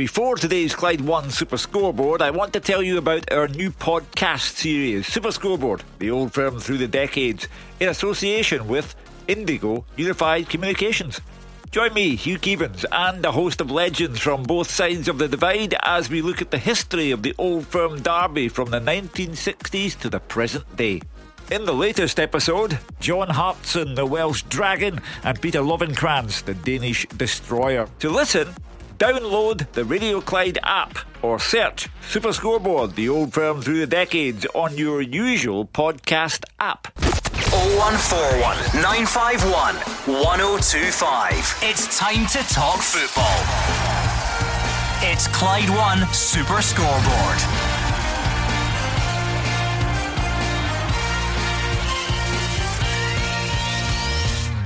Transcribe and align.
before 0.00 0.34
today's 0.34 0.74
Clyde 0.74 1.02
One 1.02 1.28
Super 1.28 1.58
Scoreboard, 1.58 2.22
I 2.22 2.30
want 2.30 2.54
to 2.54 2.60
tell 2.60 2.82
you 2.82 2.96
about 2.96 3.30
our 3.30 3.46
new 3.48 3.70
podcast 3.70 4.56
series, 4.56 5.06
Super 5.06 5.30
Scoreboard, 5.30 5.84
the 5.98 6.10
old 6.10 6.32
firm 6.32 6.58
through 6.58 6.78
the 6.78 6.88
decades, 6.88 7.48
in 7.80 7.90
association 7.90 8.66
with 8.66 8.96
Indigo 9.28 9.84
Unified 9.98 10.48
Communications. 10.48 11.20
Join 11.70 11.92
me, 11.92 12.16
Hugh 12.16 12.38
Keevins, 12.38 12.86
and 12.90 13.22
a 13.26 13.32
host 13.32 13.60
of 13.60 13.70
legends 13.70 14.20
from 14.20 14.42
both 14.42 14.70
sides 14.70 15.06
of 15.06 15.18
the 15.18 15.28
divide 15.28 15.74
as 15.82 16.08
we 16.08 16.22
look 16.22 16.40
at 16.40 16.50
the 16.50 16.56
history 16.56 17.10
of 17.10 17.22
the 17.22 17.34
old 17.36 17.66
firm 17.66 18.00
derby 18.00 18.48
from 18.48 18.70
the 18.70 18.80
1960s 18.80 20.00
to 20.00 20.08
the 20.08 20.20
present 20.20 20.64
day. 20.76 21.02
In 21.50 21.66
the 21.66 21.74
latest 21.74 22.18
episode, 22.18 22.78
John 23.00 23.28
Hartson, 23.28 23.96
the 23.96 24.06
Welsh 24.06 24.44
Dragon, 24.44 25.02
and 25.24 25.38
Peter 25.42 25.60
Lovenkrands, 25.60 26.42
the 26.44 26.54
Danish 26.54 27.06
Destroyer. 27.08 27.86
To 27.98 28.08
listen, 28.08 28.54
download 29.00 29.66
the 29.72 29.82
Radio 29.82 30.20
Clyde 30.20 30.58
app 30.62 30.98
or 31.22 31.40
search 31.40 31.88
Super 32.06 32.34
Scoreboard, 32.34 32.94
the 32.96 33.08
old 33.08 33.32
firm 33.32 33.62
through 33.62 33.80
the 33.80 33.86
decades, 33.86 34.44
on 34.54 34.76
your 34.76 35.00
usual 35.00 35.64
podcast 35.64 36.44
app. 36.60 36.86
0141 37.00 38.82
951 38.82 39.74
1025. 40.22 41.32
It's 41.62 41.98
time 41.98 42.26
to 42.26 42.38
talk 42.52 42.80
football. 42.80 43.40
It's 45.10 45.28
Clyde 45.28 45.70
One 45.70 46.06
Super 46.12 46.60
Scoreboard. 46.60 47.69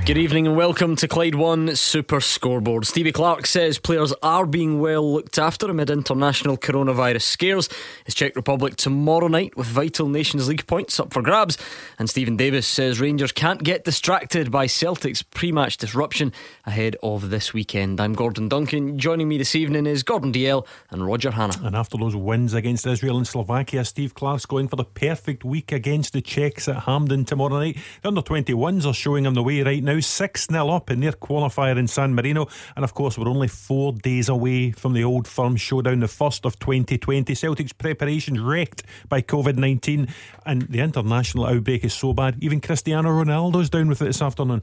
Good 0.07 0.19
evening 0.19 0.47
and 0.47 0.55
welcome 0.55 0.97
to 0.97 1.09
Clyde 1.09 1.35
One 1.35 1.75
Super 1.77 2.21
Scoreboard. 2.21 2.87
Stevie 2.87 3.11
Clarke 3.11 3.47
says 3.47 3.79
players 3.79 4.13
are 4.23 4.45
being 4.45 4.79
well 4.79 5.15
looked 5.15 5.39
after 5.39 5.71
amid 5.71 5.89
international 5.89 6.59
coronavirus 6.59 7.23
scares. 7.23 7.71
It's 8.05 8.15
Czech 8.15 8.37
Republic 8.37 8.77
tomorrow 8.77 9.29
night 9.29 9.57
with 9.57 9.67
vital 9.67 10.11
Nations 10.11 10.47
League 10.47 10.67
points 10.67 11.01
up 11.01 11.15
for 11.15 11.23
grabs. 11.23 11.57
And 11.99 12.11
Stephen 12.11 12.37
Davis 12.37 12.67
says 12.67 13.01
Rangers 13.01 13.33
can't 13.33 13.65
get 13.65 13.85
distracted 13.85 14.51
by 14.51 14.67
Celtic's 14.67 15.23
pre 15.23 15.51
match 15.53 15.79
disruption 15.79 16.35
ahead 16.67 16.97
of 17.03 17.31
this 17.31 17.55
weekend. 17.55 17.99
I'm 17.99 18.13
Gordon 18.13 18.51
Duncan. 18.51 18.99
Joining 18.99 19.27
me 19.27 19.39
this 19.39 19.55
evening 19.55 19.87
is 19.87 20.03
Gordon 20.03 20.35
Dalziel 20.35 20.67
and 20.91 21.07
Roger 21.07 21.31
Hannah. 21.31 21.59
And 21.63 21.75
after 21.75 21.97
those 21.97 22.15
wins 22.15 22.53
against 22.53 22.87
Israel 22.87 23.17
and 23.17 23.27
Slovakia, 23.27 23.87
Steve 23.87 24.13
Clarke's 24.13 24.45
going 24.45 24.69
for 24.69 24.77
the 24.77 24.85
perfect 24.85 25.45
week 25.45 25.73
against 25.73 26.13
the 26.13 26.21
Czechs 26.21 26.69
at 26.69 26.83
Hampden 26.83 27.25
tomorrow 27.25 27.59
night. 27.59 27.79
The 28.03 28.09
under 28.09 28.21
21s 28.21 28.85
are 28.85 28.93
showing 28.93 29.25
him 29.25 29.33
the 29.33 29.43
way 29.43 29.63
right 29.63 29.83
now 29.83 29.94
now 29.95 30.01
6 30.01 30.47
0 30.51 30.69
up 30.69 30.91
in 30.91 31.01
their 31.01 31.13
qualifier 31.13 31.77
in 31.77 31.87
San 31.87 32.15
Marino. 32.15 32.47
And 32.77 32.85
of 32.85 32.95
course, 32.95 33.17
we're 33.17 33.29
only 33.29 33.49
four 33.49 33.93
days 33.93 34.29
away 34.29 34.73
from 34.73 34.93
the 34.93 35.05
old 35.05 35.29
firm 35.29 35.57
showdown, 35.57 36.01
the 36.01 36.09
first 36.09 36.45
of 36.45 36.59
2020. 36.59 37.35
Celtic's 37.35 37.73
preparations 37.73 38.41
wrecked 38.41 38.83
by 39.09 39.23
COVID 39.23 39.57
19, 39.57 40.09
and 40.47 40.63
the 40.63 40.81
international 40.81 41.47
outbreak 41.47 41.85
is 41.85 41.95
so 41.95 42.13
bad. 42.13 42.37
Even 42.41 42.61
Cristiano 42.61 43.11
Ronaldo's 43.11 43.71
down 43.71 43.89
with 43.89 44.03
it 44.03 44.07
this 44.07 44.23
afternoon. 44.23 44.63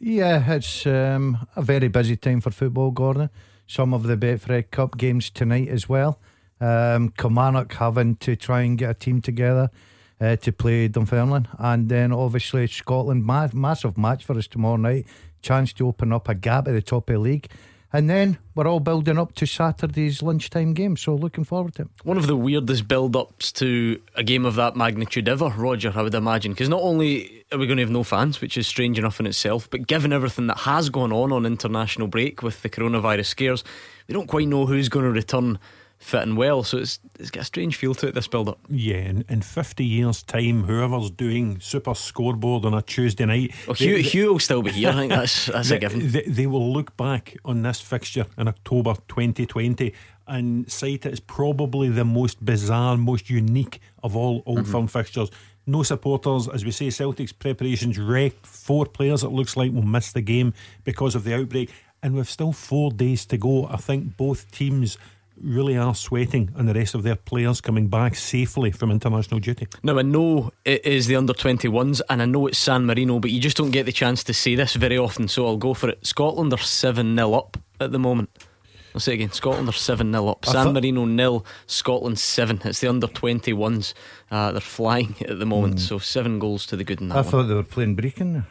Yeah, 0.00 0.52
it's 0.52 0.84
um, 0.86 1.46
a 1.54 1.62
very 1.62 1.88
busy 1.88 2.16
time 2.16 2.40
for 2.40 2.50
football, 2.50 2.90
Gordon. 2.90 3.30
Some 3.66 3.94
of 3.94 4.02
the 4.02 4.16
Betfred 4.16 4.70
Cup 4.70 4.98
games 4.98 5.30
tonight 5.30 5.68
as 5.68 5.88
well. 5.88 6.18
Um, 6.60 7.10
Kilmarnock 7.10 7.72
having 7.74 8.16
to 8.16 8.36
try 8.36 8.62
and 8.62 8.76
get 8.76 8.90
a 8.90 8.94
team 8.94 9.20
together 9.20 9.70
uh, 10.22 10.36
to 10.36 10.52
play 10.52 10.88
Dunfermline. 10.88 11.48
And 11.58 11.88
then 11.88 12.12
obviously 12.12 12.66
Scotland, 12.68 13.24
ma- 13.24 13.48
massive 13.52 13.98
match 13.98 14.24
for 14.24 14.38
us 14.38 14.46
tomorrow 14.46 14.76
night. 14.76 15.06
Chance 15.42 15.72
to 15.74 15.88
open 15.88 16.12
up 16.12 16.28
a 16.28 16.34
gap 16.34 16.68
at 16.68 16.72
the 16.72 16.82
top 16.82 17.10
of 17.10 17.14
the 17.14 17.20
league. 17.20 17.48
And 17.94 18.08
then 18.08 18.38
we're 18.54 18.66
all 18.66 18.80
building 18.80 19.18
up 19.18 19.34
to 19.34 19.44
Saturday's 19.44 20.22
lunchtime 20.22 20.72
game, 20.72 20.96
so 20.96 21.14
looking 21.14 21.44
forward 21.44 21.74
to 21.74 21.82
it. 21.82 21.88
One 22.04 22.16
of 22.16 22.26
the 22.26 22.36
weirdest 22.36 22.88
build 22.88 23.14
ups 23.14 23.52
to 23.52 24.00
a 24.14 24.24
game 24.24 24.46
of 24.46 24.54
that 24.54 24.76
magnitude 24.76 25.28
ever, 25.28 25.50
Roger, 25.50 25.92
I 25.94 26.00
would 26.00 26.14
imagine. 26.14 26.52
Because 26.52 26.70
not 26.70 26.80
only 26.80 27.44
are 27.52 27.58
we 27.58 27.66
going 27.66 27.76
to 27.76 27.82
have 27.82 27.90
no 27.90 28.02
fans, 28.02 28.40
which 28.40 28.56
is 28.56 28.66
strange 28.66 28.98
enough 28.98 29.20
in 29.20 29.26
itself, 29.26 29.68
but 29.68 29.86
given 29.86 30.10
everything 30.10 30.46
that 30.46 30.58
has 30.58 30.88
gone 30.88 31.12
on 31.12 31.32
on 31.32 31.44
international 31.44 32.06
break 32.06 32.42
with 32.42 32.62
the 32.62 32.70
coronavirus 32.70 33.26
scares, 33.26 33.62
we 34.08 34.14
don't 34.14 34.26
quite 34.26 34.48
know 34.48 34.64
who's 34.64 34.88
going 34.88 35.04
to 35.04 35.12
return 35.12 35.58
fitting 36.02 36.36
well. 36.36 36.62
So 36.62 36.78
it's 36.78 36.98
it's 37.18 37.30
got 37.30 37.42
a 37.42 37.44
strange 37.44 37.76
feel 37.76 37.94
to 37.94 38.08
it. 38.08 38.14
This 38.14 38.26
build 38.26 38.48
up. 38.48 38.58
Yeah, 38.68 38.96
in, 38.96 39.24
in 39.28 39.42
fifty 39.42 39.84
years' 39.84 40.22
time, 40.22 40.64
whoever's 40.64 41.10
doing 41.10 41.60
super 41.60 41.94
scoreboard 41.94 42.64
on 42.64 42.74
a 42.74 42.82
Tuesday 42.82 43.24
night, 43.24 43.54
well, 43.66 43.74
Hugh, 43.74 43.94
they, 43.94 44.02
Hugh 44.02 44.32
will 44.32 44.38
still 44.38 44.62
be 44.62 44.72
here. 44.72 44.90
I 44.90 44.92
think 44.92 45.10
that's 45.10 45.46
that's 45.52 45.68
they, 45.68 45.76
a 45.76 45.80
given. 45.80 46.10
They, 46.10 46.22
they, 46.22 46.46
will 46.46 46.72
look 46.72 46.96
back 46.96 47.36
on 47.44 47.62
this 47.62 47.80
fixture 47.80 48.26
in 48.36 48.48
October 48.48 48.94
2020 49.08 49.94
and 50.26 50.70
cite 50.70 51.06
it 51.06 51.12
as 51.12 51.20
probably 51.20 51.88
the 51.88 52.04
most 52.04 52.44
bizarre, 52.44 52.96
most 52.96 53.30
unique 53.30 53.80
of 54.02 54.16
all 54.16 54.42
old 54.46 54.60
mm-hmm. 54.60 54.72
firm 54.72 54.86
fixtures. 54.86 55.30
No 55.66 55.84
supporters, 55.84 56.48
as 56.48 56.64
we 56.64 56.72
say, 56.72 56.90
Celtic's 56.90 57.32
preparations 57.32 57.98
wrecked. 57.98 58.46
Four 58.46 58.86
players, 58.86 59.22
it 59.22 59.28
looks 59.28 59.56
like, 59.56 59.72
will 59.72 59.82
miss 59.82 60.10
the 60.10 60.20
game 60.20 60.54
because 60.82 61.14
of 61.14 61.22
the 61.22 61.34
outbreak. 61.34 61.70
And 62.02 62.14
we've 62.14 62.28
still 62.28 62.52
four 62.52 62.90
days 62.90 63.24
to 63.26 63.36
go. 63.36 63.66
I 63.68 63.76
think 63.76 64.16
both 64.16 64.50
teams 64.50 64.98
really 65.42 65.76
are 65.76 65.94
sweating 65.94 66.50
on 66.56 66.66
the 66.66 66.74
rest 66.74 66.94
of 66.94 67.02
their 67.02 67.16
players 67.16 67.60
coming 67.60 67.88
back 67.88 68.14
safely 68.14 68.70
from 68.70 68.90
international 68.90 69.40
duty. 69.40 69.66
Now, 69.82 69.98
I 69.98 70.02
know 70.02 70.52
it 70.64 70.84
is 70.84 71.06
the 71.06 71.16
under 71.16 71.32
21s 71.32 72.00
and 72.08 72.22
I 72.22 72.26
know 72.26 72.46
it's 72.46 72.58
San 72.58 72.86
Marino, 72.86 73.18
but 73.18 73.30
you 73.30 73.40
just 73.40 73.56
don't 73.56 73.70
get 73.70 73.86
the 73.86 73.92
chance 73.92 74.24
to 74.24 74.34
say 74.34 74.54
this 74.54 74.74
very 74.74 74.98
often, 74.98 75.28
so 75.28 75.46
I'll 75.46 75.56
go 75.56 75.74
for 75.74 75.88
it. 75.88 76.06
Scotland 76.06 76.52
are 76.52 76.58
7 76.58 77.16
0 77.16 77.32
up 77.34 77.56
at 77.80 77.92
the 77.92 77.98
moment. 77.98 78.30
I'll 78.94 79.00
say 79.00 79.14
again 79.14 79.32
Scotland 79.32 79.68
are 79.68 79.72
7 79.72 80.12
0 80.12 80.28
up. 80.28 80.44
San 80.44 80.72
Marino 80.72 81.04
nil, 81.04 81.46
Scotland 81.66 82.18
7. 82.18 82.60
It's 82.64 82.80
the 82.80 82.88
under 82.88 83.06
21s. 83.06 83.94
Uh, 84.30 84.52
they're 84.52 84.60
flying 84.60 85.14
at 85.28 85.38
the 85.38 85.46
moment, 85.46 85.76
mm. 85.76 85.80
so 85.80 85.98
7 85.98 86.38
goals 86.38 86.66
to 86.66 86.76
the 86.76 86.84
good 86.84 87.00
in 87.00 87.08
that 87.08 87.14
I 87.16 87.20
one. 87.22 87.30
thought 87.30 87.42
they 87.44 87.54
were 87.54 87.62
playing 87.62 87.96
Brechin. 87.96 88.44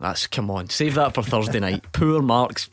That's 0.00 0.26
come 0.26 0.50
on, 0.50 0.70
save 0.70 0.94
that 0.94 1.14
for 1.14 1.22
Thursday 1.22 1.60
night. 1.60 1.84
Poor 1.92 2.22
marks, 2.22 2.70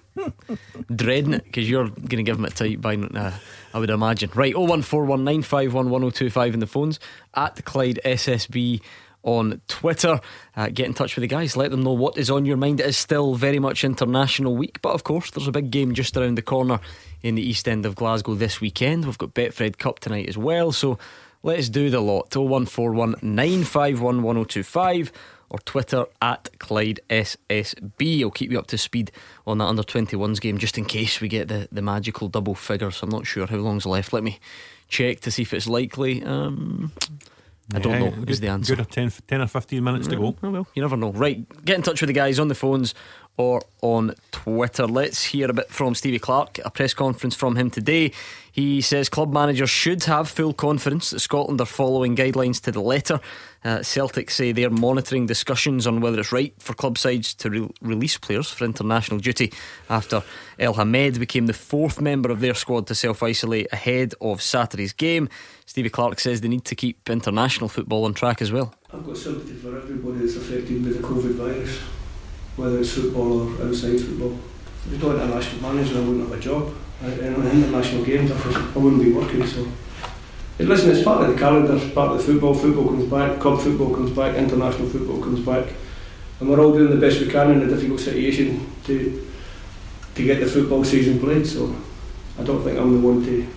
dreading 0.95 1.33
it 1.33 1.43
because 1.43 1.69
you're 1.69 1.89
going 1.89 2.07
to 2.09 2.23
give 2.23 2.37
him 2.37 2.45
a 2.45 2.49
tight 2.49 2.79
by. 2.79 2.95
Uh, 2.95 3.33
I 3.73 3.79
would 3.79 3.89
imagine. 3.89 4.31
Right, 4.33 4.55
01419511025 4.55 6.53
in 6.53 6.61
the 6.61 6.67
phones 6.67 6.99
at 7.35 7.63
Clyde 7.65 7.99
SSB 8.05 8.81
on 9.23 9.61
Twitter. 9.67 10.21
Uh, 10.55 10.69
get 10.69 10.85
in 10.85 10.93
touch 10.93 11.17
with 11.17 11.21
the 11.21 11.27
guys. 11.27 11.57
Let 11.57 11.71
them 11.71 11.83
know 11.83 11.91
what 11.91 12.17
is 12.17 12.29
on 12.31 12.45
your 12.45 12.55
mind. 12.55 12.79
It 12.79 12.85
is 12.85 12.97
still 12.97 13.35
very 13.35 13.59
much 13.59 13.83
International 13.83 14.55
Week, 14.55 14.79
but 14.81 14.93
of 14.93 15.03
course, 15.03 15.29
there's 15.31 15.49
a 15.49 15.51
big 15.51 15.69
game 15.69 15.93
just 15.93 16.15
around 16.15 16.35
the 16.35 16.41
corner 16.41 16.79
in 17.21 17.35
the 17.35 17.41
east 17.41 17.67
end 17.67 17.85
of 17.85 17.95
Glasgow 17.95 18.35
this 18.35 18.61
weekend. 18.61 19.05
We've 19.05 19.17
got 19.17 19.33
Betfred 19.33 19.77
Cup 19.77 19.99
tonight 19.99 20.29
as 20.29 20.37
well. 20.37 20.71
So 20.71 20.97
let's 21.43 21.67
do 21.67 21.89
the 21.89 21.99
lot. 21.99 22.33
0141 22.33 23.15
951 23.21 24.23
1025 24.23 25.11
or 25.49 25.59
Twitter 25.59 26.05
at 26.21 26.49
Clyde 26.59 26.99
SSB. 27.09 28.21
I'll 28.21 28.31
keep 28.31 28.51
you 28.51 28.59
up 28.59 28.67
to 28.67 28.77
speed 28.77 29.11
on 29.45 29.57
that 29.59 29.65
under 29.65 29.83
21s 29.83 30.41
game 30.41 30.57
just 30.57 30.77
in 30.77 30.85
case 30.85 31.21
we 31.21 31.27
get 31.27 31.47
the, 31.47 31.67
the 31.71 31.81
magical 31.81 32.27
double 32.27 32.55
figures. 32.55 33.01
I'm 33.01 33.09
not 33.09 33.25
sure 33.25 33.47
how 33.47 33.57
long's 33.57 33.85
left. 33.85 34.13
Let 34.13 34.23
me 34.23 34.39
check 34.89 35.21
to 35.21 35.31
see 35.31 35.43
if 35.43 35.53
it's 35.53 35.67
likely. 35.67 36.23
Um, 36.23 36.91
I 37.73 37.79
don't 37.79 37.99
know, 37.99 38.11
good, 38.11 38.29
is 38.29 38.39
the 38.39 38.47
answer. 38.47 38.75
Good 38.77 38.89
10, 38.89 39.11
10 39.27 39.41
or 39.41 39.47
15 39.47 39.83
minutes 39.83 40.07
to 40.07 40.15
go. 40.15 40.35
Oh, 40.41 40.49
well, 40.49 40.67
you 40.73 40.81
never 40.81 40.95
know. 40.95 41.11
Right, 41.11 41.45
get 41.65 41.75
in 41.75 41.81
touch 41.81 41.99
with 42.01 42.07
the 42.07 42.13
guys 42.13 42.39
on 42.39 42.47
the 42.47 42.55
phones 42.55 42.95
or 43.35 43.61
on 43.81 44.13
Twitter. 44.31 44.87
Let's 44.87 45.25
hear 45.25 45.49
a 45.49 45.53
bit 45.53 45.69
from 45.69 45.93
Stevie 45.93 46.19
Clarke, 46.19 46.59
a 46.63 46.71
press 46.71 46.93
conference 46.93 47.35
from 47.35 47.57
him 47.57 47.69
today. 47.69 48.13
He 48.57 48.81
says 48.81 49.07
club 49.07 49.31
managers 49.31 49.69
should 49.69 50.03
have 50.05 50.27
full 50.27 50.51
confidence 50.51 51.11
that 51.11 51.19
Scotland 51.19 51.61
are 51.61 51.65
following 51.65 52.15
guidelines 52.15 52.59
to 52.61 52.71
the 52.71 52.81
letter. 52.81 53.19
Uh, 53.63 53.83
Celtic 53.83 54.31
say 54.31 54.51
they're 54.51 54.71
monitoring 54.71 55.27
discussions 55.27 55.85
on 55.85 56.01
whether 56.01 56.19
it's 56.19 56.31
right 56.31 56.55
for 56.57 56.73
club 56.73 56.97
sides 56.97 57.35
to 57.35 57.51
re- 57.51 57.69
release 57.81 58.17
players 58.17 58.49
for 58.49 58.65
international 58.65 59.19
duty 59.19 59.53
after 59.91 60.23
Elhamed 60.57 61.19
became 61.19 61.45
the 61.45 61.53
fourth 61.53 62.01
member 62.01 62.31
of 62.31 62.39
their 62.39 62.55
squad 62.55 62.87
to 62.87 62.95
self 62.95 63.21
isolate 63.21 63.67
ahead 63.71 64.15
of 64.21 64.41
Saturday's 64.41 64.91
game. 64.91 65.29
Stevie 65.67 65.91
Clarke 65.91 66.19
says 66.19 66.41
they 66.41 66.47
need 66.47 66.65
to 66.65 66.73
keep 66.73 67.07
international 67.11 67.69
football 67.69 68.05
on 68.05 68.15
track 68.15 68.41
as 68.41 68.51
well. 68.51 68.73
I've 68.91 69.05
got 69.05 69.17
sympathy 69.17 69.53
for 69.53 69.77
everybody 69.77 70.21
that's 70.21 70.35
affected 70.35 70.83
by 70.83 70.89
the 70.89 70.99
COVID 70.99 71.35
virus 71.35 71.79
whether 72.55 72.79
it's 72.79 72.91
football 72.91 73.41
or 73.41 73.67
outside 73.67 73.99
football. 74.01 74.35
If 74.85 74.91
was 74.93 75.01
not 75.01 75.15
international 75.15 75.61
manager, 75.61 75.97
I 75.97 75.99
wouldn't 75.99 76.27
have 76.27 76.37
a 76.37 76.41
job. 76.41 76.73
In 77.03 77.35
international 77.35 78.03
games, 78.03 78.31
I 78.31 78.77
wouldn't 78.79 79.03
be 79.03 79.11
working. 79.11 79.45
So, 79.45 79.67
listen, 80.57 80.89
it's 80.89 81.03
part 81.03 81.21
of 81.21 81.31
the 81.31 81.39
calendar, 81.39 81.75
it's 81.75 81.93
part 81.93 82.11
of 82.11 82.17
the 82.17 82.23
football. 82.23 82.55
Football 82.55 82.85
comes 82.85 83.05
back, 83.05 83.39
club 83.39 83.61
football 83.61 83.93
comes 83.93 84.11
back, 84.11 84.35
international 84.35 84.89
football 84.89 85.21
comes 85.21 85.41
back, 85.41 85.73
and 86.39 86.49
we're 86.49 86.59
all 86.59 86.73
doing 86.73 86.89
the 86.89 86.97
best 86.97 87.19
we 87.19 87.27
can 87.27 87.51
in 87.51 87.61
a 87.61 87.67
difficult 87.67 87.99
situation 87.99 88.67
to 88.85 89.23
to 90.15 90.23
get 90.23 90.39
the 90.39 90.47
football 90.47 90.83
season 90.83 91.19
played. 91.19 91.45
So, 91.45 91.75
I 92.39 92.43
don't 92.43 92.63
think 92.63 92.79
I'm 92.79 92.93
the 92.99 93.07
one 93.07 93.23
to 93.25 93.47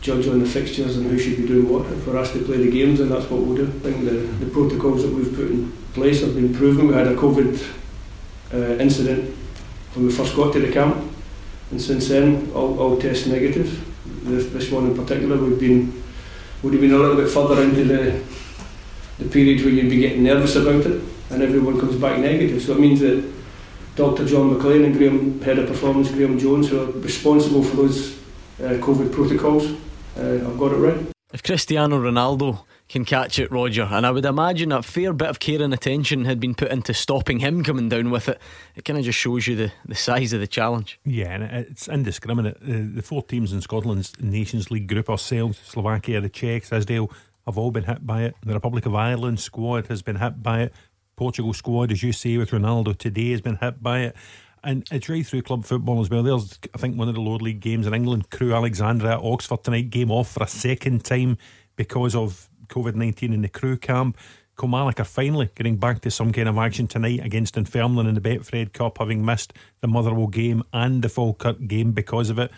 judge 0.00 0.26
on 0.26 0.40
the 0.40 0.46
fixtures 0.46 0.96
and 0.96 1.06
who 1.06 1.18
should 1.18 1.36
be 1.36 1.46
doing 1.46 1.68
what. 1.68 1.86
For 2.02 2.16
us 2.16 2.32
to 2.32 2.42
play 2.42 2.56
the 2.56 2.70
games, 2.70 2.98
and 2.98 3.10
that's 3.10 3.30
what 3.30 3.42
we'll 3.42 3.56
do. 3.56 3.66
I 3.66 3.80
think 3.80 4.04
the, 4.04 4.44
the 4.44 4.50
protocols 4.50 5.02
that 5.02 5.12
we've 5.12 5.32
put 5.32 5.50
in 5.50 5.70
place 5.92 6.22
have 6.22 6.34
been 6.34 6.52
proven. 6.52 6.88
We 6.88 6.94
had 6.94 7.06
a 7.06 7.14
COVID 7.14 7.62
uh, 8.52 8.56
incident 8.82 9.36
when 9.94 10.06
we 10.06 10.12
first 10.12 10.34
got 10.34 10.52
to 10.54 10.60
the 10.60 10.72
camp, 10.72 10.96
and 11.70 11.80
since 11.80 12.08
then, 12.08 12.50
all, 12.54 12.78
all 12.78 12.96
tests 12.96 13.26
negative. 13.26 13.68
this, 14.24 14.70
one 14.70 14.86
in 14.86 14.96
particular, 14.96 15.36
we've 15.36 15.60
been 15.60 16.02
would 16.62 16.74
have 16.74 16.82
been 16.82 16.92
a 16.92 16.98
little 16.98 17.16
bit 17.16 17.28
further 17.28 17.62
into 17.62 17.84
the 17.84 18.22
the 19.18 19.28
period 19.28 19.60
where 19.60 19.70
you'd 19.70 19.90
be 19.90 19.98
getting 19.98 20.22
nervous 20.22 20.56
about 20.56 20.86
it, 20.86 21.02
and 21.30 21.42
everyone 21.42 21.78
comes 21.78 21.96
back 21.96 22.18
negative. 22.18 22.62
So 22.62 22.72
it 22.72 22.80
means 22.80 23.00
that 23.00 23.22
Dr. 23.96 24.24
John 24.24 24.52
McLean 24.52 24.84
and 24.84 24.96
Graham 24.96 25.40
Head 25.42 25.58
of 25.58 25.68
Performance, 25.68 26.10
Graham 26.10 26.38
Jones, 26.38 26.70
who 26.70 26.80
are 26.80 26.86
responsible 26.86 27.62
for 27.62 27.76
those 27.76 28.14
uh, 28.60 28.78
COVID 28.80 29.12
protocols, 29.12 29.66
uh, 30.16 30.22
have 30.22 30.58
got 30.58 30.72
it 30.72 30.76
right. 30.76 31.06
If 31.32 31.42
Cristiano 31.42 32.00
Ronaldo 32.00 32.64
can 32.90 33.04
catch 33.04 33.38
it, 33.38 33.52
Roger, 33.52 33.84
and 33.84 34.04
I 34.04 34.10
would 34.10 34.24
imagine 34.24 34.72
a 34.72 34.82
fair 34.82 35.12
bit 35.12 35.28
of 35.28 35.38
care 35.38 35.62
and 35.62 35.72
attention 35.72 36.24
had 36.24 36.40
been 36.40 36.56
put 36.56 36.72
into 36.72 36.92
stopping 36.92 37.38
him 37.38 37.62
coming 37.62 37.88
down 37.88 38.10
with 38.10 38.28
it, 38.28 38.40
it 38.74 38.84
kind 38.84 38.98
of 38.98 39.04
just 39.04 39.18
shows 39.18 39.46
you 39.46 39.54
the, 39.54 39.72
the 39.86 39.94
size 39.94 40.32
of 40.32 40.40
the 40.40 40.48
challenge. 40.48 40.98
Yeah, 41.04 41.34
and 41.34 41.44
it's 41.44 41.86
indiscriminate. 41.86 42.56
Uh, 42.56 42.92
the 42.94 43.02
four 43.02 43.22
teams 43.22 43.52
in 43.52 43.60
Scotland's 43.60 44.20
Nations 44.20 44.72
League 44.72 44.88
group 44.88 45.08
ourselves, 45.08 45.60
Slovakia, 45.64 46.20
the 46.20 46.28
Czechs, 46.28 46.72
Israel, 46.72 47.12
have 47.46 47.56
all 47.56 47.70
been 47.70 47.84
hit 47.84 48.04
by 48.04 48.24
it. 48.24 48.34
The 48.44 48.54
Republic 48.54 48.86
of 48.86 48.94
Ireland 48.96 49.38
squad 49.38 49.86
has 49.86 50.02
been 50.02 50.16
hit 50.16 50.42
by 50.42 50.62
it. 50.62 50.74
Portugal 51.14 51.54
squad, 51.54 51.92
as 51.92 52.02
you 52.02 52.12
say, 52.12 52.38
with 52.38 52.50
Ronaldo 52.50 52.98
today, 52.98 53.30
has 53.30 53.40
been 53.40 53.56
hit 53.56 53.80
by 53.80 54.00
it. 54.00 54.16
And 54.64 54.86
it's 54.90 55.08
right 55.08 55.24
through 55.24 55.42
club 55.42 55.64
football 55.64 56.00
as 56.00 56.10
well. 56.10 56.24
There's, 56.24 56.58
I 56.74 56.78
think, 56.78 56.98
one 56.98 57.08
of 57.08 57.14
the 57.14 57.20
lower 57.20 57.38
league 57.38 57.60
games 57.60 57.86
in 57.86 57.94
England, 57.94 58.30
Crewe 58.30 58.52
Alexandra 58.52 59.12
at 59.12 59.22
Oxford 59.22 59.62
tonight, 59.62 59.90
game 59.90 60.10
off 60.10 60.32
for 60.32 60.42
a 60.42 60.48
second 60.48 61.04
time 61.04 61.38
because 61.76 62.14
of 62.14 62.49
COVID 62.70 62.94
19 62.94 63.32
in 63.32 63.42
the 63.42 63.48
Crewe 63.48 63.76
camp. 63.76 64.16
Kilmarnock 64.58 65.00
are 65.00 65.04
finally 65.04 65.50
getting 65.54 65.76
back 65.76 66.00
to 66.02 66.10
some 66.10 66.32
kind 66.32 66.48
of 66.48 66.58
action 66.58 66.86
tonight 66.86 67.20
against 67.24 67.54
Dunfermline 67.54 68.06
in 68.06 68.14
the 68.14 68.20
Betfred 68.20 68.72
Cup, 68.72 68.98
having 68.98 69.24
missed 69.24 69.52
the 69.80 69.88
Motherwell 69.88 70.26
game 70.26 70.62
and 70.72 71.02
the 71.02 71.08
Falkirk 71.08 71.66
game 71.66 71.92
because 71.92 72.30
of 72.30 72.38
it. 72.38 72.50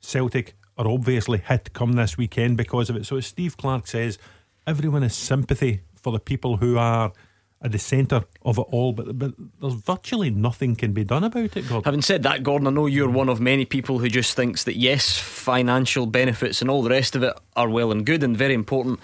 Celtic 0.00 0.54
are 0.76 0.86
obviously 0.86 1.38
hit 1.38 1.72
come 1.72 1.92
this 1.92 2.16
weekend 2.16 2.56
because 2.56 2.88
of 2.88 2.96
it. 2.96 3.06
So, 3.06 3.16
as 3.16 3.26
Steve 3.26 3.56
Clarke 3.56 3.88
says, 3.88 4.18
everyone 4.66 5.02
has 5.02 5.16
sympathy 5.16 5.80
for 5.96 6.12
the 6.12 6.20
people 6.20 6.58
who 6.58 6.78
are 6.78 7.12
at 7.60 7.72
the 7.72 7.78
centre 7.78 8.24
of 8.42 8.58
it 8.58 8.66
all, 8.70 8.92
but 8.92 9.18
but 9.18 9.32
there's 9.60 9.74
virtually 9.74 10.30
nothing 10.30 10.76
can 10.76 10.92
be 10.92 11.02
done 11.02 11.24
about 11.24 11.56
it. 11.56 11.68
Gordon. 11.68 11.82
Having 11.84 12.02
said 12.02 12.22
that, 12.22 12.42
Gordon, 12.42 12.68
I 12.68 12.70
know 12.70 12.86
you're 12.86 13.10
one 13.10 13.28
of 13.28 13.40
many 13.40 13.64
people 13.64 13.98
who 13.98 14.08
just 14.08 14.36
thinks 14.36 14.64
that 14.64 14.76
yes, 14.76 15.18
financial 15.18 16.06
benefits 16.06 16.60
and 16.60 16.70
all 16.70 16.82
the 16.82 16.90
rest 16.90 17.16
of 17.16 17.22
it 17.24 17.34
are 17.56 17.68
well 17.68 17.90
and 17.90 18.06
good 18.06 18.22
and 18.22 18.36
very 18.36 18.54
important, 18.54 19.00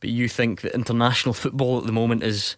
but 0.00 0.10
you 0.10 0.28
think 0.28 0.62
that 0.62 0.74
international 0.74 1.34
football 1.34 1.78
at 1.78 1.86
the 1.86 1.92
moment 1.92 2.22
is 2.22 2.56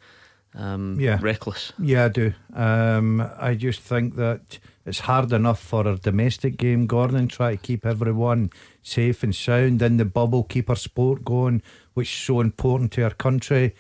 um, 0.54 0.98
Yeah. 1.00 1.18
reckless. 1.22 1.72
Yeah, 1.78 2.04
I 2.04 2.08
do. 2.08 2.32
Um, 2.54 3.20
I 3.38 3.54
just 3.54 3.80
think 3.80 4.16
that 4.16 4.58
it's 4.84 5.00
hard 5.00 5.32
enough 5.32 5.60
for 5.60 5.86
a 5.86 5.96
domestic 5.96 6.56
game, 6.58 6.86
Gordon, 6.86 7.16
and 7.16 7.30
try 7.30 7.52
to 7.52 7.56
keep 7.62 7.86
everyone 7.86 8.50
safe 8.82 9.22
and 9.22 9.34
sound 9.34 9.80
in 9.82 9.96
the 9.96 10.04
bubble, 10.04 10.42
keep 10.44 10.68
our 10.68 10.76
sport 10.76 11.24
going, 11.24 11.62
which 11.94 12.08
is 12.12 12.24
so 12.26 12.40
important 12.40 12.92
to 12.92 13.02
our 13.04 13.14
country. 13.14 13.74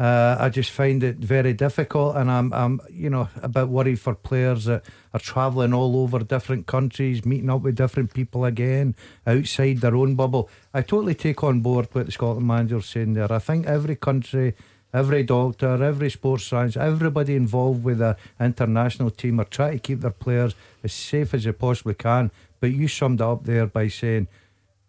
Uh, 0.00 0.34
I 0.40 0.48
just 0.48 0.70
find 0.70 1.04
it 1.04 1.16
very 1.16 1.52
difficult, 1.52 2.16
and 2.16 2.30
I'm, 2.30 2.54
I'm, 2.54 2.80
you 2.90 3.10
know, 3.10 3.28
a 3.42 3.50
bit 3.50 3.68
worried 3.68 4.00
for 4.00 4.14
players 4.14 4.64
that 4.64 4.82
are 5.12 5.20
travelling 5.20 5.74
all 5.74 5.94
over 5.98 6.20
different 6.20 6.66
countries, 6.66 7.26
meeting 7.26 7.50
up 7.50 7.60
with 7.60 7.76
different 7.76 8.14
people 8.14 8.46
again 8.46 8.96
outside 9.26 9.82
their 9.82 9.94
own 9.94 10.14
bubble. 10.14 10.48
I 10.72 10.80
totally 10.80 11.14
take 11.14 11.44
on 11.44 11.60
board 11.60 11.88
what 11.92 12.06
the 12.06 12.12
Scotland 12.12 12.46
manager's 12.46 12.86
saying 12.86 13.12
there. 13.12 13.30
I 13.30 13.40
think 13.40 13.66
every 13.66 13.94
country 13.94 14.54
every 14.92 15.22
doctor, 15.22 15.82
every 15.82 16.10
sports 16.10 16.44
science, 16.44 16.76
everybody 16.76 17.36
involved 17.36 17.84
with 17.84 17.98
the 17.98 18.16
international 18.38 19.10
team 19.10 19.40
are 19.40 19.44
trying 19.44 19.72
to 19.72 19.78
keep 19.78 20.00
their 20.00 20.10
players 20.10 20.54
as 20.82 20.92
safe 20.92 21.34
as 21.34 21.44
they 21.44 21.52
possibly 21.52 21.94
can. 21.94 22.30
But 22.60 22.72
you 22.72 22.88
summed 22.88 23.20
up 23.20 23.44
there 23.44 23.66
by 23.66 23.88
saying 23.88 24.28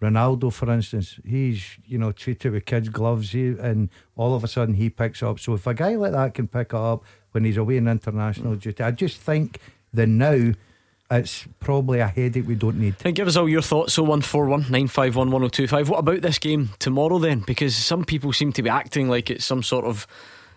Ronaldo, 0.02 0.52
for 0.52 0.72
instance, 0.72 1.20
he's 1.24 1.78
you 1.86 1.98
know 1.98 2.12
treated 2.12 2.52
with 2.52 2.66
kids' 2.66 2.90
gloves, 2.90 3.32
he, 3.32 3.50
and 3.50 3.90
all 4.16 4.34
of 4.34 4.44
a 4.44 4.48
sudden 4.48 4.74
he 4.74 4.90
picks 4.90 5.22
up. 5.22 5.40
So 5.40 5.54
if 5.54 5.68
a 5.68 5.74
guy 5.74 5.96
like 5.96 6.12
that 6.14 6.34
can 6.34 6.48
pick 6.48 6.74
up 6.74 7.04
when 7.32 7.46
he's 7.46 7.58
away 7.58 7.78
in 7.78 7.88
international 7.88 8.56
duty, 8.56 8.84
I 8.84 8.92
just 8.92 9.18
think 9.18 9.60
that 9.94 10.08
now 10.08 10.54
it's 11.12 11.46
probably 11.60 12.00
a 12.00 12.08
headache 12.08 12.48
we 12.48 12.56
don't 12.56 12.80
need. 12.80 12.96
Hey, 13.04 13.12
give 13.12 13.28
us 13.28 13.36
all 13.36 13.48
your 13.48 13.62
thoughts. 13.62 13.94
So 13.94 14.02
one 14.04 14.22
four 14.22 14.46
one 14.46 14.66
nine 14.70 14.88
five 14.88 15.16
one 15.16 15.30
one 15.30 15.42
zero 15.42 15.50
two 15.50 15.68
five. 15.68 15.88
What 15.88 16.00
about 16.00 16.22
this 16.22 16.40
game 16.40 16.70
tomorrow 16.80 17.20
then? 17.20 17.42
Because 17.42 17.76
some 17.76 18.04
people 18.04 18.34
seem 18.34 18.52
to 18.54 18.64
be 18.64 18.70
acting 18.70 19.08
like 19.08 19.30
it's 19.30 19.46
some 19.46 19.62
sort 19.62 19.86
of 19.86 20.08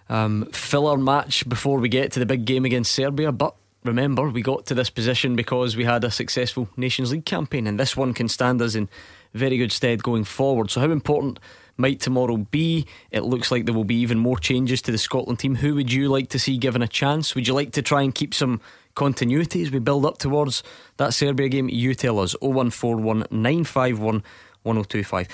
um, 0.08 0.46
filler 0.52 0.96
match 0.96 1.46
before 1.49 1.81
we 1.81 1.88
get 1.88 2.12
to 2.12 2.20
the 2.20 2.26
big 2.26 2.46
game 2.46 2.64
against 2.64 2.93
Serbia. 2.93 3.31
But 3.32 3.55
remember, 3.85 4.31
we 4.31 4.43
got 4.43 4.64
to 4.67 4.75
this 4.75 4.91
position 4.91 5.37
because 5.37 5.76
we 5.76 5.85
had 5.85 6.05
a 6.05 6.11
successful 6.11 6.69
Nations 6.76 7.12
League 7.12 7.26
campaign, 7.26 7.67
and 7.67 7.79
this 7.79 7.96
one 7.96 8.14
can 8.14 8.29
stand 8.29 8.62
us 8.62 8.75
in 8.75 8.88
very 9.34 9.56
good 9.58 9.72
stead 9.72 10.02
going 10.02 10.25
forward. 10.25 10.70
So 10.70 10.81
how 10.81 10.90
important? 10.90 11.38
Might 11.76 12.00
tomorrow 12.00 12.36
be? 12.36 12.86
It 13.10 13.25
looks 13.25 13.50
like 13.50 13.64
there 13.64 13.75
will 13.75 13.84
be 13.84 13.96
even 13.96 14.19
more 14.19 14.38
changes 14.38 14.81
to 14.82 14.92
the 14.92 14.98
Scotland 14.98 15.40
team. 15.40 15.56
Who 15.56 15.75
would 15.75 15.92
you 15.92 16.08
like 16.08 16.28
to 16.28 16.38
see 16.38 16.56
given 16.56 16.82
a 16.82 16.88
chance? 16.88 17.34
Would 17.34 17.48
you 17.48 17.54
like 17.54 17.72
to 17.72 17.82
try 17.82 18.02
and 18.02 18.14
keep 18.14 18.32
some 18.32 18.60
continuity 18.94 19.60
as 19.62 19.72
we 19.72 19.81
build 19.81 20.06
up 20.06 20.19
towards 20.19 20.62
that 20.98 21.14
Serbia 21.14 21.48
game? 21.48 21.69
You 21.69 21.94
tell 21.94 22.20
us 22.20 22.36
0141 22.40 23.26
951 23.31 24.22
1025. 24.62 25.28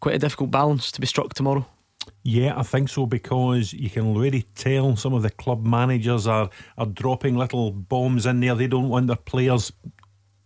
Quite 0.00 0.16
a 0.16 0.18
difficult 0.18 0.50
balance 0.50 0.90
to 0.90 1.00
be 1.00 1.06
struck 1.06 1.32
tomorrow. 1.32 1.64
Yeah, 2.22 2.58
I 2.58 2.62
think 2.62 2.88
so 2.88 3.06
because 3.06 3.72
you 3.72 3.88
can 3.88 4.06
already 4.06 4.42
tell 4.54 4.96
some 4.96 5.14
of 5.14 5.22
the 5.22 5.30
club 5.30 5.64
managers 5.64 6.26
are 6.26 6.50
are 6.76 6.86
dropping 6.86 7.36
little 7.36 7.70
bombs 7.70 8.26
in 8.26 8.40
there. 8.40 8.54
They 8.54 8.66
don't 8.66 8.88
want 8.88 9.06
their 9.06 9.16
players 9.16 9.72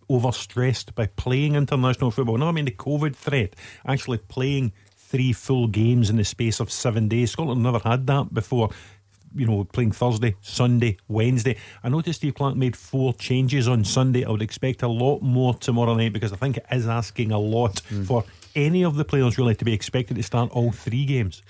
overstressed 0.09 0.95
by 0.95 1.07
playing 1.07 1.55
international 1.55 2.11
football. 2.11 2.39
No, 2.39 2.49
I 2.49 2.53
mean 2.53 2.65
the 2.65 2.71
COVID 2.71 3.15
threat, 3.15 3.55
actually 3.87 4.19
playing 4.19 4.73
three 4.97 5.33
full 5.33 5.67
games 5.69 6.11
in 6.11 6.17
the 6.17 6.25
space 6.25 6.61
of 6.61 6.71
seven 6.71 7.09
days. 7.09 7.31
Scotland 7.31 7.63
never 7.63 7.79
had 7.79 8.07
that 8.07 8.33
before. 8.33 8.71
You 9.35 9.47
know, 9.47 9.65
playing 9.65 9.93
Thursday, 9.93 10.37
Sunday, 10.41 10.97
Wednesday. 11.07 11.57
I 11.85 11.91
noticed 11.91 12.21
Steve 12.21 12.35
Clarke 12.35 12.57
made 12.57 12.75
four 12.75 13.13
changes 13.13 13.69
on 13.69 13.85
Sunday. 13.85 14.25
I 14.25 14.31
would 14.31 14.41
expect 14.41 14.83
a 14.83 14.89
lot 14.89 15.21
more 15.21 15.53
tomorrow 15.55 15.95
night 15.95 16.15
because 16.15 16.33
I 16.33 16.37
think 16.37 16.57
it 16.57 16.67
is 16.73 16.87
asking 16.87 17.31
a 17.31 17.39
lot 17.39 17.83
mm. 17.91 18.07
for 18.07 18.25
any 18.57 18.85
of 18.85 18.97
the 18.97 19.05
players 19.05 19.37
really 19.37 19.55
to 19.55 19.65
be 19.65 19.75
expected 19.75 20.17
to 20.17 20.23
start 20.23 20.51
all 20.53 20.73
three 20.73 21.05
games. 21.05 21.43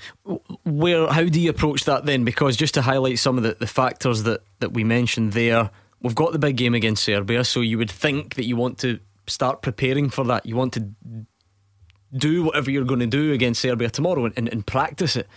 Where 0.65 1.07
how 1.09 1.25
do 1.25 1.41
you 1.41 1.51
approach 1.51 1.85
that 1.85 2.05
then? 2.05 2.25
Because 2.25 2.57
just 2.57 2.75
to 2.75 2.83
highlight 2.83 3.21
some 3.21 3.37
of 3.37 3.45
the, 3.45 3.55
the 3.55 3.67
factors 3.67 4.25
that, 4.25 4.43
that 4.59 4.73
we 4.73 4.83
mentioned 4.83 5.33
there, 5.33 5.71
we've 6.03 6.15
got 6.15 6.33
the 6.33 6.39
big 6.39 6.57
game 6.57 6.75
against 6.75 7.05
Serbia, 7.05 7.45
so 7.45 7.61
you 7.61 7.79
would 7.79 7.91
think 7.91 8.35
that 8.35 8.45
you 8.45 8.57
want 8.57 8.79
to 8.79 9.01
start 9.27 9.63
preparing 9.63 10.11
for 10.11 10.25
that. 10.25 10.47
You 10.47 10.57
want 10.57 10.73
to 10.75 10.89
do 12.17 12.45
whatever 12.45 12.71
you're 12.71 12.85
going 12.85 13.01
to 13.01 13.07
do 13.07 13.33
against 13.33 13.61
Serbia 13.61 13.91
tomorrow 13.91 14.25
and, 14.25 14.35
and, 14.37 14.49
and 14.49 14.67
practice 14.67 15.17
it. 15.17 15.29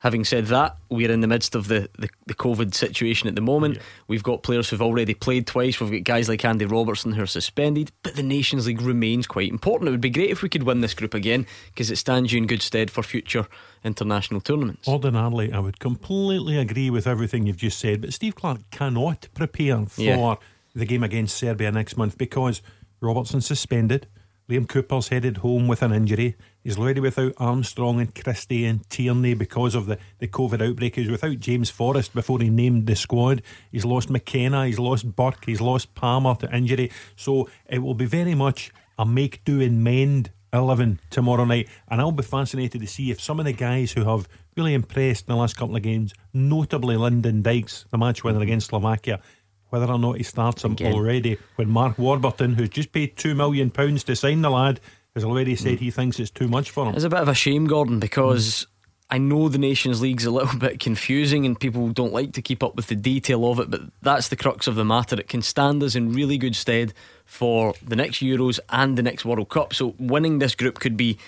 Having 0.00 0.24
said 0.24 0.46
that, 0.46 0.76
we're 0.88 1.10
in 1.10 1.20
the 1.20 1.26
midst 1.26 1.54
of 1.54 1.68
the, 1.68 1.90
the, 1.98 2.08
the 2.26 2.32
COVID 2.32 2.72
situation 2.74 3.28
at 3.28 3.34
the 3.34 3.42
moment. 3.42 3.78
We've 4.08 4.22
got 4.22 4.42
players 4.42 4.70
who've 4.70 4.80
already 4.80 5.12
played 5.12 5.46
twice. 5.46 5.78
We've 5.78 5.90
got 5.90 6.04
guys 6.04 6.26
like 6.26 6.42
Andy 6.42 6.64
Robertson 6.64 7.12
who 7.12 7.22
are 7.22 7.26
suspended, 7.26 7.92
but 8.02 8.16
the 8.16 8.22
Nations 8.22 8.66
League 8.66 8.80
remains 8.80 9.26
quite 9.26 9.50
important. 9.50 9.88
It 9.88 9.90
would 9.90 10.00
be 10.00 10.08
great 10.08 10.30
if 10.30 10.40
we 10.40 10.48
could 10.48 10.62
win 10.62 10.80
this 10.80 10.94
group 10.94 11.12
again 11.12 11.46
because 11.66 11.90
it 11.90 11.96
stands 11.96 12.32
you 12.32 12.38
in 12.38 12.46
good 12.46 12.62
stead 12.62 12.90
for 12.90 13.02
future 13.02 13.46
international 13.84 14.40
tournaments. 14.40 14.88
Ordinarily, 14.88 15.52
I 15.52 15.58
would 15.58 15.78
completely 15.80 16.56
agree 16.56 16.88
with 16.88 17.06
everything 17.06 17.46
you've 17.46 17.58
just 17.58 17.78
said, 17.78 18.00
but 18.00 18.14
Steve 18.14 18.34
Clarke 18.34 18.70
cannot 18.70 19.28
prepare 19.34 19.84
for 19.84 20.00
Yeah. 20.00 20.34
the 20.74 20.86
game 20.86 21.02
against 21.04 21.36
Serbia 21.36 21.70
next 21.72 21.98
month 21.98 22.16
because 22.16 22.62
Robertson's 23.02 23.44
suspended. 23.46 24.06
Liam 24.50 24.68
Cooper's 24.68 25.08
headed 25.08 25.36
home 25.38 25.68
with 25.68 25.80
an 25.80 25.92
injury. 25.92 26.34
He's 26.64 26.76
already 26.76 26.98
without 26.98 27.34
Armstrong 27.36 28.00
and 28.00 28.12
Christie 28.12 28.64
and 28.66 28.88
Tierney 28.90 29.34
because 29.34 29.76
of 29.76 29.86
the, 29.86 29.96
the 30.18 30.26
COVID 30.26 30.60
outbreak. 30.60 30.96
He's 30.96 31.08
without 31.08 31.38
James 31.38 31.70
Forrest 31.70 32.12
before 32.12 32.40
he 32.40 32.50
named 32.50 32.88
the 32.88 32.96
squad. 32.96 33.42
He's 33.70 33.84
lost 33.84 34.10
McKenna, 34.10 34.66
he's 34.66 34.80
lost 34.80 35.14
Burke, 35.14 35.44
he's 35.44 35.60
lost 35.60 35.94
Palmer 35.94 36.34
to 36.34 36.52
injury. 36.52 36.90
So 37.14 37.48
it 37.68 37.78
will 37.78 37.94
be 37.94 38.06
very 38.06 38.34
much 38.34 38.72
a 38.98 39.06
make 39.06 39.44
do 39.44 39.60
and 39.60 39.84
mend 39.84 40.32
11 40.52 40.98
tomorrow 41.10 41.44
night. 41.44 41.68
And 41.88 42.00
I'll 42.00 42.10
be 42.10 42.24
fascinated 42.24 42.80
to 42.80 42.88
see 42.88 43.12
if 43.12 43.20
some 43.20 43.38
of 43.38 43.46
the 43.46 43.52
guys 43.52 43.92
who 43.92 44.04
have 44.04 44.28
really 44.56 44.74
impressed 44.74 45.28
in 45.28 45.32
the 45.32 45.38
last 45.38 45.56
couple 45.56 45.76
of 45.76 45.82
games, 45.82 46.12
notably 46.34 46.96
Lyndon 46.96 47.42
Dykes, 47.42 47.84
the 47.90 47.98
match 47.98 48.24
winner 48.24 48.40
against 48.40 48.70
Slovakia, 48.70 49.20
whether 49.70 49.86
or 49.86 49.98
not 49.98 50.16
he 50.16 50.22
starts 50.22 50.64
him 50.64 50.72
Again. 50.72 50.92
already 50.92 51.38
when 51.56 51.68
Mark 51.68 51.98
Warburton, 51.98 52.54
who's 52.54 52.68
just 52.68 52.92
paid 52.92 53.16
£2 53.16 53.34
million 53.34 53.70
to 53.70 54.16
sign 54.16 54.42
the 54.42 54.50
lad, 54.50 54.80
has 55.14 55.24
already 55.24 55.56
said 55.56 55.78
mm. 55.78 55.80
he 55.80 55.90
thinks 55.90 56.20
it's 56.20 56.30
too 56.30 56.48
much 56.48 56.70
for 56.70 56.86
him. 56.86 56.94
It's 56.94 57.04
a 57.04 57.08
bit 57.08 57.20
of 57.20 57.28
a 57.28 57.34
shame, 57.34 57.66
Gordon, 57.66 57.98
because 57.98 58.66
I 59.10 59.18
know 59.18 59.48
the 59.48 59.58
Nations 59.58 60.00
League's 60.00 60.24
a 60.24 60.30
little 60.30 60.58
bit 60.58 60.78
confusing 60.78 61.44
and 61.44 61.58
people 61.58 61.88
don't 61.88 62.12
like 62.12 62.32
to 62.34 62.42
keep 62.42 62.62
up 62.62 62.76
with 62.76 62.86
the 62.86 62.94
detail 62.94 63.50
of 63.50 63.58
it, 63.58 63.70
but 63.70 63.80
that's 64.02 64.28
the 64.28 64.36
crux 64.36 64.66
of 64.66 64.76
the 64.76 64.84
matter. 64.84 65.18
It 65.18 65.28
can 65.28 65.42
stand 65.42 65.82
us 65.82 65.94
in 65.94 66.12
really 66.12 66.38
good 66.38 66.54
stead 66.54 66.94
for 67.24 67.74
the 67.82 67.96
next 67.96 68.18
Euros 68.18 68.60
and 68.68 68.96
the 68.96 69.02
next 69.02 69.24
World 69.24 69.48
Cup. 69.48 69.74
So 69.74 69.94
winning 69.98 70.38
this 70.38 70.54
group 70.54 70.78
could 70.78 70.96
be 70.96 71.18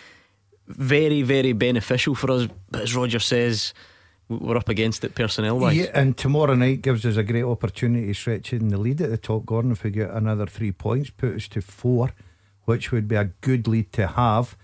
very, 0.68 1.22
very 1.22 1.52
beneficial 1.52 2.14
for 2.14 2.30
us. 2.30 2.48
But 2.70 2.82
as 2.82 2.94
Roger 2.94 3.18
says, 3.18 3.74
we're 4.28 4.56
up 4.56 4.68
against 4.68 5.04
it 5.04 5.14
personnel 5.14 5.58
wise. 5.58 5.76
Yeah, 5.76 5.90
and 5.94 6.16
tomorrow 6.16 6.54
night 6.54 6.82
gives 6.82 7.04
us 7.04 7.16
a 7.16 7.22
great 7.22 7.44
opportunity 7.44 8.06
to 8.06 8.14
stretch 8.14 8.52
in 8.52 8.68
the 8.68 8.78
lead 8.78 9.00
at 9.00 9.10
the 9.10 9.18
top, 9.18 9.44
Gordon. 9.44 9.72
If 9.72 9.84
we 9.84 9.90
get 9.90 10.10
another 10.10 10.46
three 10.46 10.72
points, 10.72 11.10
put 11.10 11.34
us 11.36 11.48
to 11.48 11.60
four 11.60 12.10
which 12.64 12.92
would 12.92 13.08
be 13.08 13.16
a 13.16 13.24
good 13.40 13.66
lead 13.66 13.92
to 13.92 14.06
have. 14.06 14.56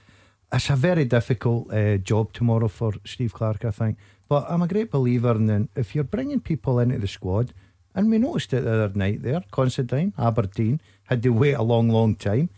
It's 0.52 0.70
a 0.70 0.76
very 0.76 1.04
difficult 1.04 1.72
uh, 1.72 1.98
job 1.98 2.32
tomorrow 2.32 2.68
for 2.68 2.92
Steve 3.04 3.34
Clarke, 3.34 3.64
I 3.64 3.70
think. 3.70 3.98
But 4.28 4.46
I'm 4.48 4.62
a 4.62 4.68
great 4.68 4.90
believer 4.90 5.32
in 5.32 5.68
if 5.74 5.94
you're 5.94 6.04
bringing 6.04 6.40
people 6.40 6.78
into 6.78 6.98
the 6.98 7.08
squad, 7.08 7.52
and 7.94 8.10
we 8.10 8.18
noticed 8.18 8.52
it 8.52 8.64
the 8.64 8.84
other 8.84 8.98
night 8.98 9.22
there, 9.22 9.42
Considine, 9.50 10.12
Aberdeen, 10.18 10.80
had 11.04 11.22
to 11.22 11.30
wait 11.30 11.54
a 11.54 11.62
long, 11.62 11.88
long 11.88 12.14
time. 12.14 12.50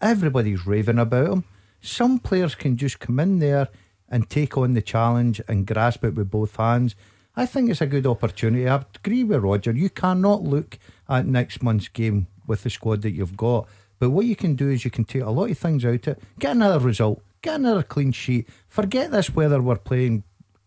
Everybody's 0.00 0.66
raving 0.66 0.98
about 0.98 1.28
him. 1.28 1.44
Some 1.80 2.18
players 2.18 2.54
can 2.54 2.76
just 2.76 3.00
come 3.00 3.20
in 3.20 3.38
there 3.38 3.68
and 4.08 4.28
take 4.30 4.56
on 4.56 4.74
the 4.74 4.82
challenge 4.82 5.40
and 5.48 5.66
grasp 5.66 6.04
it 6.04 6.14
with 6.14 6.30
both 6.30 6.56
hands. 6.56 6.94
I 7.34 7.46
think 7.46 7.70
it's 7.70 7.80
a 7.80 7.86
good 7.86 8.06
opportunity. 8.06 8.68
I 8.68 8.84
agree 8.94 9.24
with 9.24 9.42
Roger. 9.42 9.72
You 9.72 9.90
cannot 9.90 10.42
look 10.42 10.78
at 11.08 11.26
next 11.26 11.62
month's 11.62 11.88
game 11.88 12.28
with 12.46 12.62
the 12.62 12.70
squad 12.70 13.02
that 13.02 13.10
you've 13.10 13.36
got. 13.36 13.68
But 13.98 14.10
what 14.10 14.26
you 14.26 14.36
can 14.36 14.54
do 14.54 14.70
is 14.70 14.84
you 14.84 14.90
can 14.90 15.04
take 15.04 15.22
a 15.22 15.30
lot 15.30 15.50
of 15.50 15.58
things 15.58 15.84
out 15.84 16.06
of 16.06 16.08
it, 16.08 16.22
get 16.38 16.52
another 16.52 16.78
result, 16.78 17.22
get 17.42 17.56
another 17.56 17.82
clean 17.82 18.12
sheet. 18.12 18.48
Forget 18.68 19.10
this 19.10 19.34
whether 19.34 19.60
we're 19.60 19.76
playing 19.76 20.22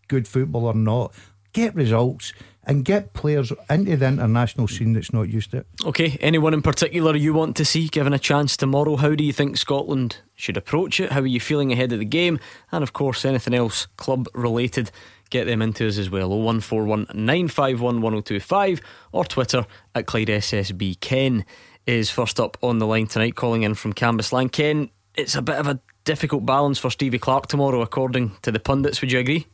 good 0.08 0.26
football 0.26 0.66
or 0.66 0.74
not. 0.74 1.14
Get 1.52 1.74
results 1.74 2.32
and 2.70 2.84
get 2.84 3.12
players 3.14 3.52
into 3.68 3.96
the 3.96 4.06
international 4.06 4.68
scene 4.68 4.92
that's 4.92 5.12
not 5.12 5.28
used 5.28 5.50
to 5.50 5.56
it. 5.58 5.66
Okay, 5.84 6.16
anyone 6.20 6.54
in 6.54 6.62
particular 6.62 7.16
you 7.16 7.34
want 7.34 7.56
to 7.56 7.64
see 7.64 7.88
given 7.88 8.12
a 8.12 8.18
chance 8.18 8.56
tomorrow? 8.56 8.94
How 8.94 9.16
do 9.16 9.24
you 9.24 9.32
think 9.32 9.56
Scotland 9.56 10.18
should 10.36 10.56
approach 10.56 11.00
it? 11.00 11.10
How 11.10 11.18
are 11.18 11.26
you 11.26 11.40
feeling 11.40 11.72
ahead 11.72 11.92
of 11.92 11.98
the 11.98 12.04
game? 12.04 12.38
And 12.70 12.84
of 12.84 12.92
course, 12.92 13.24
anything 13.24 13.54
else 13.54 13.86
club 13.96 14.28
related, 14.34 14.92
get 15.30 15.46
them 15.46 15.62
into 15.62 15.88
us 15.88 15.98
as 15.98 16.10
well. 16.10 16.28
0141 16.28 17.08
951 17.12 18.00
1025 18.02 18.80
or 19.10 19.24
Twitter 19.24 19.66
at 19.96 20.06
Clyde 20.06 20.28
SSB. 20.28 21.00
Ken 21.00 21.44
is 21.88 22.08
first 22.08 22.38
up 22.38 22.56
on 22.62 22.78
the 22.78 22.86
line 22.86 23.08
tonight, 23.08 23.34
calling 23.34 23.64
in 23.64 23.74
from 23.74 23.92
Cambuslang. 23.92 24.52
Ken, 24.52 24.90
it's 25.16 25.34
a 25.34 25.42
bit 25.42 25.56
of 25.56 25.66
a 25.66 25.80
difficult 26.04 26.46
balance 26.46 26.78
for 26.78 26.88
Stevie 26.88 27.18
Clarke 27.18 27.48
tomorrow, 27.48 27.80
according 27.80 28.36
to 28.42 28.52
the 28.52 28.60
pundits. 28.60 29.00
Would 29.00 29.10
you 29.10 29.18
agree? 29.18 29.48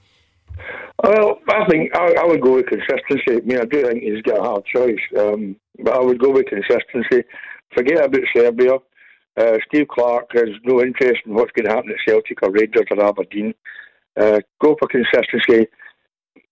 Well, 1.02 1.40
I 1.48 1.66
think 1.68 1.94
I, 1.94 2.14
I, 2.20 2.24
would 2.24 2.40
go 2.40 2.54
with 2.54 2.66
consistency. 2.66 3.36
I 3.36 3.40
mean, 3.44 3.58
I 3.58 3.66
do 3.66 3.82
think 3.82 4.02
he's 4.02 4.22
got 4.22 4.38
a 4.38 4.42
hard 4.42 4.64
choice, 4.64 4.98
um, 5.18 5.56
but 5.78 5.94
I 5.94 6.00
would 6.00 6.18
go 6.18 6.30
with 6.30 6.46
consistency. 6.46 7.22
Forget 7.74 8.04
about 8.04 8.20
Serbia. 8.34 8.78
Uh, 9.36 9.58
Steve 9.68 9.88
Clarke 9.88 10.30
has 10.32 10.48
no 10.64 10.80
interest 10.80 11.20
in 11.26 11.34
what's 11.34 11.52
going 11.52 11.66
to 11.66 11.74
happen 11.74 11.90
at 11.90 11.96
Celtic 12.06 12.42
or 12.42 12.50
Rangers 12.50 12.86
or 12.90 13.04
Aberdeen. 13.04 13.52
Uh, 14.18 14.40
go 14.62 14.74
for 14.78 14.88
consistency. 14.88 15.66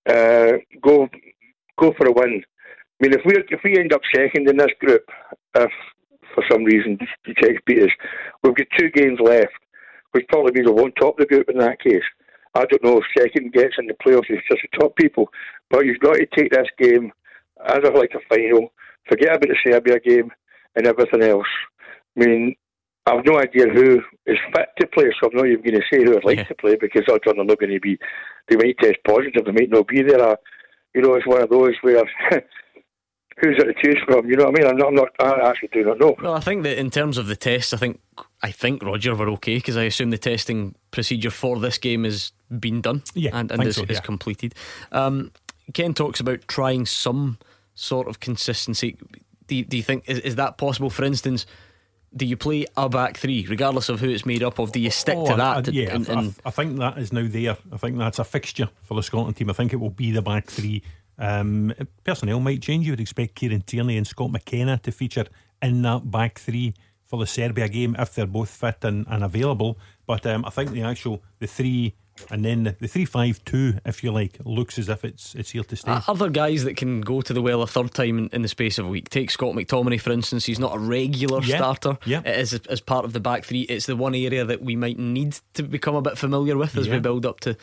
Uh, 0.06 0.58
go 0.82 1.08
go 1.78 1.94
for 1.96 2.06
a 2.06 2.12
win. 2.12 2.42
I 2.44 3.06
mean, 3.06 3.14
if 3.14 3.22
we 3.24 3.34
if 3.48 3.60
we 3.64 3.78
end 3.78 3.94
up 3.94 4.02
second 4.14 4.48
in 4.48 4.58
this 4.58 4.72
group, 4.78 5.04
if 5.54 5.70
for 6.34 6.44
some 6.50 6.64
reason 6.64 6.98
the 7.24 7.34
Czech 7.34 7.64
beat 7.64 7.82
us, 7.82 7.90
we've 8.42 8.54
got 8.54 8.66
two 8.78 8.90
games 8.90 9.18
left, 9.20 9.54
which 10.12 10.26
probably 10.28 10.52
means 10.52 10.68
we 10.68 10.74
won't 10.74 10.96
top 10.96 11.16
the 11.16 11.24
group 11.24 11.48
in 11.48 11.58
that 11.58 11.80
case. 11.80 12.02
I 12.54 12.64
don't 12.66 12.84
know 12.84 12.98
if 12.98 13.04
second 13.18 13.52
gets 13.52 13.74
in 13.78 13.86
the 13.86 13.94
playoffs, 13.94 14.30
it's 14.30 14.46
just 14.48 14.62
the 14.62 14.78
top 14.78 14.96
people. 14.96 15.28
But 15.70 15.86
you've 15.86 16.00
got 16.00 16.14
to 16.14 16.26
take 16.26 16.52
this 16.52 16.68
game 16.78 17.12
as 17.66 17.78
a, 17.84 17.90
like 17.90 18.12
a 18.14 18.34
final. 18.34 18.72
Forget 19.08 19.36
about 19.36 19.48
the 19.48 19.56
Serbia 19.64 19.98
game 20.00 20.30
and 20.76 20.86
everything 20.86 21.22
else. 21.22 21.46
I 22.16 22.24
mean, 22.24 22.54
I've 23.06 23.24
no 23.26 23.38
idea 23.38 23.66
who 23.68 24.00
is 24.26 24.38
fit 24.54 24.68
to 24.78 24.86
play, 24.86 25.12
so 25.20 25.28
I'm 25.28 25.36
not 25.36 25.46
even 25.46 25.62
going 25.62 25.74
to 25.74 25.82
say 25.92 26.02
who 26.02 26.16
I'd 26.16 26.24
like 26.24 26.38
yeah. 26.38 26.44
to 26.48 26.54
play 26.54 26.76
because 26.80 27.02
odds 27.10 27.24
are 27.26 27.34
not 27.34 27.58
going 27.58 27.72
to 27.72 27.80
be. 27.80 27.98
They 28.48 28.56
might 28.56 28.78
test 28.78 28.98
positive, 29.06 29.44
they 29.44 29.52
might 29.52 29.70
not 29.70 29.88
be 29.88 30.02
there. 30.02 30.22
Uh, 30.22 30.36
you 30.94 31.02
know, 31.02 31.14
it's 31.14 31.26
one 31.26 31.42
of 31.42 31.50
those 31.50 31.74
where 31.82 32.04
who's 32.30 33.58
it 33.58 33.64
to 33.64 33.74
choose 33.82 34.00
from? 34.06 34.26
You 34.26 34.36
know 34.36 34.44
what 34.44 34.58
I 34.58 34.62
mean? 34.62 34.70
I'm 34.70 34.76
not, 34.76 34.88
I'm 34.88 34.94
not, 34.94 35.08
I 35.20 35.50
actually 35.50 35.70
do 35.72 35.84
not 35.84 35.98
know. 35.98 36.14
Well, 36.22 36.34
I 36.34 36.40
think 36.40 36.62
that 36.62 36.78
in 36.78 36.90
terms 36.90 37.18
of 37.18 37.26
the 37.26 37.36
test, 37.36 37.74
I 37.74 37.76
think 37.76 38.00
I 38.44 38.50
think 38.50 38.82
Roger 38.82 39.14
were 39.14 39.30
okay 39.30 39.56
because 39.56 39.78
I 39.78 39.84
assume 39.84 40.10
the 40.10 40.18
testing 40.18 40.74
procedure 40.90 41.30
for 41.30 41.58
this 41.58 41.78
game 41.78 42.04
has 42.04 42.32
been 42.60 42.82
done 42.82 43.02
yeah, 43.14 43.30
and, 43.32 43.50
and 43.50 43.64
is, 43.64 43.76
so, 43.76 43.84
yeah. 43.84 43.92
is, 43.92 44.00
completed. 44.00 44.54
Um, 44.92 45.32
Ken 45.72 45.94
talks 45.94 46.20
about 46.20 46.46
trying 46.46 46.84
some 46.84 47.38
sort 47.74 48.06
of 48.06 48.20
consistency. 48.20 48.98
Do 49.46 49.56
you, 49.56 49.64
do 49.64 49.78
you 49.78 49.82
think 49.82 50.04
is, 50.06 50.18
is 50.18 50.36
that 50.36 50.58
possible? 50.58 50.90
For 50.90 51.04
instance. 51.04 51.46
Do 52.16 52.24
you 52.24 52.36
play 52.36 52.64
a 52.76 52.88
back 52.88 53.16
three, 53.16 53.44
regardless 53.50 53.88
of 53.88 53.98
who 53.98 54.08
it's 54.08 54.24
made 54.24 54.44
up 54.44 54.60
of? 54.60 54.70
Do 54.70 54.78
you 54.78 54.90
stick 54.90 55.16
oh, 55.18 55.26
to 55.26 55.34
that? 55.34 55.68
I, 55.68 55.72
yeah, 55.72 55.96
and, 55.96 56.08
and 56.08 56.34
I, 56.44 56.48
I 56.48 56.52
think 56.52 56.78
that 56.78 56.96
is 56.96 57.12
now 57.12 57.26
there. 57.26 57.56
I 57.72 57.76
think 57.76 57.98
that's 57.98 58.20
a 58.20 58.24
fixture 58.24 58.68
for 58.84 58.94
the 58.94 59.02
Scotland 59.02 59.34
team. 59.34 59.50
I 59.50 59.52
think 59.52 59.72
it 59.72 59.78
will 59.78 59.90
be 59.90 60.12
the 60.12 60.22
back 60.22 60.48
three 60.48 60.84
um, 61.18 61.74
personnel 62.04 62.38
might 62.38 62.62
change. 62.62 62.86
You 62.86 62.92
would 62.92 63.00
expect 63.00 63.34
Kieran 63.34 63.62
Tierney 63.62 63.96
and 63.96 64.06
Scott 64.06 64.30
McKenna 64.30 64.78
to 64.84 64.92
feature 64.92 65.26
in 65.60 65.82
that 65.82 66.08
back 66.08 66.38
three 66.38 66.74
for 67.14 67.20
the 67.20 67.26
Serbia 67.26 67.68
game 67.68 67.94
if 67.98 68.14
they're 68.14 68.26
both 68.26 68.50
fit 68.50 68.78
and, 68.82 69.06
and 69.08 69.22
available. 69.22 69.78
But 70.06 70.26
um, 70.26 70.44
I 70.44 70.50
think 70.50 70.70
the 70.70 70.82
actual 70.82 71.22
the 71.38 71.46
three 71.46 71.94
and 72.30 72.44
then 72.44 72.62
the, 72.62 72.76
the 72.78 72.86
three 72.86 73.04
five 73.04 73.44
two, 73.44 73.74
if 73.84 74.04
you 74.04 74.12
like, 74.12 74.38
looks 74.44 74.78
as 74.78 74.88
if 74.88 75.04
it's 75.04 75.34
it's 75.34 75.50
here 75.50 75.64
to 75.64 75.76
stay. 75.76 75.98
Other 76.08 76.28
guys 76.28 76.64
that 76.64 76.76
can 76.76 77.00
go 77.00 77.20
to 77.22 77.32
the 77.32 77.42
well 77.42 77.62
a 77.62 77.66
third 77.66 77.94
time 77.94 78.18
in, 78.18 78.28
in 78.32 78.42
the 78.42 78.48
space 78.48 78.78
of 78.78 78.86
a 78.86 78.88
week. 78.88 79.10
Take 79.10 79.30
Scott 79.30 79.54
McTominay 79.54 80.00
for 80.00 80.12
instance. 80.12 80.44
He's 80.44 80.58
not 80.58 80.74
a 80.74 80.78
regular 80.78 81.40
yeah, 81.42 81.56
starter. 81.56 81.98
Yeah. 82.04 82.20
It 82.24 82.38
is 82.38 82.54
as 82.54 82.80
part 82.80 83.04
of 83.04 83.12
the 83.12 83.20
back 83.20 83.44
three. 83.44 83.62
It's 83.62 83.86
the 83.86 83.96
one 83.96 84.14
area 84.14 84.44
that 84.44 84.62
we 84.62 84.76
might 84.76 84.98
need 84.98 85.38
to 85.54 85.62
become 85.62 85.94
a 85.94 86.02
bit 86.02 86.18
familiar 86.18 86.56
with 86.56 86.76
as 86.76 86.86
yeah. 86.86 86.94
we 86.94 87.00
build 87.00 87.26
up 87.26 87.40
to 87.40 87.56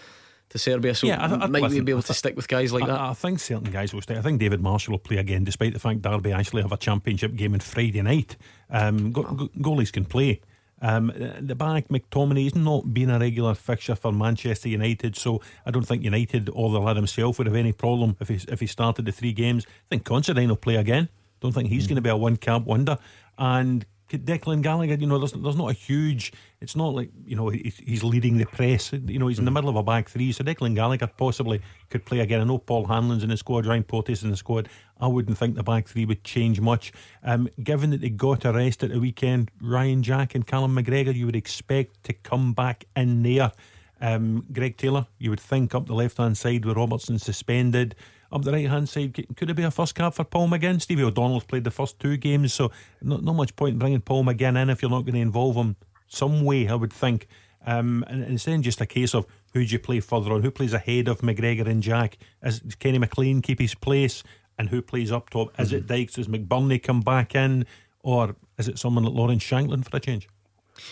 to 0.51 0.57
Serbia. 0.57 0.93
So 0.93 1.07
yeah, 1.07 1.21
I, 1.21 1.25
I, 1.25 1.47
might 1.47 1.63
listen, 1.63 1.79
we 1.79 1.81
be 1.81 1.91
able 1.91 2.01
to 2.03 2.13
stick 2.13 2.35
with 2.35 2.47
guys 2.47 2.71
like 2.71 2.83
I, 2.83 2.87
that? 2.87 2.99
I 2.99 3.13
think 3.13 3.39
certain 3.39 3.71
guys 3.71 3.93
will 3.93 4.01
stay. 4.01 4.17
I 4.17 4.21
think 4.21 4.39
David 4.39 4.61
Marshall 4.61 4.93
will 4.93 4.99
play 4.99 5.17
again, 5.17 5.43
despite 5.43 5.73
the 5.73 5.79
fact 5.79 6.01
Derby 6.01 6.31
actually 6.31 6.61
have 6.61 6.71
a 6.71 6.77
championship 6.77 7.35
game 7.35 7.53
on 7.53 7.59
Friday 7.59 8.01
night. 8.01 8.37
Um, 8.69 9.11
go, 9.11 9.23
go, 9.23 9.47
goalies 9.57 9.91
can 9.91 10.05
play. 10.05 10.41
Um, 10.81 11.13
the 11.39 11.55
back, 11.55 11.89
McTominay 11.89 12.47
is 12.47 12.55
not 12.55 12.93
being 12.93 13.11
a 13.11 13.19
regular 13.19 13.53
fixture 13.53 13.95
for 13.95 14.11
Manchester 14.11 14.67
United, 14.67 15.15
so 15.15 15.41
I 15.65 15.71
don't 15.71 15.85
think 15.85 16.03
United 16.03 16.49
or 16.53 16.71
the 16.71 16.79
lad 16.79 16.95
himself 16.95 17.37
would 17.37 17.47
have 17.47 17.55
any 17.55 17.71
problem 17.71 18.17
if 18.19 18.29
he 18.29 18.39
if 18.47 18.59
he 18.59 18.67
started 18.67 19.05
the 19.05 19.11
three 19.11 19.33
games. 19.33 19.65
I 19.67 19.89
think 19.89 20.05
Considine 20.05 20.49
will 20.49 20.55
play 20.55 20.75
again. 20.75 21.09
Don't 21.39 21.51
think 21.51 21.69
he's 21.69 21.85
mm. 21.85 21.89
going 21.89 21.95
to 21.97 22.01
be 22.01 22.09
a 22.09 22.15
one 22.15 22.37
camp 22.37 22.65
wonder. 22.65 22.97
And 23.37 23.85
Declan 24.17 24.61
Gallagher, 24.61 24.95
you 24.95 25.07
know, 25.07 25.17
there's, 25.17 25.33
there's 25.33 25.55
not 25.55 25.69
a 25.69 25.73
huge. 25.73 26.33
It's 26.59 26.75
not 26.75 26.93
like 26.93 27.11
you 27.25 27.35
know 27.35 27.49
he's, 27.49 27.77
he's 27.77 28.03
leading 28.03 28.37
the 28.37 28.45
press. 28.45 28.93
You 28.93 29.19
know, 29.19 29.27
he's 29.27 29.39
in 29.39 29.45
the 29.45 29.51
middle 29.51 29.69
of 29.69 29.75
a 29.75 29.83
back 29.83 30.09
three. 30.09 30.31
So 30.31 30.43
Declan 30.43 30.75
Gallagher 30.75 31.07
possibly 31.07 31.61
could 31.89 32.05
play 32.05 32.19
again. 32.19 32.41
I 32.41 32.43
know 32.43 32.57
Paul 32.57 32.85
Hanlon's 32.85 33.23
in 33.23 33.29
the 33.29 33.37
squad, 33.37 33.65
Ryan 33.65 33.83
Porteous 33.83 34.23
in 34.23 34.31
the 34.31 34.37
squad. 34.37 34.69
I 34.99 35.07
wouldn't 35.07 35.37
think 35.37 35.55
the 35.55 35.63
back 35.63 35.87
three 35.87 36.05
would 36.05 36.23
change 36.23 36.61
much. 36.61 36.91
Um, 37.23 37.49
given 37.63 37.89
that 37.89 38.01
they 38.01 38.09
got 38.09 38.45
a 38.45 38.53
rest 38.53 38.83
at 38.83 38.91
the 38.91 38.99
weekend, 38.99 39.51
Ryan 39.61 40.03
Jack 40.03 40.35
and 40.35 40.45
Callum 40.45 40.75
McGregor, 40.75 41.13
you 41.13 41.25
would 41.25 41.35
expect 41.35 42.03
to 42.05 42.13
come 42.13 42.53
back 42.53 42.85
in 42.95 43.23
there. 43.23 43.51
Um, 43.99 44.45
Greg 44.51 44.77
Taylor, 44.77 45.05
you 45.19 45.29
would 45.29 45.39
think 45.39 45.75
up 45.75 45.85
the 45.85 45.93
left 45.93 46.17
hand 46.17 46.37
side 46.37 46.65
with 46.65 46.77
Robertson 46.77 47.19
suspended 47.19 47.95
up 48.31 48.43
the 48.43 48.51
right 48.51 48.69
hand 48.69 48.89
side. 48.89 49.13
Could 49.35 49.49
it 49.49 49.55
be 49.55 49.63
a 49.63 49.71
first 49.71 49.95
cap 49.95 50.13
for 50.13 50.23
Paul 50.23 50.47
McGinn? 50.47 50.81
Stevie 50.81 51.03
O'Donnell's 51.03 51.43
played 51.43 51.63
the 51.63 51.71
first 51.71 51.99
two 51.99 52.17
games, 52.17 52.53
so 52.53 52.71
not, 53.01 53.23
not 53.23 53.33
much 53.33 53.55
point 53.55 53.73
in 53.73 53.79
bringing 53.79 54.01
Paul 54.01 54.23
McGinn 54.23 54.61
in 54.61 54.69
if 54.69 54.81
you're 54.81 54.91
not 54.91 55.01
going 55.01 55.15
to 55.15 55.19
involve 55.21 55.55
him 55.55 55.75
some 56.07 56.43
way, 56.43 56.67
I 56.67 56.75
would 56.75 56.93
think. 56.93 57.27
Um, 57.65 58.03
and, 58.07 58.23
and 58.23 58.33
it's 58.33 58.45
then 58.45 58.61
just 58.61 58.81
a 58.81 58.85
case 58.85 59.13
of 59.13 59.25
who 59.53 59.65
do 59.65 59.71
you 59.71 59.79
play 59.79 59.99
further 59.99 60.33
on? 60.33 60.41
Who 60.41 60.51
plays 60.51 60.73
ahead 60.73 61.07
of 61.07 61.21
McGregor 61.21 61.67
and 61.67 61.83
Jack? 61.83 62.17
Is 62.41 62.61
Kenny 62.79 62.97
McLean 62.97 63.41
keep 63.41 63.59
his 63.59 63.75
place? 63.75 64.23
And 64.57 64.69
who 64.69 64.81
plays 64.81 65.11
up 65.11 65.29
top? 65.29 65.59
Is 65.59 65.69
mm-hmm. 65.69 65.77
it 65.77 65.87
Dykes? 65.87 66.13
Does 66.13 66.27
McBurnie 66.27 66.81
come 66.81 67.01
back 67.01 67.35
in? 67.35 67.65
Or 68.03 68.35
is 68.57 68.67
it 68.67 68.79
someone 68.79 69.03
like 69.03 69.13
Lawrence 69.13 69.43
Shankland 69.43 69.89
for 69.89 69.97
a 69.97 69.99
change? 69.99 70.27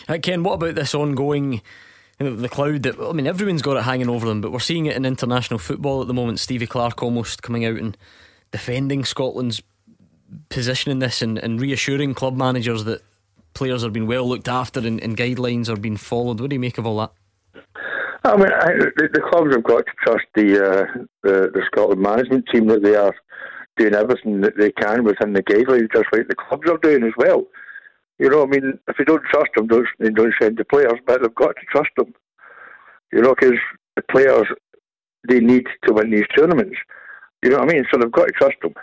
Uh, 0.08 0.18
Ken, 0.22 0.42
what 0.42 0.54
about 0.54 0.74
this 0.74 0.94
ongoing 0.94 1.62
the 2.20 2.48
cloud 2.48 2.82
that 2.82 2.98
I 3.00 3.12
mean 3.12 3.26
everyone's 3.26 3.62
got 3.62 3.78
it 3.78 3.84
hanging 3.84 4.10
over 4.10 4.26
them, 4.26 4.40
but 4.40 4.52
we're 4.52 4.58
seeing 4.58 4.86
it 4.86 4.96
in 4.96 5.04
international 5.04 5.58
football 5.58 6.02
at 6.02 6.06
the 6.06 6.14
moment. 6.14 6.38
Stevie 6.38 6.66
Clarke 6.66 7.02
almost 7.02 7.42
coming 7.42 7.64
out 7.64 7.76
and 7.76 7.96
defending 8.50 9.04
Scotland's 9.04 9.62
position 10.48 10.92
in 10.92 10.98
this 10.98 11.22
and, 11.22 11.38
and 11.38 11.60
reassuring 11.60 12.14
club 12.14 12.36
managers 12.36 12.84
that 12.84 13.02
players 13.54 13.82
are 13.82 13.90
being 13.90 14.06
well 14.06 14.28
looked 14.28 14.48
after 14.48 14.80
and, 14.80 15.00
and 15.00 15.16
guidelines 15.16 15.68
are 15.68 15.76
being 15.76 15.96
followed. 15.96 16.40
What 16.40 16.50
do 16.50 16.54
you 16.54 16.60
make 16.60 16.78
of 16.78 16.86
all 16.86 16.98
that? 16.98 17.12
I 18.22 18.36
mean, 18.36 18.52
I, 18.52 18.66
the, 18.74 19.08
the, 19.14 19.22
clubs 19.30 19.54
have 19.54 19.64
got 19.64 19.86
to 19.86 19.92
trust 20.04 20.26
the, 20.34 20.62
uh, 20.62 21.04
the 21.22 21.50
the 21.54 21.62
Scotland 21.66 22.02
management 22.02 22.46
team 22.52 22.66
that 22.66 22.82
they 22.82 22.94
are 22.94 23.14
doing 23.78 23.94
everything 23.94 24.42
that 24.42 24.58
they 24.58 24.70
can 24.72 25.04
within 25.04 25.32
the 25.32 25.42
guidelines, 25.42 25.90
just 25.90 26.04
like 26.12 26.28
the 26.28 26.34
clubs 26.34 26.68
are 26.68 26.76
doing 26.78 27.02
as 27.02 27.14
well. 27.16 27.46
You 28.20 28.28
know, 28.28 28.42
I 28.42 28.46
mean, 28.46 28.78
if 28.86 28.98
you 28.98 29.06
don't 29.06 29.24
trust 29.30 29.48
them, 29.56 29.66
don't, 29.66 29.88
they 29.98 30.10
don't 30.10 30.34
send 30.38 30.58
uh, 30.58 30.60
the 30.60 30.64
players, 30.66 31.00
but 31.06 31.22
they've 31.22 31.34
got 31.34 31.56
to 31.56 31.66
trust 31.72 31.88
them. 31.96 32.12
You 33.10 33.22
know, 33.22 33.34
because 33.34 33.58
the 33.96 34.02
players, 34.02 34.46
they 35.26 35.40
need 35.40 35.66
to 35.86 35.94
win 35.94 36.10
these 36.10 36.26
tournaments. 36.36 36.76
You 37.42 37.48
know 37.48 37.60
what 37.60 37.70
I 37.70 37.72
mean? 37.72 37.86
So 37.90 37.98
they've 37.98 38.12
got 38.12 38.26
to 38.26 38.32
trust 38.32 38.56
them. 38.62 38.74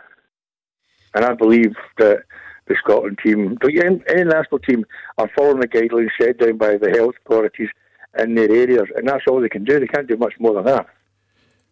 And 1.14 1.24
I 1.24 1.36
believe 1.36 1.76
that 2.00 2.24
the 2.68 2.76
Scotland 2.84 3.20
team, 3.24 3.60
any 3.64 4.24
national 4.24 4.58
team, 4.60 4.84
are 5.20 5.30
following 5.38 5.60
the 5.60 5.68
guidelines 5.68 6.10
set 6.20 6.40
down 6.40 6.58
by 6.58 6.78
the 6.78 6.90
health 6.90 7.14
authorities 7.24 7.70
in 8.18 8.34
their 8.34 8.52
areas, 8.52 8.88
and 8.96 9.08
that's 9.08 9.26
all 9.30 9.40
they 9.40 9.50
can 9.50 9.64
do. 9.64 9.80
They 9.80 9.86
can't 9.86 10.08
do 10.08 10.18
much 10.18 10.34
more 10.40 10.56
than 10.56 10.66
that. 10.66 10.88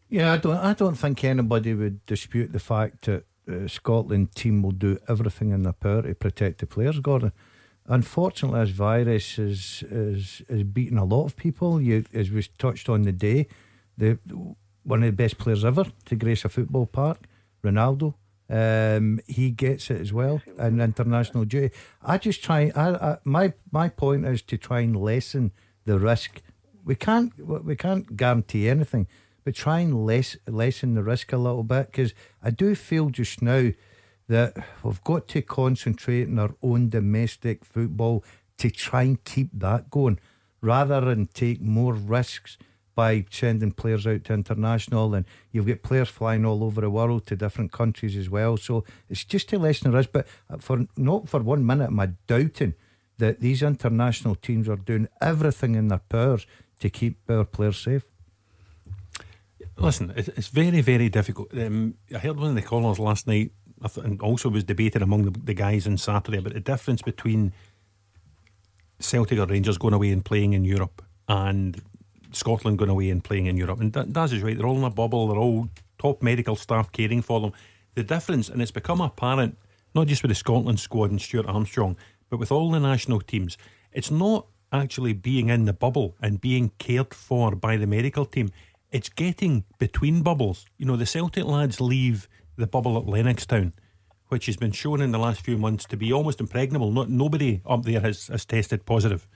Yeah, 0.07 0.34
I 0.34 0.38
don't. 0.38 0.57
I 0.57 0.74
don't 0.74 0.95
think 0.95 1.24
anybody 1.24 1.74
would 1.74 2.05
dispute 2.05 2.53
the 2.53 2.60
fact 2.60 3.05
that 3.05 3.25
the 3.48 3.67
Scotland 3.67 4.36
team 4.36 4.62
will 4.62 4.72
do 4.72 5.00
everything 5.10 5.50
in 5.50 5.63
their 5.63 5.74
power 5.74 6.03
to 6.03 6.13
protect 6.13 6.60
the 6.60 6.67
players, 6.67 7.00
Gordon. 7.00 7.31
Unfortunately, 7.87 8.61
this 8.61 8.69
virus 8.71 9.39
is 9.39 9.83
is 9.89 10.41
is 10.49 10.63
beating 10.63 10.97
a 10.97 11.05
lot 11.05 11.25
of 11.25 11.35
people. 11.35 11.81
You, 11.81 12.05
as 12.13 12.31
was 12.31 12.47
touched 12.47 12.89
on 12.89 13.03
the 13.03 13.11
day, 13.11 13.47
the 13.97 14.19
one 14.83 15.03
of 15.03 15.07
the 15.07 15.23
best 15.23 15.37
players 15.37 15.65
ever 15.65 15.85
to 16.05 16.15
grace 16.15 16.45
a 16.45 16.49
football 16.49 16.85
park, 16.85 17.19
Ronaldo. 17.63 18.15
Um, 18.47 19.19
he 19.25 19.49
gets 19.49 19.89
it 19.89 19.99
as 19.99 20.13
well 20.13 20.39
in 20.59 20.79
international 20.79 21.45
duty. 21.45 21.73
I 22.03 22.19
just 22.19 22.43
try. 22.43 22.71
I, 22.75 22.89
I, 22.93 23.17
my 23.23 23.53
my 23.71 23.89
point 23.89 24.25
is 24.25 24.41
to 24.43 24.57
try 24.57 24.81
and 24.81 24.95
lessen 24.95 25.51
the 25.85 25.97
risk. 25.97 26.41
We 26.83 26.95
can't 26.95 27.33
we 27.65 27.75
can't 27.75 28.15
guarantee 28.15 28.69
anything, 28.69 29.07
but 29.43 29.55
try 29.55 29.79
and 29.79 30.05
less 30.05 30.37
lessen 30.47 30.93
the 30.93 31.01
risk 31.01 31.33
a 31.33 31.37
little 31.37 31.63
bit 31.63 31.87
because 31.87 32.13
I 32.43 32.51
do 32.51 32.75
feel 32.75 33.09
just 33.09 33.41
now 33.41 33.71
that 34.27 34.55
we've 34.84 35.03
got 35.03 35.27
to 35.29 35.41
concentrate 35.41 36.27
on 36.27 36.39
our 36.39 36.55
own 36.63 36.89
domestic 36.89 37.63
football 37.63 38.24
to 38.58 38.70
try 38.70 39.03
and 39.03 39.24
keep 39.24 39.50
that 39.53 39.89
going 39.89 40.20
rather 40.62 41.01
than 41.01 41.27
take 41.27 41.62
more 41.62 41.94
risks 41.94 42.58
by 42.96 43.25
sending 43.29 43.72
players 43.72 44.08
out 44.08 44.24
to 44.24 44.34
international. 44.34 45.13
And 45.13 45.25
you've 45.51 45.67
got 45.67 45.84
players 45.84 46.10
flying 46.10 46.46
all 46.46 46.63
over 46.63 46.82
the 46.82 46.89
world 46.89 47.27
to 47.27 47.36
different 47.36 47.72
countries 47.72 48.15
as 48.15 48.29
well. 48.29 48.58
So 48.58 48.86
it's 49.10 49.25
just 49.25 49.51
a 49.53 49.60
lessen 49.60 49.91
the 49.91 49.98
risk 49.98 50.12
but 50.12 50.27
for 50.60 50.86
not 50.96 51.29
for 51.29 51.41
one 51.41 51.65
minute 51.65 51.88
am 51.88 52.00
I 52.00 52.12
doubting 52.27 52.74
that 53.17 53.41
these 53.41 53.62
international 53.62 54.36
teams 54.36 54.67
are 54.67 54.75
doing 54.75 55.08
everything 55.22 55.75
in 55.75 55.89
their 55.89 56.01
powers 56.10 56.48
to 56.79 56.89
keep 56.89 57.17
our 57.29 57.46
players 57.46 57.77
safe. 57.77 58.03
Listen, 59.77 60.13
it's 60.15 60.48
very, 60.48 60.82
very 60.82 61.10
difficult. 61.10 61.53
Um, 61.53 61.96
I 62.13 62.20
heard 62.20 62.38
one 62.38 62.50
of 62.50 62.55
the 62.55 62.62
callers 62.62 62.98
last 62.98 63.27
night 63.27 63.51
and 63.98 64.22
also 64.22 64.50
was 64.50 64.63
debated 64.63 65.01
among 65.01 65.24
the, 65.24 65.39
the 65.39 65.53
guys 65.53 65.86
on 65.88 65.98
Saturday 65.98 66.38
about 66.38 66.53
the 66.53 66.60
difference 66.60 67.01
between 67.01 67.53
Celtic 69.00 69.39
or 69.39 69.46
Rangers 69.46 69.77
going 69.77 69.94
away 69.94 70.12
and 70.12 70.24
playing 70.24 70.53
in 70.53 70.63
Europe 70.63 71.01
and 71.27 71.82
Scotland 72.32 72.77
going 72.77 72.89
away 72.89 73.10
and 73.10 73.24
playing 73.24 73.46
in 73.48 73.58
Europe. 73.58 73.79
And 73.79 73.94
that, 73.94 74.13
Daz 74.13 74.34
is 74.34 74.41
right. 74.41 74.58
They're 74.58 74.65
all 74.65 74.77
in 74.77 74.84
a 74.84 74.89
bubble. 74.89 75.27
They're 75.27 75.39
all 75.39 75.70
top 75.98 76.22
medical 76.22 76.55
staff 76.55 76.91
caring 76.91 77.22
for 77.22 77.39
them. 77.39 77.53
The 77.96 78.03
difference, 78.03 78.50
and 78.50 78.62
it's 78.62 78.72
become 78.72 79.01
apparent, 79.01 79.58
not 79.94 80.08
just 80.08 80.22
with 80.22 80.29
the 80.29 80.36
Scotland 80.36 80.79
squad 80.79 81.12
and 81.12 81.22
Stuart 81.22 81.46
Armstrong, 81.48 81.96
but 82.29 82.39
with 82.39 82.51
all 82.51 82.72
the 82.72 82.79
national 82.79 83.22
teams, 83.22 83.58
it's 83.91 84.12
not 84.12 84.48
actually 84.72 85.13
being 85.13 85.50
in 85.50 85.65
the 85.65 85.74
bubble 85.74 86.15
and 86.22 86.41
being 86.41 86.72
cared 86.77 87.13
for 87.13 87.55
by 87.55 87.77
the 87.77 87.88
medical 87.88 88.25
team. 88.25 88.50
It's 88.91 89.10
getting 89.10 89.63
between 89.79 90.22
bubbles. 90.22 90.65
You 90.77 90.86
know, 90.86 90.96
the 90.96 91.05
Celtic 91.05 91.46
lads 91.46 91.79
leave 91.79 92.27
the 92.57 92.67
bubble 92.67 92.97
at 92.97 93.05
Lennoxtown, 93.05 93.74
which 94.27 94.45
has 94.47 94.57
been 94.57 94.71
shown 94.71 95.01
in 95.01 95.12
the 95.12 95.19
last 95.19 95.41
few 95.41 95.57
months 95.57 95.85
to 95.85 95.97
be 95.97 96.12
almost 96.12 96.39
impregnable. 96.39 96.91
Not, 96.91 97.09
nobody 97.09 97.62
up 97.65 97.83
there 97.83 98.01
has, 98.01 98.27
has 98.27 98.45
tested 98.45 98.85
positive. 98.85 99.27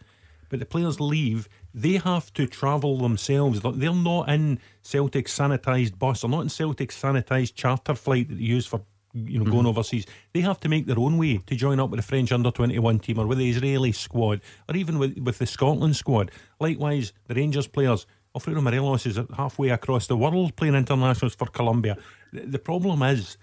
But 0.50 0.60
the 0.60 0.66
players 0.66 1.00
leave, 1.00 1.48
they 1.74 1.98
have 1.98 2.34
to 2.34 2.48
travel 2.48 2.98
themselves. 2.98 3.62
They're 3.62 3.94
not 3.94 4.30
in 4.30 4.60
Celtic's 4.82 5.38
sanitised 5.38 6.00
bus, 6.00 6.22
they're 6.22 6.30
not 6.30 6.42
in 6.42 6.50
Celtic's 6.50 7.00
sanitised 7.00 7.54
charter 7.56 7.94
flight 7.94 8.30
that 8.30 8.36
they 8.36 8.44
use 8.44 8.66
for 8.66 8.82
you 9.14 9.40
know 9.40 9.46
mm-hmm. 9.46 9.54
going 9.54 9.66
overseas. 9.66 10.06
They 10.34 10.42
have 10.42 10.60
to 10.62 10.70
make 10.70 10.86
their 10.86 11.00
own 11.00 11.18
way 11.18 11.38
to 11.38 11.56
join 11.56 11.80
up 11.80 11.90
with 11.90 12.00
the 12.00 12.06
French 12.06 12.32
under 12.32 12.52
21 12.52 13.00
team 13.00 13.20
or 13.20 13.28
with 13.28 13.38
the 13.38 13.50
Israeli 13.50 13.92
squad 13.92 14.42
or 14.68 14.76
even 14.76 15.00
with, 15.00 15.18
with 15.18 15.40
the 15.40 15.46
Scotland 15.46 15.96
squad. 15.96 16.32
Likewise, 16.60 17.14
the 17.28 17.36
Rangers 17.36 17.68
players. 17.68 18.06
Alfredo 18.36 18.62
Morelos 18.62 19.06
is 19.06 19.20
halfway 19.36 19.70
across 19.70 20.08
the 20.08 20.16
world 20.16 20.56
playing 20.56 20.76
internationals 20.76 21.36
for 21.36 21.48
Colombia. 21.48 21.98
The 22.32 22.60
problem 22.60 23.02
is 23.02 23.38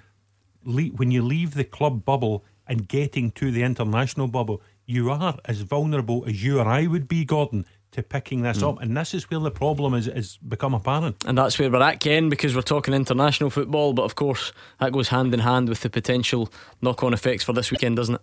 when 0.65 1.11
you 1.11 1.23
leave 1.23 1.55
the 1.55 1.65
club 1.65 2.05
bubble 2.05 2.45
and 2.69 2.89
getting 2.89 3.31
to 3.33 3.51
the 3.51 3.63
international 3.63 4.29
bubble, 4.29 4.63
you 4.87 5.11
are 5.11 5.39
as 5.45 5.63
vulnerable 5.63 6.25
as 6.27 6.45
you 6.45 6.61
or 6.61 6.67
I 6.67 6.87
would 6.87 7.09
be, 7.09 7.25
Gordon, 7.25 7.67
to 7.93 8.03
picking 8.03 8.43
this 8.43 8.59
mm. 8.59 8.69
up. 8.69 8.81
And 8.81 8.97
this 8.97 9.15
is 9.15 9.29
where 9.31 9.41
the 9.41 9.51
problem 9.51 9.95
is, 9.95 10.07
is 10.07 10.37
become 10.37 10.75
apparent. 10.75 11.25
And 11.27 11.37
that's 11.37 11.59
where 11.59 11.71
we're 11.71 11.83
at, 11.83 11.99
Ken, 11.99 12.29
because 12.29 12.55
we're 12.55 12.63
talking 12.63 12.95
international 12.95 13.51
football. 13.51 13.93
But 13.93 14.03
of 14.03 14.15
course, 14.15 14.53
that 14.79 14.93
goes 14.93 15.09
hand 15.09 15.35
in 15.35 15.41
hand 15.41 15.69
with 15.69 15.81
the 15.81 15.91
potential 15.91 16.49
knock 16.81 17.03
on 17.03 17.13
effects 17.13 17.43
for 17.43 17.53
this 17.53 17.71
weekend, 17.71 17.97
doesn't 17.97 18.17
it? 18.17 18.21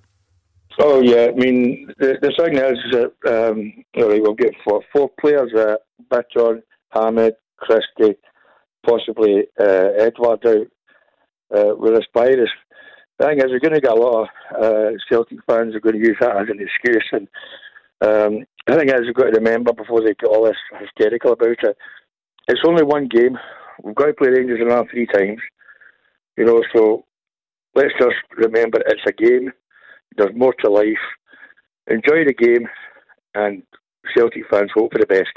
Oh, 0.79 1.01
yeah. 1.01 1.27
I 1.27 1.31
mean, 1.31 1.93
the, 1.99 2.17
the 2.21 2.31
thing 2.37 2.57
is 2.57 2.77
that 2.91 3.13
um, 3.27 3.83
we'll 3.95 4.33
get 4.33 4.53
four, 4.63 4.81
four 4.91 5.09
players 5.19 5.53
uh, 5.53 5.75
Bitton, 6.11 6.61
Hamed, 6.93 7.33
Christie, 7.57 8.17
possibly 8.85 9.43
uh, 9.59 9.89
Edouard 9.99 10.45
out 10.45 10.67
uh, 11.55 11.75
with 11.75 11.95
this 11.95 12.05
virus. 12.13 12.49
The 13.19 13.27
thing 13.27 13.37
is, 13.37 13.45
we're 13.49 13.59
going 13.59 13.75
to 13.75 13.81
get 13.81 13.91
a 13.91 13.95
lot 13.95 14.23
of 14.23 14.63
uh, 14.63 14.91
Celtic 15.09 15.39
fans 15.47 15.75
are 15.75 15.79
going 15.79 15.99
to 15.99 16.07
use 16.07 16.17
that 16.19 16.35
as 16.35 16.49
an 16.49 16.59
excuse. 16.59 17.07
And 17.11 17.27
um, 18.01 18.45
the 18.67 18.77
thing 18.77 18.89
is, 18.89 19.01
we've 19.01 19.13
got 19.13 19.31
to 19.31 19.39
remember 19.39 19.71
before 19.73 20.01
they 20.01 20.15
get 20.15 20.29
all 20.29 20.45
this 20.45 20.57
hysterical 20.79 21.33
about 21.33 21.63
it, 21.63 21.77
it's 22.47 22.61
only 22.65 22.83
one 22.83 23.07
game. 23.07 23.37
We've 23.83 23.95
got 23.95 24.07
to 24.07 24.13
play 24.13 24.29
Rangers 24.29 24.59
around 24.61 24.89
three 24.89 25.07
times. 25.07 25.39
You 26.37 26.45
know, 26.45 26.63
so 26.75 27.05
let's 27.75 27.93
just 27.99 28.15
remember 28.35 28.79
it's 28.85 29.01
a 29.07 29.11
game. 29.11 29.51
There's 30.17 30.35
more 30.35 30.53
to 30.59 30.69
life. 30.69 31.05
Enjoy 31.87 32.25
the 32.25 32.33
game, 32.33 32.67
and 33.35 33.63
Celtic 34.15 34.43
fans 34.49 34.71
hope 34.73 34.91
for 34.91 34.99
the 34.99 35.05
best. 35.05 35.33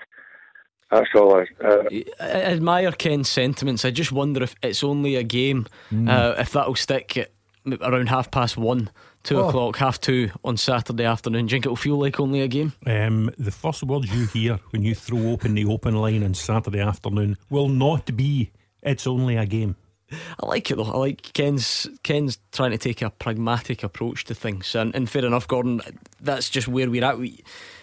That's 0.91 1.09
all 1.15 1.37
I, 1.37 1.47
uh, 1.65 1.83
I 2.21 2.25
admire 2.25 2.93
Ken's 2.93 3.29
sentiments. 3.29 3.85
I 3.85 3.91
just 3.91 4.13
wonder 4.13 4.43
if 4.43 4.55
it's 4.63 4.85
only 4.85 5.17
a 5.17 5.25
game, 5.25 5.67
mm. 5.91 6.09
uh, 6.09 6.37
if 6.39 6.53
that'll 6.53 6.77
stick 6.77 7.17
at 7.17 7.33
around 7.81 8.09
half 8.09 8.31
past 8.31 8.57
one, 8.57 8.67
one, 8.67 8.91
two 9.25 9.39
oh. 9.39 9.49
o'clock, 9.49 9.77
half 9.77 10.01
two 10.01 10.31
on 10.45 10.57
Saturday 10.57 11.05
afternoon. 11.05 11.47
Do 11.47 11.51
you 11.51 11.57
think 11.57 11.67
it'll 11.67 11.77
feel 11.77 11.99
like 11.99 12.21
only 12.21 12.41
a 12.41 12.49
game? 12.49 12.73
Um, 12.87 13.31
the 13.39 13.51
first 13.51 13.83
words 13.83 14.15
you 14.15 14.27
hear 14.27 14.61
when 14.71 14.83
you 14.83 14.95
throw 14.95 15.31
open 15.31 15.55
the 15.55 15.65
open 15.65 15.97
line 15.97 16.23
on 16.23 16.35
Saturday 16.35 16.81
afternoon 16.81 17.37
will 17.51 17.69
not 17.69 18.17
be 18.17 18.53
"It's 18.83 19.07
only 19.07 19.37
a 19.37 19.47
game." 19.47 19.77
I 20.11 20.47
like 20.47 20.71
it 20.71 20.77
though. 20.77 20.85
I 20.85 20.97
like 20.97 21.33
Ken's 21.33 21.89
Ken's 22.05 22.39
trying 22.53 22.71
to 22.71 22.79
take 22.79 23.03
a 23.03 23.11
pragmatic 23.11 23.83
approach 23.83 24.25
to 24.27 24.35
things, 24.35 24.75
and, 24.75 24.95
and 24.95 25.11
fair 25.11 25.25
enough, 25.25 25.49
Gordon. 25.49 25.81
That's 26.21 26.49
just 26.49 26.69
where 26.69 26.89
we're 26.89 27.05
at. 27.05 27.19
We, 27.19 27.43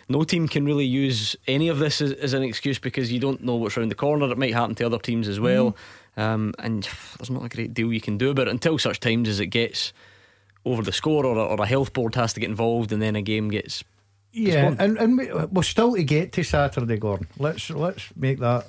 no 0.09 0.23
team 0.23 0.47
can 0.47 0.65
really 0.65 0.85
use 0.85 1.35
any 1.47 1.67
of 1.69 1.79
this 1.79 2.01
as, 2.01 2.11
as, 2.13 2.33
an 2.33 2.43
excuse 2.43 2.79
because 2.79 3.11
you 3.11 3.19
don't 3.19 3.43
know 3.43 3.55
what's 3.55 3.77
around 3.77 3.89
the 3.89 3.95
corner. 3.95 4.31
It 4.31 4.37
might 4.37 4.53
happen 4.53 4.75
to 4.75 4.85
other 4.85 4.99
teams 4.99 5.27
as 5.27 5.39
well, 5.39 5.75
mm. 6.17 6.21
um, 6.21 6.53
and 6.59 6.87
there's 7.17 7.29
not 7.29 7.45
a 7.45 7.49
great 7.49 7.73
deal 7.73 7.93
you 7.93 8.01
can 8.01 8.17
do 8.17 8.29
about 8.31 8.47
it 8.47 8.51
until 8.51 8.77
such 8.77 8.99
times 8.99 9.29
as 9.29 9.39
it 9.39 9.47
gets 9.47 9.93
over 10.65 10.81
the 10.81 10.91
score 10.91 11.25
or 11.25 11.37
a, 11.37 11.43
or 11.43 11.61
a 11.61 11.65
health 11.65 11.93
board 11.93 12.15
has 12.15 12.33
to 12.33 12.39
get 12.39 12.49
involved, 12.49 12.91
and 12.91 13.01
then 13.01 13.15
a 13.15 13.21
game 13.21 13.49
gets. 13.49 13.83
Yeah, 14.31 14.73
and, 14.79 14.97
and 14.97 15.51
we're 15.51 15.63
still 15.63 15.93
to 15.93 16.03
get 16.03 16.31
to 16.33 16.43
Saturday, 16.43 16.97
Gordon. 16.97 17.27
Let's 17.37 17.69
let's 17.69 18.09
make 18.15 18.39
that 18.39 18.65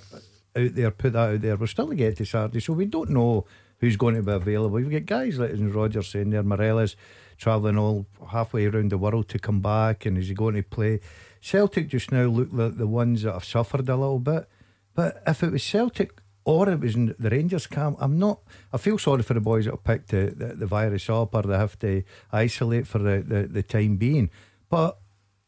out 0.57 0.75
there, 0.75 0.90
put 0.90 1.14
that 1.14 1.31
out 1.31 1.40
there. 1.40 1.57
We're 1.57 1.66
still 1.66 1.88
to 1.88 1.94
get 1.94 2.16
to 2.18 2.25
Saturday, 2.25 2.61
so 2.61 2.75
we 2.75 2.85
don't 2.85 3.11
know 3.11 3.47
who's 3.79 3.97
going 3.97 4.14
to 4.14 4.23
be 4.23 4.33
available. 4.33 4.79
You've 4.79 4.92
got 4.92 5.07
guys 5.07 5.38
like 5.38 5.53
Rodgers 5.57 6.09
saying 6.09 6.31
there, 6.31 6.42
Morelos 6.42 6.97
travelling 7.37 7.79
all 7.79 8.07
halfway 8.31 8.66
around 8.66 8.90
the 8.90 8.99
world 8.99 9.29
to 9.29 9.38
come 9.38 9.61
back, 9.61 10.07
and 10.07 10.18
is 10.18 10.29
he 10.29 10.35
going 10.35 10.55
to 10.55 10.62
play? 10.62 11.01
Celtic 11.40 11.88
just 11.88 12.11
now 12.11 12.25
look 12.25 12.49
like 12.53 12.79
the 12.79 12.87
ones 12.87 13.23
that 13.23 13.33
have 13.33 13.44
suffered 13.44 13.88
a 13.88 13.97
little 13.97 14.18
bit. 14.18 14.49
But 14.94 15.23
if 15.27 15.42
it 15.42 15.53
was 15.53 15.62
Celtic 15.62 16.20
or 16.44 16.68
it 16.68 16.81
was 16.81 16.94
in 16.94 17.14
the 17.18 17.31
Rangers 17.31 17.66
camp, 17.66 17.97
I'm 18.01 18.18
not. 18.18 18.40
I 18.73 18.79
feel 18.79 18.99
sorry 18.99 19.23
for 19.23 19.35
the 19.35 19.40
boys 19.40 19.64
that 19.64 19.73
have 19.73 19.85
picked 19.85 20.11
the, 20.11 20.33
the, 20.37 20.55
the 20.55 20.66
virus 20.66 21.11
up 21.11 21.35
or 21.35 21.42
they 21.42 21.57
have 21.57 21.79
to 21.81 22.03
isolate 22.33 22.87
for 22.87 22.99
the, 22.99 23.23
the, 23.27 23.47
the 23.47 23.62
time 23.62 23.97
being. 23.97 24.31
But 24.68 24.99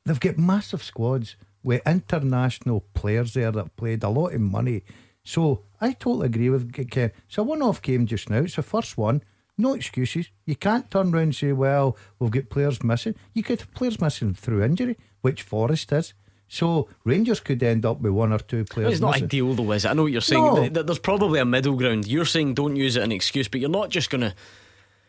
they've 0.05 0.21
got 0.21 0.39
massive 0.39 0.83
squads 0.83 1.37
with 1.63 1.87
international 1.87 2.85
players 2.95 3.35
there 3.35 3.51
that 3.53 3.77
played 3.77 4.03
a 4.03 4.09
lot 4.09 4.35
of 4.35 4.41
money. 4.41 4.85
So 5.25 5.65
I 5.81 5.93
totally 5.93 6.27
agree 6.27 6.51
with 6.51 6.73
Ken. 6.91 7.11
It's 7.27 7.39
a 7.39 7.43
one 7.43 7.63
off 7.63 7.83
game 7.83 8.07
just 8.07 8.31
now. 8.31 8.39
It's 8.39 8.57
the 8.57 8.63
first 8.63 8.97
one. 8.97 9.23
No 9.59 9.75
excuses. 9.75 10.31
You 10.45 10.57
can't 10.57 10.91
turn 10.91 11.15
around 11.15 11.23
and 11.23 11.35
say, 11.35 11.53
well, 11.53 11.97
we've 12.19 12.31
got 12.31 12.51
players 12.51 12.83
missing. 12.83 13.15
You 13.33 13.43
could 13.43 13.61
have 13.61 13.73
players 13.73 14.01
missing 14.01 14.35
through 14.35 14.63
injury, 14.63 14.99
which 15.23 15.43
Forrest 15.43 15.93
is. 15.93 16.15
So 16.49 16.89
Rangers 17.05 17.41
could 17.41 17.63
end 17.63 17.85
up 17.85 18.01
with 18.01 18.13
one 18.13 18.33
or 18.33 18.39
two 18.39 18.65
players. 18.65 18.93
It's 18.93 19.01
not 19.01 19.13
missing. 19.13 19.25
ideal 19.25 19.55
though, 19.55 19.73
is 19.73 19.85
it? 19.85 19.89
I 19.89 19.93
know 19.95 20.03
what 20.05 20.13
you're 20.13 20.21
saying. 20.21 20.73
No. 20.73 20.83
There's 20.83 20.99
probably 20.99 21.41
a 21.41 21.45
middle 21.45 21.75
ground. 21.75 22.07
You're 22.07 22.25
saying 22.25 22.55
don't 22.55 22.77
use 22.77 22.97
it 22.97 23.01
as 23.01 23.05
an 23.05 23.13
excuse, 23.13 23.49
but 23.49 23.61
you're 23.61 23.71
not 23.71 23.89
just 23.89 24.11
going 24.11 24.21
to 24.21 24.35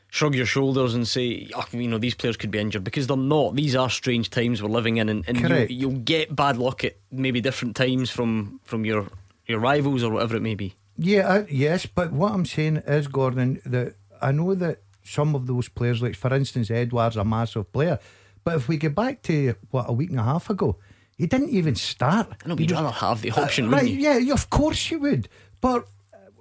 shrug 0.10 0.36
your 0.36 0.46
shoulders 0.46 0.96
and 0.96 1.08
say, 1.08 1.50
oh, 1.56 1.66
you 1.72 1.88
know, 1.88 1.98
these 1.98 2.16
players 2.16 2.38
could 2.38 2.52
be 2.52 2.60
injured 2.60 2.84
because 2.84 3.08
they're 3.08 3.18
not. 3.18 3.56
These 3.56 3.76
are 3.76 3.90
strange 3.90 4.30
times 4.30 4.64
we're 4.64 4.70
living 4.70 4.98
in, 4.98 5.10
and, 5.10 5.28
and 5.28 5.70
you, 5.70 5.90
will 5.90 5.98
get 5.98 6.36
bad 6.36 6.58
luck 6.58 6.84
at 6.84 6.96
maybe 7.12 7.42
different 7.42 7.76
times 7.76 8.10
from 8.10 8.60
from 8.64 8.86
your 8.86 9.08
your 9.46 9.60
rivals 9.60 10.04
or 10.04 10.12
whatever 10.12 10.36
it 10.36 10.42
may 10.42 10.56
be. 10.56 10.76
Yeah, 10.98 11.28
uh, 11.28 11.46
yes, 11.50 11.86
but 11.86 12.12
what 12.12 12.32
I'm 12.32 12.46
saying 12.46 12.78
is, 12.88 13.08
Gordon, 13.08 13.62
that 13.66 13.96
I 14.22 14.32
know 14.32 14.56
that 14.56 14.82
some 15.04 15.36
of 15.36 15.48
those 15.48 15.70
players, 15.70 16.02
like 16.02 16.16
for 16.16 16.34
instance, 16.34 16.70
Edwards, 16.70 17.16
a 17.16 17.24
massive 17.24 17.72
player, 17.72 18.00
but 18.44 18.56
if 18.56 18.68
we 18.68 18.78
get 18.78 18.96
back 18.96 19.22
to 19.24 19.56
what 19.72 19.90
a 19.90 19.94
week 19.94 20.10
and 20.10 20.20
a 20.20 20.24
half 20.24 20.50
ago, 20.50 20.78
he 21.18 21.26
didn't 21.26 21.50
even 21.50 21.76
start. 21.76 22.30
I 22.46 22.48
know, 22.48 22.58
you'd 22.58 22.72
rather 22.72 22.92
have 22.92 23.22
the 23.22 23.32
option, 23.32 23.68
uh, 23.68 23.78
right? 23.78 23.88
You? 23.88 24.20
Yeah, 24.20 24.34
of 24.34 24.50
course 24.50 24.92
you 24.92 25.00
would. 25.00 25.28
But 25.60 25.88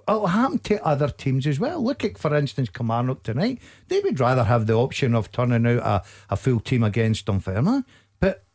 it'll 0.07 0.27
happen 0.27 0.59
to 0.59 0.85
other 0.85 1.09
teams 1.09 1.47
as 1.47 1.59
well. 1.59 1.83
Look 1.83 2.03
at, 2.05 2.17
for 2.17 2.33
instance, 2.35 2.69
Kilmarnock 2.69 3.23
tonight. 3.23 3.59
They 3.87 3.99
would 3.99 4.19
rather 4.19 4.43
have 4.43 4.67
the 4.67 4.75
option 4.75 5.15
of 5.15 5.31
turning 5.31 5.65
out 5.65 5.79
a, 5.79 6.33
a 6.33 6.37
full 6.37 6.59
team 6.59 6.83
against 6.83 7.25
Dunfermline. 7.25 7.83
But 8.19 8.45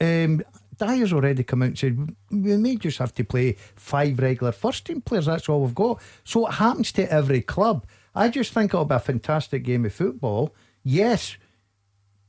um, 0.00 0.42
Dyer's 0.76 1.12
already 1.12 1.42
come 1.44 1.62
out 1.62 1.68
and 1.68 1.78
said 1.78 2.14
we 2.30 2.56
may 2.56 2.76
just 2.76 2.98
have 2.98 3.14
to 3.14 3.24
play 3.24 3.56
five 3.76 4.18
regular 4.18 4.52
first 4.52 4.86
team 4.86 5.00
players. 5.00 5.26
That's 5.26 5.48
all 5.48 5.62
we've 5.62 5.74
got. 5.74 6.00
So 6.24 6.46
it 6.46 6.52
happens 6.52 6.92
to 6.92 7.10
every 7.10 7.42
club. 7.42 7.86
I 8.14 8.28
just 8.28 8.52
think 8.52 8.74
it'll 8.74 8.84
be 8.84 8.94
a 8.94 9.00
fantastic 9.00 9.62
game 9.62 9.84
of 9.84 9.94
football. 9.94 10.54
Yes, 10.82 11.36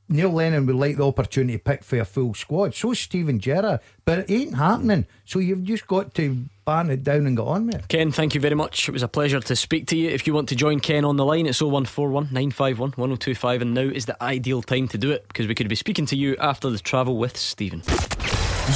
Neil 0.08 0.30
Lennon 0.30 0.66
would 0.66 0.76
like 0.76 0.96
the 0.96 1.06
opportunity 1.06 1.56
to 1.56 1.62
pick 1.62 1.82
for 1.82 1.98
a 1.98 2.04
full 2.04 2.34
squad. 2.34 2.74
So 2.74 2.92
Steven 2.92 3.40
Gerrard, 3.40 3.80
but 4.04 4.18
it 4.20 4.30
ain't 4.30 4.56
happening. 4.56 5.06
So 5.24 5.38
you've 5.38 5.64
just 5.64 5.86
got 5.86 6.14
to 6.14 6.44
ban 6.64 6.90
it 6.90 7.02
down 7.02 7.26
and 7.26 7.36
get 7.36 7.46
on 7.46 7.66
with 7.66 7.76
it. 7.76 7.88
Ken, 7.88 8.12
thank 8.12 8.34
you 8.34 8.40
very 8.40 8.54
much. 8.54 8.88
It 8.88 8.92
was 8.92 9.02
a 9.02 9.08
pleasure 9.08 9.40
to 9.40 9.56
speak 9.56 9.86
to 9.88 9.96
you. 9.96 10.10
If 10.10 10.26
you 10.26 10.34
want 10.34 10.48
to 10.50 10.56
join 10.56 10.80
Ken 10.80 11.04
on 11.04 11.16
the 11.16 11.24
line, 11.24 11.46
it's 11.46 11.60
0141 11.60 12.24
951 12.24 12.90
1025, 12.90 13.62
and 13.62 13.74
now 13.74 13.80
is 13.80 14.06
the 14.06 14.22
ideal 14.22 14.62
time 14.62 14.88
to 14.88 14.98
do 14.98 15.10
it 15.10 15.26
because 15.28 15.46
we 15.46 15.54
could 15.54 15.68
be 15.68 15.74
speaking 15.74 16.06
to 16.06 16.16
you 16.16 16.36
after 16.38 16.70
the 16.70 16.78
travel 16.78 17.16
with 17.16 17.36
Stephen. 17.36 17.82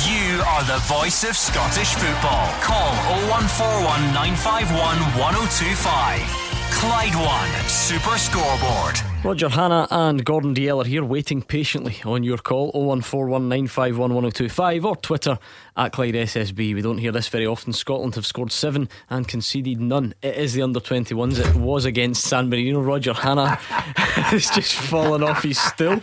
You 0.04 0.42
are 0.42 0.64
the 0.64 0.78
voice 0.86 1.22
of 1.22 1.36
Scottish 1.36 1.94
football. 1.94 2.48
Call 2.60 2.92
0141 3.28 4.14
951 4.14 4.98
1025. 5.20 6.45
Clyde 6.70 7.14
One 7.14 7.68
Super 7.68 8.18
Scoreboard. 8.18 8.98
Roger 9.24 9.48
Hannah 9.48 9.88
and 9.90 10.22
Gordon 10.24 10.54
Dalziel 10.54 10.84
are 10.84 10.88
here 10.88 11.04
waiting 11.04 11.40
patiently 11.42 11.96
on 12.04 12.22
your 12.22 12.36
call 12.38 12.70
01419511025 12.74 14.84
or 14.84 14.94
Twitter 14.96 15.38
at 15.76 15.92
Clyde 15.92 16.14
SSB. 16.14 16.74
We 16.74 16.82
don't 16.82 16.98
hear 16.98 17.12
this 17.12 17.28
very 17.28 17.46
often. 17.46 17.72
Scotland 17.72 18.14
have 18.16 18.26
scored 18.26 18.52
seven 18.52 18.88
and 19.08 19.26
conceded 19.26 19.80
none. 19.80 20.12
It 20.22 20.36
is 20.36 20.52
the 20.52 20.60
under 20.62 20.80
21s. 20.80 21.38
It 21.38 21.56
was 21.56 21.84
against 21.86 22.22
San 22.24 22.50
Marino. 22.50 22.80
Roger 22.80 23.14
Hannah 23.14 23.54
has 23.56 24.50
just 24.50 24.74
fallen 24.74 25.22
off 25.22 25.42
his 25.42 25.58
stool. 25.58 26.02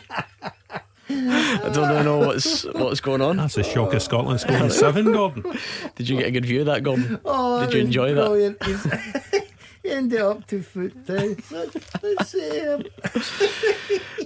I 1.10 1.70
don't 1.74 2.04
know 2.06 2.18
what's 2.20 2.64
what's 2.66 3.00
going 3.02 3.22
on. 3.22 3.38
That's 3.38 3.58
a 3.58 3.64
shock 3.64 3.94
of 3.94 4.02
Scotland 4.02 4.40
scoring 4.40 4.70
seven, 4.72 5.12
Gordon. 5.12 5.44
Did 5.96 6.10
you 6.10 6.18
get 6.18 6.28
a 6.28 6.32
good 6.32 6.46
view 6.46 6.62
of 6.62 6.66
that, 6.68 6.82
Gordon? 6.84 7.20
Oh, 7.26 7.64
Did 7.66 7.74
you 7.74 7.82
enjoy 7.82 8.14
that? 8.16 8.26
brilliant. 8.28 8.64
He's- 8.64 8.88
he 9.84 9.90
ended 9.92 10.22
up 10.22 10.48
to 10.48 10.62
foot 10.62 11.06
down. 11.06 11.36
Let's 11.52 12.30
see 12.30 12.50
him. 12.60 12.84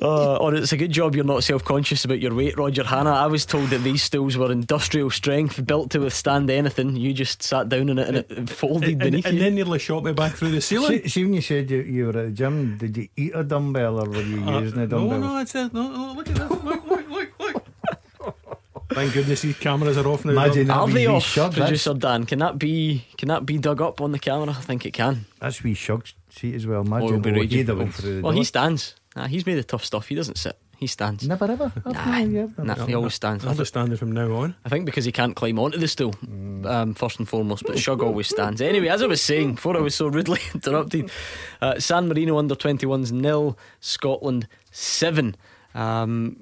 Uh, 0.02 0.36
or 0.38 0.54
it's 0.54 0.72
a 0.72 0.78
good 0.78 0.91
job 0.91 1.15
you're 1.15 1.26
not 1.26 1.43
self 1.43 1.63
conscious 1.63 2.06
about 2.06 2.20
your 2.20 2.34
weight, 2.36 2.58
Roger 2.58 2.84
Hannah. 2.84 3.12
I 3.13 3.26
was 3.26 3.46
told 3.46 3.70
that 3.72 3.80
these 3.80 4.04
stools 4.04 4.38
were 4.38 4.52
industrial 4.52 5.10
strength, 5.10 5.65
built 5.65 5.89
to 5.91 6.00
withstand 6.00 6.50
anything. 6.52 6.96
You 6.96 7.13
just 7.13 7.41
sat 7.41 7.67
down 7.70 7.89
in 7.89 7.98
it 7.98 8.08
and 8.08 8.17
it 8.17 8.50
folded 8.50 8.89
And, 8.89 9.00
beneath 9.00 9.26
and 9.26 9.34
you. 9.36 9.39
And 9.39 9.46
then 9.48 9.56
nearly 9.56 9.80
shot 9.80 10.04
me 10.04 10.13
back 10.13 10.34
through 10.34 10.52
the 10.52 10.62
ceiling. 10.62 11.02
See, 11.04 11.08
see 11.10 11.24
when 11.24 11.34
you 11.34 11.41
said 11.41 11.72
you, 11.72 11.82
you 11.82 12.06
were 12.06 12.17
at 12.20 12.26
the 12.28 12.32
gym, 12.32 12.78
did 12.78 12.96
you 12.96 13.08
eat 13.17 13.32
a 13.34 13.43
dumbbell 13.43 14.00
or 14.04 14.10
were 14.10 14.22
you 14.22 14.43
Uh, 14.43 14.60
using 14.62 14.80
a 14.82 14.88
dumbbell? 14.88 15.20
no, 15.20 15.38
it's 15.39 15.56
a, 15.56 15.70
no, 15.74 15.89
no, 15.91 16.13
look 16.13 16.30
at 16.30 16.36
this. 16.36 16.50
Look, 16.63 16.86
look, 16.88 17.10
look, 17.10 17.30
look. 17.39 17.63
Thank 18.89 19.13
goodness 19.13 19.41
these 19.41 19.58
cameras 19.58 19.97
are 19.97 20.08
off 20.08 20.23
now. 20.26 20.32
Imagine 20.32 20.67
that 20.67 20.78
Are 20.78 20.88
they 20.88 21.08
off, 21.08 21.23
shug. 21.23 21.52
That's, 21.54 21.65
producer 21.65 21.93
Dan? 21.93 22.26
Can 22.26 22.39
that 22.39 22.58
be 22.58 23.06
can 23.17 23.28
that 23.28 23.45
be 23.45 23.58
dug 23.58 23.82
up 23.82 24.00
on 24.02 24.12
the 24.12 24.19
camera? 24.19 24.50
I 24.50 24.62
think 24.62 24.86
it 24.86 24.91
can. 24.91 25.26
that's 25.39 25.62
wee 25.63 25.73
shug 25.73 26.08
seat 26.30 26.56
as 26.56 26.65
well. 26.65 26.82
Imagine 26.82 27.08
it'll 27.08 27.19
be 27.19 27.30
oh, 27.32 27.34
raging. 27.34 27.58
he'd 27.58 27.69
went 27.69 27.93
through 27.93 28.15
the 28.17 28.21
Well, 28.21 28.32
door. 28.32 28.39
he 28.39 28.43
stands. 28.43 28.95
Nah, 29.15 29.28
he's 29.28 29.45
made 29.45 29.56
the 29.56 29.63
tough 29.63 29.84
stuff. 29.84 30.08
He 30.08 30.15
doesn't 30.15 30.38
sit. 30.38 30.58
He 30.78 30.86
stands. 30.86 31.28
Never 31.28 31.45
ever. 31.52 31.71
Nah, 31.86 32.23
nah, 32.63 32.86
he 32.86 32.93
always 32.93 33.15
stands. 33.15 33.43
I, 33.43 33.50
I'll 33.50 33.56
just 33.56 33.69
stand 33.69 33.97
from 33.97 34.12
now 34.12 34.32
on. 34.36 34.56
I 34.63 34.69
think 34.69 34.86
because 34.86 35.06
he 35.06 35.12
can't 35.12 35.36
climb 35.36 35.58
onto 35.58 35.80
the 35.80 35.88
stool, 35.88 36.13
um, 36.65 36.93
first 36.93 37.17
and 37.17 37.28
foremost. 37.28 37.63
But 37.65 37.80
Shug 37.80 38.04
always 38.04 38.28
stands. 38.28 38.62
Anyway, 38.62 38.88
as 38.88 39.02
I 39.02 39.08
was 39.08 39.19
saying 39.19 39.56
before 39.56 39.76
I 39.76 39.80
was 39.80 39.95
so 39.95 40.08
rudely 40.08 40.39
interrupted, 40.54 41.10
uh, 41.62 41.80
San 41.80 42.08
Marino 42.08 42.38
under 42.38 42.54
21s 42.56 43.12
nil, 43.12 43.58
Scotland 43.80 44.47
seven. 44.69 45.36
Um, 45.73 46.38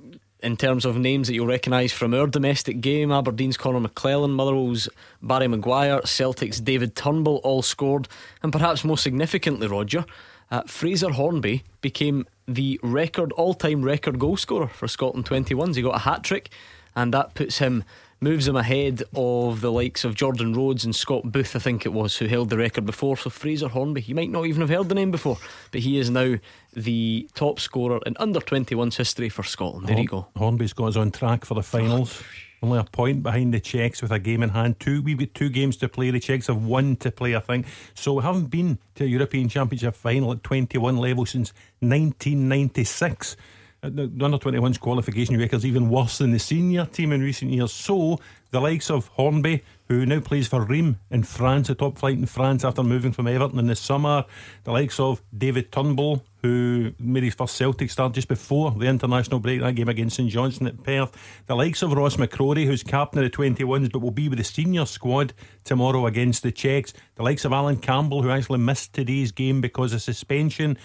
in 0.45 0.55
terms 0.55 0.85
of 0.85 0.95
names 0.95 1.27
that 1.27 1.33
you'll 1.33 1.47
recognise 1.47 1.91
from 1.91 2.13
our 2.13 2.27
domestic 2.27 2.79
game, 2.79 3.11
Aberdeen's 3.11 3.57
Conor 3.57 3.79
McLennan, 3.79 4.29
Motherwell's 4.29 4.87
Barry 5.19 5.47
Maguire, 5.47 6.05
Celtic's 6.05 6.59
David 6.59 6.95
Turnbull 6.95 7.41
all 7.43 7.63
scored, 7.63 8.07
and 8.43 8.53
perhaps 8.53 8.83
most 8.83 9.01
significantly, 9.01 9.67
Roger, 9.67 10.05
uh, 10.51 10.61
Fraser 10.67 11.09
Hornby 11.09 11.63
became 11.81 12.27
the 12.47 12.79
record 12.83 13.31
all-time 13.31 13.81
record 13.81 14.19
goal 14.19 14.37
scorer 14.37 14.67
for 14.67 14.87
Scotland 14.87 15.25
21s. 15.25 15.75
He 15.75 15.81
got 15.81 15.95
a 15.95 15.99
hat 15.99 16.23
trick, 16.23 16.51
and 16.95 17.11
that 17.11 17.33
puts 17.33 17.57
him 17.57 17.83
moves 18.21 18.47
him 18.47 18.55
ahead 18.55 19.03
of 19.13 19.61
the 19.61 19.71
likes 19.71 20.03
of 20.03 20.15
Jordan 20.15 20.53
Rhodes 20.53 20.85
and 20.85 20.95
Scott 20.95 21.31
Booth, 21.31 21.55
I 21.55 21.59
think 21.59 21.85
it 21.85 21.93
was, 21.93 22.17
who 22.17 22.27
held 22.27 22.49
the 22.49 22.57
record 22.57 22.85
before. 22.85 23.17
So 23.17 23.29
Fraser 23.29 23.67
Hornby, 23.67 24.01
you 24.01 24.15
might 24.15 24.31
not 24.31 24.45
even 24.45 24.61
have 24.61 24.69
heard 24.69 24.89
the 24.89 24.95
name 24.95 25.11
before, 25.11 25.37
but 25.71 25.81
he 25.81 25.99
is 25.99 26.09
now 26.09 26.37
the 26.75 27.27
top 27.33 27.59
scorer 27.59 27.99
in 28.05 28.15
under 28.19 28.39
21s 28.39 28.95
history 28.97 29.29
for 29.29 29.43
Scotland. 29.43 29.87
There 29.87 29.97
you 29.99 30.07
go. 30.07 30.27
Hornby's 30.35 30.73
got 30.73 30.87
us 30.89 30.95
on 30.97 31.11
track 31.11 31.45
for 31.45 31.53
the 31.55 31.63
finals. 31.63 32.21
Only 32.63 32.79
a 32.79 32.83
point 32.83 33.21
behind 33.21 33.53
the 33.53 33.59
Czechs 33.59 34.01
with 34.01 34.11
a 34.11 34.17
game 34.19 34.41
in 34.41 34.49
hand. 34.49 34.79
Two, 34.79 35.01
we've 35.01 35.17
got 35.17 35.33
two 35.33 35.49
games 35.49 35.77
to 35.77 35.89
play. 35.89 36.09
The 36.09 36.19
Czechs 36.19 36.47
have 36.47 36.63
one 36.63 36.95
to 36.97 37.11
play, 37.11 37.35
I 37.35 37.39
think. 37.39 37.67
So 37.93 38.13
we 38.13 38.23
haven't 38.23 38.45
been 38.45 38.79
to 38.95 39.03
a 39.03 39.07
European 39.07 39.49
Championship 39.49 39.95
final 39.95 40.31
at 40.31 40.41
21 40.43 40.97
level 40.97 41.25
since 41.25 41.53
1996. 41.81 43.35
Uh, 43.83 43.89
The 43.89 44.07
the 44.07 44.25
under 44.25 44.37
21's 44.37 44.77
qualification 44.79 45.37
record 45.37 45.57
is 45.57 45.65
even 45.65 45.89
worse 45.89 46.17
than 46.17 46.31
the 46.31 46.39
senior 46.39 46.85
team 46.85 47.11
in 47.11 47.21
recent 47.21 47.51
years. 47.51 47.71
So 47.71 48.19
the 48.51 48.59
likes 48.59 48.89
of 48.89 49.07
Hornby, 49.09 49.61
who 49.89 50.05
now 50.05 50.19
plays 50.21 50.47
for 50.47 50.61
Reims 50.65 50.95
in 51.11 51.23
France, 51.23 51.69
a 51.69 51.75
top 51.75 51.97
flight 51.99 52.17
in 52.17 52.25
France 52.25 52.63
after 52.65 52.83
moving 52.83 53.11
from 53.11 53.27
Everton 53.27 53.59
in 53.59 53.67
the 53.67 53.75
summer. 53.75 54.25
The 54.63 54.71
likes 54.71 54.99
of 54.99 55.21
David 55.37 55.71
Turnbull, 55.71 56.23
who 56.45 56.93
made 56.99 57.23
his 57.23 57.33
first 57.33 57.55
Celtic 57.55 57.89
start 57.89 58.13
just 58.13 58.27
before 58.27 58.69
the 58.69 58.85
international 58.85 59.39
break, 59.39 59.61
that 59.61 59.73
game 59.73 59.89
against 59.89 60.17
St 60.17 60.29
Johnstone 60.29 60.67
at 60.67 60.83
Perth. 60.83 61.11
The 61.47 61.55
likes 61.55 61.81
of 61.81 61.91
Ross 61.91 62.17
McCrorie, 62.17 62.65
who's 62.65 62.83
captain 62.83 63.23
of 63.23 63.31
the 63.31 63.35
21s 63.35 63.91
but 63.91 63.99
will 63.99 64.11
be 64.11 64.29
with 64.29 64.37
the 64.37 64.43
senior 64.43 64.85
squad 64.85 65.33
tomorrow 65.63 66.05
against 66.05 66.43
the 66.43 66.51
Czechs. 66.51 66.93
The 67.15 67.23
likes 67.23 67.45
of 67.45 67.51
Allan 67.51 67.77
Campbell, 67.77 68.21
who 68.21 68.29
actually 68.29 68.59
missed 68.59 68.93
today's 68.93 69.31
game 69.31 69.59
because 69.59 69.91
of 69.91 70.03
suspension. 70.03 70.77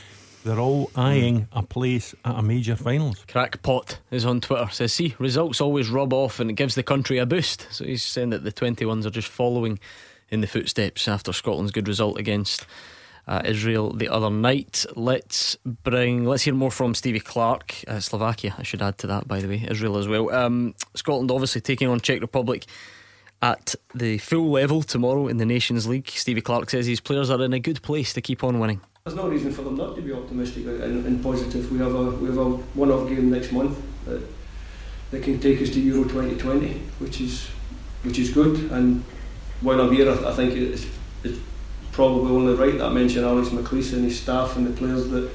They're 0.45 0.59
all 0.59 0.91
eyeing 0.97 1.43
hmm. 1.43 1.59
a 1.59 1.63
place 1.63 2.15
at 2.25 2.39
a 2.39 2.43
major 2.43 2.75
finals. 2.75 3.23
Crackpot 3.29 3.99
is 4.11 4.25
on 4.25 4.41
Twitter. 4.41 4.69
Says, 4.71 4.95
see, 4.95 5.15
results 5.19 5.61
always 5.61 5.91
rub 5.91 6.15
off 6.15 6.41
and 6.41 6.49
it 6.49 6.55
gives 6.55 6.75
the 6.75 6.83
country 6.83 7.19
a 7.19 7.27
boost. 7.27 7.67
So 7.71 7.85
he's 7.85 8.03
saying 8.03 8.31
that 8.31 8.45
the 8.45 8.53
21s 8.53 9.05
are 9.05 9.11
just 9.11 9.29
following 9.29 9.79
in 10.31 10.41
the 10.41 10.47
footsteps 10.47 11.07
after 11.07 11.35
Scotland's 11.35 11.73
good 11.73 11.87
result 11.87 12.19
against 12.19 12.65
uh, 13.31 13.43
Israel 13.45 13.93
the 13.93 14.09
other 14.09 14.29
night. 14.29 14.85
Let's 14.97 15.57
bring, 15.65 16.25
let's 16.25 16.43
hear 16.43 16.55
more 16.55 16.73
from 16.73 16.95
Stevie 16.95 17.21
Clarke, 17.21 17.85
uh, 17.87 18.01
Slovakia. 18.01 18.57
I 18.59 18.65
should 18.65 18.83
add 18.83 18.99
to 18.99 19.07
that, 19.07 19.29
by 19.29 19.41
the 19.41 19.47
way, 19.47 19.65
Israel 19.71 19.97
as 19.97 20.09
well. 20.09 20.35
Um, 20.35 20.75
Scotland 20.97 21.31
obviously 21.31 21.61
taking 21.61 21.89
on 21.89 22.01
Czech 22.01 22.21
Republic 22.21 22.67
at 23.41 23.77
the 23.95 24.19
full 24.19 24.51
level 24.51 24.83
tomorrow 24.83 25.29
in 25.29 25.37
the 25.37 25.47
Nations 25.47 25.87
League. 25.87 26.09
Stevie 26.09 26.41
Clarke 26.41 26.69
says 26.69 26.87
his 26.87 27.01
players 27.01 27.31
are 27.31 27.43
in 27.43 27.53
a 27.53 27.61
good 27.61 27.81
place 27.83 28.13
to 28.15 28.21
keep 28.21 28.43
on 28.43 28.59
winning. 28.59 28.81
There's 29.05 29.17
no 29.17 29.29
reason 29.29 29.53
for 29.53 29.63
them 29.63 29.77
not 29.77 29.95
to 29.95 30.03
be 30.03 30.13
optimistic 30.13 30.67
and, 30.67 31.07
and 31.07 31.23
positive. 31.23 31.71
We 31.73 31.79
have 31.79 31.95
a 31.95 32.11
we 32.11 32.27
have 32.27 32.37
a 32.37 32.51
one-off 32.75 33.09
game 33.09 33.31
next 33.31 33.51
month 33.51 33.81
that, 34.05 34.23
that 35.11 35.23
can 35.23 35.41
take 35.41 35.63
us 35.63 35.71
to 35.71 35.81
Euro 35.81 36.03
2020, 36.03 36.75
which 36.99 37.21
is 37.21 37.47
which 38.03 38.19
is 38.19 38.31
good. 38.31 38.71
And 38.73 39.03
while 39.63 39.81
I'm 39.81 39.93
here, 39.93 40.11
I, 40.11 40.31
I 40.31 40.35
think 40.35 40.53
it's, 40.55 40.85
it's 41.25 41.39
probably 41.93 42.31
only 42.31 42.55
right 42.55 42.79
that 42.79 42.87
I 42.87 42.93
mention 42.93 43.25
Alex 43.25 43.49
McLeish 43.49 43.93
and 43.93 44.05
his 44.05 44.21
staff 44.21 44.57
and 44.57 44.67
the 44.67 44.73
players 44.73 45.09
that, 45.09 45.31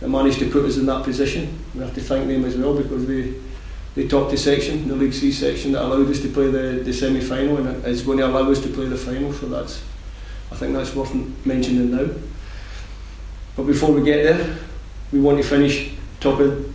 that 0.00 0.08
managed 0.08 0.38
to 0.40 0.50
put 0.50 0.64
us 0.64 0.76
in 0.76 0.86
that 0.86 1.04
position. 1.04 1.58
We 1.74 1.80
have 1.80 1.94
to 1.94 2.00
thank 2.00 2.26
them 2.26 2.44
as 2.44 2.56
well 2.56 2.74
because 2.74 3.06
they 3.06 3.34
they 3.94 4.06
topped 4.06 4.30
the 4.30 4.36
section, 4.36 4.86
the 4.86 4.94
League 4.94 5.12
C 5.12 5.32
section, 5.32 5.72
that 5.72 5.82
allowed 5.82 6.08
us 6.08 6.20
to 6.20 6.28
play 6.28 6.48
the, 6.48 6.82
the 6.84 6.92
semi-final 6.92 7.56
and 7.56 7.84
it's 7.84 8.02
going 8.02 8.18
to 8.18 8.26
allow 8.26 8.48
us 8.48 8.60
to 8.62 8.68
play 8.68 8.86
the 8.86 8.96
final. 8.96 9.32
So 9.32 9.46
that's 9.46 9.82
I 10.52 10.56
think 10.56 10.74
that's 10.74 10.94
worth 10.94 11.12
mentioning 11.44 11.90
now. 11.90 12.08
But 13.56 13.64
before 13.64 13.92
we 13.92 14.02
get 14.02 14.22
there, 14.22 14.56
we 15.12 15.20
want 15.20 15.38
to 15.38 15.44
finish 15.44 15.92
top 16.20 16.40
of 16.40 16.74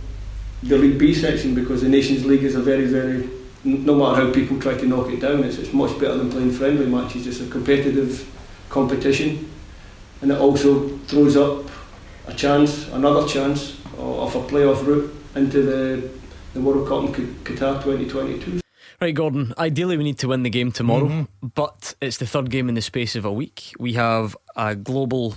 the 0.62 0.78
League 0.78 0.98
B 0.98 1.14
section 1.14 1.54
because 1.54 1.82
the 1.82 1.88
Nations 1.88 2.24
League 2.24 2.42
is 2.42 2.54
a 2.54 2.60
very, 2.60 2.86
very, 2.86 3.28
no 3.64 3.94
matter 3.94 4.26
how 4.26 4.32
people 4.32 4.58
try 4.58 4.74
to 4.74 4.86
knock 4.86 5.08
it 5.08 5.20
down, 5.20 5.44
it's, 5.44 5.58
it's 5.58 5.72
much 5.72 5.98
better 5.98 6.16
than 6.16 6.30
playing 6.30 6.52
friendly 6.52 6.86
matches. 6.86 7.26
It's 7.26 7.40
a 7.40 7.48
competitive 7.48 8.30
competition 8.68 9.50
and 10.22 10.30
it 10.30 10.38
also 10.38 10.88
throws 11.06 11.36
up 11.36 11.64
a 12.26 12.34
chance, 12.34 12.88
another 12.88 13.26
chance 13.28 13.78
of 13.98 14.34
a 14.34 14.40
playoff 14.40 14.84
route 14.86 15.14
into 15.34 15.62
the, 15.62 16.10
the 16.54 16.60
World 16.60 16.88
Cup 16.88 17.18
in 17.18 17.34
Qatar 17.44 17.82
2022. 17.82 18.60
Right, 19.00 19.14
Gordon. 19.14 19.52
Ideally, 19.58 19.98
we 19.98 20.04
need 20.04 20.18
to 20.18 20.28
win 20.28 20.42
the 20.42 20.50
game 20.50 20.72
tomorrow, 20.72 21.06
mm-hmm. 21.06 21.48
but 21.54 21.94
it's 22.00 22.16
the 22.16 22.26
third 22.26 22.50
game 22.50 22.68
in 22.68 22.74
the 22.74 22.82
space 22.82 23.14
of 23.14 23.24
a 23.24 23.32
week. 23.32 23.74
We 23.78 23.92
have 23.92 24.36
a 24.56 24.74
global 24.74 25.36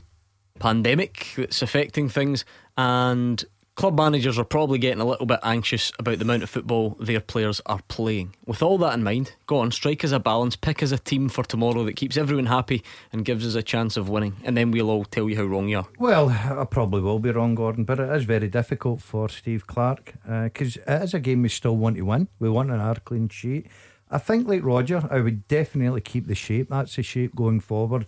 pandemic 0.59 1.33
that's 1.35 1.61
affecting 1.61 2.07
things, 2.07 2.45
and 2.77 3.43
Club 3.79 3.97
managers 3.97 4.37
are 4.37 4.43
probably 4.43 4.77
getting 4.77 4.99
a 4.99 5.05
little 5.05 5.25
bit 5.25 5.39
anxious 5.41 5.93
about 5.97 6.17
the 6.17 6.25
amount 6.25 6.43
of 6.43 6.49
football 6.49 6.97
their 6.99 7.21
players 7.21 7.61
are 7.65 7.79
playing. 7.87 8.35
With 8.45 8.61
all 8.61 8.77
that 8.79 8.93
in 8.93 9.05
mind, 9.05 9.31
go 9.47 9.59
on, 9.59 9.71
strike 9.71 10.03
as 10.03 10.11
a 10.11 10.19
balance, 10.19 10.57
pick 10.57 10.83
as 10.83 10.91
a 10.91 10.97
team 10.97 11.29
for 11.29 11.45
tomorrow 11.45 11.85
that 11.85 11.95
keeps 11.95 12.17
everyone 12.17 12.47
happy 12.47 12.83
and 13.13 13.23
gives 13.23 13.47
us 13.47 13.55
a 13.55 13.63
chance 13.63 13.95
of 13.95 14.09
winning, 14.09 14.35
and 14.43 14.57
then 14.57 14.71
we'll 14.71 14.89
all 14.89 15.05
tell 15.05 15.29
you 15.29 15.37
how 15.37 15.45
wrong 15.45 15.69
you 15.69 15.77
are. 15.77 15.87
Well, 15.97 16.27
I 16.27 16.65
probably 16.65 16.99
will 16.99 17.19
be 17.19 17.31
wrong, 17.31 17.55
Gordon, 17.55 17.85
but 17.85 18.01
it 18.01 18.09
is 18.09 18.25
very 18.25 18.49
difficult 18.49 19.01
for 19.01 19.29
Steve 19.29 19.65
Clarke 19.65 20.13
because 20.25 20.75
uh, 20.75 20.81
it 20.95 21.03
is 21.03 21.13
a 21.13 21.21
game 21.21 21.43
we 21.43 21.47
still 21.47 21.77
want 21.77 21.95
to 21.95 22.01
win. 22.01 22.27
We 22.37 22.49
want 22.49 22.71
an 22.71 22.81
R 22.81 22.95
clean 22.95 23.29
sheet. 23.29 23.67
I 24.11 24.17
think, 24.17 24.45
like 24.45 24.61
Roger, 24.61 25.07
I 25.09 25.21
would 25.21 25.47
definitely 25.47 26.01
keep 26.01 26.27
the 26.27 26.35
shape. 26.35 26.67
That's 26.67 26.97
the 26.97 27.01
shape 27.03 27.33
going 27.33 27.61
forward 27.61 28.07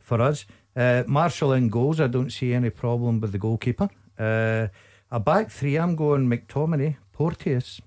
for 0.00 0.20
us. 0.20 0.46
Uh, 0.74 1.04
Marshall 1.06 1.52
in 1.52 1.68
goals, 1.68 2.00
I 2.00 2.08
don't 2.08 2.32
see 2.32 2.52
any 2.52 2.70
problem 2.70 3.20
with 3.20 3.30
the 3.30 3.38
goalkeeper. 3.38 3.88
Uh, 4.18 4.66
a 5.12 5.20
back 5.20 5.50
three, 5.50 5.76
I'm 5.76 5.94
going 5.94 6.28
McTominay, 6.28 6.96
Porteous, 7.12 7.82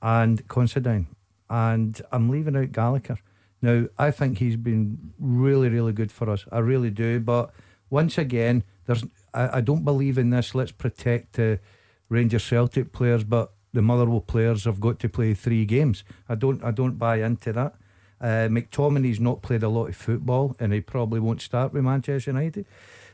and 0.00 0.48
Considine. 0.48 1.06
And 1.50 2.00
I'm 2.10 2.30
leaving 2.30 2.56
out 2.56 2.72
Gallagher. 2.72 3.18
Now, 3.60 3.86
I 3.98 4.10
think 4.10 4.38
he's 4.38 4.56
been 4.56 5.12
really, 5.18 5.68
really 5.68 5.92
good 5.92 6.10
for 6.10 6.30
us. 6.30 6.46
I 6.50 6.58
really 6.58 6.90
do. 6.90 7.20
But 7.20 7.50
once 7.90 8.16
again, 8.16 8.64
there's 8.86 9.04
I, 9.34 9.58
I 9.58 9.60
don't 9.60 9.84
believe 9.84 10.16
in 10.16 10.30
this. 10.30 10.54
Let's 10.54 10.72
protect 10.72 11.34
the 11.34 11.60
Rangers 12.08 12.44
Celtic 12.44 12.90
players, 12.90 13.22
but 13.22 13.52
the 13.72 13.82
Motherwell 13.82 14.22
players 14.22 14.64
have 14.64 14.80
got 14.80 14.98
to 15.00 15.08
play 15.08 15.34
three 15.34 15.66
games. 15.66 16.04
I 16.28 16.36
don't 16.36 16.64
I 16.64 16.70
don't 16.70 16.98
buy 16.98 17.22
into 17.22 17.52
that. 17.52 17.74
Uh, 18.18 18.48
McTominay's 18.48 19.20
not 19.20 19.42
played 19.42 19.62
a 19.62 19.68
lot 19.68 19.88
of 19.88 19.96
football 19.96 20.56
and 20.58 20.72
he 20.72 20.80
probably 20.80 21.20
won't 21.20 21.42
start 21.42 21.74
with 21.74 21.84
Manchester 21.84 22.30
United. 22.30 22.64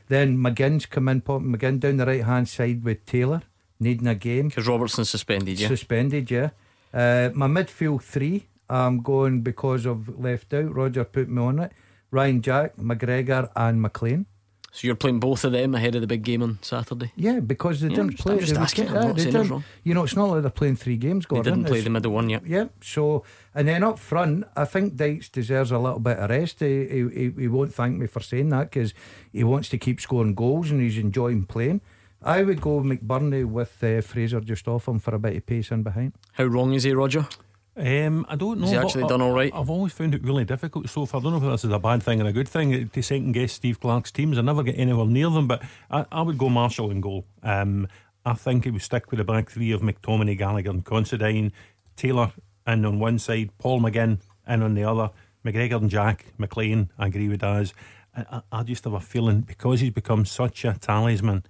Then 0.07 0.37
McGinn's 0.37 0.85
come 0.85 1.07
in, 1.09 1.21
Pop 1.21 1.41
McGinn 1.41 1.79
down 1.79 1.97
the 1.97 2.05
right 2.05 2.23
hand 2.23 2.49
side 2.49 2.83
with 2.83 3.05
Taylor, 3.05 3.41
needing 3.79 4.07
a 4.07 4.15
game. 4.15 4.49
Because 4.49 4.67
Robertson's 4.67 5.09
suspended, 5.09 5.59
yeah. 5.59 5.67
Suspended, 5.67 6.29
yeah. 6.29 6.49
Uh, 6.93 7.29
my 7.33 7.47
midfield 7.47 8.03
three, 8.03 8.47
I'm 8.69 9.01
going 9.01 9.41
because 9.41 9.85
of 9.85 10.19
left 10.19 10.53
out. 10.53 10.73
Roger 10.73 11.03
put 11.03 11.29
me 11.29 11.41
on 11.41 11.59
it. 11.59 11.71
Ryan 12.11 12.41
Jack, 12.41 12.77
McGregor, 12.77 13.49
and 13.55 13.81
McLean. 13.81 14.27
So 14.75 14.87
you're 14.87 14.95
playing 14.95 15.19
both 15.19 15.43
of 15.43 15.51
them 15.51 15.75
ahead 15.75 15.93
of 15.93 16.01
the 16.01 16.07
big 16.07 16.23
game 16.23 16.41
on 16.41 16.57
Saturday? 16.63 17.11
Yeah, 17.15 17.39
because 17.41 17.79
they 17.81 17.89
Yeah, 17.89 17.95
didn't 17.97 18.03
I'm 18.05 18.09
just- 18.09 18.23
play. 18.23 18.33
I'm 18.33 18.39
just 18.39 18.55
asking, 18.55 18.85
didn't- 18.85 18.97
I'm 18.97 19.03
uh, 19.03 19.07
not 19.09 19.15
they 19.17 19.21
saying 19.21 19.27
it's 19.35 19.41
didn't- 19.43 19.51
wrong. 19.51 19.63
You 19.83 19.93
know, 19.93 20.03
it's 20.03 20.15
not 20.15 20.25
like 20.31 20.41
they're 20.41 20.49
playing 20.49 20.75
three 20.77 20.97
games. 20.97 21.27
They 21.29 21.41
didn't 21.41 21.65
play 21.65 21.77
It's- 21.77 21.83
the 21.83 21.89
middle 21.91 22.11
one 22.11 22.27
yet. 22.29 22.41
yeah. 22.47 22.65
So, 22.81 23.23
and 23.53 23.67
then 23.67 23.83
up 23.83 23.99
front, 23.99 24.45
I 24.57 24.65
think 24.65 24.95
Dykes 24.95 25.29
deserves 25.29 25.69
a 25.71 25.77
little 25.77 25.99
bit 25.99 26.17
of 26.17 26.27
rest. 26.31 26.59
He, 26.59 26.87
he, 26.87 27.09
he, 27.13 27.31
he 27.41 27.47
won't 27.47 27.71
thank 27.71 27.99
me 27.99 28.07
for 28.07 28.19
saying 28.19 28.49
that 28.49 28.71
because 28.71 28.95
he 29.31 29.43
wants 29.43 29.69
to 29.69 29.77
keep 29.77 30.01
scoring 30.01 30.33
goals 30.33 30.71
and 30.71 30.81
he's 30.81 30.97
enjoying 30.97 31.45
playing. 31.45 31.81
I 32.23 32.41
would 32.41 32.59
go 32.59 32.81
McBurnie 32.81 33.45
with 33.45 33.83
uh, 33.83 34.01
Fraser 34.01 34.39
just 34.41 34.67
off 34.67 34.87
him 34.87 34.97
for 34.97 35.13
a 35.13 35.19
bit 35.19 35.35
of 35.37 35.45
pace 35.45 35.69
in 35.69 35.83
behind. 35.83 36.13
How 36.31 36.45
wrong 36.45 36.73
is 36.73 36.81
he, 36.83 36.93
Roger? 36.93 37.27
Um, 37.75 38.25
I 38.29 38.35
don't 38.35 38.59
know. 38.59 38.67
Has 38.67 38.71
he 38.71 38.77
actually 38.77 39.07
done 39.07 39.21
all 39.21 39.31
right? 39.31 39.51
I've 39.53 39.69
always 39.69 39.93
found 39.93 40.13
it 40.13 40.23
really 40.23 40.45
difficult 40.45 40.89
so 40.89 41.05
far. 41.05 41.19
I 41.19 41.23
don't 41.23 41.31
know 41.33 41.47
if 41.47 41.51
this 41.51 41.65
is 41.65 41.71
a 41.71 41.79
bad 41.79 42.03
thing 42.03 42.21
or 42.21 42.27
a 42.27 42.31
good 42.31 42.47
thing 42.47 42.89
to 42.89 43.01
second 43.01 43.31
guess 43.31 43.53
Steve 43.53 43.79
Clarke's 43.79 44.11
teams. 44.11 44.37
I 44.37 44.41
never 44.41 44.61
get 44.61 44.77
anywhere 44.77 45.07
near 45.07 45.29
them, 45.29 45.47
but 45.47 45.63
I, 45.89 46.05
I 46.11 46.21
would 46.21 46.37
go 46.37 46.49
Marshall 46.49 46.91
in 46.91 47.01
goal. 47.01 47.25
Um, 47.41 47.87
I 48.25 48.33
think 48.33 48.65
it 48.65 48.71
would 48.71 48.81
stick 48.81 49.09
with 49.09 49.17
the 49.17 49.23
back 49.23 49.49
three 49.49 49.71
of 49.71 49.81
McTominay, 49.81 50.37
Gallagher, 50.37 50.69
and 50.69 50.85
Considine. 50.85 51.51
Taylor 51.95 52.31
and 52.65 52.85
on 52.85 52.99
one 52.99 53.19
side, 53.19 53.49
Paul 53.57 53.81
McGinn 53.81 54.19
and 54.45 54.63
on 54.63 54.75
the 54.75 54.83
other, 54.83 55.11
McGregor 55.45 55.77
and 55.77 55.89
Jack, 55.89 56.25
McLean. 56.37 56.89
I 56.97 57.07
agree 57.07 57.27
with 57.27 57.41
Daz. 57.41 57.73
I, 58.15 58.25
I, 58.31 58.59
I 58.59 58.63
just 58.63 58.83
have 58.85 58.93
a 58.93 58.99
feeling 58.99 59.41
because 59.41 59.81
he's 59.81 59.91
become 59.91 60.25
such 60.25 60.63
a 60.65 60.73
talisman. 60.79 61.43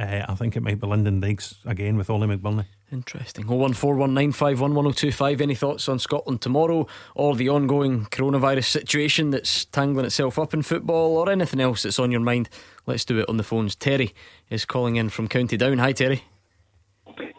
Uh, 0.00 0.24
I 0.28 0.34
think 0.34 0.56
it 0.56 0.62
might 0.62 0.80
be 0.80 0.86
Lyndon 0.86 1.20
Dykes 1.20 1.56
again 1.66 1.98
with 1.98 2.08
Ollie 2.08 2.26
McBurnie. 2.26 2.64
Interesting. 2.90 3.44
01419511025. 3.44 5.40
Any 5.42 5.54
thoughts 5.54 5.90
on 5.90 5.98
Scotland 5.98 6.40
tomorrow 6.40 6.86
or 7.14 7.36
the 7.36 7.50
ongoing 7.50 8.06
coronavirus 8.06 8.64
situation 8.64 9.30
that's 9.30 9.66
tangling 9.66 10.06
itself 10.06 10.38
up 10.38 10.54
in 10.54 10.62
football 10.62 11.18
or 11.18 11.28
anything 11.30 11.60
else 11.60 11.82
that's 11.82 11.98
on 11.98 12.10
your 12.10 12.22
mind? 12.22 12.48
Let's 12.86 13.04
do 13.04 13.18
it 13.18 13.28
on 13.28 13.36
the 13.36 13.42
phones. 13.42 13.76
Terry 13.76 14.14
is 14.48 14.64
calling 14.64 14.96
in 14.96 15.10
from 15.10 15.28
County 15.28 15.58
Down. 15.58 15.76
Hi, 15.78 15.92
Terry. 15.92 16.24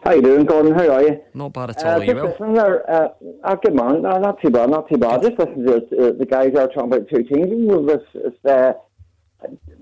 How 0.04 0.10
are 0.10 0.16
you 0.16 0.22
doing, 0.22 0.44
Gordon? 0.46 0.74
How 0.74 0.88
are 0.92 1.02
you? 1.02 1.20
Not 1.34 1.52
bad 1.52 1.70
at 1.70 1.84
all. 1.84 1.90
Uh, 1.90 1.98
Are 1.98 2.04
you 2.04 2.06
just 2.12 2.16
well? 2.22 2.30
listening 2.30 2.54
there. 2.54 2.88
Uh, 2.90 3.08
oh, 3.44 3.56
good 3.56 3.74
man. 3.74 4.02
No, 4.02 4.18
not 4.18 4.40
too 4.40 4.50
bad. 4.50 4.70
Not 4.70 4.88
too 4.88 4.98
bad. 4.98 5.22
Just 5.22 5.38
listening 5.38 5.64
to 5.66 5.74
uh, 5.76 6.12
the 6.12 6.26
guys 6.26 6.52
there 6.54 6.68
talking 6.68 6.92
about 6.92 7.08
two 7.08 7.24
teams. 7.24 7.48
Well, 7.50 7.82
This, 7.84 8.02
it's, 8.14 8.44
uh, 8.44 8.72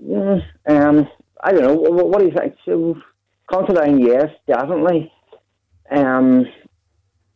mm, 0.03 0.41
um, 0.67 1.07
I 1.43 1.51
don't 1.51 1.63
know. 1.63 1.73
What, 1.73 2.09
what 2.09 2.19
do 2.19 2.25
you 2.25 2.33
think? 2.37 2.55
So, 2.65 2.97
Considine, 3.51 3.99
yes, 3.99 4.29
definitely. 4.47 5.11
Um, 5.89 6.45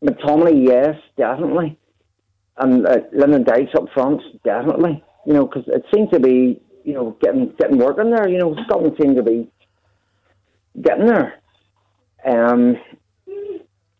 McTominay, 0.03 0.65
yes, 0.67 0.95
definitely. 1.17 1.77
And 2.57 2.87
uh, 2.87 2.99
Lyndon 3.11 3.43
Dykes 3.43 3.73
up 3.75 3.85
front, 3.93 4.21
definitely. 4.43 5.03
You 5.25 5.33
know, 5.33 5.45
because 5.45 5.63
it 5.67 5.83
seems 5.93 6.09
to 6.11 6.19
be, 6.19 6.61
you 6.83 6.93
know, 6.93 7.17
getting 7.21 7.53
getting 7.57 7.79
working 7.79 8.11
there. 8.11 8.29
You 8.29 8.37
know, 8.37 8.55
Scotland 8.65 8.95
seem 9.01 9.15
to 9.15 9.23
be 9.23 9.51
getting 10.81 11.07
there. 11.07 11.41
Um, 12.25 12.77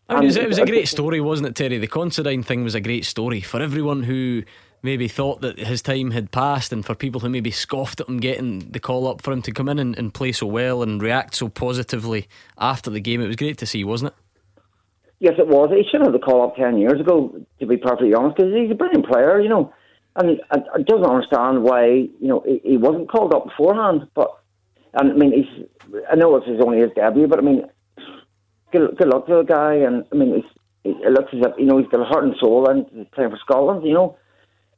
I 0.07 0.15
mean, 0.15 0.23
it 0.23 0.25
was, 0.25 0.37
it 0.37 0.47
was 0.47 0.57
a 0.59 0.65
great 0.65 0.87
story, 0.87 1.19
wasn't 1.19 1.49
it, 1.49 1.55
Terry? 1.55 1.79
The 1.79 1.87
Considine 1.87 2.43
thing 2.43 2.63
was 2.63 2.75
a 2.75 2.81
great 2.81 3.05
story 3.05 3.41
for 3.41 3.59
everyone 3.59 4.03
who 4.03 4.43
maybe 4.85 5.07
thought 5.09 5.41
that 5.41 5.59
his 5.59 5.81
time 5.81 6.11
had 6.11 6.31
passed, 6.31 6.71
and 6.71 6.85
for 6.85 6.95
people 6.95 7.19
who 7.19 7.29
maybe 7.29 7.51
scoffed 7.51 7.99
at 7.99 8.07
him 8.07 8.19
getting 8.19 8.59
the 8.71 8.79
call 8.79 9.07
up 9.07 9.21
for 9.21 9.33
him 9.33 9.41
to 9.41 9.51
come 9.51 9.67
in 9.67 9.79
and, 9.79 9.97
and 9.97 10.13
play 10.13 10.31
so 10.31 10.47
well 10.47 10.81
and 10.81 11.01
react 11.01 11.35
so 11.35 11.49
positively 11.49 12.27
after 12.57 12.89
the 12.89 13.01
game. 13.01 13.21
It 13.21 13.27
was 13.27 13.35
great 13.35 13.57
to 13.57 13.65
see, 13.65 13.83
wasn't 13.83 14.13
it? 14.13 14.25
Yes, 15.19 15.33
it 15.37 15.47
was. 15.47 15.71
He 15.71 15.83
should 15.89 16.01
have 16.01 16.13
the 16.13 16.19
call 16.19 16.43
up 16.43 16.55
10 16.55 16.77
years 16.77 16.99
ago, 16.99 17.35
to 17.59 17.65
be 17.65 17.77
perfectly 17.77 18.13
honest, 18.13 18.37
because 18.37 18.53
he's 18.53 18.71
a 18.71 18.75
brilliant 18.75 19.07
player, 19.07 19.39
you 19.39 19.49
know. 19.49 19.73
And 20.15 20.39
I, 20.51 20.57
I 20.73 20.81
doesn't 20.81 21.05
understand 21.05 21.63
why, 21.63 21.85
you 21.87 22.27
know, 22.27 22.43
he, 22.45 22.61
he 22.63 22.77
wasn't 22.77 23.09
called 23.09 23.33
up 23.33 23.45
beforehand. 23.45 24.07
But, 24.13 24.29
and 24.93 25.11
I 25.11 25.15
mean, 25.15 25.33
he's, 25.33 25.65
I 26.09 26.15
know 26.15 26.35
it's 26.35 26.47
his 26.47 26.61
only 26.61 26.79
his 26.79 26.91
debut, 26.95 27.27
but 27.27 27.39
I 27.39 27.41
mean, 27.41 27.63
good, 28.71 28.95
good 28.97 29.07
luck 29.07 29.27
to 29.27 29.35
the 29.35 29.43
guy. 29.43 29.75
And 29.75 30.05
I 30.11 30.15
mean, 30.15 30.35
he's, 30.35 30.93
it 31.01 31.11
looks 31.11 31.33
as 31.33 31.39
if, 31.45 31.53
you 31.57 31.65
know, 31.65 31.77
he's 31.77 31.87
got 31.87 32.01
a 32.01 32.05
heart 32.05 32.25
and 32.25 32.35
soul 32.39 32.69
and 32.69 32.85
he's 32.93 33.07
playing 33.13 33.31
for 33.31 33.39
Scotland, 33.43 33.85
you 33.85 33.93
know. 33.93 34.17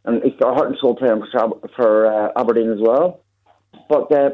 And 0.07 0.23
he's 0.23 0.39
got 0.39 0.51
a 0.51 0.55
heart 0.55 0.69
and 0.69 0.77
soul 0.79 0.95
playing 0.95 1.21
for, 1.31 1.59
for 1.75 2.07
uh, 2.07 2.31
Aberdeen 2.39 2.71
as 2.71 2.79
well. 2.81 3.21
But, 3.89 4.11
uh, 4.11 4.29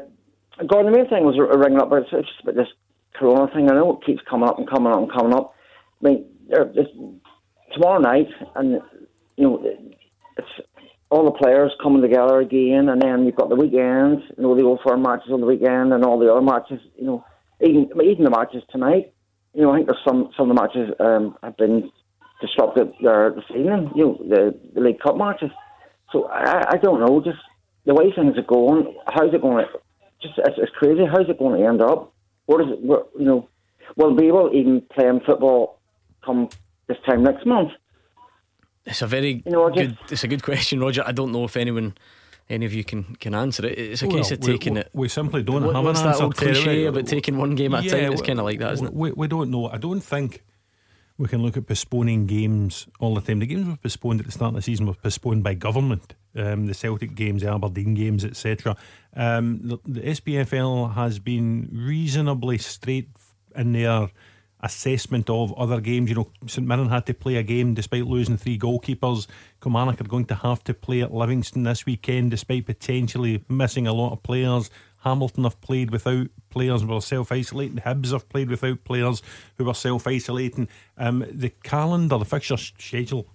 Gordon, 0.67 0.91
the 0.91 0.97
main 0.97 1.09
thing 1.09 1.25
was 1.25 1.35
ringing 1.37 1.81
up, 1.81 1.89
it's, 1.91 2.09
it's 2.13 2.29
about 2.43 2.55
this 2.55 2.67
corona 3.15 3.51
thing. 3.53 3.69
I 3.69 3.73
know 3.73 3.97
it 3.97 4.05
keeps 4.05 4.21
coming 4.29 4.47
up 4.47 4.59
and 4.59 4.69
coming 4.69 4.93
up 4.93 4.99
and 4.99 5.11
coming 5.11 5.33
up. 5.33 5.55
I 6.01 6.07
mean, 6.07 6.25
there- 6.47 6.71
this, 6.73 6.87
tomorrow 7.73 7.99
night, 7.99 8.27
and 8.55 8.79
you 9.35 9.43
know, 9.43 9.63
it's 10.37 10.47
all 11.09 11.25
the 11.25 11.31
players 11.31 11.71
coming 11.81 12.01
together 12.01 12.39
again, 12.39 12.89
and 12.89 13.01
then 13.01 13.25
you've 13.25 13.35
got 13.35 13.49
the 13.49 13.55
weekends, 13.55 14.23
you 14.37 14.43
know, 14.43 14.55
the 14.55 14.63
old 14.63 14.79
firm 14.85 15.01
matches 15.01 15.31
on 15.31 15.41
the 15.41 15.47
weekend, 15.47 15.93
and 15.93 16.03
all 16.03 16.19
the 16.19 16.31
other 16.31 16.41
matches. 16.41 16.79
You 16.97 17.05
know, 17.05 17.25
even 17.61 17.89
even 18.03 18.23
the 18.23 18.29
matches 18.29 18.63
tonight. 18.71 19.13
You 19.53 19.63
know, 19.63 19.71
I 19.71 19.77
think 19.77 19.87
there's 19.87 20.03
some 20.07 20.29
some 20.37 20.49
of 20.49 20.55
the 20.55 20.61
matches 20.61 20.95
um, 20.99 21.37
have 21.43 21.57
been 21.57 21.91
disrupted 22.41 22.93
there 23.01 23.31
this 23.31 23.45
evening. 23.51 23.91
You 23.95 24.05
know, 24.05 24.17
the, 24.27 24.59
the 24.73 24.81
League 24.81 24.99
Cup 24.99 25.17
matches. 25.17 25.51
So 26.13 26.27
I, 26.27 26.63
I 26.73 26.77
don't 26.77 26.99
know, 27.01 27.21
just 27.21 27.39
the 27.85 27.93
way 27.93 28.13
things 28.15 28.37
are 28.37 28.43
going. 28.43 28.95
How's 29.07 29.33
it 29.33 29.41
going? 29.41 29.65
to 29.65 29.71
Just 30.21 30.35
it's, 30.37 30.57
it's 30.57 30.71
crazy. 30.77 31.03
How's 31.11 31.27
it 31.27 31.37
going 31.39 31.59
to 31.59 31.67
end 31.67 31.81
up? 31.81 32.13
What 32.45 32.61
is 32.61 32.67
it? 32.71 32.81
Where, 32.81 32.99
you 33.19 33.25
know, 33.25 33.49
will 33.97 34.15
be 34.15 34.27
able 34.27 34.49
even 34.53 34.81
playing 34.95 35.19
football 35.25 35.79
come 36.23 36.47
this 36.87 36.97
time 37.05 37.23
next 37.23 37.45
month? 37.45 37.71
It's 38.85 39.01
a 39.01 39.07
very 39.07 39.41
You 39.45 39.51
know, 39.51 39.69
just- 39.69 39.75
good. 39.89 39.97
It's 40.11 40.23
a 40.23 40.27
good 40.27 40.43
question, 40.43 40.79
Roger. 40.79 41.03
I 41.05 41.11
don't 41.13 41.31
know 41.31 41.45
if 41.45 41.57
anyone, 41.57 41.95
any 42.49 42.65
of 42.65 42.73
you 42.73 42.83
can 42.83 43.15
can 43.15 43.33
answer 43.33 43.65
it. 43.65 43.77
It's 43.79 44.01
a 44.03 44.07
case 44.07 44.29
Well, 44.29 44.33
of 44.33 44.39
taking 44.41 44.73
we, 44.75 44.79
it. 44.81 44.89
We 44.93 45.07
simply 45.09 45.41
don't 45.43 45.65
What- 45.65 45.75
have 45.75 45.83
what's 45.85 45.99
an 46.01 46.05
that 46.07 46.11
answer. 46.11 46.23
old 46.25 46.35
cliche 46.37 46.81
We- 46.81 46.85
about 46.85 47.07
taking 47.07 47.37
one 47.37 47.55
game 47.55 47.73
at 47.73 47.85
a 47.85 47.89
time? 47.89 48.11
It's 48.13 48.21
kind 48.21 48.39
of 48.39 48.45
like 48.45 48.59
that, 48.59 48.73
isn't 48.73 48.87
it? 48.87 48.93
We, 48.93 49.11
we 49.13 49.27
don't 49.27 49.49
know. 49.49 49.67
I 49.69 49.77
don't 49.77 50.01
think 50.01 50.43
we 51.17 51.27
can 51.27 51.41
look 51.43 51.57
at 51.57 51.67
postponing 51.67 52.25
games 52.25 52.87
all 52.99 53.13
the 53.13 53.21
time. 53.21 53.39
The 53.39 53.45
games 53.45 53.67
were 53.67 53.77
postponed 53.77 54.19
at 54.19 54.25
the 54.25 54.31
start 54.31 54.49
of 54.49 54.55
the 54.55 54.61
season 54.61 54.87
were 54.87 54.93
postponed 54.93 55.43
by 55.43 55.53
government. 55.53 56.15
Um, 56.35 56.65
the 56.65 56.73
Celtic 56.73 57.13
games, 57.13 57.43
the 57.43 57.53
Aberdeen 57.53 57.93
games, 57.93 58.25
etc. 58.25 58.75
Um, 59.15 59.59
the, 59.63 59.77
the 59.85 60.01
SPFL 60.01 60.95
has 60.95 61.19
been 61.19 61.69
reasonably 61.71 62.57
straight 62.57 63.09
in 63.55 63.73
their 63.73 64.09
assessment 64.63 65.29
of 65.29 65.53
other 65.53 65.79
games. 65.79 66.09
You 66.09 66.15
know, 66.15 66.31
St 66.47 66.65
Mirren 66.65 66.89
had 66.89 67.05
to 67.05 67.13
play 67.13 67.35
a 67.35 67.43
game 67.43 67.75
despite 67.75 68.07
losing 68.07 68.37
three 68.37 68.57
goalkeepers. 68.57 69.27
Kilmarnock 69.61 70.01
are 70.01 70.05
going 70.05 70.25
to 70.25 70.35
have 70.35 70.63
to 70.63 70.73
play 70.73 71.01
at 71.01 71.13
Livingston 71.13 71.63
this 71.63 71.85
weekend 71.85 72.31
despite 72.31 72.65
potentially 72.65 73.43
missing 73.49 73.85
a 73.85 73.93
lot 73.93 74.13
of 74.13 74.23
players. 74.23 74.71
Hamilton 75.03 75.43
have 75.43 75.59
played 75.61 75.91
without 75.91 76.27
players 76.49 76.81
who 76.81 76.87
were 76.87 77.01
self 77.01 77.31
isolating. 77.31 77.77
Hibs 77.77 78.11
have 78.11 78.29
played 78.29 78.49
without 78.49 78.83
players 78.83 79.21
who 79.57 79.65
were 79.65 79.73
self 79.73 80.07
isolating. 80.07 80.67
Um, 80.97 81.25
the 81.29 81.49
calendar, 81.49 82.17
the 82.17 82.25
fixture 82.25 82.57
schedule 82.57 83.27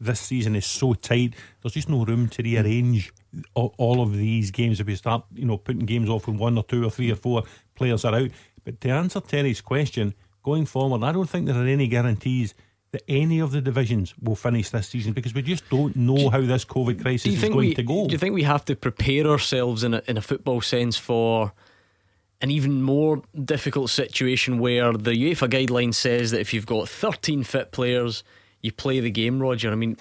this 0.00 0.20
season 0.20 0.54
is 0.54 0.66
so 0.66 0.94
tight. 0.94 1.34
There's 1.62 1.74
just 1.74 1.88
no 1.88 2.04
room 2.04 2.28
to 2.28 2.42
rearrange 2.42 3.12
all, 3.54 3.74
all 3.78 4.02
of 4.02 4.16
these 4.16 4.50
games. 4.50 4.80
If 4.80 4.88
you 4.88 4.96
start, 4.96 5.24
you 5.34 5.44
know, 5.44 5.58
putting 5.58 5.86
games 5.86 6.08
off 6.08 6.26
when 6.26 6.38
one 6.38 6.56
or 6.56 6.64
two 6.64 6.84
or 6.84 6.90
three 6.90 7.10
or 7.10 7.16
four 7.16 7.42
players 7.74 8.04
are 8.04 8.14
out, 8.14 8.30
But 8.64 8.80
to 8.82 8.90
answer 8.90 9.20
Terry's 9.20 9.60
question, 9.60 10.14
going 10.42 10.66
forward, 10.66 11.02
I 11.02 11.12
don't 11.12 11.28
think 11.28 11.46
there 11.46 11.56
are 11.56 11.66
any 11.66 11.88
guarantees 11.88 12.54
that 12.92 13.02
any 13.06 13.38
of 13.38 13.52
the 13.52 13.60
divisions 13.60 14.14
will 14.22 14.36
finish 14.36 14.70
this 14.70 14.88
season 14.88 15.12
because 15.12 15.34
we 15.34 15.42
just 15.42 15.68
don't 15.68 15.94
know 15.94 16.30
how 16.30 16.40
this 16.40 16.64
COVID 16.64 17.02
crisis 17.02 17.24
Do 17.24 17.36
is 17.36 17.42
going 17.42 17.56
we, 17.56 17.74
to 17.74 17.82
go. 17.82 18.06
Do 18.06 18.12
you 18.12 18.18
think 18.18 18.34
we 18.34 18.44
have 18.44 18.64
to 18.66 18.76
prepare 18.76 19.26
ourselves 19.26 19.84
in 19.84 19.94
a, 19.94 20.02
in 20.06 20.16
a 20.16 20.22
football 20.22 20.60
sense 20.60 20.96
for 20.96 21.52
an 22.40 22.50
even 22.50 22.82
more 22.82 23.22
difficult 23.44 23.90
situation 23.90 24.58
where 24.58 24.92
the 24.92 25.10
UEFA 25.10 25.48
guideline 25.48 25.92
says 25.92 26.30
that 26.30 26.40
if 26.40 26.54
you've 26.54 26.66
got 26.66 26.88
13 26.88 27.42
fit 27.42 27.72
players, 27.72 28.22
you 28.62 28.72
play 28.72 29.00
the 29.00 29.10
game, 29.10 29.40
Roger? 29.40 29.70
I 29.70 29.74
mean, 29.74 29.96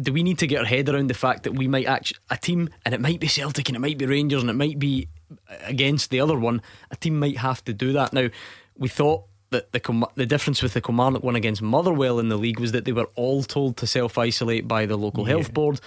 do 0.00 0.12
we 0.12 0.22
need 0.22 0.38
to 0.38 0.46
get 0.46 0.60
our 0.60 0.64
head 0.64 0.88
around 0.88 1.08
the 1.08 1.14
fact 1.14 1.42
that 1.42 1.52
we 1.52 1.68
might 1.68 1.86
actually, 1.86 2.18
a 2.30 2.36
team, 2.36 2.70
and 2.84 2.94
it 2.94 3.00
might 3.00 3.20
be 3.20 3.28
Celtic 3.28 3.68
and 3.68 3.76
it 3.76 3.80
might 3.80 3.98
be 3.98 4.06
Rangers 4.06 4.42
and 4.42 4.50
it 4.50 4.54
might 4.54 4.78
be 4.78 5.08
uh, 5.48 5.56
against 5.62 6.10
the 6.10 6.20
other 6.20 6.38
one, 6.38 6.62
a 6.90 6.96
team 6.96 7.18
might 7.18 7.38
have 7.38 7.62
to 7.64 7.72
do 7.72 7.92
that. 7.92 8.12
Now, 8.12 8.28
we 8.78 8.88
thought 8.88 9.24
that 9.50 9.72
the 9.72 10.08
the 10.14 10.26
difference 10.26 10.62
with 10.62 10.74
the 10.74 10.80
Kilmarnock 10.80 11.22
one 11.22 11.36
against 11.36 11.62
Motherwell 11.62 12.18
in 12.18 12.28
the 12.28 12.36
league 12.36 12.60
was 12.60 12.72
that 12.72 12.84
they 12.84 12.92
were 12.92 13.08
all 13.14 13.42
told 13.42 13.76
to 13.78 13.86
self 13.86 14.18
isolate 14.18 14.66
by 14.66 14.86
the 14.86 14.96
local 14.96 15.26
yeah. 15.26 15.34
health 15.34 15.52
board, 15.52 15.80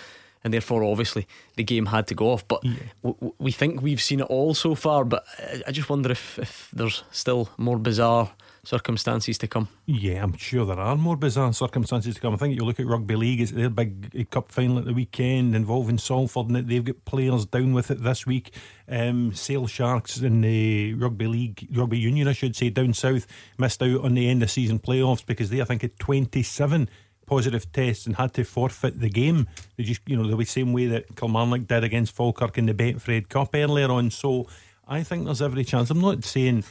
and 0.43 0.53
therefore 0.53 0.83
obviously 0.83 1.27
the 1.55 1.63
game 1.63 1.87
had 1.87 2.07
to 2.07 2.15
go 2.15 2.31
off. 2.31 2.47
But 2.47 2.63
yeah. 2.63 2.75
w- 3.03 3.33
we 3.39 3.51
think 3.51 3.81
we've 3.81 4.01
seen 4.01 4.19
it 4.19 4.27
all 4.27 4.53
so 4.53 4.75
far. 4.75 5.05
But 5.05 5.25
uh, 5.39 5.59
I 5.67 5.71
just 5.71 5.89
wonder 5.89 6.11
if 6.11 6.39
if 6.39 6.69
there's 6.73 7.03
still 7.11 7.49
more 7.57 7.79
bizarre 7.79 8.31
circumstances 8.65 9.37
to 9.37 9.47
come. 9.47 9.67
Yeah, 9.85 10.23
I'm 10.23 10.37
sure 10.37 10.65
there 10.65 10.79
are 10.79 10.95
more 10.95 11.17
bizarre 11.17 11.51
circumstances 11.53 12.15
to 12.15 12.21
come. 12.21 12.33
I 12.33 12.37
think 12.37 12.55
you 12.55 12.65
look 12.65 12.79
at 12.79 12.87
rugby 12.87 13.15
league; 13.15 13.41
it's 13.41 13.51
their 13.51 13.69
big 13.69 14.29
cup 14.31 14.51
final 14.51 14.79
at 14.79 14.85
the 14.85 14.93
weekend 14.93 15.55
involving 15.55 15.97
Salford, 15.97 16.47
and 16.49 16.67
they've 16.67 16.83
got 16.83 17.05
players 17.05 17.45
down 17.45 17.73
with 17.73 17.91
it 17.91 18.03
this 18.03 18.25
week. 18.25 18.53
Um, 18.87 19.33
Sale 19.33 19.67
Sharks 19.67 20.19
in 20.19 20.41
the 20.41 20.93
rugby 20.93 21.27
league, 21.27 21.67
rugby 21.73 21.99
union, 21.99 22.27
I 22.27 22.33
should 22.33 22.55
say, 22.55 22.69
down 22.69 22.93
south 22.93 23.27
missed 23.57 23.81
out 23.83 24.03
on 24.03 24.13
the 24.13 24.29
end 24.29 24.43
of 24.43 24.51
season 24.51 24.79
playoffs 24.79 25.25
because 25.25 25.49
they, 25.49 25.61
I 25.61 25.65
think, 25.65 25.81
had 25.81 25.99
27 25.99 26.89
positive 27.25 27.71
tests 27.71 28.05
and 28.05 28.15
had 28.15 28.33
to 28.33 28.43
forfeit 28.43 28.99
the 28.99 29.09
game. 29.09 29.47
They 29.77 29.83
just, 29.83 30.01
you 30.07 30.17
know, 30.17 30.35
the 30.35 30.45
same 30.45 30.73
way 30.73 30.87
that 30.87 31.15
Kilmarnock 31.15 31.67
did 31.67 31.83
against 31.83 32.15
Falkirk 32.15 32.57
in 32.57 32.65
the 32.65 32.73
Betfred 32.73 33.29
Cup 33.29 33.49
earlier 33.53 33.89
on. 33.89 34.11
So 34.11 34.47
I 34.87 35.03
think 35.03 35.25
there's 35.25 35.41
every 35.41 35.63
chance. 35.63 35.89
I'm 35.89 36.01
not 36.01 36.23
saying 36.23 36.63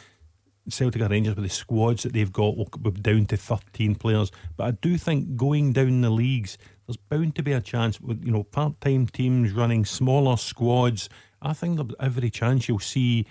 Celtic 0.68 1.02
or 1.02 1.08
Rangers 1.08 1.34
with 1.34 1.44
the 1.44 1.50
squads 1.50 2.02
that 2.04 2.12
they've 2.12 2.32
got 2.32 2.56
will 2.56 2.66
be 2.66 2.90
down 2.90 3.26
to 3.26 3.36
13 3.36 3.94
players. 3.96 4.30
But 4.56 4.64
I 4.64 4.70
do 4.72 4.96
think 4.96 5.36
going 5.36 5.72
down 5.72 6.00
the 6.00 6.10
leagues, 6.10 6.56
there's 6.86 6.96
bound 6.96 7.34
to 7.36 7.42
be 7.42 7.52
a 7.52 7.60
chance 7.60 8.00
with 8.00 8.24
you 8.24 8.32
know 8.32 8.44
part 8.44 8.80
time 8.80 9.06
teams 9.06 9.52
running 9.52 9.84
smaller 9.84 10.36
squads. 10.36 11.08
I 11.40 11.52
think 11.52 11.76
there's 11.76 11.94
every 12.00 12.30
chance 12.30 12.68
you'll 12.68 12.78
see 12.78 13.26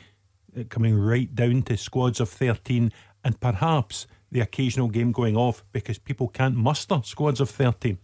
it 0.54 0.70
coming 0.70 0.98
right 0.98 1.34
down 1.34 1.62
to 1.64 1.78
squads 1.78 2.20
of 2.20 2.30
13 2.30 2.92
and 3.24 3.40
perhaps 3.40 4.08
the 4.32 4.42
occasional 4.42 4.90
game 4.90 5.12
going 5.12 5.38
off 5.38 5.64
because 5.72 5.98
people 5.98 6.28
can't 6.28 6.56
muster 6.56 7.02
squads 7.04 7.40
of 7.40 7.50
13. 7.50 7.98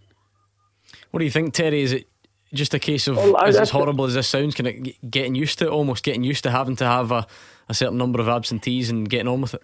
What 1.11 1.19
do 1.19 1.25
you 1.25 1.31
think, 1.31 1.53
Terry? 1.53 1.81
Is 1.81 1.91
it 1.91 2.07
just 2.53 2.73
a 2.73 2.79
case 2.79 3.07
of, 3.07 3.17
well, 3.17 3.37
as 3.37 3.69
horrible 3.69 4.05
as 4.05 4.13
this 4.13 4.27
sounds, 4.27 4.55
kind 4.55 4.67
of 4.67 5.11
getting 5.11 5.35
used 5.35 5.59
to 5.59 5.65
it, 5.65 5.69
almost 5.69 6.03
getting 6.03 6.23
used 6.23 6.43
to 6.43 6.51
having 6.51 6.75
to 6.77 6.85
have 6.85 7.11
a 7.11 7.27
a 7.69 7.73
certain 7.73 7.97
number 7.97 8.19
of 8.19 8.27
absentees 8.27 8.89
and 8.89 9.09
getting 9.09 9.27
on 9.27 9.41
with 9.41 9.53
it? 9.53 9.63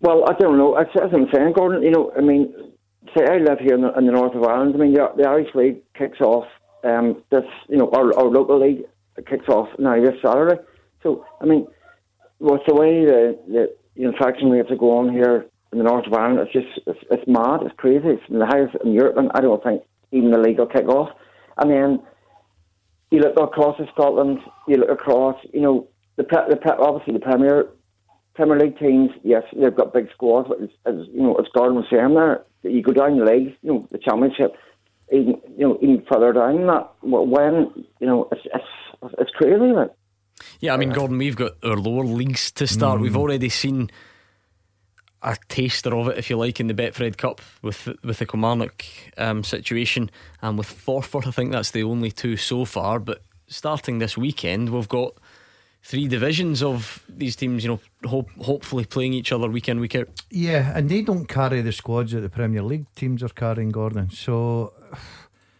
Well, 0.00 0.24
I 0.28 0.34
don't 0.34 0.58
know. 0.58 0.74
As 0.74 0.86
I'm 0.94 1.26
saying, 1.32 1.54
Gordon, 1.54 1.82
you 1.82 1.90
know, 1.90 2.12
I 2.16 2.20
mean, 2.20 2.52
say 3.16 3.24
I 3.24 3.38
live 3.38 3.58
here 3.60 3.74
in 3.74 3.82
the, 3.82 3.92
in 3.96 4.06
the 4.06 4.12
north 4.12 4.34
of 4.34 4.42
Ireland. 4.42 4.74
I 4.74 4.78
mean, 4.78 4.94
the, 4.94 5.08
the 5.16 5.28
Irish 5.28 5.54
League 5.54 5.78
kicks 5.94 6.20
off 6.20 6.46
um, 6.84 7.22
this, 7.30 7.44
you 7.68 7.76
know, 7.76 7.90
our, 7.90 8.16
our 8.18 8.26
local 8.26 8.60
league 8.60 8.84
kicks 9.28 9.48
off 9.48 9.68
now 9.78 9.98
this 10.00 10.20
Saturday. 10.24 10.60
So, 11.02 11.24
I 11.40 11.46
mean, 11.46 11.66
with 12.38 12.60
the 12.66 12.74
way 12.74 13.04
the, 13.04 13.38
the, 13.48 13.76
the 13.96 14.04
infection 14.04 14.50
rates 14.50 14.70
are 14.70 14.76
going 14.76 15.12
here 15.12 15.46
in 15.72 15.78
the 15.78 15.84
north 15.84 16.06
of 16.06 16.12
Ireland, 16.12 16.40
it's 16.40 16.52
just, 16.52 16.86
it's, 16.86 16.98
it's 17.10 17.26
mad, 17.26 17.60
it's 17.62 17.74
crazy. 17.76 18.08
It's 18.08 18.22
the 18.28 18.46
highest 18.46 18.76
in 18.84 18.92
Europe, 18.92 19.16
and 19.16 19.30
I 19.34 19.40
don't 19.40 19.62
think 19.62 19.82
even 20.12 20.30
the 20.30 20.38
league 20.38 20.58
will 20.58 20.66
kick 20.66 20.88
off. 20.88 21.10
And 21.56 21.70
then 21.70 22.02
you 23.10 23.20
look 23.20 23.40
across 23.40 23.78
to 23.78 23.86
Scotland, 23.94 24.38
you 24.68 24.76
look 24.76 24.90
across, 24.90 25.36
you 25.52 25.60
know, 25.60 25.88
the, 26.16 26.22
the 26.24 26.76
obviously 26.78 27.14
the 27.14 27.20
Premier 27.20 27.68
Premier 28.34 28.58
League 28.58 28.78
teams, 28.78 29.10
yes, 29.22 29.42
they've 29.56 29.74
got 29.74 29.94
big 29.94 30.10
squads, 30.12 30.48
but 30.48 30.60
as, 30.60 30.68
as 30.84 31.06
you 31.12 31.22
know, 31.22 31.34
as 31.36 31.46
Gordon 31.54 31.76
was 31.76 31.86
saying 31.90 32.14
there, 32.14 32.44
you 32.62 32.82
go 32.82 32.92
down 32.92 33.18
the 33.18 33.24
leagues, 33.24 33.56
you 33.62 33.72
know, 33.72 33.88
the 33.90 33.98
Championship, 33.98 34.54
even 35.10 35.40
you 35.56 35.68
know, 35.68 35.78
even 35.80 36.04
further 36.10 36.32
down 36.32 36.66
that 36.66 36.90
when 37.02 37.72
you 38.00 38.06
know, 38.06 38.28
it's 38.32 38.42
it's, 38.44 39.14
it's 39.18 39.30
crazy, 39.32 39.72
like. 39.72 39.90
Yeah, 40.60 40.74
I 40.74 40.76
mean, 40.76 40.90
Gordon, 40.90 41.16
we've 41.16 41.36
got 41.36 41.52
our 41.64 41.76
lower 41.76 42.04
leagues 42.04 42.50
to 42.52 42.66
start. 42.66 42.98
Mm. 42.98 43.02
We've 43.02 43.16
already 43.16 43.48
seen 43.48 43.90
a 45.22 45.34
taster 45.48 45.94
of 45.96 46.08
it, 46.08 46.18
if 46.18 46.28
you 46.28 46.36
like, 46.36 46.60
in 46.60 46.66
the 46.66 46.74
Betfred 46.74 47.16
Cup 47.16 47.40
with 47.62 47.88
with 48.04 48.18
the 48.18 48.26
Kilmarnock 48.26 48.84
um, 49.16 49.42
situation 49.44 50.10
and 50.42 50.58
with 50.58 50.68
Forfar. 50.68 51.26
I 51.26 51.30
think 51.30 51.52
that's 51.52 51.70
the 51.70 51.84
only 51.84 52.10
two 52.10 52.36
so 52.36 52.66
far. 52.66 53.00
But 53.00 53.22
starting 53.46 53.98
this 53.98 54.18
weekend, 54.18 54.68
we've 54.70 54.88
got 54.88 55.14
three 55.86 56.08
divisions 56.08 56.64
of 56.64 57.04
these 57.08 57.36
teams, 57.36 57.62
you 57.62 57.70
know, 57.70 57.80
hope, 58.08 58.28
hopefully 58.42 58.84
playing 58.84 59.12
each 59.12 59.30
other 59.30 59.48
week 59.48 59.68
in, 59.68 59.78
week 59.78 59.94
out. 59.94 60.08
Yeah, 60.30 60.72
and 60.76 60.88
they 60.88 61.00
don't 61.00 61.26
carry 61.26 61.60
the 61.60 61.70
squads 61.70 62.10
that 62.10 62.22
the 62.22 62.28
Premier 62.28 62.62
League 62.62 62.92
teams 62.96 63.22
are 63.22 63.28
carrying, 63.28 63.70
Gordon. 63.70 64.10
So. 64.10 64.72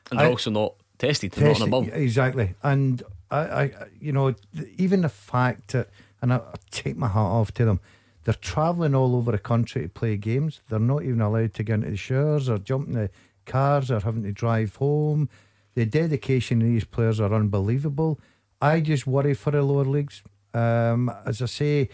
And 0.08 0.20
they're 0.20 0.28
I, 0.28 0.30
also 0.30 0.52
not 0.52 0.74
tested, 0.98 1.32
tested 1.32 1.58
not 1.58 1.66
above. 1.66 1.88
Exactly. 1.92 2.54
And 2.62 3.02
I, 3.28 3.38
I, 3.38 3.72
you 4.00 4.12
know, 4.12 4.36
even 4.78 5.00
the 5.00 5.08
fact 5.08 5.72
that, 5.72 5.88
and 6.22 6.32
I, 6.32 6.36
I 6.36 6.54
take 6.70 6.96
my 6.96 7.08
hat 7.08 7.18
off 7.18 7.50
to 7.54 7.64
them, 7.64 7.80
they're 8.22 8.34
travelling 8.34 8.94
all 8.94 9.16
over 9.16 9.32
the 9.32 9.38
country 9.40 9.82
to 9.82 9.88
play 9.88 10.16
games. 10.16 10.60
They're 10.68 10.78
not 10.78 11.02
even 11.02 11.20
allowed 11.20 11.54
to 11.54 11.64
get 11.64 11.74
into 11.74 11.90
the 11.90 11.96
showers 11.96 12.48
or 12.48 12.58
jump 12.58 12.86
in 12.86 12.94
the 12.94 13.10
cars 13.46 13.90
or 13.90 13.98
having 13.98 14.22
to 14.22 14.30
drive 14.30 14.76
home. 14.76 15.28
The 15.74 15.86
dedication 15.86 16.62
of 16.62 16.68
these 16.68 16.84
players 16.84 17.18
are 17.18 17.34
unbelievable. 17.34 18.20
I 18.60 18.80
just 18.80 19.06
worry 19.06 19.34
for 19.34 19.50
the 19.50 19.62
lower 19.62 19.84
leagues. 19.84 20.22
Um, 20.54 21.12
as 21.26 21.42
I 21.42 21.46
say, 21.46 21.88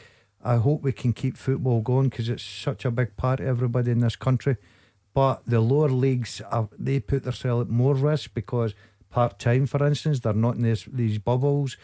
I 0.44 0.57
hope 0.57 0.83
we 0.83 0.92
can 0.92 1.12
keep 1.12 1.37
football 1.37 1.81
going 1.81 2.09
because 2.09 2.29
it's 2.29 2.44
such 2.44 2.85
a 2.85 2.90
big 2.90 3.16
part 3.16 3.40
of 3.40 3.46
everybody 3.46 3.90
in 3.90 4.01
this 4.01 4.16
country. 4.16 4.57
But 5.14 5.42
the 5.46 5.61
lower 5.61 5.88
leagues, 5.88 6.40
are, 6.51 6.68
they 6.79 7.01
put 7.01 7.25
themselves 7.25 7.66
at 7.66 7.72
more 7.72 7.94
risk 7.94 8.33
because 8.35 8.75
part 9.11 9.38
time, 9.38 9.66
for 9.66 9.85
instance, 9.87 10.20
they're 10.20 10.33
not 10.33 10.57
in 10.57 10.62
this, 10.62 10.85
these 10.85 11.18
bubbles. 11.18 11.77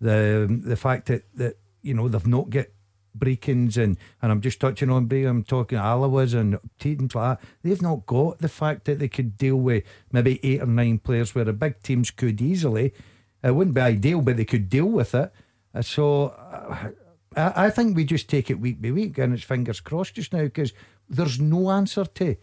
The 0.00 0.46
the 0.64 0.76
fact 0.76 1.06
that, 1.06 1.24
that 1.34 1.58
you 1.82 1.92
know 1.92 2.08
they've 2.08 2.26
not 2.26 2.48
get 2.48 2.72
Brechins 3.18 3.76
and 3.76 3.98
and 4.22 4.32
I'm 4.32 4.40
just 4.40 4.60
touching 4.60 4.88
on 4.88 5.08
Brechin, 5.08 5.28
I'm 5.28 5.44
talking 5.44 5.76
Alloas 5.76 6.32
and 6.32 6.58
teams 6.78 7.14
like 7.14 7.38
that. 7.38 7.48
They've 7.62 7.82
not 7.82 8.06
got 8.06 8.38
the 8.38 8.48
fact 8.48 8.86
that 8.86 8.98
they 8.98 9.08
could 9.08 9.36
deal 9.36 9.56
with 9.56 9.84
maybe 10.10 10.40
eight 10.42 10.62
or 10.62 10.66
nine 10.66 11.00
players 11.00 11.34
where 11.34 11.44
the 11.44 11.52
big 11.52 11.82
teams 11.82 12.10
could 12.10 12.40
easily 12.40 12.94
it 13.42 13.54
wouldn't 13.54 13.74
be 13.74 13.80
ideal, 13.80 14.20
but 14.20 14.36
they 14.36 14.44
could 14.44 14.68
deal 14.68 14.86
with 14.86 15.14
it. 15.14 15.32
Uh, 15.74 15.82
so 15.82 16.28
uh, 16.28 16.90
I, 17.36 17.66
I 17.66 17.70
think 17.70 17.96
we 17.96 18.04
just 18.04 18.28
take 18.28 18.50
it 18.50 18.60
week 18.60 18.80
by 18.82 18.90
week, 18.90 19.18
and 19.18 19.32
it's 19.32 19.42
fingers 19.42 19.80
crossed 19.80 20.14
just 20.14 20.32
now 20.32 20.42
because 20.42 20.72
there's 21.08 21.40
no 21.40 21.70
answer 21.70 22.04
to 22.04 22.36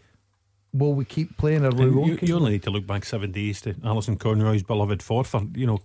will 0.72 0.92
we 0.92 1.04
keep 1.04 1.36
playing 1.38 1.64
or 1.64 1.70
will 1.70 1.86
we 1.86 1.90
won't. 1.90 2.22
You, 2.22 2.28
you 2.28 2.36
only 2.36 2.52
need 2.52 2.62
to 2.64 2.70
look 2.70 2.86
back 2.86 3.04
seven 3.04 3.32
days 3.32 3.60
to 3.62 3.74
Alison 3.84 4.16
Conroy's 4.16 4.62
beloved 4.62 5.00
Forfar, 5.00 5.56
you 5.56 5.66
know, 5.66 5.78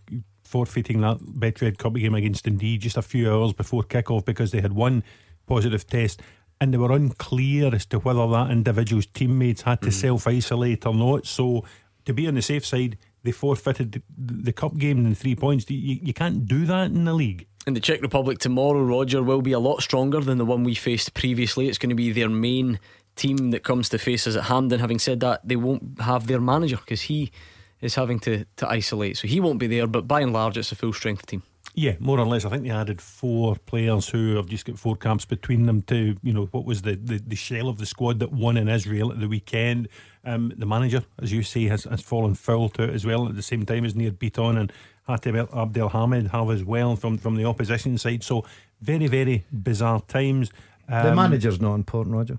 forfeiting 0.43 1.02
that 1.02 1.19
Betfred 1.19 1.78
Cup 1.78 1.93
game 1.93 2.15
against 2.15 2.45
Dundee 2.45 2.78
just 2.78 2.97
a 2.97 3.02
few 3.02 3.32
hours 3.32 3.54
before 3.54 3.84
kick-off 3.84 4.26
because 4.26 4.52
they 4.52 4.62
had 4.62 4.73
one 4.73 5.04
positive 5.47 5.88
test 5.88 6.21
and 6.60 6.73
they 6.73 6.78
were 6.78 6.91
unclear 6.91 7.73
as 7.73 7.86
to 7.88 7.99
whether 7.99 8.28
that 8.28 8.52
individual's 8.52 9.06
teammates 9.08 9.63
had 9.63 9.82
to 9.82 9.89
mm. 9.89 9.93
self 9.93 10.28
isolate 10.28 10.86
or 10.86 10.93
not. 10.93 11.26
So 11.26 11.65
to 12.06 12.13
be 12.13 12.28
on 12.28 12.36
the 12.36 12.41
safe 12.41 12.65
side, 12.65 12.97
they 13.23 13.31
forfeited 13.31 13.93
the, 13.93 14.01
the 14.17 14.53
cup 14.53 14.77
game 14.77 15.05
in 15.05 15.15
three 15.15 15.36
points. 15.36 15.69
You, 15.69 15.99
you 16.01 16.13
can't 16.13 16.45
do 16.45 16.65
that 16.65 16.88
in 16.88 17.05
the 17.05 17.13
league. 17.13 17.47
In 17.65 17.73
the 17.73 17.79
Czech 17.79 18.01
Republic 18.01 18.39
tomorrow, 18.39 18.81
Roger 18.83 19.23
will 19.23 19.41
be 19.41 19.53
a 19.53 19.59
lot 19.59 19.81
stronger 19.81 20.19
than 20.19 20.38
the 20.38 20.45
one 20.45 20.63
we 20.63 20.75
faced 20.75 21.13
previously. 21.13 21.69
It's 21.69 21.77
going 21.77 21.89
to 21.89 21.95
be 21.95 22.12
their 22.12 22.29
main 22.29 22.79
team 23.15 23.51
that 23.51 23.63
comes 23.63 23.89
to 23.89 23.97
face 23.97 24.27
us 24.27 24.36
at 24.36 24.43
Hampden. 24.43 24.79
Having 24.79 24.99
said 24.99 25.19
that, 25.21 25.47
they 25.47 25.55
won't 25.55 26.01
have 26.01 26.27
their 26.27 26.41
manager 26.41 26.77
because 26.77 27.03
he 27.03 27.31
is 27.79 27.95
having 27.95 28.19
to, 28.19 28.45
to 28.57 28.67
isolate, 28.69 29.17
so 29.17 29.27
he 29.27 29.39
won't 29.39 29.59
be 29.59 29.67
there. 29.67 29.88
But 29.88 30.07
by 30.07 30.21
and 30.21 30.33
large, 30.33 30.57
it's 30.57 30.71
a 30.71 30.75
full 30.75 30.93
strength 30.93 31.25
team. 31.25 31.43
Yeah, 31.75 31.95
more 31.99 32.19
or 32.19 32.25
less. 32.25 32.45
I 32.45 32.49
think 32.49 32.63
they 32.63 32.69
added 32.69 33.01
four 33.01 33.55
players 33.55 34.07
who 34.09 34.36
have 34.36 34.45
just 34.45 34.65
got 34.65 34.77
four 34.77 34.95
camps 34.95 35.25
between 35.25 35.65
them 35.65 35.81
to, 35.83 36.15
you 36.21 36.32
know, 36.32 36.45
what 36.51 36.65
was 36.65 36.84
the, 36.84 36.95
the, 36.95 37.17
the 37.17 37.36
shell 37.36 37.67
of 37.67 37.80
the 37.80 37.88
squad 37.88 38.19
that 38.19 38.32
won 38.32 38.57
in 38.57 38.69
Israel 38.69 39.11
at 39.11 39.19
the 39.19 39.28
weekend. 39.28 39.88
Um, 40.24 40.53
the 40.55 40.67
manager, 40.67 41.03
as 41.19 41.32
you 41.32 41.41
say, 41.41 41.63
has, 41.65 41.86
has 41.86 42.01
fallen 42.01 42.36
foul 42.36 42.69
to 42.69 42.84
it 42.84 42.91
as 42.91 43.05
well 43.05 43.28
at 43.28 43.36
the 43.36 43.41
same 43.41 43.65
time 43.65 43.86
as 43.86 43.95
Nir 43.95 44.11
Bitton 44.11 44.59
and 44.59 44.71
Hatem 45.09 45.49
Abdelhamid 45.49 46.30
have 46.30 46.51
as 46.51 46.63
well 46.63 46.95
from, 46.95 47.17
from 47.17 47.36
the 47.36 47.45
opposition 47.45 47.97
side. 47.97 48.24
So 48.24 48.45
very, 48.80 49.07
very 49.07 49.43
bizarre 49.51 50.01
times. 50.01 50.51
Um, 50.88 51.07
the 51.07 51.15
manager's 51.15 51.59
not 51.59 51.74
important, 51.74 52.15
Roger. 52.15 52.38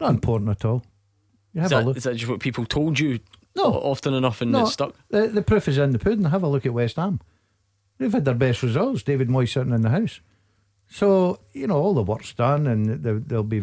Not 0.00 0.10
important 0.10 0.50
at 0.50 0.64
all. 0.64 0.82
You 1.52 1.60
have 1.60 1.66
is, 1.66 1.70
that, 1.70 1.82
a 1.82 1.86
look. 1.86 1.96
is 1.98 2.02
that 2.02 2.16
just 2.16 2.30
what 2.30 2.40
people 2.40 2.64
told 2.64 2.98
you 2.98 3.20
no. 3.54 3.64
often 3.64 4.14
enough 4.14 4.40
and 4.40 4.50
no, 4.50 4.62
it's 4.62 4.72
stuck? 4.72 4.96
The, 5.10 5.28
the 5.28 5.42
proof 5.42 5.68
is 5.68 5.78
in 5.78 5.92
the 5.92 5.98
pudding. 6.00 6.24
Have 6.24 6.42
a 6.42 6.48
look 6.48 6.66
at 6.66 6.72
West 6.72 6.96
Ham. 6.96 7.20
They've 8.02 8.12
had 8.12 8.24
their 8.24 8.34
best 8.34 8.64
results. 8.64 9.04
David 9.04 9.28
Moyes 9.28 9.52
sitting 9.52 9.72
in 9.72 9.82
the 9.82 9.90
house. 9.90 10.20
So 10.88 11.38
you 11.52 11.68
know 11.68 11.76
all 11.76 11.94
the 11.94 12.02
work's 12.02 12.34
done, 12.34 12.66
and 12.66 13.04
there'll 13.04 13.44
be 13.44 13.62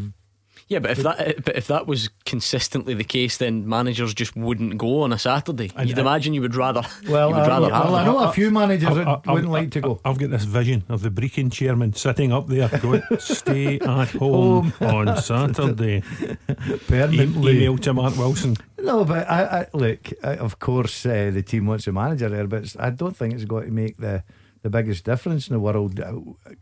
Yeah, 0.69 0.77
but 0.79 0.91
if 0.91 0.99
that 0.99 1.43
but 1.43 1.55
if 1.55 1.65
that 1.67 1.87
was 1.87 2.09
consistently 2.25 2.93
the 2.93 3.03
case, 3.03 3.37
then 3.37 3.67
managers 3.67 4.13
just 4.13 4.35
wouldn't 4.35 4.77
go 4.77 5.01
on 5.01 5.11
a 5.11 5.17
Saturday. 5.17 5.71
And- 5.75 5.89
You'd 5.89 5.97
and- 5.97 6.07
imagine 6.07 6.35
you 6.35 6.41
would 6.41 6.53
rather. 6.55 6.83
well. 7.09 7.29
you 7.29 7.35
would 7.35 7.43
I, 7.43 7.47
rather 7.47 7.67
well, 7.69 7.95
I 7.95 8.05
know 8.05 8.19
a 8.19 8.31
few 8.31 8.51
managers 8.51 8.89
I've- 8.89 8.99
that 8.99 9.07
I've- 9.07 9.31
wouldn't 9.31 9.51
like 9.51 9.71
to 9.71 9.81
go. 9.81 9.99
I've 10.05 10.19
got 10.19 10.29
this 10.29 10.43
vision 10.43 10.83
of 10.87 11.01
the 11.01 11.09
Brechin 11.09 11.51
chairman 11.51 11.93
sitting 11.93 12.31
up 12.31 12.47
there 12.47 12.69
going, 12.69 13.01
stay 13.17 13.79
at 13.97 14.09
home 14.11 14.71
on 14.79 15.17
Saturday. 15.21 16.03
E- 16.21 16.77
permanently. 16.87 17.57
email 17.57 17.77
to 17.79 17.93
Mark 17.93 18.15
Wilson. 18.15 18.55
No, 18.77 19.03
but 19.05 19.27
I, 19.29 19.61
I 19.61 19.67
look. 19.73 20.09
I, 20.23 20.35
of 20.35 20.59
course, 20.59 21.03
uh, 21.05 21.31
the 21.33 21.41
team 21.41 21.65
wants 21.65 21.87
a 21.87 21.91
manager 21.91 22.29
there, 22.29 22.45
but 22.47 22.75
I 22.79 22.91
don't 22.91 23.17
think 23.17 23.33
it's 23.33 23.45
going 23.45 23.65
to 23.65 23.71
make 23.71 23.97
the 23.97 24.23
the 24.61 24.69
biggest 24.69 25.03
difference 25.05 25.47
in 25.47 25.53
the 25.53 25.59
world 25.59 25.99
uh, 25.99 26.13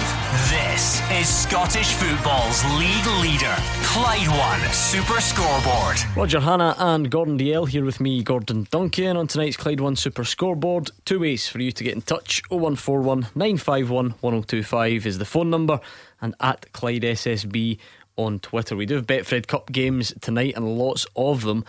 This 0.51 0.99
is 1.09 1.34
Scottish 1.34 1.93
football's 1.93 2.65
league 2.78 3.07
leader, 3.21 3.55
Clyde 3.86 4.28
One 4.28 4.59
Super 4.73 5.21
Scoreboard. 5.21 5.95
Roger 6.17 6.41
Hanna 6.41 6.76
and 6.78 7.09
Gordon 7.09 7.39
DL 7.39 7.69
here 7.69 7.86
with 7.86 8.01
me, 8.01 8.21
Gordon 8.23 8.67
Duncan, 8.71 9.15
on 9.15 9.28
tonight's 9.28 9.55
Clyde 9.55 9.80
One 9.80 9.95
Super 9.95 10.26
Scoreboard. 10.26 10.91
Two 11.05 11.21
ways 11.21 11.47
for 11.47 11.61
you 11.61 11.71
to 11.71 11.82
get 11.82 11.95
in 11.95 12.01
touch 12.01 12.41
0141 12.49 13.30
951 13.36 14.15
1025 14.19 15.05
is 15.05 15.17
the 15.17 15.23
phone 15.23 15.49
number, 15.49 15.80
and 16.19 16.36
at 16.41 16.73
Clyde 16.73 17.03
SSB 17.03 17.80
on 18.17 18.39
Twitter. 18.39 18.76
We 18.76 18.86
do 18.86 18.95
have 18.95 19.07
Betfred 19.07 19.47
Cup 19.47 19.71
games 19.71 20.13
tonight 20.19 20.55
and 20.57 20.78
lots 20.78 21.07
of 21.15 21.43
them. 21.43 21.63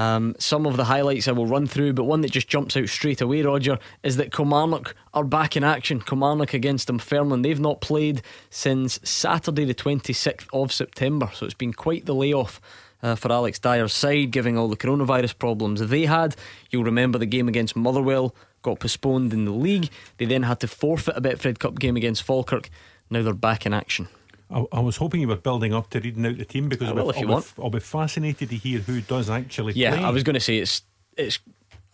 Um, 0.00 0.34
some 0.38 0.64
of 0.64 0.78
the 0.78 0.84
highlights 0.84 1.28
I 1.28 1.32
will 1.32 1.46
run 1.46 1.66
through, 1.66 1.92
but 1.92 2.04
one 2.04 2.22
that 2.22 2.30
just 2.30 2.48
jumps 2.48 2.74
out 2.74 2.88
straight 2.88 3.20
away, 3.20 3.42
Roger, 3.42 3.78
is 4.02 4.16
that 4.16 4.32
Kilmarnock 4.32 4.94
are 5.12 5.24
back 5.24 5.58
in 5.58 5.64
action. 5.64 6.00
Kilmarnock 6.00 6.54
against 6.54 6.88
Dunfermline. 6.88 7.42
They've 7.42 7.60
not 7.60 7.82
played 7.82 8.22
since 8.48 8.98
Saturday, 9.02 9.66
the 9.66 9.74
26th 9.74 10.46
of 10.54 10.72
September, 10.72 11.30
so 11.34 11.44
it's 11.44 11.52
been 11.52 11.74
quite 11.74 12.06
the 12.06 12.14
layoff 12.14 12.62
uh, 13.02 13.14
for 13.14 13.30
Alex 13.30 13.58
Dyer's 13.58 13.92
side, 13.92 14.30
giving 14.30 14.56
all 14.56 14.68
the 14.68 14.76
coronavirus 14.76 15.38
problems 15.38 15.86
they 15.86 16.06
had. 16.06 16.34
You'll 16.70 16.84
remember 16.84 17.18
the 17.18 17.26
game 17.26 17.48
against 17.48 17.76
Motherwell 17.76 18.34
got 18.62 18.80
postponed 18.80 19.34
in 19.34 19.44
the 19.44 19.50
league. 19.50 19.90
They 20.16 20.24
then 20.24 20.44
had 20.44 20.60
to 20.60 20.66
forfeit 20.66 21.16
a 21.16 21.20
Betfred 21.20 21.58
Cup 21.58 21.78
game 21.78 21.96
against 21.96 22.22
Falkirk. 22.22 22.70
Now 23.10 23.22
they're 23.22 23.34
back 23.34 23.66
in 23.66 23.74
action. 23.74 24.08
I, 24.52 24.64
I 24.72 24.80
was 24.80 24.96
hoping 24.96 25.20
you 25.20 25.28
were 25.28 25.36
building 25.36 25.72
up 25.72 25.90
to 25.90 26.00
reading 26.00 26.26
out 26.26 26.36
the 26.38 26.44
team 26.44 26.68
because 26.68 26.88
I 26.88 26.92
I'll, 26.92 27.04
be, 27.04 27.10
if 27.10 27.20
you 27.20 27.26
I'll, 27.28 27.34
want. 27.34 27.56
Be, 27.56 27.62
I'll 27.62 27.70
be 27.70 27.80
fascinated 27.80 28.48
to 28.50 28.56
hear 28.56 28.80
who 28.80 29.00
does 29.00 29.30
actually 29.30 29.74
Yeah, 29.74 29.94
play. 29.96 30.04
I 30.04 30.10
was 30.10 30.22
going 30.22 30.34
to 30.34 30.40
say 30.40 30.58
it's 30.58 30.82
it's 31.16 31.38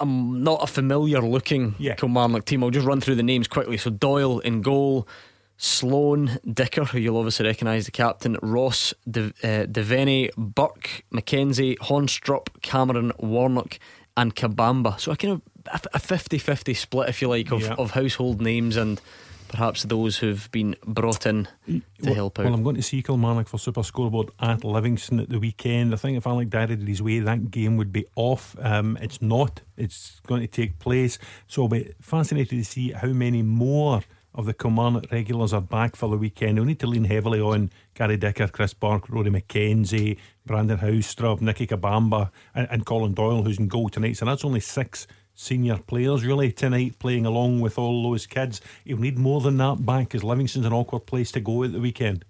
um, 0.00 0.42
not 0.42 0.62
a 0.62 0.66
familiar 0.66 1.20
looking 1.20 1.74
Yeah. 1.78 1.94
Kilmarnock 1.94 2.44
team. 2.44 2.62
I'll 2.64 2.70
just 2.70 2.86
run 2.86 3.00
through 3.00 3.14
the 3.16 3.22
names 3.22 3.48
quickly. 3.48 3.76
So 3.76 3.90
Doyle 3.90 4.38
in 4.40 4.62
goal, 4.62 5.06
Sloan 5.56 6.38
Dicker, 6.50 6.84
who 6.84 6.98
you'll 6.98 7.16
obviously 7.16 7.46
recognise, 7.46 7.86
the 7.86 7.90
captain, 7.90 8.36
Ross 8.42 8.92
De, 9.10 9.26
uh, 9.42 9.66
Devaney, 9.66 10.30
Burke, 10.36 11.04
McKenzie, 11.12 11.76
Haunstrup, 11.78 12.48
Cameron, 12.62 13.12
Warnock, 13.18 13.78
and 14.16 14.34
Kabamba. 14.36 15.00
So 15.00 15.12
a 15.12 15.16
kind 15.16 15.40
of 15.72 15.86
a 15.94 15.98
50 15.98 16.38
50 16.38 16.74
split, 16.74 17.08
if 17.08 17.20
you 17.22 17.28
like, 17.28 17.50
of, 17.50 17.62
Yeah. 17.62 17.74
of 17.78 17.92
household 17.92 18.40
names 18.40 18.76
and 18.76 19.00
perhaps 19.48 19.84
those 19.84 20.18
who've 20.18 20.50
been 20.52 20.76
brought 20.86 21.26
in 21.26 21.48
to 21.66 21.82
well, 22.02 22.14
help 22.14 22.38
out. 22.38 22.44
Well, 22.44 22.54
I'm 22.54 22.62
going 22.62 22.76
to 22.76 22.82
see 22.82 23.02
Kilmarnock 23.02 23.48
for 23.48 23.58
Super 23.58 23.82
Scoreboard 23.82 24.30
at 24.40 24.64
Livingston 24.64 25.20
at 25.20 25.28
the 25.28 25.38
weekend. 25.38 25.92
I 25.92 25.96
think 25.96 26.16
if 26.16 26.26
Alec 26.26 26.50
Dyer 26.50 26.68
did 26.68 26.86
his 26.86 27.02
way, 27.02 27.20
that 27.20 27.50
game 27.50 27.76
would 27.76 27.92
be 27.92 28.06
off. 28.14 28.56
Um, 28.60 28.98
it's 29.00 29.22
not. 29.22 29.62
It's 29.76 30.20
going 30.26 30.42
to 30.42 30.46
take 30.46 30.78
place. 30.78 31.18
So 31.46 31.62
I'll 31.62 31.68
be 31.68 31.92
fascinated 32.00 32.58
to 32.58 32.64
see 32.64 32.92
how 32.92 33.08
many 33.08 33.42
more 33.42 34.02
of 34.36 34.44
the 34.44 34.52
Kilmarnock 34.52 35.10
regulars 35.10 35.54
are 35.54 35.62
back 35.62 35.96
for 35.96 36.08
the 36.08 36.18
weekend. 36.18 36.58
We'll 36.58 36.66
need 36.66 36.80
to 36.80 36.86
lean 36.86 37.04
heavily 37.04 37.40
on 37.40 37.70
Gary 37.94 38.18
Dicker, 38.18 38.48
Chris 38.48 38.74
Burke, 38.74 39.08
Rory 39.08 39.30
McKenzie, 39.30 40.18
Brandon 40.44 40.78
Haunstrup, 40.78 41.40
Nicky 41.40 41.66
Kabamba, 41.66 42.30
and, 42.54 42.68
and 42.70 42.84
Colin 42.84 43.14
Doyle, 43.14 43.42
who's 43.42 43.58
in 43.58 43.68
goal 43.68 43.88
tonight. 43.88 44.18
So 44.18 44.26
that's 44.26 44.44
only 44.44 44.60
six 44.60 45.06
senior 45.36 45.76
players 45.78 46.24
really 46.24 46.50
tonight 46.50 46.98
playing 46.98 47.26
along 47.26 47.60
with 47.60 47.78
all 47.78 48.02
those 48.10 48.26
kids. 48.26 48.60
You'll 48.84 49.00
need 49.00 49.18
more 49.18 49.40
than 49.40 49.58
that 49.58 49.84
back 49.86 50.08
because 50.08 50.24
Livingston's 50.24 50.66
an 50.66 50.72
awkward 50.72 51.06
place 51.06 51.30
to 51.32 51.40
go 51.40 51.62
at 51.62 51.72
the 51.72 51.78
weekend. 51.78 52.24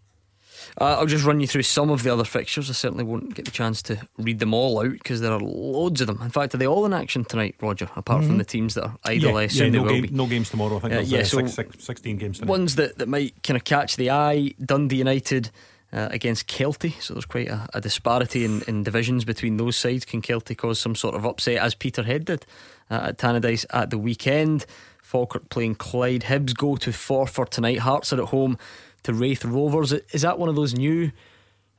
Uh, 0.80 0.96
I'll 0.98 1.06
just 1.06 1.24
run 1.24 1.38
you 1.40 1.46
through 1.46 1.62
some 1.62 1.90
of 1.90 2.02
the 2.02 2.12
other 2.12 2.24
fixtures. 2.24 2.68
I 2.68 2.72
certainly 2.72 3.04
won't 3.04 3.34
get 3.34 3.44
the 3.44 3.50
chance 3.50 3.82
to 3.82 4.06
read 4.18 4.40
them 4.40 4.52
all 4.52 4.80
out 4.80 4.90
because 4.92 5.20
there 5.20 5.32
are 5.32 5.38
loads 5.38 6.00
of 6.00 6.06
them. 6.08 6.20
In 6.22 6.30
fact, 6.30 6.54
are 6.54 6.58
they 6.58 6.66
all 6.66 6.84
in 6.86 6.92
action 6.92 7.24
tonight, 7.24 7.54
Roger? 7.60 7.88
Apart 7.94 8.24
from 8.24 8.38
the 8.38 8.44
teams 8.44 8.74
that 8.74 8.84
are 8.84 8.96
idle, 9.04 9.36
I 9.36 9.44
assume 9.44 9.72
they 9.72 9.78
no, 9.78 9.84
will 9.84 9.90
game, 9.90 10.02
be. 10.02 10.08
no 10.08 10.26
games 10.26 10.50
tomorrow. 10.50 10.78
I 10.78 10.80
think 10.80 10.94
Uh, 10.94 11.00
yeah, 11.00 11.20
uh, 11.20 11.24
so 11.24 11.38
six, 11.38 11.54
six, 11.54 11.84
16 11.84 12.16
games 12.16 12.38
tonight. 12.38 12.50
Ones 12.50 12.74
that, 12.76 12.98
that 12.98 13.08
might 13.08 13.40
kind 13.42 13.56
of 13.56 13.64
catch 13.64 13.96
the 13.96 14.10
eye 14.10 14.54
Dundee 14.64 14.96
United 14.96 15.50
uh, 15.92 16.08
against 16.10 16.48
Kelty. 16.48 17.00
So 17.00 17.14
there's 17.14 17.26
quite 17.26 17.48
a, 17.48 17.68
a 17.74 17.80
disparity 17.80 18.44
in, 18.44 18.62
in 18.62 18.82
divisions 18.82 19.24
between 19.24 19.56
those 19.56 19.76
sides. 19.76 20.04
Can 20.04 20.22
Kelty 20.22 20.56
cause 20.56 20.78
some 20.78 20.94
sort 20.94 21.14
of 21.14 21.24
upset 21.24 21.58
as 21.58 21.74
Peterhead 21.74 22.24
did 22.24 22.46
uh, 22.90 23.08
at 23.08 23.18
Tannadice 23.18 23.64
at 23.70 23.90
the 23.90 23.98
weekend? 23.98 24.66
Falkirk 25.02 25.48
playing 25.50 25.76
Clyde. 25.76 26.22
Hibs 26.22 26.56
go 26.56 26.76
to 26.76 26.90
Forfar 26.90 27.48
tonight. 27.48 27.78
Hearts 27.78 28.12
are 28.12 28.20
at 28.22 28.28
home 28.28 28.58
to 29.04 29.14
Raith 29.14 29.44
Rovers. 29.44 29.92
Is 29.92 30.22
that 30.22 30.38
one 30.38 30.48
of 30.48 30.56
those 30.56 30.74
new 30.74 31.12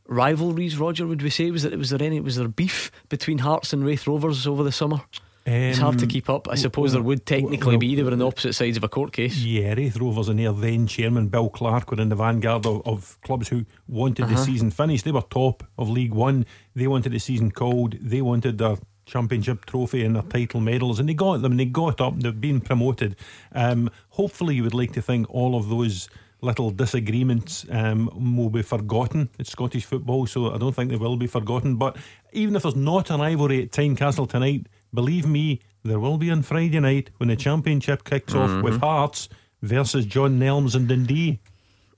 rivalries, 0.08 0.78
Roger? 0.78 1.06
Would 1.06 1.22
we 1.22 1.30
say 1.30 1.52
was 1.52 1.64
there 1.64 1.78
was 1.78 1.90
there 1.90 2.02
any 2.02 2.22
was 2.22 2.38
there 2.38 2.48
beef 2.48 2.90
between 3.10 3.40
Hearts 3.40 3.74
and 3.74 3.86
Raith 3.86 4.08
Rovers 4.08 4.48
over 4.48 4.64
the 4.64 4.72
summer? 4.72 5.02
It's 5.50 5.80
hard 5.80 5.98
to 6.00 6.06
Um, 6.06 6.10
keep 6.10 6.30
up. 6.30 6.50
I 6.50 6.56
suppose 6.56 6.92
there 6.92 7.02
would 7.02 7.26
technically 7.26 7.76
well, 7.76 7.80
be. 7.80 7.96
They 7.96 8.04
were 8.04 8.12
on 8.12 8.20
the 8.20 8.28
opposite 8.28 8.54
sides 8.54 8.76
of 8.76 8.84
a 8.84 8.90
court 8.90 9.14
case. 9.14 9.38
Yeah, 9.38 9.74
Raith 9.76 9.96
Rovers 9.98 10.28
and 10.28 10.40
their 10.40 10.52
then 10.52 10.88
chairman 10.88 11.30
Bill 11.30 11.50
Clark 11.50 11.90
were 11.90 12.02
in 12.02 12.10
the 12.10 12.16
vanguard 12.16 12.66
of, 12.66 12.86
of 12.86 13.18
clubs 13.22 13.48
who 13.48 13.66
wanted 13.88 14.26
Uh-huh. 14.26 14.36
the 14.36 14.44
season 14.44 14.72
finished. 14.72 15.06
They 15.06 15.12
were 15.14 15.22
top 15.22 15.64
of 15.78 15.90
League 15.90 16.14
One. 16.14 16.46
They 16.76 16.88
wanted 16.88 17.14
the 17.14 17.20
season 17.20 17.52
called. 17.52 17.96
They 18.02 18.22
wanted 18.22 18.58
their 18.58 18.76
championship 19.06 19.66
trophy 19.66 20.04
and 20.04 20.16
their 20.18 20.24
title 20.24 20.60
medals, 20.60 21.00
and 21.00 21.08
they 21.08 21.14
got 21.14 21.42
them. 21.42 21.56
They 21.56 21.66
got 21.66 22.02
up. 22.02 22.20
They've 22.20 22.42
been 22.42 22.60
promoted. 22.60 23.16
Um, 23.54 23.90
hopefully, 24.10 24.56
you 24.56 24.64
would 24.64 24.74
like 24.74 24.92
to 24.94 25.02
think 25.02 25.28
all 25.30 25.56
of 25.56 25.70
those 25.70 26.10
little 26.42 26.70
disagreements 26.72 27.66
um, 27.72 28.12
will 28.38 28.50
be 28.52 28.62
forgotten 28.62 29.28
It's 29.40 29.52
Scottish 29.52 29.86
football. 29.86 30.28
So 30.28 30.54
I 30.54 30.58
don't 30.58 30.76
think 30.76 30.92
they 30.92 30.98
will 30.98 31.18
be 31.18 31.26
forgotten. 31.26 31.78
But 31.78 31.96
even 32.34 32.56
if 32.56 32.64
there's 32.64 32.76
not 32.76 33.10
a 33.10 33.18
rivalry 33.18 33.64
at 33.64 33.72
Tynecastle 33.72 34.28
tonight, 34.30 34.68
believe 34.94 35.26
me, 35.28 35.60
there 35.84 36.00
will 36.00 36.18
be 36.18 36.30
on 36.32 36.42
Friday 36.42 36.80
night 36.80 37.10
when 37.18 37.30
the 37.30 37.36
championship 37.36 38.04
kicks 38.04 38.34
off 38.34 38.62
with 38.64 38.80
Hearts 38.82 39.30
versus 39.62 40.06
John 40.06 40.40
Nelms 40.40 40.76
and 40.76 40.88
Dundee. 40.88 41.40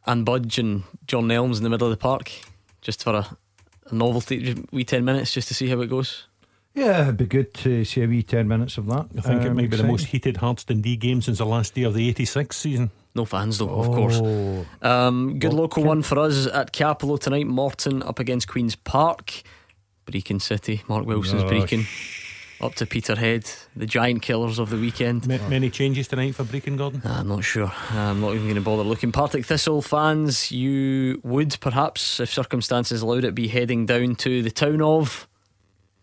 and 0.05 0.25
Budge 0.25 0.57
and 0.59 0.83
John 1.07 1.25
Nelms 1.27 1.57
in 1.57 1.63
the 1.63 1.69
middle 1.69 1.87
of 1.87 1.91
the 1.91 1.97
park 2.01 2.31
just 2.81 3.03
for 3.03 3.13
a, 3.15 3.37
a 3.89 3.93
novelty, 3.95 4.41
just 4.41 4.71
wee 4.71 4.83
10 4.83 5.03
minutes 5.03 5.33
just 5.33 5.47
to 5.49 5.53
see 5.53 5.67
how 5.67 5.79
it 5.81 5.87
goes. 5.87 6.25
Yeah, 6.75 7.03
it'd 7.03 7.17
be 7.17 7.25
good 7.25 7.53
to 7.55 7.83
see 7.83 8.03
a 8.03 8.07
wee 8.07 8.21
10 8.23 8.47
minutes 8.47 8.77
of 8.77 8.85
that. 8.87 9.07
I 9.17 9.21
think 9.21 9.41
it 9.43 9.49
Um, 9.49 9.55
might 9.57 9.69
be 9.69 9.77
the 9.77 9.83
most 9.83 10.05
heated 10.05 10.37
Hearts 10.37 10.63
Dundee 10.63 10.95
game 10.97 11.21
since 11.21 11.39
the 11.39 11.45
last 11.45 11.73
day 11.73 11.83
of 11.83 11.93
the 11.95 12.07
86 12.09 12.55
season. 12.55 12.91
No 13.15 13.25
fans, 13.25 13.57
though, 13.57 13.69
of 13.69 13.87
course. 13.87 14.19
Oh. 14.23 14.65
Um, 14.83 15.39
good 15.39 15.51
Well, 15.51 15.63
local 15.63 15.83
one 15.83 16.03
for 16.03 16.19
us 16.19 16.45
at 16.45 16.71
Cappielow 16.71 17.19
tonight. 17.19 17.47
Morton 17.47 18.03
up 18.03 18.19
against 18.19 18.47
Queen's 18.47 18.75
Park. 18.75 19.41
Brechin 20.05 20.39
City, 20.41 20.83
Mark 20.87 21.05
Wilson's 21.07 21.43
Oh, 21.43 21.47
Brechin. 21.49 21.85
Up 22.61 22.75
to 22.75 22.85
Peterhead, 22.85 23.49
the 23.73 23.85
giant 23.85 24.21
killers 24.21 24.59
of 24.59 24.69
the 24.69 24.75
weekend. 24.75 25.25
Ma- 25.25 25.37
Many 25.47 25.69
changes 25.69 26.09
tonight 26.09 26.35
for 26.35 26.43
Brechin 26.43 26.75
Gordon. 26.77 27.01
I'm 27.05 27.29
not 27.29 27.45
sure. 27.45 27.71
I'm 27.91 28.19
not 28.19 28.31
even 28.33 28.43
going 28.47 28.55
to 28.55 28.61
bother 28.61 28.83
looking. 28.83 29.13
Partick 29.13 29.45
Thistle 29.45 29.81
fans, 29.81 30.51
you 30.51 31.21
would 31.23 31.57
perhaps, 31.61 32.19
if 32.19 32.29
circumstances 32.33 33.01
allowed 33.01 33.23
it, 33.23 33.33
be 33.33 33.47
heading 33.47 33.85
down 33.85 34.15
to 34.17 34.41
the 34.43 34.51
town 34.51 34.81
of 34.81 35.25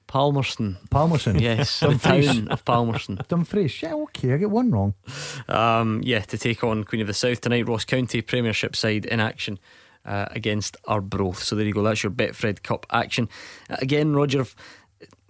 Palmerston. 0.06 0.78
Palmerston. 0.88 1.38
Yes, 1.38 1.80
the 1.80 1.94
town 1.98 2.48
of 2.48 2.64
Palmerston. 2.64 3.18
Dumfries. 3.28 3.82
Yeah, 3.82 3.92
okay, 3.94 4.32
I 4.32 4.38
get 4.38 4.50
one 4.50 4.70
wrong. 4.70 4.94
Um, 5.50 6.00
yeah, 6.04 6.20
to 6.20 6.38
take 6.38 6.64
on 6.64 6.84
Queen 6.84 7.02
of 7.02 7.06
the 7.06 7.12
South 7.12 7.42
tonight. 7.42 7.68
Ross 7.68 7.84
County 7.84 8.22
Premiership 8.22 8.74
side 8.76 9.04
in 9.04 9.20
action 9.20 9.58
uh, 10.06 10.26
against 10.30 10.76
Arbroath. 10.86 11.42
So 11.42 11.54
there 11.54 11.66
you 11.66 11.74
go. 11.74 11.82
That's 11.82 12.02
your 12.02 12.12
Betfred 12.12 12.62
Cup 12.62 12.86
action. 12.90 13.28
Uh, 13.68 13.76
again, 13.80 14.14
Roger, 14.14 14.42
f- 14.42 14.56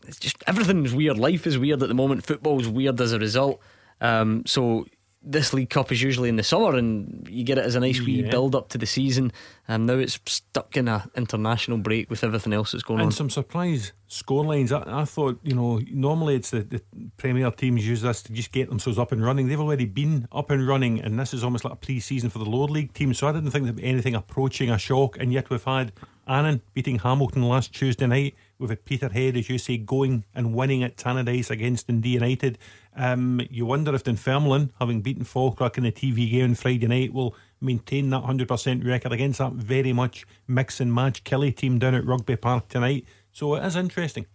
it's 0.07 0.19
just 0.19 0.43
everything's 0.47 0.95
weird. 0.95 1.19
Life 1.19 1.47
is 1.47 1.59
weird 1.59 1.83
at 1.83 1.89
the 1.89 1.95
moment. 1.95 2.25
Football's 2.27 2.69
weird 2.69 3.01
as 3.01 3.13
a 3.13 3.19
result. 3.19 3.61
Um, 4.01 4.45
so 4.47 4.87
this 5.29 5.53
League 5.53 5.71
Cup 5.71 5.91
is 5.91 6.01
usually 6.01 6.29
in 6.29 6.37
the 6.37 6.45
summer, 6.45 6.77
and 6.77 7.27
you 7.29 7.43
get 7.43 7.59
it 7.59 7.65
as 7.65 7.75
a 7.75 7.81
nice 7.81 8.01
wee 8.01 8.23
Yeah. 8.23 8.31
build 8.31 8.55
up 8.55 8.69
to 8.69 8.79
the 8.79 8.87
season. 8.87 9.33
And 9.67 9.85
now 9.87 9.95
it's 9.95 10.21
stuck 10.27 10.77
in 10.77 10.87
a 10.87 11.11
international 11.17 11.79
break 11.79 12.09
with 12.09 12.23
everything 12.23 12.53
else 12.53 12.71
that's 12.71 12.85
going 12.85 13.01
And 13.01 13.07
on. 13.07 13.13
some 13.13 13.29
surprise 13.31 13.93
scorelines. 14.09 14.71
I, 14.71 15.01
I 15.01 15.05
thought, 15.05 15.41
you 15.43 15.55
know, 15.55 15.81
normally 15.91 16.37
it's 16.37 16.51
the, 16.51 16.61
the 16.61 16.81
Premier 17.17 17.51
teams 17.51 17.85
use 17.85 18.03
this 18.03 18.23
to 18.25 18.33
just 18.33 18.53
get 18.53 18.69
themselves 18.69 19.01
up 19.01 19.11
and 19.11 19.25
running. 19.25 19.49
They've 19.49 19.59
already 19.61 19.87
been 19.87 20.29
up 20.31 20.51
and 20.53 20.67
running, 20.69 21.01
and 21.01 21.19
this 21.19 21.35
is 21.35 21.43
almost 21.43 21.65
like 21.65 21.73
a 21.73 21.77
pre 21.77 21.99
season 21.99 22.31
for 22.31 22.39
the 22.39 22.45
lower 22.49 22.69
league 22.69 22.93
team. 22.93 23.13
So 23.13 23.27
I 23.27 23.33
didn't 23.33 23.51
think 23.51 23.65
there'd 23.65 23.77
be 23.77 23.85
anything 23.85 24.15
approaching 24.15 24.71
a 24.71 24.79
shock. 24.79 25.17
And 25.19 25.33
yet 25.33 25.51
we've 25.51 25.65
had 25.65 25.93
Annan 26.27 26.63
beating 26.75 26.99
Hamilton 26.99 27.43
last 27.43 27.73
Tuesday 27.73 28.07
night. 28.07 28.35
We've 28.59 28.71
had 28.71 28.85
Peterhead, 28.85 29.37
as 29.37 29.49
you 29.49 29.59
say, 29.59 29.77
going 29.77 30.25
and 30.35 30.55
winning 30.55 30.83
at 30.83 30.97
Tannadice 30.97 31.51
against 31.51 31.87
Dundee 31.87 32.11
United. 32.11 32.59
Um, 32.97 33.41
you 33.51 33.67
wonder 33.67 33.95
if 33.95 34.05
Dunfermline, 34.05 34.73
having 34.81 35.03
beaten 35.03 35.25
Falkirk 35.25 35.79
in 35.79 35.85
the 35.85 35.93
TV 35.93 36.31
game 36.31 36.45
on 36.45 36.55
Friday 36.55 36.87
night, 36.87 37.13
will 37.13 37.35
maintain 37.61 38.11
that 38.11 38.23
100% 38.23 38.85
record 38.87 39.13
against 39.13 39.39
that 39.39 39.53
very 39.53 39.93
much 39.93 40.27
mix 40.49 40.81
and 40.81 40.93
match 40.93 41.23
Killie 41.25 41.55
team 41.55 41.79
down 41.79 41.95
at 41.95 42.07
Rugby 42.07 42.37
Park 42.37 42.69
tonight. 42.69 43.05
So 43.33 43.55
it 43.55 43.65
is 43.65 43.77
interesting. 43.77 44.27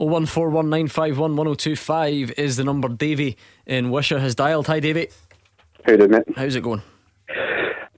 Oh 0.00 0.06
one 0.06 0.24
four 0.24 0.48
one 0.48 0.70
nine 0.70 0.88
five 0.88 1.18
one 1.18 1.36
one 1.36 1.46
zero 1.46 1.54
two 1.54 1.76
five 1.76 2.32
is 2.38 2.56
the 2.56 2.64
number 2.64 2.88
Davy 2.88 3.36
in 3.66 3.90
Wishaw 3.90 4.18
has 4.18 4.34
dialed. 4.34 4.68
Hi, 4.68 4.80
Davy. 4.80 5.08
How 5.84 5.96
do 5.96 6.04
it? 6.04 6.24
How's 6.34 6.56
it 6.56 6.62
going? 6.62 6.80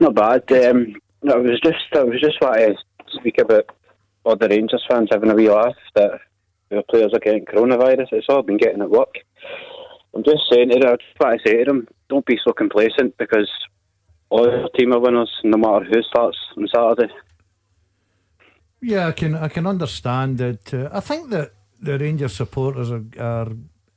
Not 0.01 0.14
bad. 0.14 0.51
Um, 0.53 0.97
no, 1.22 1.34
I 1.34 1.36
was 1.39 1.61
just 1.61 1.78
I 1.95 2.03
was 2.03 2.20
just 2.20 2.41
wanting 2.41 2.74
to 2.74 2.82
speak 3.13 3.39
about 3.39 3.67
all 4.25 4.37
the 4.37 4.49
Rangers 4.49 4.85
fans 4.89 5.09
having 5.11 5.31
a 5.31 5.35
wee 5.35 5.51
laugh 5.51 5.75
that 5.95 6.21
their 6.71 6.83
players 6.91 7.13
are 7.15 7.21
getting 7.21 7.45
coronavirus. 7.45 8.13
It's 8.13 8.27
all 8.29 8.43
been 8.43 8.59
getting 8.59 8.83
at 8.83 8.91
work. 8.91 9.15
I'm 10.15 10.25
just 10.25 10.43
saying 10.51 10.71
to 10.71 10.79
them, 10.79 10.93
I 10.93 10.97
just 10.97 11.21
want 11.21 11.41
to 11.43 11.49
say 11.49 11.59
to 11.59 11.65
them, 11.65 11.89
don't 12.09 12.27
be 12.27 12.39
so 12.45 12.53
complacent 12.53 13.17
because 13.19 13.51
all 14.31 14.45
your 14.45 14.69
team 14.71 14.93
are 14.93 15.01
winners, 15.01 15.31
no 15.45 15.57
matter 15.57 15.85
who 15.85 16.03
starts 16.03 16.39
on 16.57 16.69
Saturday. 16.75 17.13
Yeah, 18.81 19.09
I 19.09 19.13
can 19.13 19.35
I 19.35 19.49
can 19.49 19.67
understand 19.67 20.39
that. 20.39 20.73
Uh, 20.73 20.89
I 20.93 21.01
think 21.01 21.31
that 21.31 21.53
the 21.81 21.99
Rangers 21.99 22.35
supporters 22.35 22.91
are, 22.91 23.05
are 23.19 23.49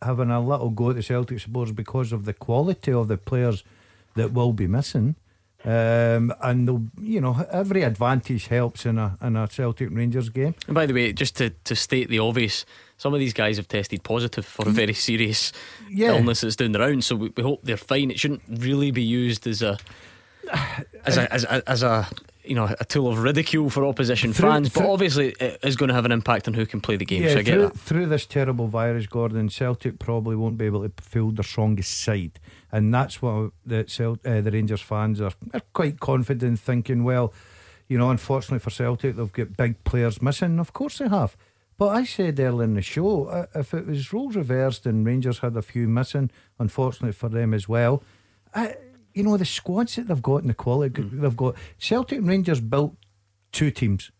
having 0.01 0.31
a 0.31 0.41
little 0.41 0.69
go 0.69 0.89
at 0.89 0.95
the 0.95 1.03
Celtic 1.03 1.39
supporters 1.39 1.73
because 1.73 2.11
of 2.11 2.25
the 2.25 2.33
quality 2.33 2.91
of 2.91 3.07
the 3.07 3.17
players 3.17 3.63
that 4.15 4.33
will 4.33 4.53
be 4.53 4.67
missing. 4.67 5.15
Um, 5.63 6.33
and 6.41 6.89
you 6.99 7.21
know 7.21 7.45
every 7.51 7.83
advantage 7.83 8.47
helps 8.47 8.85
in 8.85 8.97
a 8.97 9.15
in 9.21 9.35
a 9.35 9.47
Celtic 9.47 9.89
Rangers 9.91 10.29
game. 10.29 10.55
And 10.65 10.73
by 10.73 10.87
the 10.87 10.93
way, 10.93 11.13
just 11.13 11.37
to, 11.37 11.51
to 11.51 11.75
state 11.75 12.09
the 12.09 12.17
obvious, 12.19 12.65
some 12.97 13.13
of 13.13 13.19
these 13.19 13.33
guys 13.33 13.57
have 13.57 13.67
tested 13.67 14.03
positive 14.03 14.43
for 14.45 14.67
a 14.67 14.71
very 14.71 14.93
serious 14.93 15.51
Yeah. 15.89 16.15
illness 16.15 16.41
that's 16.41 16.55
down 16.55 16.71
the 16.71 16.79
round. 16.79 17.03
So 17.03 17.15
we, 17.15 17.31
we 17.37 17.43
hope 17.43 17.59
they're 17.63 17.77
fine. 17.77 18.09
It 18.09 18.19
shouldn't 18.19 18.41
really 18.49 18.89
be 18.89 19.03
used 19.03 19.45
as 19.45 19.61
a 19.61 19.77
as 21.05 21.17
a 21.17 21.31
as 21.33 21.43
a, 21.43 21.69
as 21.69 21.83
a 21.83 22.07
you 22.43 22.55
know 22.55 22.67
a 22.79 22.85
tool 22.85 23.09
of 23.09 23.19
ridicule 23.21 23.69
for 23.69 23.85
opposition 23.85 24.33
Through- 24.33 24.49
fans. 24.49 24.69
But 24.69 24.85
obviously, 24.89 25.35
it 25.39 25.59
is 25.63 25.75
going 25.75 25.89
to 25.89 25.95
have 25.95 26.05
an 26.05 26.11
impact 26.11 26.47
on 26.47 26.55
who 26.55 26.65
can 26.65 26.81
play 26.81 26.95
the 26.97 27.05
game. 27.05 27.29
so 27.29 27.37
I 27.37 27.41
get 27.43 27.53
through, 27.57 27.69
through 27.69 28.05
this 28.07 28.25
terrible 28.25 28.65
virus, 28.67 29.05
Gordon, 29.05 29.47
Celtic 29.49 29.99
probably 29.99 30.35
won't 30.35 30.57
be 30.57 30.65
able 30.65 30.81
to 30.87 30.91
field 31.03 31.37
their 31.37 31.43
strongest 31.43 32.01
side, 32.01 32.39
and 32.71 32.93
that's 32.93 33.21
what 33.21 33.51
the 33.65 33.85
Cel- 33.87 34.19
uh, 34.25 34.41
the 34.41 34.51
Rangers 34.51 34.81
fans 34.81 35.19
are, 35.21 35.33
are 35.53 35.61
quite 35.73 35.99
confident, 35.99 36.59
thinking, 36.59 37.03
well, 37.03 37.33
you 37.87 37.97
know, 37.97 38.09
unfortunately 38.09 38.59
for 38.59 38.69
Celtic, 38.69 39.15
they've 39.15 39.31
got 39.31 39.57
big 39.57 39.83
players 39.83 40.21
missing. 40.21 40.59
Of 40.59 40.71
course 40.71 40.99
they 40.99 41.09
have. 41.09 41.35
But 41.77 41.89
I 41.89 42.03
said 42.03 42.39
earlier 42.39 42.63
in 42.63 42.75
the 42.75 42.81
show, 42.81 43.25
uh, 43.25 43.47
if 43.55 43.73
it 43.73 43.87
was 43.87 44.13
roles 44.13 44.35
reversed 44.35 44.85
and 44.85 45.05
Rangers 45.05 45.39
had 45.39 45.57
a 45.57 45.61
few 45.61 45.87
missing, 45.87 46.29
unfortunately 46.59 47.13
for 47.13 47.27
them 47.27 47.53
as 47.53 47.67
well, 47.67 48.03
I, 48.53 48.75
you 49.13 49.23
know, 49.23 49.35
the 49.35 49.45
squads 49.45 49.95
that 49.95 50.07
they've 50.07 50.21
got 50.21 50.37
and 50.37 50.49
the 50.49 50.53
quality 50.53 51.01
they've 51.01 51.35
got, 51.35 51.55
Celtic 51.77 52.19
and 52.19 52.27
Rangers 52.27 52.61
built 52.61 52.95
two 53.51 53.71
teams 53.71 54.11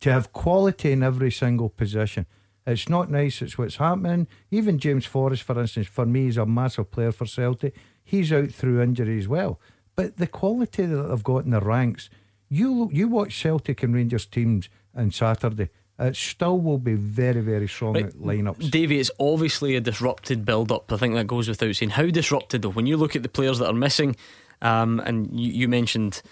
to 0.00 0.12
have 0.12 0.32
quality 0.32 0.92
in 0.92 1.02
every 1.02 1.30
single 1.30 1.68
position. 1.68 2.26
It's 2.66 2.88
not 2.88 3.10
nice, 3.10 3.42
it's 3.42 3.58
what's 3.58 3.76
happening. 3.76 4.28
Even 4.50 4.78
James 4.78 5.06
Forrest, 5.06 5.42
for 5.42 5.58
instance, 5.58 5.86
for 5.86 6.06
me, 6.06 6.28
is 6.28 6.36
a 6.36 6.46
massive 6.46 6.90
player 6.90 7.12
for 7.12 7.26
Celtic. 7.26 7.74
He's 8.08 8.32
out 8.32 8.50
through 8.50 8.80
injury 8.80 9.18
as 9.18 9.28
well. 9.28 9.60
But 9.94 10.16
the 10.16 10.26
quality 10.26 10.86
that 10.86 11.02
they've 11.02 11.22
got 11.22 11.44
in 11.44 11.50
the 11.50 11.60
ranks, 11.60 12.08
you 12.48 12.88
you 12.90 13.06
watch 13.06 13.38
Celtic 13.38 13.82
and 13.82 13.94
Rangers 13.94 14.24
teams 14.24 14.70
on 14.96 15.10
Saturday, 15.10 15.68
it 15.98 16.16
still 16.16 16.58
will 16.58 16.78
be 16.78 16.94
very, 16.94 17.42
very 17.42 17.68
strong 17.68 17.92
Right. 17.92 18.12
lineups. 18.14 18.70
Davy, 18.70 18.98
it's 18.98 19.10
obviously 19.20 19.76
a 19.76 19.80
disrupted 19.82 20.46
build 20.46 20.72
up. 20.72 20.90
I 20.90 20.96
think 20.96 21.16
that 21.16 21.26
goes 21.26 21.48
without 21.48 21.74
saying. 21.76 21.90
How 21.90 22.06
disrupted, 22.06 22.62
though? 22.62 22.70
When 22.70 22.86
you 22.86 22.96
look 22.96 23.14
at 23.14 23.22
the 23.22 23.28
players 23.28 23.58
that 23.58 23.68
are 23.68 23.74
missing, 23.74 24.16
um, 24.62 25.00
and 25.00 25.38
you, 25.38 25.52
you 25.52 25.68
mentioned 25.68 26.22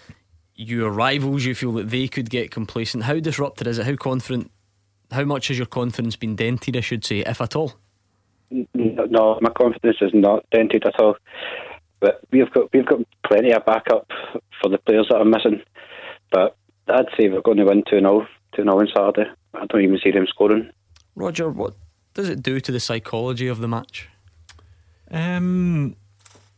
your 0.55 0.89
rivals, 0.89 1.45
you 1.45 1.53
feel 1.53 1.73
that 1.73 1.91
they 1.91 2.07
could 2.07 2.31
get 2.31 2.49
complacent. 2.49 3.03
How 3.03 3.19
disrupted 3.19 3.67
is 3.67 3.77
it? 3.77 3.85
How 3.85 3.95
confident? 3.97 4.49
How 5.11 5.25
much 5.25 5.49
has 5.49 5.57
your 5.59 5.67
confidence 5.67 6.15
been 6.15 6.35
dented, 6.35 6.75
I 6.75 6.81
should 6.81 7.05
say, 7.05 7.19
if 7.19 7.39
at 7.39 7.55
all? 7.55 7.73
No, 8.49 9.37
my 9.41 9.49
confidence 9.51 9.97
is 10.01 10.11
not 10.13 10.45
dented 10.51 10.85
at 10.85 10.99
all. 10.99 11.17
But 11.99 12.21
we've 12.31 12.51
got 12.51 12.71
we've 12.73 12.85
got 12.85 12.99
plenty 13.25 13.51
of 13.51 13.65
backup 13.65 14.07
for 14.61 14.69
the 14.69 14.77
players 14.77 15.07
that 15.09 15.17
are 15.17 15.25
missing. 15.25 15.61
But 16.31 16.55
I'd 16.87 17.07
say 17.17 17.29
we're 17.29 17.41
going 17.41 17.57
to 17.57 17.65
win 17.65 17.83
2 17.89 17.99
0 17.99 18.27
2 18.55 18.63
0 18.63 18.79
on 18.79 18.87
Saturday. 18.95 19.29
I 19.53 19.65
don't 19.65 19.81
even 19.81 19.99
see 20.03 20.11
them 20.11 20.27
scoring. 20.27 20.69
Roger, 21.15 21.49
what 21.49 21.73
does 22.13 22.29
it 22.29 22.43
do 22.43 22.59
to 22.59 22.71
the 22.71 22.79
psychology 22.79 23.47
of 23.47 23.59
the 23.59 23.67
match? 23.67 24.09
Um, 25.09 25.95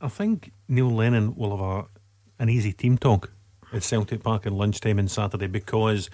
I 0.01 0.07
think 0.07 0.51
Neil 0.67 0.89
Lennon 0.89 1.35
will 1.35 1.51
have 1.51 1.65
a, 1.65 1.85
an 2.41 2.49
easy 2.49 2.73
team 2.73 2.97
talk 2.97 3.31
at 3.71 3.83
Celtic 3.83 4.23
Park 4.23 4.45
at 4.45 4.53
lunchtime 4.53 4.99
on 4.99 5.07
Saturday 5.07 5.47
because 5.47 6.09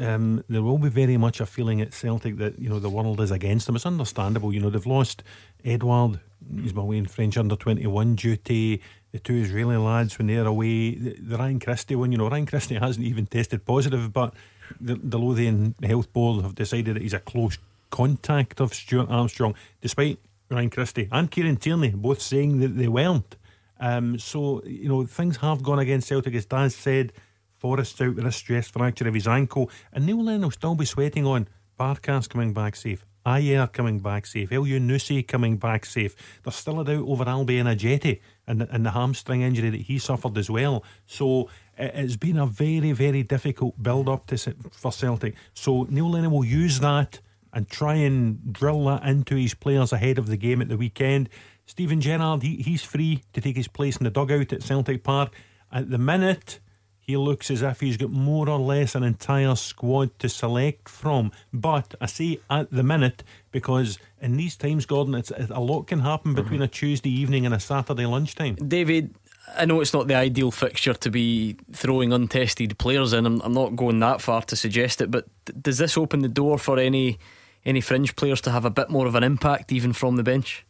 um, 0.00 0.42
there 0.48 0.62
will 0.62 0.78
be 0.78 0.88
very 0.88 1.16
much 1.16 1.40
a 1.40 1.46
feeling 1.46 1.80
at 1.80 1.92
Celtic 1.92 2.38
that 2.38 2.58
you 2.58 2.68
know 2.68 2.78
the 2.78 2.90
world 2.90 3.20
is 3.20 3.30
against 3.30 3.66
them. 3.66 3.76
It's 3.76 3.86
understandable. 3.86 4.52
You 4.52 4.60
know 4.60 4.70
they've 4.70 4.86
lost 4.86 5.22
Édouard. 5.64 6.20
He's 6.60 6.74
my 6.74 6.82
way 6.82 6.98
in 6.98 7.06
French 7.06 7.36
under 7.36 7.56
twenty 7.56 7.86
one 7.86 8.14
duty. 8.14 8.80
The 9.12 9.18
two 9.20 9.34
Israeli 9.34 9.76
lads 9.76 10.18
when 10.18 10.26
they're 10.26 10.46
away. 10.46 10.94
The, 10.94 11.16
the 11.20 11.36
Ryan 11.36 11.60
Christie 11.60 11.96
one. 11.96 12.12
You 12.12 12.18
know 12.18 12.28
Ryan 12.28 12.46
Christie 12.46 12.74
hasn't 12.74 13.06
even 13.06 13.26
tested 13.26 13.64
positive, 13.64 14.12
but 14.12 14.34
the, 14.80 14.94
the 14.96 15.18
Lothian 15.18 15.74
Health 15.82 16.12
Board 16.12 16.44
have 16.44 16.54
decided 16.54 16.96
that 16.96 17.02
he's 17.02 17.14
a 17.14 17.20
close 17.20 17.58
contact 17.90 18.60
of 18.60 18.74
Stuart 18.74 19.08
Armstrong, 19.08 19.54
despite 19.80 20.18
Ryan 20.50 20.70
Christie 20.70 21.08
and 21.12 21.30
Kieran 21.30 21.56
Tierney 21.56 21.90
both 21.90 22.20
saying 22.20 22.60
that 22.60 22.76
they 22.76 22.88
weren't. 22.88 23.36
Um, 23.80 24.18
so, 24.18 24.62
you 24.64 24.88
know, 24.88 25.04
things 25.06 25.36
have 25.38 25.62
gone 25.62 25.78
against 25.78 26.08
Celtic, 26.08 26.34
as 26.34 26.46
Daz 26.46 26.74
said. 26.74 27.12
Forrest's 27.58 28.00
out 28.00 28.14
with 28.14 28.26
a 28.26 28.32
stress 28.32 28.68
fracture 28.68 29.08
of 29.08 29.14
his 29.14 29.26
ankle, 29.26 29.70
and 29.92 30.06
Neil 30.06 30.22
Lennon 30.22 30.42
will 30.42 30.50
still 30.50 30.74
be 30.74 30.84
sweating 30.84 31.26
on. 31.26 31.48
Barkas 31.78 32.28
coming 32.28 32.52
back 32.52 32.76
safe. 32.76 33.04
Ajer 33.26 33.72
coming 33.72 33.98
back 34.00 34.26
safe. 34.26 34.50
Elyounoussi 34.50 35.26
coming 35.26 35.56
back 35.56 35.86
safe. 35.86 36.14
They're 36.42 36.52
still 36.52 36.80
a 36.80 36.84
doubt 36.84 37.06
over 37.08 37.24
Albian 37.24 37.66
Ajeti 37.66 38.20
and, 38.46 38.62
and 38.62 38.84
the 38.84 38.90
hamstring 38.90 39.42
injury 39.42 39.70
that 39.70 39.82
he 39.82 39.98
suffered 39.98 40.36
as 40.36 40.50
well. 40.50 40.84
So 41.06 41.48
it- 41.78 41.92
it's 41.94 42.16
been 42.16 42.36
a 42.38 42.46
very, 42.46 42.92
very 42.92 43.22
difficult 43.22 43.82
build 43.82 44.08
up 44.08 44.26
to 44.28 44.36
for 44.72 44.92
Celtic. 44.92 45.34
So 45.54 45.84
Neil 45.90 46.10
Lennon 46.10 46.30
will 46.30 46.44
use 46.44 46.80
that 46.80 47.20
and 47.52 47.68
try 47.68 47.94
and 47.94 48.52
drill 48.52 48.84
that 48.86 49.04
into 49.04 49.36
his 49.36 49.54
players 49.54 49.92
ahead 49.92 50.18
of 50.18 50.26
the 50.26 50.36
game 50.36 50.60
at 50.60 50.68
the 50.68 50.76
weekend. 50.76 51.28
Steven 51.66 52.00
Gerrard, 52.00 52.42
he, 52.42 52.56
he's 52.56 52.82
free 52.82 53.22
to 53.32 53.40
take 53.40 53.56
his 53.56 53.68
place 53.68 53.96
in 53.96 54.04
the 54.04 54.10
dugout 54.10 54.52
at 54.52 54.62
Celtic 54.62 55.02
Park. 55.02 55.32
At 55.72 55.88
the 55.90 55.98
minute, 55.98 56.60
he 57.06 57.18
looks 57.18 57.50
as 57.50 57.60
if 57.60 57.80
he's 57.80 57.98
got 57.98 58.10
more 58.10 58.48
or 58.48 58.58
less 58.58 58.94
an 58.94 59.02
entire 59.02 59.54
squad 59.56 60.18
to 60.20 60.28
select 60.28 60.88
from. 60.88 61.32
But 61.52 61.94
I 62.00 62.06
say 62.06 62.40
at 62.48 62.70
the 62.70 62.82
minute 62.82 63.22
because 63.50 63.98
in 64.22 64.38
these 64.38 64.56
times, 64.56 64.86
Gordon, 64.86 65.14
it's, 65.14 65.30
a 65.30 65.60
lot 65.60 65.82
can 65.82 66.00
happen 66.00 66.32
mm-hmm. 66.32 66.42
between 66.42 66.62
a 66.62 66.68
Tuesday 66.68 67.10
evening 67.10 67.44
and 67.44 67.54
a 67.54 67.60
Saturday 67.60 68.06
lunchtime. 68.06 68.54
David, 68.54 69.14
I 69.54 69.66
know 69.66 69.82
it's 69.82 69.92
not 69.92 70.08
the 70.08 70.14
ideal 70.14 70.50
fixture 70.50 70.94
to 70.94 71.10
be 71.10 71.58
throwing 71.72 72.10
untested 72.14 72.78
players 72.78 73.12
in. 73.12 73.26
I'm, 73.26 73.42
I'm 73.42 73.52
not 73.52 73.76
going 73.76 74.00
that 74.00 74.22
far 74.22 74.40
to 74.40 74.56
suggest 74.56 75.02
it, 75.02 75.10
but 75.10 75.26
d- 75.44 75.52
does 75.60 75.76
this 75.76 75.98
open 75.98 76.20
the 76.20 76.28
door 76.28 76.56
for 76.56 76.78
any 76.78 77.18
any 77.66 77.80
fringe 77.80 78.16
players 78.16 78.40
to 78.42 78.50
have 78.50 78.64
a 78.64 78.70
bit 78.70 78.90
more 78.90 79.06
of 79.06 79.14
an 79.14 79.22
impact, 79.22 79.72
even 79.72 79.92
from 79.92 80.16
the 80.16 80.22
bench? 80.22 80.66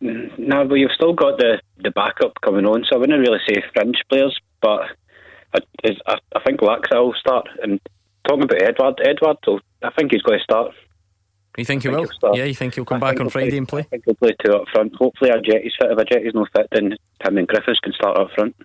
No, 0.00 0.66
but 0.66 0.74
you've 0.74 0.92
still 0.94 1.12
got 1.12 1.38
the, 1.38 1.60
the 1.78 1.90
backup 1.90 2.40
coming 2.40 2.66
on, 2.66 2.84
so 2.88 2.96
I 2.96 2.98
wouldn't 2.98 3.20
really 3.20 3.38
say 3.48 3.62
fringe 3.74 3.96
players, 4.08 4.36
but 4.60 4.82
I, 5.54 5.58
is, 5.84 5.96
I, 6.06 6.16
I 6.34 6.40
think 6.44 6.60
Laxalt 6.60 7.04
will 7.04 7.14
start. 7.18 7.48
And 7.62 7.80
talking 8.26 8.44
about 8.44 8.58
Édouard, 8.60 8.98
Édouard, 9.00 9.36
will, 9.46 9.60
I 9.82 9.90
think 9.90 10.12
he's 10.12 10.22
going 10.22 10.38
to 10.38 10.44
start. 10.44 10.72
You 11.58 11.64
think 11.64 11.82
he 11.82 11.88
think 11.88 12.00
will? 12.00 12.08
start. 12.14 12.36
Yeah, 12.36 12.44
you 12.44 12.54
think 12.54 12.74
he'll 12.74 12.84
come 12.84 13.02
I 13.02 13.10
back 13.12 13.20
on 13.20 13.26
he'll 13.26 13.30
Friday 13.30 13.58
and 13.58 13.68
play? 13.68 13.80
I 13.80 13.84
think 13.84 14.04
he'll 14.06 14.14
play 14.14 14.34
two 14.44 14.52
up 14.52 14.64
front. 14.72 14.94
Hopefully, 14.94 15.30
Ajeti's 15.30 15.74
fit. 15.78 15.90
If 15.90 15.98
Ajeti's 15.98 16.34
no 16.34 16.46
fit, 16.56 16.68
then 16.72 16.96
him 17.24 17.38
and 17.38 17.46
Griffiths 17.46 17.80
can 17.80 17.92
start 17.92 18.18
up 18.18 18.30
front. 18.34 18.56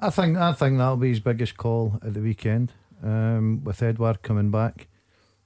I 0.00 0.10
think 0.10 0.36
I 0.36 0.52
think 0.52 0.78
that'll 0.78 0.96
be 0.96 1.10
his 1.10 1.20
biggest 1.20 1.56
call 1.56 2.00
at 2.02 2.14
the 2.14 2.20
weekend 2.20 2.72
um, 3.02 3.62
with 3.62 3.80
Édouard 3.80 4.22
coming 4.22 4.50
back. 4.50 4.88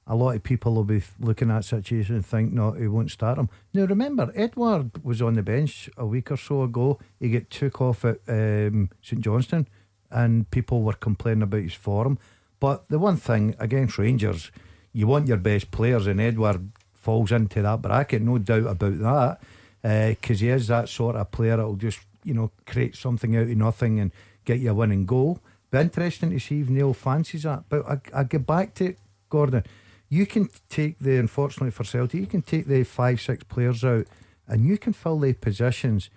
a 0.09 0.15
lot 0.15 0.35
of 0.35 0.43
people 0.43 0.75
will 0.75 0.85
be 0.85 1.03
looking 1.21 1.51
at 1.51 1.57
that 1.57 1.65
situation 1.65 2.15
and 2.15 2.25
think, 2.25 2.51
no, 2.53 2.73
he 2.73 2.89
won't 2.89 3.11
start 3.11 3.39
him. 3.39 3.51
Now, 3.75 3.85
remember, 3.85 4.33
Édouard 4.33 5.05
was 5.05 5.21
on 5.21 5.35
the 5.35 5.43
bench 5.43 5.91
a 5.99 6.07
week 6.07 6.31
or 6.31 6.39
so 6.39 6.63
ago. 6.63 6.99
He 7.21 7.31
got 7.31 7.51
took 7.51 7.81
off 7.83 8.07
at 8.07 8.19
um, 8.27 8.89
St 9.03 9.21
Johnstone, 9.21 9.69
and 10.11 10.51
people 10.51 10.83
were 10.83 10.95
complaining 10.95 11.43
about 11.43 11.63
his 11.63 11.75
form. 11.75 12.19
But 12.61 12.89
the 12.89 12.99
one 12.99 13.17
thing 13.17 13.55
against 13.59 13.99
Rangers, 13.99 14.51
you 14.93 15.07
want 15.07 15.29
your 15.29 15.37
best 15.37 15.71
players, 15.71 16.07
and 16.07 16.21
Édouard 16.21 16.69
falls 16.95 17.33
into 17.33 17.63
that 17.63 17.83
bracket, 17.83 18.23
no 18.23 18.39
doubt 18.39 18.67
about 18.67 18.99
that, 18.99 19.39
uh, 19.85 20.09
because 20.11 20.41
he 20.41 20.49
is 20.49 20.67
that 20.69 20.89
sort 20.89 21.17
of 21.17 21.31
player 21.31 21.57
that'll 21.57 21.77
just, 21.77 22.01
you 22.25 22.35
know, 22.35 22.51
create 22.67 22.97
something 22.97 23.37
out 23.37 23.43
of 23.43 23.57
nothing 23.57 24.01
and 24.01 24.11
get 24.45 24.59
you 24.59 24.71
a 24.71 24.75
winning 24.75 25.07
goal. 25.07 25.41
Be 25.71 25.79
interesting 25.79 26.31
to 26.31 26.39
see 26.39 26.61
if 26.61 26.69
Neil 26.69 26.95
fancies 26.95 27.45
that. 27.45 27.65
But 27.69 27.87
I, 27.87 28.01
I 28.21 28.25
get 28.25 28.47
back 28.47 28.75
to 28.75 28.87
it, 28.87 28.99
Gordon. 29.29 29.65
You 30.09 30.27
can 30.27 30.49
take 30.71 30.99
the, 30.99 31.19
unfortunately 31.19 31.71
for 31.71 31.85
Celtic, 31.85 32.21
you 32.21 32.27
can 32.27 32.43
take 32.43 32.67
the 32.67 32.83
five, 32.85 33.21
six 33.21 33.45
players 33.45 33.85
out 33.85 34.07
and 34.47 34.65
you 34.65 34.79
can 34.79 34.95
fill 34.95 35.19
the 35.19 35.35
positions 35.35 36.09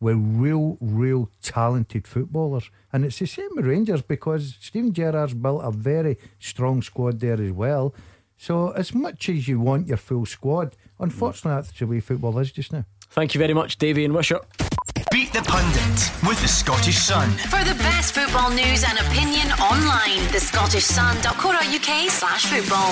with 0.00 0.16
real, 0.18 0.76
real 0.80 1.30
talented 1.42 2.06
footballers. 2.06 2.70
And 2.92 3.04
it's 3.04 3.18
the 3.18 3.26
same 3.26 3.48
with 3.54 3.66
Rangers 3.66 4.02
because 4.02 4.56
Steven 4.60 4.92
Gerrard's 4.92 5.34
built 5.34 5.62
a 5.64 5.70
very 5.70 6.18
strong 6.38 6.82
squad 6.82 7.20
there 7.20 7.40
as 7.40 7.52
well. 7.52 7.94
So, 8.36 8.70
as 8.70 8.94
much 8.94 9.28
as 9.30 9.48
you 9.48 9.60
want 9.60 9.86
your 9.86 9.96
full 9.96 10.26
squad, 10.26 10.76
unfortunately, 11.00 11.62
that's 11.62 11.78
the 11.78 11.86
way 11.86 12.00
football 12.00 12.38
is 12.38 12.52
just 12.52 12.72
now. 12.72 12.84
Thank 13.10 13.34
you 13.34 13.38
very 13.38 13.54
much, 13.54 13.78
Davy 13.78 14.04
and 14.04 14.14
Wishaw. 14.14 14.40
Beat 15.12 15.32
the 15.32 15.42
Pundit 15.42 16.10
with 16.28 16.40
the 16.42 16.48
Scottish 16.48 16.96
Sun. 16.96 17.30
For 17.30 17.62
the 17.64 17.76
best 17.78 18.12
football 18.12 18.50
news 18.50 18.84
and 18.84 18.98
opinion 18.98 19.52
online, 19.52 20.18
thescottishsun.co.uk 20.32 22.10
slash 22.10 22.46
football. 22.46 22.90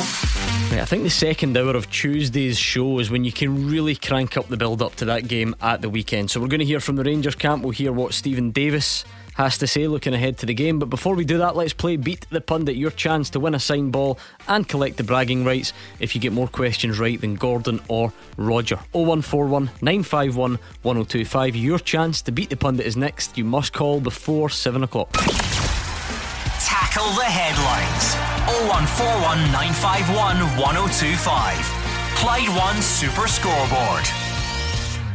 Right, 0.70 0.80
I 0.80 0.84
think 0.84 1.02
the 1.02 1.10
second 1.10 1.56
hour 1.56 1.74
of 1.74 1.90
Tuesday's 1.90 2.56
show 2.56 3.00
is 3.00 3.10
when 3.10 3.24
you 3.24 3.32
can 3.32 3.68
really 3.68 3.96
crank 3.96 4.36
up 4.36 4.46
the 4.46 4.56
build 4.56 4.80
up 4.80 4.94
to 4.96 5.04
that 5.06 5.26
game 5.26 5.56
at 5.60 5.82
the 5.82 5.90
weekend. 5.90 6.30
So 6.30 6.40
we're 6.40 6.46
going 6.46 6.60
to 6.60 6.66
hear 6.66 6.80
from 6.80 6.96
the 6.96 7.04
Rangers 7.04 7.34
camp. 7.34 7.64
We'll 7.64 7.72
hear 7.72 7.92
what 7.92 8.14
Steven 8.14 8.52
Davis 8.52 9.04
has 9.34 9.58
to 9.58 9.66
say 9.66 9.86
looking 9.86 10.14
ahead 10.14 10.38
to 10.38 10.46
the 10.46 10.54
game. 10.54 10.78
But 10.78 10.90
before 10.90 11.14
we 11.14 11.24
do 11.24 11.38
that, 11.38 11.56
let's 11.56 11.72
play 11.72 11.96
Beat 11.96 12.26
the 12.30 12.40
Pundit, 12.40 12.76
your 12.76 12.90
chance 12.90 13.30
to 13.30 13.40
win 13.40 13.54
a 13.54 13.60
signed 13.60 13.92
ball 13.92 14.18
and 14.48 14.68
collect 14.68 14.96
the 14.96 15.04
bragging 15.04 15.44
rights 15.44 15.72
if 16.00 16.14
you 16.14 16.20
get 16.20 16.32
more 16.32 16.48
questions 16.48 16.98
right 16.98 17.20
than 17.20 17.34
Gordon 17.34 17.80
or 17.88 18.12
Roger. 18.36 18.76
0141 18.92 19.70
951 19.82 20.58
1025. 20.82 21.56
Your 21.56 21.78
chance 21.78 22.22
to 22.22 22.32
beat 22.32 22.50
the 22.50 22.56
pundit 22.56 22.86
is 22.86 22.96
next. 22.96 23.36
You 23.36 23.44
must 23.44 23.72
call 23.72 24.00
before 24.00 24.48
7 24.48 24.82
o'clock. 24.82 25.12
Tackle 26.60 27.10
the 27.12 27.24
headlines. 27.24 28.14
0141 28.70 29.38
951 29.52 30.38
1025. 30.56 31.84
Clyde 32.16 32.48
One 32.56 32.80
Super 32.80 33.26
Scoreboard. 33.26 34.23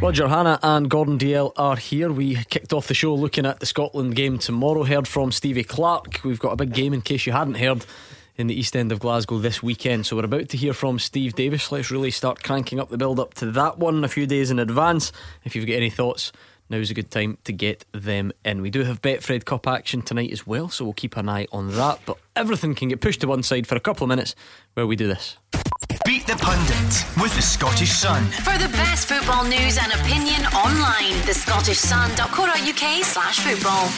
Roger 0.01 0.29
Hanna 0.29 0.57
and 0.63 0.89
Gordon 0.89 1.17
DL 1.17 1.51
are 1.57 1.75
here. 1.75 2.09
We 2.09 2.35
kicked 2.45 2.71
off 2.71 2.87
the 2.87 2.93
show 2.93 3.13
looking 3.13 3.45
at 3.45 3.59
the 3.59 3.65
Scotland 3.65 4.15
game 4.15 4.39
tomorrow. 4.39 4.85
Heard 4.85 5.09
from 5.09 5.29
Stevie 5.33 5.65
Clarke. 5.65 6.21
We've 6.23 6.39
got 6.39 6.53
a 6.53 6.55
big 6.55 6.73
game 6.73 6.93
in 6.93 7.01
case 7.01 7.25
you 7.25 7.33
hadn't 7.33 7.55
heard 7.55 7.85
in 8.37 8.47
the 8.47 8.57
East 8.57 8.77
End 8.77 8.93
of 8.93 9.01
Glasgow 9.01 9.39
this 9.39 9.61
weekend. 9.61 10.05
So 10.05 10.15
we're 10.15 10.23
about 10.23 10.47
to 10.49 10.57
hear 10.57 10.71
from 10.71 10.99
Steve 10.99 11.35
Davis. 11.35 11.69
Let's 11.69 11.91
really 11.91 12.11
start 12.11 12.41
cranking 12.41 12.79
up 12.79 12.87
the 12.87 12.97
build 12.97 13.19
up 13.19 13.33
to 13.35 13.51
that 13.51 13.77
one 13.77 14.05
a 14.05 14.07
few 14.07 14.25
days 14.25 14.51
in 14.51 14.57
advance. 14.57 15.11
If 15.43 15.53
you've 15.53 15.67
got 15.67 15.73
any 15.73 15.89
thoughts, 15.89 16.31
now's 16.69 16.89
a 16.89 16.93
good 16.93 17.11
time 17.11 17.37
to 17.43 17.51
get 17.51 17.83
them 17.91 18.31
in. 18.45 18.61
We 18.61 18.69
do 18.69 18.85
have 18.85 19.01
Betfred 19.01 19.43
Cup 19.43 19.67
action 19.67 20.01
tonight 20.01 20.31
as 20.31 20.47
well, 20.47 20.69
so 20.69 20.85
we'll 20.85 20.93
keep 20.93 21.17
an 21.17 21.27
eye 21.27 21.47
on 21.51 21.75
that. 21.75 21.99
But 22.05 22.17
everything 22.35 22.75
can 22.75 22.89
get 22.89 23.01
pushed 23.01 23.21
to 23.21 23.27
one 23.27 23.43
side 23.43 23.67
for 23.67 23.75
a 23.75 23.79
couple 23.79 24.03
of 24.05 24.09
minutes 24.09 24.35
where 24.73 24.87
we 24.87 24.95
do 24.95 25.07
this. 25.07 25.37
Beat 26.05 26.25
the 26.27 26.35
Pundit 26.35 27.21
with 27.21 27.35
the 27.35 27.41
Scottish 27.41 27.91
Sun. 27.91 28.23
For 28.25 28.57
the 28.57 28.69
best 28.69 29.07
football 29.07 29.43
news 29.43 29.77
and 29.77 29.91
opinion 29.93 30.45
online, 30.53 31.13
thescottishsun.co.uk 31.23 33.03
slash 33.03 33.39
football. 33.39 33.89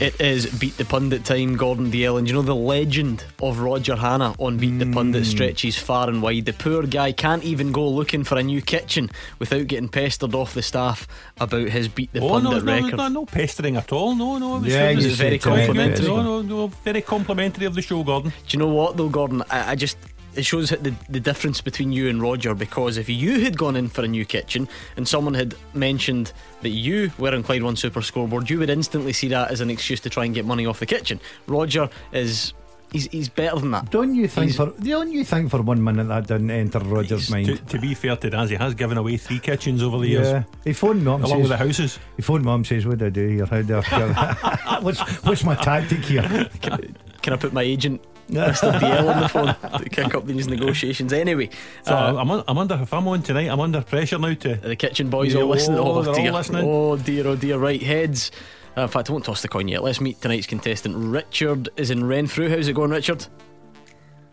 It 0.00 0.20
is 0.20 0.46
Beat 0.58 0.76
the 0.76 0.84
Pundit 0.84 1.24
time, 1.24 1.56
Gordon 1.56 1.90
DL. 1.90 2.18
And 2.18 2.28
you 2.28 2.34
know 2.34 2.42
the 2.42 2.54
legend 2.54 3.24
of 3.40 3.60
Roger 3.60 3.96
Hanna 3.96 4.34
on 4.38 4.58
Beat 4.58 4.78
the 4.78 4.90
Pundit 4.92 5.22
mm. 5.24 5.26
stretches 5.26 5.76
far 5.76 6.08
and 6.08 6.22
wide. 6.22 6.44
The 6.44 6.52
poor 6.52 6.82
guy 6.84 7.12
can't 7.12 7.42
even 7.44 7.72
go 7.72 7.88
looking 7.88 8.24
for 8.24 8.36
a 8.36 8.42
new 8.42 8.60
kitchen 8.62 9.10
without 9.38 9.66
getting 9.68 9.88
pestered 9.88 10.34
off 10.34 10.54
the 10.54 10.62
staff 10.62 11.06
about 11.40 11.68
his 11.68 11.88
Beat 11.88 12.12
the 12.12 12.20
Oh 12.20 12.30
Pundit 12.30 12.64
no, 12.64 12.72
no, 12.72 12.82
record. 12.82 12.96
no, 12.96 13.08
no 13.08 13.26
pestering 13.26 13.76
at 13.76 13.92
all. 13.92 14.14
No, 14.14 14.38
no. 14.38 14.56
It 14.56 14.60
was, 14.62 14.74
Yeah, 14.74 14.90
it 14.90 14.96
was 14.96 15.16
very 15.16 15.38
complimentary. 15.38 16.06
No, 16.06 16.22
no, 16.22 16.42
no. 16.42 16.66
Very 16.68 17.02
complimentary 17.02 17.66
of 17.68 17.74
the 17.76 17.82
show, 17.82 18.02
Gordon. 18.02 18.30
Do 18.30 18.56
you 18.56 18.58
know 18.58 18.68
what 18.68 18.96
though, 18.96 19.08
Gordon? 19.08 19.42
I, 19.50 19.72
I 19.72 19.74
just 19.76 19.96
it 20.34 20.44
shows 20.44 20.70
the 20.70 20.94
the 21.08 21.20
difference 21.20 21.60
between 21.60 21.90
you 21.92 22.08
and 22.08 22.20
Roger 22.22 22.54
because 22.54 22.96
if 22.96 23.08
you 23.08 23.40
had 23.40 23.56
gone 23.56 23.76
in 23.76 23.88
for 23.88 24.02
a 24.04 24.08
new 24.08 24.24
kitchen 24.24 24.68
and 24.96 25.06
someone 25.08 25.34
had 25.34 25.54
mentioned 25.74 26.32
that 26.62 26.68
you 26.70 27.10
were 27.18 27.34
in 27.34 27.42
Clyde 27.42 27.62
One 27.62 27.76
Super 27.76 28.02
Scoreboard, 28.02 28.48
you 28.50 28.58
would 28.58 28.70
instantly 28.70 29.12
see 29.12 29.28
that 29.28 29.50
as 29.50 29.60
an 29.60 29.70
excuse 29.70 30.00
to 30.00 30.10
try 30.10 30.24
and 30.24 30.34
get 30.34 30.44
money 30.44 30.66
off 30.66 30.80
the 30.80 30.86
kitchen. 30.86 31.18
Roger 31.46 31.88
is 32.12 32.52
he's 32.92 33.06
he's 33.08 33.28
better 33.28 33.58
than 33.58 33.70
that. 33.72 33.90
Don't 33.90 34.14
you 34.14 34.28
think 34.28 34.52
He's- 34.52 34.56
for 34.56 34.66
don't 34.80 35.10
you 35.10 35.24
think 35.24 35.50
for 35.50 35.60
one 35.62 35.82
minute 35.82 36.06
that 36.08 36.26
didn't 36.28 36.50
enter 36.50 36.78
Roger's 36.80 37.30
mind? 37.30 37.66
to 37.68 37.78
be 37.80 37.94
fair 37.94 38.14
to 38.16 38.30
Daz, 38.30 38.50
he 38.50 38.56
has 38.56 38.74
given 38.74 38.96
away 38.98 39.16
three 39.16 39.40
kitchens 39.40 39.82
over 39.82 39.98
the 39.98 40.08
years, 40.08 40.28
Yeah, 40.28 40.42
he 40.64 40.72
phoned 40.72 41.04
me 41.04 41.10
up 41.10 41.16
and 41.16 41.24
along 41.24 41.40
with 41.40 41.50
the 41.50 41.56
houses. 41.56 41.98
he 42.16 42.22
phoned 42.22 42.44
me 42.44 42.50
up 42.50 42.56
and 42.56 42.66
says, 42.66 42.86
"What 42.86 42.98
do 42.98 43.06
I 43.06 43.10
do 43.10 43.26
here? 43.28 43.46
How 43.46 43.62
do 43.62 43.80
I 43.84 44.78
what's 44.82 45.00
what's 45.24 45.42
my 45.44 45.54
tactic 45.56 46.04
here?" 46.04 46.48
Can 47.28 47.34
I 47.34 47.40
put 47.40 47.52
my 47.52 47.62
agent 47.62 48.00
Mr. 48.30 48.72
DL 48.80 49.14
on 49.14 49.20
the 49.20 49.28
phone 49.28 49.82
to 49.82 49.88
kick 49.90 50.14
up 50.14 50.24
these 50.26 50.48
negotiations? 50.48 51.12
Anyway, 51.12 51.50
So 51.82 51.94
uh, 51.94 52.14
I'm, 52.18 52.30
un- 52.30 52.44
I'm 52.48 52.56
under. 52.56 52.74
If 52.76 52.94
I'm 52.94 53.06
on 53.06 53.22
tonight, 53.22 53.48
I'm 53.50 53.60
under 53.60 53.82
pressure 53.82 54.16
now 54.18 54.32
to. 54.32 54.54
the 54.56 54.76
kitchen 54.76 55.10
boys 55.10 55.34
Yeah, 55.34 55.42
all 55.42 55.48
listening. 55.48 55.78
oh, 55.78 55.82
Oh, 55.98 56.02
they're 56.02 56.14
all 56.14 56.22
dear. 56.22 56.32
listening. 56.32 56.64
Oh 56.66 56.96
dear, 56.96 57.26
oh 57.26 57.36
dear. 57.36 57.58
Right, 57.58 57.82
heads. 57.82 58.30
Uh, 58.78 58.82
in 58.82 58.88
fact, 58.88 59.10
I 59.10 59.12
won't 59.12 59.26
toss 59.26 59.42
the 59.42 59.48
coin 59.48 59.68
yet. 59.68 59.82
Let's 59.82 60.00
meet 60.00 60.20
tonight's 60.22 60.46
contestant. 60.46 60.96
Richard 60.96 61.68
is 61.76 61.90
in 61.90 62.06
Renfrew. 62.06 62.48
How's 62.48 62.66
it 62.68 62.72
going, 62.72 62.90
Richard? 62.92 63.26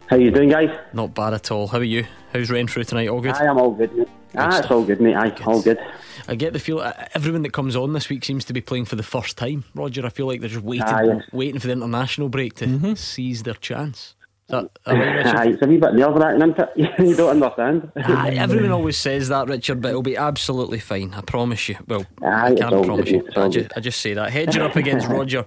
How 0.07 0.15
you 0.15 0.31
doing, 0.31 0.49
guys? 0.49 0.69
Not 0.93 1.13
bad 1.13 1.33
at 1.33 1.51
all. 1.51 1.67
How 1.67 1.79
are 1.79 1.83
you? 1.83 2.05
How's 2.31 2.49
Renfrew 2.49 2.85
tonight? 2.85 3.09
All 3.09 3.19
good? 3.21 3.33
I 3.33 3.45
am 3.45 3.57
all 3.57 3.71
good, 3.71 3.91
mate. 4.35 4.43
Ah, 4.45 4.59
it's 4.59 4.71
all 4.71 4.83
good, 4.83 5.01
mate. 5.01 5.15
Aye, 5.15 5.35
all 5.45 5.61
good. 5.61 5.79
I 6.27 6.35
get 6.35 6.53
the 6.53 6.59
feel 6.59 6.79
uh, 6.79 6.93
everyone 7.13 7.43
that 7.43 7.53
comes 7.53 7.75
on 7.75 7.93
this 7.93 8.09
week 8.09 8.23
seems 8.25 8.45
to 8.45 8.53
be 8.53 8.61
playing 8.61 8.85
for 8.85 8.95
the 8.95 9.03
first 9.03 9.37
time. 9.37 9.63
Roger, 9.75 10.05
I 10.05 10.09
feel 10.09 10.27
like 10.27 10.39
they're 10.39 10.49
just 10.49 10.63
waiting, 10.63 10.85
Ah, 10.87 11.01
yes. 11.01 11.21
waiting 11.31 11.59
for 11.59 11.67
the 11.67 11.73
international 11.73 12.29
break 12.29 12.55
to 12.55 12.65
Mm-hmm. 12.65 12.93
seize 12.95 13.43
their 13.43 13.53
chance. 13.55 14.15
Is 14.47 14.51
that, 14.51 14.69
right, 14.87 15.25
Aye, 15.25 15.47
it's 15.49 15.61
a 15.63 15.65
wee 15.67 15.77
bit 15.77 15.93
nerve 15.95 16.15
wracking, 16.15 16.53
isn't 16.77 16.99
you 17.09 17.15
don't 17.15 17.41
understand. 17.41 17.91
Aye, 17.95 18.35
everyone 18.37 18.71
always 18.71 18.95
says 18.97 19.29
that, 19.29 19.47
Richard, 19.47 19.81
but 19.81 19.89
it'll 19.89 20.01
be 20.03 20.17
absolutely 20.17 20.79
fine. 20.79 21.13
I 21.15 21.21
promise 21.21 21.67
you. 21.69 21.77
Well, 21.87 22.05
Aye, 22.23 22.51
I 22.51 22.55
can't 22.55 22.85
promise 22.85 23.05
good, 23.05 23.23
you. 23.25 23.29
I, 23.35 23.41
all 23.41 23.49
ju- 23.49 23.61
good. 23.63 23.73
I 23.75 23.79
just 23.79 24.01
say 24.01 24.13
that. 24.13 24.31
Heads 24.31 24.55
are 24.57 24.63
up 24.63 24.75
against 24.75 25.07
Roger. 25.09 25.45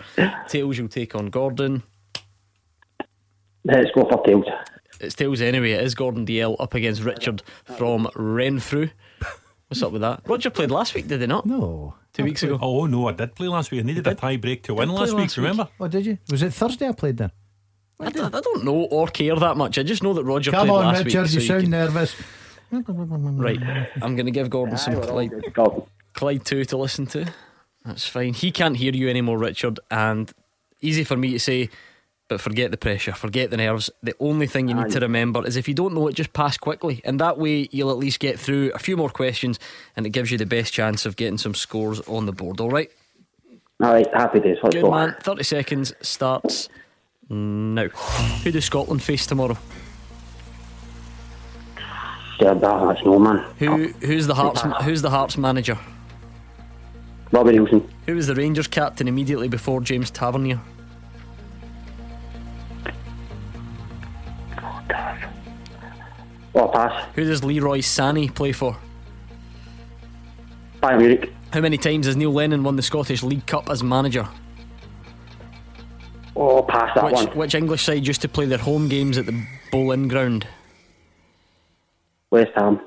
Tails, 0.48 0.78
you'll 0.78 0.88
take 0.88 1.14
on 1.14 1.26
Gordon. 1.30 1.82
Let's 3.64 3.90
go 3.94 4.02
for 4.08 4.22
tails. 4.24 4.46
It's 5.00 5.14
Tails 5.14 5.40
anyway. 5.40 5.72
It 5.72 5.82
is 5.84 5.94
Gordon 5.94 6.26
DL 6.26 6.56
up 6.58 6.74
against 6.74 7.02
Richard 7.02 7.42
from 7.76 8.08
Renfrew. 8.14 8.90
What's 9.68 9.82
up 9.82 9.92
with 9.92 10.00
that? 10.00 10.22
Roger 10.26 10.50
played 10.50 10.70
last 10.70 10.94
week, 10.94 11.08
did 11.08 11.20
he 11.20 11.26
not? 11.26 11.44
No, 11.46 11.94
Two 12.14 12.24
weeks 12.24 12.42
ago. 12.42 12.58
Oh 12.60 12.86
no, 12.86 13.08
I 13.08 13.12
did 13.12 13.34
play 13.34 13.48
last 13.48 13.70
week. 13.70 13.80
I 13.80 13.84
needed 13.84 14.06
a 14.06 14.14
tie 14.14 14.36
break 14.38 14.62
to 14.64 14.74
win 14.74 14.88
play 14.88 14.98
last 14.98 15.12
week. 15.12 15.20
last 15.22 15.36
week. 15.36 15.42
Remember? 15.44 15.68
Oh, 15.78 15.88
did 15.88 16.06
you? 16.06 16.18
Was 16.30 16.42
it 16.42 16.52
Thursday 16.54 16.88
I 16.88 16.92
played 16.92 17.18
then? 17.18 17.30
I 18.00 18.10
don't 18.10 18.64
know 18.64 18.74
or 18.90 19.08
care 19.08 19.34
that 19.36 19.56
much. 19.56 19.76
I 19.78 19.82
just 19.82 20.02
know 20.02 20.14
that 20.14 20.24
Roger 20.24 20.50
Come 20.52 20.68
played 20.68 20.76
on, 20.78 20.84
last 20.86 21.04
Richard, 21.04 21.06
week. 21.06 21.12
Come 21.12 21.20
on, 21.20 21.24
Richard, 21.24 21.34
you 21.34 21.40
so 21.40 21.46
sound 21.46 21.62
can- 21.62 21.70
nervous. 21.70 22.16
Right, 22.70 23.88
I'm 24.02 24.14
going 24.14 24.26
to 24.26 24.32
give 24.32 24.50
Gordon 24.50 24.76
some 24.76 24.94
Aye, 24.94 24.96
we're 24.98 25.02
all 25.10 25.28
Clyde. 25.30 25.82
Clyde 26.14 26.44
2 26.44 26.64
to 26.66 26.76
listen 26.76 27.06
to. 27.06 27.26
That's 27.84 28.06
fine. 28.06 28.34
He 28.34 28.50
can't 28.50 28.76
hear 28.76 28.92
you 28.92 29.08
anymore, 29.08 29.38
Richard, 29.38 29.80
and 29.90 30.30
easy 30.82 31.02
for 31.04 31.16
me 31.16 31.32
to 31.32 31.38
say, 31.38 31.70
but 32.28 32.40
forget 32.40 32.70
the 32.70 32.76
pressure, 32.76 33.12
forget 33.12 33.50
the 33.50 33.56
nerves. 33.56 33.90
The 34.02 34.14
only 34.20 34.46
thing 34.46 34.68
you 34.68 34.74
need 34.74 34.86
Aye. 34.86 34.90
to 34.90 35.00
remember 35.00 35.46
is 35.46 35.56
if 35.56 35.66
you 35.66 35.74
don't 35.74 35.94
know 35.94 36.06
it, 36.08 36.14
just 36.14 36.32
pass 36.32 36.56
quickly, 36.58 37.00
and 37.04 37.18
that 37.20 37.38
way 37.38 37.68
you'll 37.72 37.90
at 37.90 37.96
least 37.96 38.20
get 38.20 38.38
through 38.38 38.70
a 38.74 38.78
few 38.78 38.96
more 38.96 39.08
questions, 39.10 39.58
and 39.96 40.06
it 40.06 40.10
gives 40.10 40.30
you 40.30 40.38
the 40.38 40.46
best 40.46 40.72
chance 40.72 41.06
of 41.06 41.16
getting 41.16 41.38
some 41.38 41.54
scores 41.54 42.00
on 42.02 42.26
the 42.26 42.32
board. 42.32 42.60
All 42.60 42.70
right, 42.70 42.90
All 43.82 43.92
right, 43.92 44.06
happy 44.14 44.40
days. 44.40 44.58
Let's 44.62 44.74
good 44.74 44.82
go. 44.82 44.90
man. 44.90 45.16
30 45.20 45.42
seconds 45.42 45.92
starts 46.02 46.68
now. 47.30 47.88
Who 47.88 48.50
does 48.50 48.64
Scotland 48.64 49.02
face 49.02 49.26
tomorrow? 49.26 49.56
Yeah, 52.40 52.54
that's 52.54 53.04
no 53.04 53.18
man. 53.18 53.44
Who 53.58 53.88
who's 54.00 54.26
the 54.26 54.34
Hearts 54.34 54.62
who's 54.84 55.02
the 55.02 55.10
Hearts 55.10 55.36
manager? 55.36 55.76
Robbie 57.32 57.52
Neilson. 57.54 57.88
Who 58.06 58.14
was 58.14 58.26
the 58.28 58.34
Rangers 58.34 58.68
captain 58.68 59.08
immediately 59.08 59.48
before 59.48 59.80
James 59.80 60.10
Tavernier? 60.10 60.60
Oh, 66.58 66.66
pass. 66.68 67.06
Who 67.14 67.24
does 67.24 67.44
Leroy 67.44 67.78
Sané 67.78 68.34
play 68.34 68.50
for? 68.52 68.76
Bayern 70.82 70.98
Munich. 70.98 71.32
How 71.52 71.60
many 71.60 71.78
times 71.78 72.06
has 72.06 72.16
Neil 72.16 72.32
Lennon 72.32 72.64
won 72.64 72.74
the 72.76 72.82
Scottish 72.82 73.22
League 73.22 73.46
Cup 73.46 73.70
as 73.70 73.82
manager? 73.82 74.26
Oh, 76.34 76.62
pass 76.62 76.90
that 76.94 77.04
Which, 77.04 77.14
one. 77.14 77.26
which 77.36 77.54
English 77.54 77.84
side 77.84 78.06
used 78.06 78.22
to 78.22 78.28
play 78.28 78.46
their 78.46 78.58
home 78.58 78.88
games 78.88 79.18
at 79.18 79.26
the 79.26 79.44
Boleyn 79.70 80.08
Ground? 80.08 80.46
West 82.30 82.50
Ham. 82.56 82.80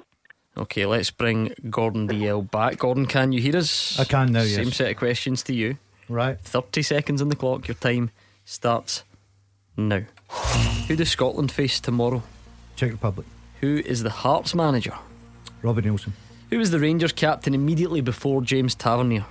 Okay, 0.57 0.85
let's 0.85 1.09
bring 1.11 1.53
Gordon 1.69 2.07
DL 2.07 2.49
back. 2.51 2.77
Gordon, 2.77 3.05
can 3.05 3.31
you 3.31 3.41
hear 3.41 3.55
us? 3.57 3.97
I 3.99 4.03
can 4.03 4.31
now, 4.33 4.43
Same 4.43 4.65
yes. 4.67 4.75
set 4.75 4.91
of 4.91 4.97
questions 4.97 5.43
to 5.43 5.53
you. 5.53 5.77
Right. 6.09 6.37
30 6.41 6.81
seconds 6.81 7.21
on 7.21 7.29
the 7.29 7.35
clock. 7.37 7.67
Your 7.69 7.75
time 7.75 8.11
starts 8.43 9.03
now. 9.77 10.01
Who 10.87 10.95
does 10.97 11.09
Scotland 11.09 11.51
face 11.53 11.79
tomorrow? 11.79 12.21
Czech 12.75 12.91
Republic. 12.91 13.25
Who 13.61 13.77
is 13.77 14.03
the 14.03 14.09
Hearts 14.09 14.53
manager? 14.53 14.93
Robbie 15.61 15.83
Neilson. 15.83 16.11
Who 16.49 16.57
was 16.57 16.71
the 16.71 16.79
Rangers 16.79 17.13
captain 17.13 17.53
immediately 17.53 18.01
before 18.01 18.41
James 18.41 18.75
Tavernier? 18.75 19.25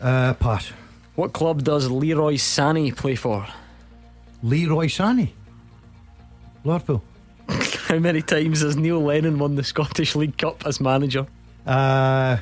Uh, 0.00 0.34
pass. 0.34 0.72
What 1.16 1.32
club 1.32 1.64
does 1.64 1.90
Leroy 1.90 2.34
Sané 2.34 2.96
play 2.96 3.16
for? 3.16 3.46
Leroy 4.42 4.86
Sané. 4.86 5.30
Liverpool. 6.64 7.02
How 7.48 7.98
many 7.98 8.22
times 8.22 8.60
has 8.60 8.76
Neil 8.76 9.00
Lennon 9.02 9.38
won 9.38 9.56
the 9.56 9.64
Scottish 9.64 10.14
League 10.14 10.38
Cup 10.38 10.64
as 10.64 10.80
manager? 10.80 11.26
Uh, 11.66 12.36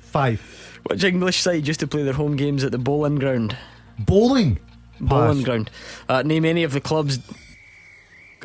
five. 0.00 0.40
Which 0.86 1.04
English 1.04 1.40
side 1.40 1.68
used 1.68 1.80
to 1.80 1.86
play 1.86 2.02
their 2.02 2.14
home 2.14 2.36
games 2.36 2.64
at 2.64 2.72
the 2.72 2.78
Bowling 2.78 3.16
Ground? 3.16 3.56
Bowling. 3.98 4.58
Bowling 5.00 5.38
Pass. 5.38 5.44
Ground. 5.44 5.70
Uh, 6.08 6.22
name 6.22 6.44
any 6.44 6.64
of 6.64 6.72
the 6.72 6.80
clubs. 6.80 7.20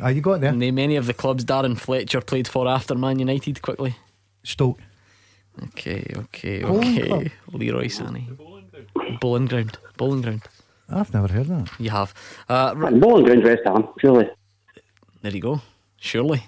Ah, 0.02 0.08
you 0.08 0.20
got 0.20 0.40
there. 0.40 0.52
Name 0.52 0.78
any 0.78 0.96
of 0.96 1.06
the 1.06 1.14
clubs 1.14 1.44
Darren 1.44 1.78
Fletcher 1.78 2.20
played 2.20 2.46
for 2.48 2.68
after 2.68 2.94
Man 2.94 3.18
United. 3.18 3.62
Quickly. 3.62 3.96
Stoke. 4.44 4.78
Okay, 5.62 6.04
okay, 6.16 6.62
Bowling 6.62 6.98
okay. 6.98 7.06
club. 7.08 7.26
Leroy 7.52 7.86
Sané. 7.86 8.28
Bowling 9.20 9.46
Ground. 9.46 9.78
Bowling 9.96 10.20
Ground. 10.22 10.42
I've 10.90 11.12
never 11.14 11.28
heard 11.28 11.46
that. 11.46 11.70
You 11.78 11.90
have. 11.90 12.12
Uh, 12.48 12.74
r- 12.76 12.90
Bowling 12.92 13.24
Ground 13.24 13.42
West 13.44 13.62
Ham, 13.64 13.88
surely. 13.98 14.28
there 15.22 15.32
you 15.32 15.40
go. 15.40 15.62
Surely. 15.96 16.44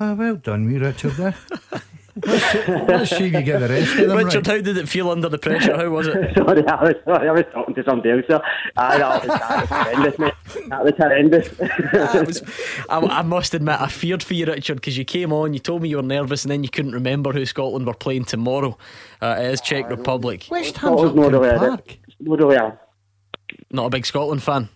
Ah, 0.00 0.14
well 0.14 0.34
done, 0.36 0.66
me, 0.66 0.76
Richard. 0.78 1.12
There. 1.12 1.34
let's, 2.26 3.10
see, 3.10 3.26
if 3.26 3.32
you 3.32 3.42
get 3.42 3.60
the 3.60 3.68
rest 3.68 3.98
of 3.98 4.08
them 4.08 4.18
Richard, 4.18 4.46
right. 4.46 4.56
how 4.58 4.62
did 4.62 4.76
it 4.76 4.88
feel 4.88 5.10
under 5.10 5.28
the 5.28 5.38
pressure? 5.38 5.76
How 5.76 5.88
was 5.88 6.06
it? 6.06 6.34
sorry, 6.36 6.66
I 6.66 6.82
was, 6.82 6.94
sorry, 7.04 7.28
I 7.28 7.32
was 7.32 7.44
talking 7.52 7.74
to 7.74 7.84
somebody 7.84 8.10
else. 8.10 8.24
So, 8.28 8.40
ah, 8.76 8.98
that 8.98 9.26
was, 9.26 9.38
that 9.38 9.60
was 9.60 9.68
horrendous, 9.68 10.18
mate. 10.18 10.68
That 10.68 10.84
was 10.84 10.94
horrendous. 10.96 11.48
That 11.92 12.26
was- 12.26 12.42
I, 12.88 12.98
I 12.98 13.22
must 13.22 13.54
admit, 13.54 13.80
I 13.80 13.88
feared 13.88 14.22
for 14.22 14.34
you, 14.34 14.46
Richard, 14.46 14.76
because 14.76 14.96
you 14.98 15.04
came 15.04 15.32
on, 15.32 15.52
you 15.52 15.60
told 15.60 15.82
me 15.82 15.88
you 15.88 15.96
were 15.96 16.02
nervous, 16.02 16.44
and 16.44 16.50
then 16.50 16.62
you 16.62 16.70
couldn't 16.70 16.92
remember 16.92 17.32
who 17.32 17.44
Scotland 17.46 17.86
were 17.86 17.94
playing 17.94 18.24
tomorrow. 18.24 18.76
Uh, 19.20 19.36
it 19.38 19.46
is 19.46 19.60
Czech 19.60 19.88
Republic. 19.90 20.46
West 20.50 20.76
Ham's 20.78 21.00
Scotland's 21.00 21.16
not 21.16 21.34
Upton 21.34 21.40
really, 21.40 21.58
Park. 21.58 21.98
not 22.20 22.38
really 22.48 22.72
Not 23.70 23.86
a 23.86 23.90
big 23.90 24.06
Scotland 24.06 24.42
fan. 24.42 24.68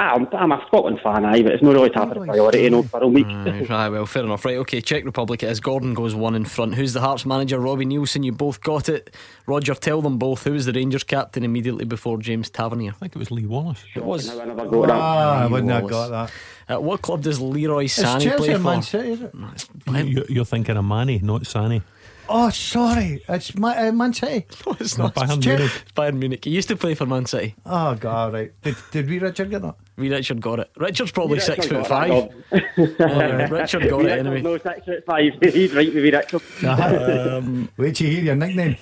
Ah, 0.00 0.14
I'm, 0.14 0.28
I'm 0.32 0.52
a 0.52 0.64
Scotland 0.68 1.00
fan, 1.02 1.24
aye, 1.24 1.42
but 1.42 1.50
it's 1.52 1.62
not 1.62 1.74
really 1.74 1.90
top 1.90 2.12
of 2.12 2.20
the 2.20 2.24
priority, 2.24 2.62
you 2.62 2.70
know, 2.70 2.84
for 2.84 3.02
a 3.02 3.08
week. 3.08 3.26
Right, 3.26 3.68
right, 3.68 3.88
well, 3.88 4.06
fair 4.06 4.22
enough. 4.22 4.44
Right, 4.44 4.56
okay, 4.58 4.80
Czech 4.80 5.04
Republic 5.04 5.42
it 5.42 5.50
is. 5.50 5.58
Gordon 5.58 5.92
goes 5.92 6.14
one 6.14 6.36
in 6.36 6.44
front. 6.44 6.76
Who's 6.76 6.92
the 6.92 7.00
Hearts 7.00 7.26
manager? 7.26 7.58
Robbie 7.58 7.84
Neilson. 7.84 8.22
You 8.22 8.30
both 8.30 8.60
got 8.60 8.88
it. 8.88 9.12
Roger, 9.46 9.74
tell 9.74 10.00
them 10.00 10.16
both. 10.16 10.44
Who 10.44 10.52
was 10.52 10.66
the 10.66 10.72
Rangers 10.72 11.02
captain 11.02 11.42
immediately 11.42 11.84
before 11.84 12.18
James 12.18 12.48
Tavernier? 12.48 12.92
I 12.92 12.94
think 12.94 13.16
it 13.16 13.18
was 13.18 13.32
Lee 13.32 13.46
Wallace. 13.46 13.82
It 13.96 14.04
was. 14.04 14.28
I 14.30 14.44
never. 14.44 14.68
Ah, 14.88 15.42
I 15.42 15.46
wouldn't 15.46 15.72
have 15.72 15.88
got 15.88 16.10
that. 16.10 16.76
Uh, 16.76 16.80
what 16.80 17.02
club 17.02 17.22
does 17.22 17.40
Leroy 17.40 17.84
It's 17.84 17.98
Sané 17.98 18.36
play 18.36 18.52
and 18.52 18.62
Man 18.62 18.82
for? 18.82 18.86
City, 18.86 19.10
is 19.10 19.22
it? 19.22 19.34
No, 19.34 19.48
it's 19.52 19.68
You, 20.06 20.24
you're 20.28 20.44
thinking 20.44 20.76
of 20.76 20.84
Manny, 20.84 21.18
not 21.18 21.42
Sané. 21.42 21.82
Oh, 22.30 22.50
sorry. 22.50 23.22
It's 23.28 23.56
my, 23.56 23.88
uh, 23.88 23.92
Man 23.92 24.12
City. 24.12 24.46
No, 24.66 24.76
it's 24.78 24.98
not. 24.98 25.14
Bayern 25.14 25.36
It's 25.38 25.46
Munich. 25.46 25.70
It's 25.82 25.92
Bayern 25.92 26.14
Munich. 26.18 26.44
He 26.44 26.50
used 26.50 26.68
to 26.68 26.76
play 26.76 26.94
for 26.94 27.06
Man 27.06 27.24
City. 27.26 27.54
Oh, 27.64 27.94
God, 27.94 28.34
right. 28.34 28.52
Did, 28.62 28.76
did 28.90 29.08
we, 29.08 29.18
Richard, 29.18 29.48
get 29.50 29.62
that? 29.62 29.76
We 29.96 30.10
Richard 30.10 30.40
got 30.40 30.60
it. 30.60 30.70
Richard's 30.76 31.10
probably 31.10 31.34
Wee 31.36 31.40
six 31.40 31.66
foot 31.66 31.86
five. 31.86 32.30
that 32.50 33.00
Uh, 33.00 33.48
Richard 33.54 33.88
got 33.90 33.98
Wee 34.00 34.06
it 34.10 34.18
anyway. 34.20 34.42
No, 34.42 34.56
six 34.58 34.84
foot 34.84 35.04
five. 35.06 35.32
He's 35.42 35.74
right 35.74 35.92
with 35.92 36.04
me, 36.04 36.10
Richard. 36.12 36.42
Um, 37.38 37.68
Wait 37.76 37.96
till 37.96 38.06
you 38.08 38.12
hear 38.16 38.24
your 38.26 38.36
nickname. 38.36 38.76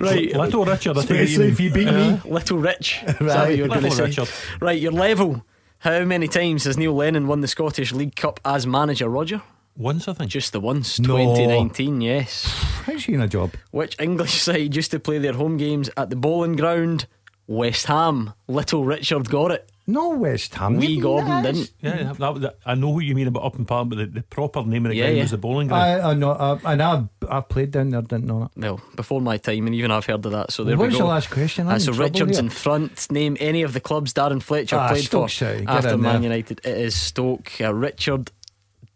Right, 0.00 0.34
Little 0.34 0.64
Richard, 0.64 0.98
I 0.98 1.02
take 1.02 1.10
it 1.10 1.20
Especially 1.22 1.48
if 1.48 1.60
you 1.60 1.70
beat 1.70 1.86
me. 1.86 2.20
Little 2.24 2.58
Rich. 2.58 3.02
Is 3.06 3.14
that 3.18 3.20
what 3.20 3.28
Right. 3.36 3.56
you 3.56 3.62
were 3.64 3.68
going 3.68 3.80
to 3.82 3.88
Little 3.88 3.96
say? 4.12 4.22
Richard. 4.22 4.28
Right, 4.60 4.80
your 4.80 4.92
level. 4.92 5.44
How 5.80 6.04
many 6.04 6.26
times 6.28 6.64
has 6.64 6.76
Neil 6.78 6.94
Lennon 6.94 7.26
won 7.28 7.40
the 7.40 7.48
Scottish 7.48 7.92
League 7.92 8.16
Cup 8.16 8.40
as 8.44 8.66
manager, 8.66 9.08
Roger? 9.08 9.42
Once, 9.76 10.08
I 10.08 10.14
think. 10.14 10.30
Just 10.30 10.52
the 10.52 10.60
once, 10.60 10.98
No. 10.98 11.16
2019, 11.18 12.00
yes. 12.00 12.44
How's 12.86 13.04
he 13.04 13.12
in 13.14 13.20
a 13.20 13.28
job? 13.28 13.52
Which 13.72 13.94
English 14.00 14.40
side 14.42 14.74
used 14.74 14.90
to 14.92 14.98
play 15.00 15.18
their 15.18 15.34
home 15.34 15.58
games 15.58 15.90
at 15.96 16.08
the 16.10 16.16
Bowling 16.16 16.56
Ground? 16.56 17.06
West 17.46 17.86
Ham. 17.86 18.32
Little 18.48 18.84
Richard 18.84 19.28
got 19.28 19.50
it. 19.50 19.70
No 19.88 20.08
West 20.10 20.52
Ham. 20.56 20.76
Wee 20.78 20.86
You- 20.86 21.02
Gordon 21.02 21.42
didn't. 21.44 21.70
Yeah, 21.80 22.12
that, 22.18 22.40
that, 22.40 22.58
I 22.66 22.74
know 22.74 22.88
what 22.90 23.04
you 23.04 23.14
mean 23.14 23.28
about 23.28 23.44
Upton 23.44 23.64
Park, 23.64 23.88
but 23.90 23.98
the, 23.98 24.06
the 24.06 24.22
proper 24.22 24.64
name 24.64 24.84
of 24.84 24.90
the 24.90 24.96
Yeah, 24.96 25.04
ground 25.04 25.16
yeah. 25.18 25.22
was 25.22 25.30
the 25.30 25.38
bowling 25.38 25.68
ground. 25.68 26.02
I, 26.02 26.10
I 26.10 26.14
know, 26.14 26.30
uh, 26.32 26.58
and 26.64 26.82
I've, 26.82 27.08
I've 27.30 27.48
played 27.48 27.70
down 27.70 27.90
there, 27.90 28.02
didn't 28.02 28.24
know 28.26 28.40
that. 28.40 28.60
Well, 28.60 28.80
before 28.96 29.20
my 29.20 29.36
time, 29.36 29.66
and 29.66 29.74
even 29.76 29.92
I've 29.92 30.04
heard 30.06 30.24
of 30.26 30.32
that. 30.32 30.50
So 30.50 30.64
there 30.64 30.76
what 30.76 30.82
we 30.84 30.88
was 30.88 30.96
go. 30.96 31.04
the 31.04 31.08
last 31.10 31.30
question? 31.30 31.68
Uh, 31.68 31.78
so 31.78 31.92
Richard's 31.92 32.32
here. 32.38 32.44
in 32.44 32.50
front. 32.50 33.10
Name 33.12 33.36
any 33.38 33.62
of 33.62 33.72
the 33.74 33.80
clubs 33.80 34.12
Darren 34.12 34.42
Fletcher 34.42 34.76
Ah, 34.76 34.88
played 34.88 35.04
Stoke 35.04 35.24
for 35.24 35.28
City, 35.28 35.64
get 35.64 35.68
after 35.74 35.96
Man 35.96 36.14
there. 36.14 36.22
United. 36.32 36.60
It 36.64 36.76
is 36.78 36.96
Stoke. 36.96 37.52
Uh, 37.60 37.72
Richard 37.72 38.32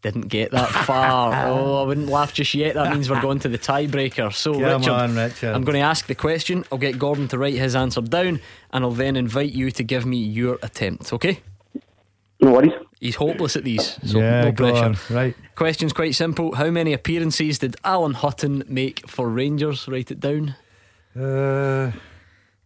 didn't 0.03 0.29
get 0.29 0.51
that 0.53 0.69
far. 0.71 1.33
oh, 1.49 1.83
I 1.83 1.87
wouldn't 1.87 2.09
laugh 2.09 2.33
just 2.33 2.55
yet. 2.55 2.75
That 2.75 2.93
means 2.93 3.11
we're 3.11 3.21
going 3.21 3.39
to 3.41 3.49
the 3.49 3.59
tiebreaker. 3.59 4.33
So 4.33 4.55
Come 4.55 4.63
Richard, 4.81 4.91
on, 4.91 5.15
Richard. 5.17 5.55
I'm 5.55 5.65
going 5.65 5.75
to 5.77 5.81
ask 5.85 6.07
the 6.07 6.15
question. 6.15 6.65
I'll 6.73 6.79
get 6.79 6.99
Gordon 6.99 7.29
to 7.29 7.39
write 7.39 7.55
his 7.55 7.77
answer 7.77 8.01
down, 8.01 8.41
and 8.73 8.85
I'll 8.85 8.91
then 8.93 9.17
invite 9.17 9.53
you 9.53 9.71
to 9.73 9.83
give 9.83 10.07
me 10.07 10.17
your 10.19 10.59
attempt. 10.63 11.13
Okay? 11.13 11.41
No 12.41 12.53
worries. 12.53 12.73
He's 13.01 13.17
hopeless 13.17 13.57
at 13.57 13.65
these, 13.65 13.99
so 14.05 14.19
yeah, 14.19 14.45
no 14.45 14.53
go 14.53 14.71
pressure. 14.71 14.85
on. 14.85 14.97
Right. 15.17 15.35
Question's 15.55 15.93
quite 15.95 16.15
simple. 16.15 16.55
How 16.55 16.71
many 16.71 16.93
appearances 16.93 17.59
did 17.59 17.77
Alan 17.85 18.13
Hutton 18.15 18.63
make 18.69 19.09
for 19.09 19.29
Rangers? 19.29 19.89
Write 19.89 20.11
it 20.11 20.21
down. 20.21 20.55
Uh, 21.17 21.91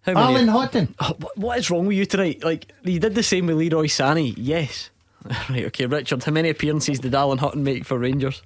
How 0.02 0.12
many? 0.12 0.18
Alan 0.18 0.48
Houghton. 0.48 0.94
Oh, 1.00 1.14
what- 1.18 1.38
what 1.38 1.58
is 1.58 1.70
wrong 1.70 1.86
with 1.86 1.96
you 1.96 2.04
tonight? 2.06 2.42
Like 2.44 2.66
you 2.82 2.98
did 2.98 3.14
the 3.14 3.22
same 3.22 3.46
with 3.46 3.56
Leroy 3.56 3.86
Sané. 3.86 4.34
Yes. 4.36 4.90
right. 5.50 5.64
Okay, 5.66 5.86
Richard. 5.86 6.22
How 6.22 6.32
many 6.32 6.50
appearances 6.50 7.00
did 7.00 7.14
Alan 7.14 7.38
Hutton 7.38 7.64
make 7.64 7.84
for 7.84 7.98
Rangers? 7.98 8.42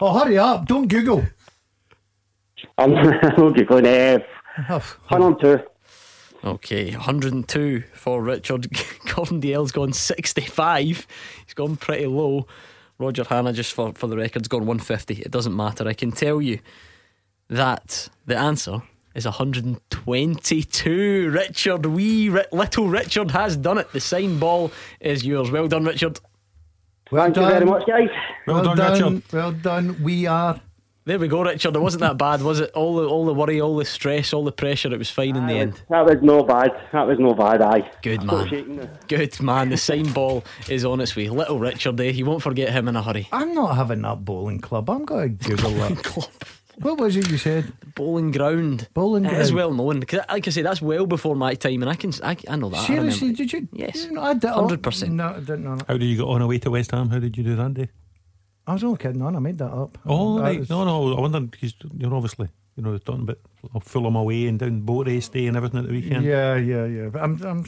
Oh, 0.00 0.18
hurry 0.18 0.38
up. 0.38 0.66
Don't 0.66 0.86
Google. 0.86 1.24
I'm 2.78 2.94
okay, 2.94 3.64
going 3.64 3.86
uh, 3.86 4.18
Oh, 4.68 4.78
102. 5.08 5.60
Okay, 6.44 6.90
102 6.92 7.82
for 7.92 8.22
Richard. 8.22 8.68
Gordon 9.14 9.40
DL's 9.40 9.72
gone 9.72 9.92
65. 9.92 10.84
He's 10.86 11.54
gone 11.54 11.76
pretty 11.76 12.06
low. 12.06 12.46
Roger 12.98 13.24
Hanna, 13.24 13.52
just 13.52 13.72
for, 13.72 13.92
for 13.94 14.06
the 14.08 14.16
record's 14.16 14.48
gone 14.48 14.66
150. 14.66 15.22
It 15.22 15.30
doesn't 15.30 15.54
matter. 15.54 15.86
I 15.86 15.94
can 15.94 16.10
tell 16.12 16.40
you 16.40 16.58
that 17.48 18.08
the 18.26 18.36
answer 18.36 18.82
is 19.14 19.24
122. 19.24 21.30
Richard, 21.30 21.86
wee 21.86 22.28
Ri- 22.28 22.44
little 22.52 22.88
Richard 22.88 23.30
has 23.32 23.56
done 23.56 23.78
it. 23.78 23.90
The 23.92 24.00
sign 24.00 24.38
ball 24.38 24.70
is 25.00 25.24
yours. 25.24 25.50
Well 25.50 25.68
done, 25.68 25.84
Richard. 25.84 26.20
well 27.10 27.24
Thank 27.24 27.34
done. 27.36 27.44
you 27.44 27.50
very 27.50 27.64
much, 27.66 27.86
guys. 27.86 28.08
Well 28.46 28.62
done, 28.62 28.78
Richard. 28.92 29.22
Well 29.32 29.52
done. 29.52 30.02
We 30.02 30.26
are. 30.26 30.60
There 31.04 31.18
we 31.18 31.26
go, 31.26 31.42
Richard. 31.42 31.74
It 31.74 31.78
wasn't 31.78 32.02
that 32.02 32.18
bad, 32.18 32.42
was 32.42 32.60
it? 32.60 32.70
All 32.74 32.96
the 32.96 33.08
all 33.08 33.24
the 33.24 33.32
worry, 33.32 33.62
all 33.62 33.74
the 33.76 33.86
stress, 33.86 34.34
all 34.34 34.44
the 34.44 34.52
pressure. 34.52 34.92
It 34.92 34.98
was 34.98 35.08
fine 35.08 35.36
in 35.36 35.46
the 35.46 35.54
end. 35.54 35.80
That 35.88 36.04
was 36.04 36.16
no 36.20 36.42
bad. 36.42 36.70
That 36.92 37.06
was 37.06 37.18
no 37.18 37.32
bad, 37.32 37.62
aye. 37.62 37.90
Good 38.02 38.24
man. 38.24 38.90
Good 39.08 39.40
man. 39.40 39.70
The 39.70 39.78
sign 39.78 40.12
ball 40.12 40.44
is 40.68 40.84
on 40.84 41.00
its 41.00 41.16
way. 41.16 41.30
Little 41.30 41.58
Richard, 41.58 41.98
eh? 42.00 42.10
You 42.10 42.26
won't 42.26 42.42
forget 42.42 42.72
him 42.74 42.88
in 42.88 42.96
a 42.96 43.02
hurry. 43.02 43.26
I'm 43.32 43.54
not 43.54 43.76
having 43.76 44.02
that 44.02 44.26
bowling 44.26 44.60
club. 44.60 44.90
I'm 44.90 45.06
going 45.06 45.38
to 45.38 45.48
Google 45.48 45.70
that. 45.88 46.04
Club. 46.04 46.28
What 46.80 46.98
was 46.98 47.16
it 47.16 47.28
you 47.30 47.38
said? 47.38 47.72
Bowling 47.94 48.30
ground. 48.30 48.88
Bowling 48.94 49.24
It 49.24 49.32
is 49.32 49.50
ground. 49.50 49.54
well 49.78 49.86
known. 49.86 50.02
'Cause 50.02 50.20
like 50.28 50.46
I 50.46 50.50
say, 50.50 50.62
that's 50.62 50.80
well 50.82 51.06
before 51.06 51.34
my 51.36 51.54
time, 51.54 51.82
and 51.82 51.90
I 51.90 51.94
can 51.94 52.12
I, 52.22 52.36
I 52.48 52.56
know 52.56 52.68
that. 52.70 52.86
Seriously, 52.86 53.28
remember. 53.28 53.36
did 53.36 53.52
you? 53.52 53.68
Yes. 53.72 54.04
You 54.04 54.12
know, 54.12 54.22
I 54.22 54.34
did, 54.34 54.50
100%. 54.50 55.10
No, 55.10 55.28
I 55.28 55.40
didn't 55.40 55.64
know 55.64 55.76
that. 55.76 55.86
How 55.88 55.96
did 55.98 56.06
you 56.06 56.16
get 56.16 56.24
on 56.24 56.42
away 56.42 56.58
to 56.58 56.70
West 56.70 56.90
Ham? 56.92 57.08
How 57.10 57.18
did 57.18 57.36
you 57.36 57.42
do 57.44 57.56
that 57.56 57.74
day? 57.74 57.88
I 58.66 58.74
was 58.74 58.84
only 58.84 58.98
kidding 58.98 59.22
on. 59.22 59.34
I 59.34 59.38
made 59.38 59.58
that 59.58 59.72
up. 59.72 59.98
Oh, 60.06 60.36
That 60.36 60.42
right. 60.42 60.58
was- 60.60 60.70
No, 60.70 60.84
no. 60.84 61.16
I 61.16 61.20
wonder 61.20 61.40
because 61.40 61.74
you're 61.96 62.14
obviously, 62.14 62.48
you 62.76 62.82
know, 62.82 62.96
talking 62.98 63.22
about 63.22 63.38
oh, 63.74 63.80
Fulham 63.80 64.14
away 64.16 64.46
and 64.46 64.58
down 64.58 64.80
boat 64.82 65.06
race 65.06 65.28
day 65.28 65.46
and 65.46 65.56
everything 65.56 65.80
at 65.80 65.86
the 65.86 65.92
weekend. 65.92 66.24
Yeah, 66.24 66.54
yeah, 66.56 66.84
yeah. 66.84 67.08
But 67.08 67.22
I'm, 67.22 67.42
I'm, 67.42 67.64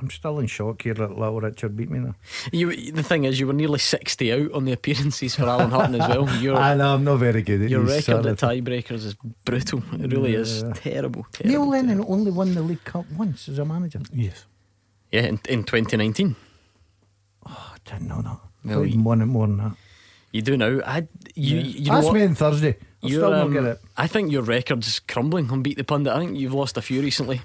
I'm 0.00 0.10
still 0.10 0.38
in 0.38 0.46
shock 0.46 0.82
here 0.82 0.94
that 0.94 1.10
little 1.18 1.40
Richard 1.40 1.76
beat 1.76 1.90
me 1.90 1.98
now. 1.98 2.14
You, 2.52 2.92
the 2.92 3.02
thing 3.02 3.24
is, 3.24 3.38
you 3.38 3.46
were 3.46 3.52
nearly 3.52 3.78
sixty 3.78 4.32
out 4.32 4.52
on 4.52 4.64
the 4.64 4.72
appearances 4.72 5.34
for 5.34 5.44
Alan 5.44 5.70
Hutton 5.70 6.00
as 6.00 6.08
well. 6.08 6.28
Your 6.40 6.56
I 6.56 6.74
know 6.74 6.94
I'm 6.94 7.04
not 7.04 7.16
very 7.18 7.42
good 7.42 7.60
at 7.60 7.66
it. 7.66 7.70
your 7.70 7.82
record 7.82 8.04
sort 8.04 8.26
at 8.26 8.32
of- 8.32 8.38
tiebreakers 8.38 9.04
is 9.04 9.14
brutal. 9.44 9.82
It 9.92 10.10
really 10.12 10.34
is 10.34 10.62
Yeah. 10.62 10.72
terrible. 10.74 11.26
Neil 11.44 11.52
terrible, 11.52 11.68
Lennon 11.70 11.96
terrible. 11.98 12.12
only 12.14 12.30
won 12.30 12.54
the 12.54 12.62
League 12.62 12.84
Cup 12.84 13.04
once 13.12 13.48
as 13.48 13.58
a 13.58 13.64
manager. 13.64 14.00
Yes. 14.12 14.46
Yeah, 15.12 15.22
in, 15.22 15.40
in 15.48 15.64
2019. 15.64 16.36
I 17.46 17.76
didn't 17.84 18.08
know 18.08 18.22
that. 18.22 18.38
Well, 18.64 18.78
Played 18.80 18.94
you- 18.94 19.02
won 19.02 19.22
it 19.22 19.26
more 19.26 19.46
than 19.46 19.58
that. 19.58 19.72
You 20.32 20.42
do 20.42 20.56
now. 20.56 20.80
I 20.86 21.08
you 21.34 21.58
you 21.58 21.90
know 21.90 21.96
Ask 21.98 22.06
what? 22.06 22.14
me 22.14 22.22
on 22.24 22.36
Thursday. 22.36 22.76
I'll 23.02 23.10
You're, 23.10 23.20
still 23.20 23.30
not 23.32 23.40
um, 23.46 23.52
get 23.52 23.64
it. 23.64 23.80
I 23.96 24.06
think 24.06 24.30
your 24.30 24.42
record's 24.42 25.00
crumbling 25.00 25.50
on 25.50 25.62
Beat 25.62 25.76
the 25.76 25.82
Pundit. 25.82 26.12
I 26.12 26.20
think 26.20 26.38
you've 26.38 26.54
lost 26.54 26.76
a 26.76 26.82
few 26.82 27.00
recently. 27.02 27.40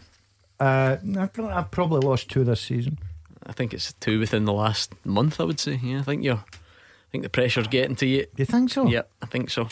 Uh, 0.60 0.98
I- 1.18 1.30
I've 1.58 1.72
probably 1.72 2.00
lost 2.08 2.30
two 2.30 2.44
this 2.44 2.62
season. 2.62 2.98
I 3.46 3.52
think 3.52 3.74
it's 3.74 3.94
two 3.94 4.20
within 4.20 4.46
the 4.46 4.54
last 4.54 4.94
month. 5.06 5.40
I 5.40 5.44
would 5.44 5.60
say. 5.60 5.80
Yeah, 5.84 6.00
I 6.00 6.04
think 6.04 6.24
you're. 6.24 6.36
I 6.36 7.12
think 7.12 7.24
the 7.24 7.30
pressure's 7.30 7.68
getting 7.68 7.96
to 7.98 8.06
you. 8.06 8.24
Do 8.24 8.30
you 8.38 8.46
think 8.46 8.70
so? 8.72 8.88
Yeah, 8.88 9.04
I 9.22 9.26
think 9.28 9.50
so. 9.50 9.68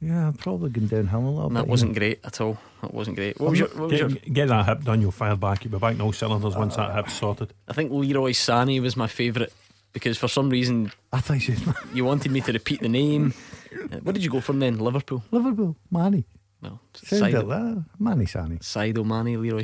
Yeah, 0.00 0.28
I've 0.28 0.38
probably 0.38 0.70
gone 0.70 0.86
downhill 0.86 1.20
a 1.20 1.28
little 1.28 1.40
And 1.46 1.54
bit. 1.54 1.60
that 1.60 1.66
wasn't 1.68 1.94
great 1.96 2.20
at 2.24 2.40
all. 2.40 2.56
That 2.82 2.94
wasn't 2.94 3.16
great. 3.16 3.38
What 3.40 3.50
was 3.50 3.58
your? 3.58 3.68
What 3.70 3.90
was 3.90 3.98
your 4.00 4.08
Get, 4.10 4.32
get 4.32 4.48
that 4.48 4.66
hip 4.66 4.84
done, 4.84 5.00
you'll 5.00 5.10
fire 5.10 5.36
back. 5.36 5.64
You'll 5.64 5.72
be 5.72 5.78
back 5.78 5.94
in 5.94 6.00
all 6.00 6.12
cylinders 6.12 6.56
once 6.56 6.76
that 6.76 6.94
hip's 6.94 7.14
sorted. 7.14 7.52
I 7.68 7.72
think 7.72 7.90
Leroy 7.92 8.30
Sané 8.32 8.80
was 8.80 8.96
my 8.96 9.08
favourite 9.08 9.52
because 9.92 10.16
for 10.16 10.28
some 10.28 10.50
reason 10.50 10.92
I 11.12 11.20
thought 11.20 11.46
you 11.48 11.56
you 11.92 12.04
wanted 12.04 12.30
me 12.32 12.40
to 12.42 12.52
repeat 12.52 12.80
the 12.80 12.88
name. 12.88 13.34
Uh, 13.92 13.98
What 14.02 14.14
did 14.14 14.24
you 14.24 14.30
go 14.30 14.40
from 14.40 14.60
then? 14.60 14.78
Liverpool. 14.78 15.22
Liverpool, 15.30 15.76
Manny. 15.90 16.24
Sounds 16.62 17.22
like 17.22 17.34
Sadio, 17.34 17.48
that. 17.48 17.84
Manny 18.00 18.24
Sané. 18.24 18.58
Sadio 18.60 19.04
Mane, 19.04 19.40
Leroy 19.40 19.62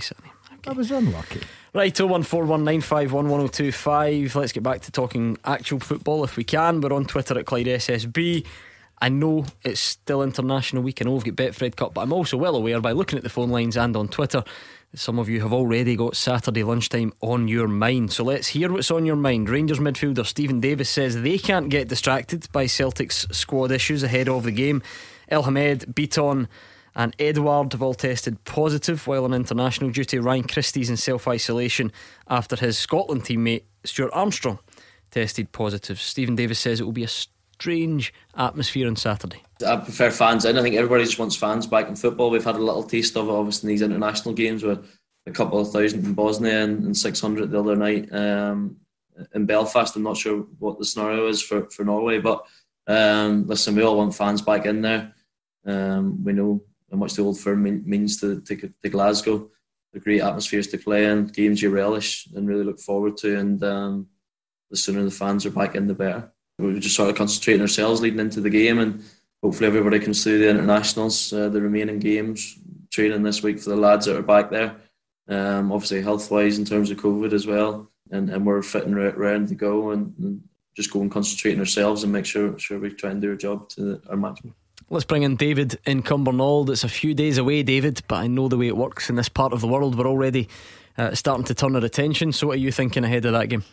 Sané. 0.65 0.71
I 0.71 0.77
was 0.77 0.91
unlucky. 0.91 1.41
Right, 1.73 1.95
01419511025. 1.95 4.35
Let's 4.35 4.53
get 4.53 4.62
back 4.62 4.83
to 4.83 4.93
talking 4.93 5.39
actual 5.45 5.81
football 5.81 6.25
if 6.25 6.37
we 6.37 6.45
can. 6.45 6.81
We're 6.81 6.93
on 6.93 7.05
Twitter 7.05 7.39
at 7.39 7.47
Clyde 7.47 7.67
SSB. 7.67 8.47
I 9.01 9.09
know 9.09 9.45
it's 9.65 9.81
still 9.81 10.23
International 10.23 10.81
Week. 10.83 11.03
I 11.03 11.05
know 11.05 11.15
we've 11.15 11.25
got 11.25 11.35
Betfred 11.35 11.75
Cup, 11.77 11.95
but 11.95 12.03
I'm 12.03 12.12
also 12.12 12.37
well 12.37 12.55
aware 12.55 12.81
by 12.81 12.93
looking 12.93 13.17
at 13.17 13.25
the 13.25 13.29
phone 13.29 13.51
lines 13.51 13.77
and 13.77 13.97
on 13.97 14.07
Twitter 14.09 14.45
that 14.93 14.99
some 14.99 15.19
of 15.19 15.29
you 15.29 15.41
have 15.41 15.53
already 15.53 15.97
got 15.97 16.15
Saturday 16.17 16.62
lunchtime 16.62 17.12
on 17.21 17.49
your 17.49 17.67
mind. 17.67 18.12
So 18.12 18.23
let's 18.23 18.47
hear 18.49 18.73
what's 18.73 18.93
on 18.93 19.05
your 19.05 19.17
mind. 19.17 19.51
Rangers 19.51 19.81
midfielder 19.81 20.25
Steven 20.25 20.61
Davis 20.61 20.89
says 20.89 21.21
they 21.21 21.39
can't 21.39 21.71
get 21.71 21.89
distracted 21.89 22.47
by 22.53 22.67
Celtic's 22.67 23.27
squad 23.33 23.73
issues 23.73 24.05
ahead 24.05 24.29
of 24.29 24.45
the 24.45 24.53
game. 24.53 24.81
El 25.29 25.43
Hamed, 25.43 25.93
Beaton, 25.95 26.49
and 26.97 27.17
Édouard 27.19 27.73
have 27.73 27.83
all 27.83 27.95
tested 27.95 28.43
positive 28.45 29.07
while 29.07 29.25
on 29.25 29.35
international 29.35 29.91
duty. 29.91 30.19
Ryan 30.19 30.45
Christie's 30.45 30.91
in 30.91 30.97
self 30.97 31.27
isolation 31.27 31.93
after 32.29 32.57
his 32.57 32.79
Scotland 32.79 33.25
teammate 33.25 33.65
Stuart 33.85 34.11
Armstrong 34.13 34.59
tested 35.11 35.53
positive. 35.53 36.01
Stephen 36.01 36.35
Davis 36.35 36.59
says 36.59 36.81
it 36.81 36.85
will 36.85 36.93
be 36.93 37.05
a 37.05 37.09
strange 37.09 38.13
atmosphere 38.37 38.89
on 38.89 38.97
Saturday. 38.97 39.43
I 39.67 39.77
prefer 39.77 40.11
fans 40.11 40.45
in. 40.45 40.59
I 40.59 40.63
think 40.63 40.75
everybody 40.75 41.05
just 41.05 41.19
wants 41.19 41.37
fans 41.37 41.67
back 41.67 41.89
in 41.89 41.97
football. 41.97 42.31
We've 42.31 42.45
had 42.45 42.57
a 42.57 42.63
little 42.63 42.83
taste 42.83 43.17
of 43.17 43.29
it, 43.29 43.33
obviously, 43.33 43.69
in 43.69 43.75
these 43.75 43.83
international 43.83 44.35
games 44.35 44.63
with 44.63 44.87
a 45.27 45.31
couple 45.31 45.59
of 45.59 45.71
thousand 45.71 46.05
in 46.05 46.15
Bosnia 46.15 46.65
and, 46.65 46.85
and 46.85 46.97
600 46.97 47.51
the 47.51 47.59
other 47.59 47.77
night 47.77 48.13
um, 48.13 48.77
in 49.35 49.47
Belfast. 49.47 49.95
I'm 49.97 50.03
not 50.03 50.17
sure 50.17 50.47
what 50.59 50.79
the 50.79 50.85
scenario 50.85 51.29
is 51.29 51.41
for, 51.41 51.71
for 51.71 51.85
Norway, 51.85 52.19
but 52.19 52.45
um, 52.87 53.47
listen, 53.47 53.75
we 53.75 53.83
all 53.83 53.97
want 53.97 54.15
fans 54.15 54.43
back 54.43 54.67
in 54.67 54.83
there. 54.83 55.15
Um, 55.65 56.23
we 56.23 56.33
know 56.33 56.63
how 56.95 56.99
much 56.99 57.15
the 57.15 57.23
old 57.23 57.39
firm 57.39 57.65
mean, 57.65 57.83
means 57.85 58.21
to, 58.21 58.41
to, 58.43 58.73
to 58.83 58.89
Glasgow. 58.89 59.51
The 59.93 60.01
great 60.01 60.23
atmospheres 60.23 60.69
to 60.69 60.79
play 60.79 61.07
in, 61.07 61.27
games 61.27 61.61
you 61.61 61.71
relish 61.71 62.29
and 62.35 62.49
really 62.49 62.65
look 62.65 62.79
forward 62.79 63.17
to. 63.19 63.37
And 63.37 63.63
um, 63.65 64.07
the 64.71 64.77
sooner 64.77 65.03
the 65.03 65.11
fans 65.11 65.45
are 65.45 65.51
back 65.51 65.75
in, 65.75 65.89
the 65.89 65.95
better. 65.95 66.33
We're 66.59 66.79
just 66.79 66.95
sort 66.95 67.11
of 67.11 67.17
concentrating 67.17 67.63
ourselves 67.63 68.01
leading 68.01 68.21
into 68.21 68.41
the 68.41 68.51
game, 68.51 68.79
and 68.79 69.03
hopefully 69.43 69.67
everybody 69.67 69.99
can 69.99 70.15
see 70.15 70.39
the 70.39 70.49
internationals, 70.49 71.33
uh, 71.33 71.49
the 71.49 71.61
remaining 71.61 71.99
games, 71.99 72.59
training 72.93 73.25
this 73.25 73.43
week 73.43 73.59
for 73.59 73.71
the 73.71 73.77
lads 73.77 74.07
that 74.07 74.17
are 74.17 74.23
back 74.23 74.51
there. 74.51 74.77
Um, 75.29 75.73
obviously, 75.73 76.01
health 76.01 76.31
wise, 76.31 76.59
in 76.59 76.65
terms 76.65 76.91
of 76.91 76.99
COVID 76.99 77.33
as 77.33 77.47
well, 77.47 77.91
and, 78.13 78.31
and 78.31 78.47
we're 78.47 78.63
fitting 78.63 78.95
right 78.95 79.17
ready 79.19 79.47
to 79.47 79.55
go, 79.57 79.91
and, 79.91 80.15
and 80.19 80.43
just 80.77 80.93
go 80.93 81.01
and 81.01 81.11
concentrate 81.11 81.55
on 81.55 81.61
ourselves 81.61 82.05
and 82.05 82.13
make 82.13 82.27
sure 82.27 82.57
sure 82.57 82.79
we 82.79 82.91
try 82.91 83.11
and 83.11 83.21
do 83.21 83.31
our 83.31 83.37
job 83.37 83.69
to 83.71 84.01
our 84.09 84.17
match. 84.17 84.41
Let's 84.91 85.05
bring 85.05 85.22
in 85.22 85.37
David 85.37 85.78
in 85.87 86.03
Cumbernauld. 86.03 86.68
It's 86.68 86.85
a 86.85 86.89
few 86.89 87.14
days 87.14 87.39
away, 87.39 87.62
David, 87.62 88.03
but 88.07 88.16
I 88.16 88.26
know 88.26 88.49
the 88.49 88.59
way 88.59 88.68
it 88.68 88.76
works 88.76 89.09
in 89.09 89.16
this 89.16 89.28
part 89.28 89.53
of 89.53 89.61
the 89.61 89.66
world. 89.66 89.97
We're 89.97 90.07
already 90.07 90.49
uh, 90.99 91.14
starting 91.14 91.45
to 91.47 91.55
turn 91.55 91.74
our 91.74 91.85
attention. 91.85 92.32
So, 92.32 92.49
what 92.49 92.57
are 92.57 92.61
you 92.61 92.70
thinking 92.70 93.03
ahead 93.03 93.24
of 93.24 93.32
that 93.32 93.49
game? 93.49 93.64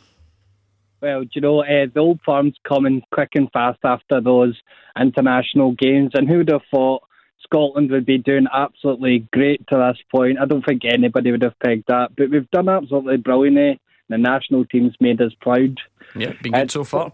Well, 1.01 1.21
do 1.23 1.29
you 1.33 1.41
know, 1.41 1.63
uh, 1.63 1.87
the 1.93 1.99
old 1.99 2.19
firm's 2.25 2.55
coming 2.67 3.01
quick 3.11 3.31
and 3.33 3.51
fast 3.51 3.79
after 3.83 4.21
those 4.21 4.59
international 4.99 5.73
games, 5.73 6.11
and 6.13 6.29
who'd 6.29 6.49
have 6.49 6.61
thought 6.71 7.03
Scotland 7.43 7.91
would 7.91 8.05
be 8.05 8.17
doing 8.17 8.45
absolutely 8.53 9.27
great 9.33 9.65
to 9.67 9.77
this 9.77 10.01
point? 10.11 10.39
I 10.39 10.45
don't 10.45 10.65
think 10.65 10.85
anybody 10.85 11.31
would 11.31 11.41
have 11.41 11.59
pegged 11.59 11.85
that, 11.87 12.15
but 12.15 12.29
we've 12.29 12.49
done 12.51 12.69
absolutely 12.69 13.17
brilliantly. 13.17 13.79
The 14.09 14.17
national 14.17 14.65
team's 14.65 14.95
made 14.99 15.21
us 15.21 15.33
proud. 15.41 15.77
Yeah, 16.15 16.33
been 16.41 16.51
good 16.51 16.71
so 16.71 16.83
far. 16.83 17.11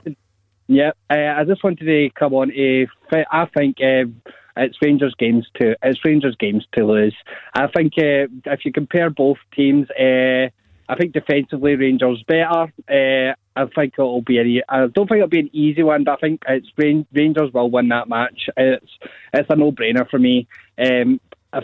Yeah, 0.67 0.91
uh, 1.09 1.33
I 1.37 1.43
just 1.45 1.63
wanted 1.63 1.85
to 1.85 2.09
come 2.17 2.33
on. 2.33 2.51
I 2.51 3.45
think 3.57 3.77
it's 3.79 4.77
Rangers 4.81 5.15
games 5.17 5.47
to 5.55 5.75
it's 5.81 6.03
Rangers 6.03 6.35
games 6.37 6.65
to 6.75 6.85
lose. 6.85 7.15
I 7.53 7.67
think 7.67 7.93
uh, 7.97 8.27
if 8.45 8.65
you 8.65 8.73
compare 8.73 9.09
both 9.09 9.37
teams, 9.55 9.87
uh, 9.91 10.49
I 10.89 10.95
think 10.99 11.13
defensively 11.13 11.75
Rangers 11.75 12.23
better. 12.27 12.71
Uh, 12.89 13.33
I 13.55 13.65
think 13.75 13.93
it'll 13.97 14.21
be 14.21 14.39
a, 14.39 14.63
I 14.69 14.87
don't 14.87 15.07
think 15.07 15.17
it'll 15.17 15.27
be 15.27 15.39
an 15.39 15.49
easy 15.53 15.83
one, 15.83 16.03
but 16.03 16.13
I 16.13 16.17
think 16.17 16.43
it's 16.47 16.67
Rangers 16.77 17.53
will 17.53 17.71
win 17.71 17.89
that 17.89 18.09
match. 18.09 18.49
It's 18.57 18.91
it's 19.33 19.49
a 19.49 19.55
no 19.55 19.71
brainer 19.71 20.09
for 20.09 20.19
me. 20.19 20.47
Um, 20.77 21.19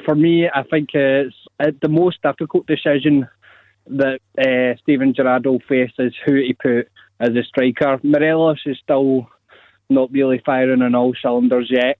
for 0.06 0.16
me, 0.16 0.50
I 0.50 0.64
think 0.64 0.90
it's 0.94 1.36
the 1.60 1.90
most 1.90 2.22
difficult 2.22 2.68
decision 2.68 3.28
that 3.88 4.22
uh, 4.40 4.80
Steven 4.82 5.14
Gerrard 5.14 5.46
will 5.46 5.60
face 5.68 5.92
is 6.00 6.14
who 6.26 6.36
to 6.36 6.54
put 6.54 6.88
as 7.24 7.36
a 7.36 7.44
striker. 7.44 8.00
Morelos 8.04 8.62
is 8.66 8.78
still 8.84 9.30
not 9.90 10.12
really 10.12 10.42
firing 10.46 10.82
on 10.82 10.96
all 10.96 11.14
cylinders 11.22 11.72
yet. 11.72 11.98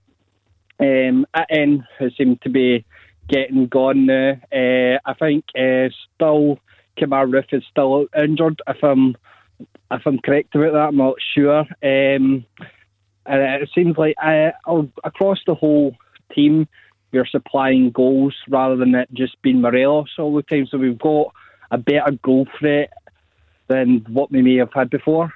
Um, 0.78 1.26
Atten, 1.34 1.86
who 1.98 2.10
seemed 2.10 2.42
to 2.42 2.50
be 2.50 2.84
getting 3.28 3.68
gone 3.68 4.06
now, 4.06 4.32
uh, 4.52 4.98
I 5.04 5.14
think 5.18 5.44
uh, 5.56 5.88
still 6.14 6.58
Kemar 6.98 7.26
Roofe 7.26 7.54
is 7.54 7.64
still 7.70 8.06
injured. 8.16 8.60
If 8.66 8.82
I'm 8.82 9.16
if 9.90 10.02
I'm 10.04 10.18
correct 10.18 10.54
about 10.54 10.72
that, 10.72 10.88
I'm 10.88 10.96
not 10.96 11.16
sure. 11.34 11.60
Um, 11.60 12.44
and 13.26 13.62
it 13.62 13.70
seems 13.74 13.96
like 13.96 14.16
uh, 14.22 14.50
across 15.04 15.38
the 15.46 15.54
whole 15.54 15.96
team, 16.34 16.68
we're 17.12 17.26
supplying 17.26 17.90
goals 17.92 18.34
rather 18.48 18.76
than 18.76 18.94
it 18.94 19.08
just 19.14 19.40
being 19.40 19.60
Morelos 19.60 20.10
all 20.18 20.34
the 20.34 20.42
time. 20.42 20.66
So 20.70 20.78
we've 20.78 20.98
got 20.98 21.32
a 21.70 21.78
better 21.78 22.18
goal 22.22 22.46
threat 22.58 22.92
than 23.68 24.04
what 24.08 24.30
we 24.30 24.42
may 24.42 24.56
have 24.56 24.72
had 24.72 24.90
before. 24.90 25.32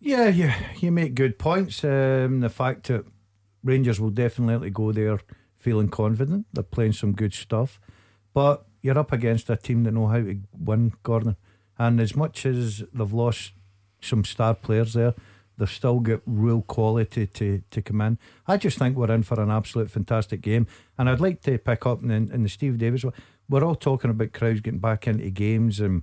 Yeah, 0.00 0.28
you, 0.28 0.52
you 0.78 0.92
make 0.92 1.14
good 1.14 1.38
points. 1.38 1.82
Um, 1.82 2.40
the 2.40 2.48
fact 2.48 2.86
that 2.86 3.04
Rangers 3.64 4.00
will 4.00 4.10
definitely 4.10 4.70
go 4.70 4.92
there 4.92 5.20
feeling 5.58 5.88
confident. 5.88 6.46
They're 6.52 6.62
playing 6.62 6.92
some 6.92 7.12
good 7.12 7.34
stuff. 7.34 7.80
But 8.32 8.64
you're 8.80 8.98
up 8.98 9.12
against 9.12 9.50
a 9.50 9.56
team 9.56 9.84
that 9.84 9.92
know 9.92 10.06
how 10.06 10.18
to 10.18 10.40
win, 10.56 10.92
Gordon. 11.02 11.36
And 11.78 12.00
as 12.00 12.14
much 12.14 12.46
as 12.46 12.84
they've 12.92 13.12
lost 13.12 13.52
some 14.00 14.24
star 14.24 14.54
players 14.54 14.94
there, 14.94 15.14
they've 15.56 15.68
still 15.68 15.98
got 15.98 16.20
real 16.26 16.62
quality 16.62 17.26
to, 17.26 17.62
to 17.70 17.82
come 17.82 18.00
in. 18.00 18.18
I 18.46 18.56
just 18.56 18.78
think 18.78 18.96
we're 18.96 19.10
in 19.10 19.24
for 19.24 19.40
an 19.40 19.50
absolute 19.50 19.90
fantastic 19.90 20.40
game. 20.40 20.68
And 20.96 21.10
I'd 21.10 21.20
like 21.20 21.42
to 21.42 21.58
pick 21.58 21.84
up 21.86 22.02
in, 22.02 22.10
in 22.10 22.42
the 22.44 22.48
Steve 22.48 22.78
Davis. 22.78 23.04
We're 23.48 23.64
all 23.64 23.74
talking 23.74 24.10
about 24.10 24.32
crowds 24.32 24.60
getting 24.60 24.78
back 24.78 25.08
into 25.08 25.30
games 25.30 25.80
and 25.80 26.02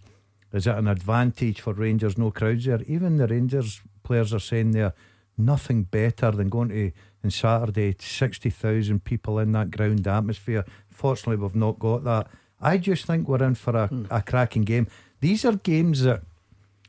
is 0.56 0.68
it 0.68 0.76
an 0.76 0.88
advantage 0.88 1.62
for 1.62 1.74
Rangers? 1.74 2.18
No 2.18 2.32
crowds 2.32 2.66
there. 2.66 2.82
Even 2.88 3.18
the 3.18 3.28
Rangers 3.28 3.82
players 4.04 4.34
are 4.34 4.40
saying 4.40 4.72
they're 4.72 4.94
nothing 5.38 5.84
better 5.84 6.32
than 6.32 6.50
going 6.50 6.70
to 6.70 6.92
on 7.24 7.32
Saturday, 7.32 7.96
60,000 8.00 9.04
people 9.04 9.40
in 9.40 9.52
that 9.54 9.72
ground 9.72 10.08
atmosphere. 10.08 10.64
Fortunately, 10.90 11.36
we've 11.36 11.56
not 11.56 11.80
got 11.80 12.04
that. 12.04 12.28
I 12.62 12.78
just 12.78 13.06
think 13.06 13.28
we're 13.28 13.44
in 13.44 13.56
for 13.56 13.76
a, 13.76 13.90
mm. 13.90 14.08
a 14.10 14.22
cracking 14.22 14.62
game. 14.62 14.88
These 15.20 15.44
are 15.44 15.56
games 15.56 16.04
that, 16.04 16.22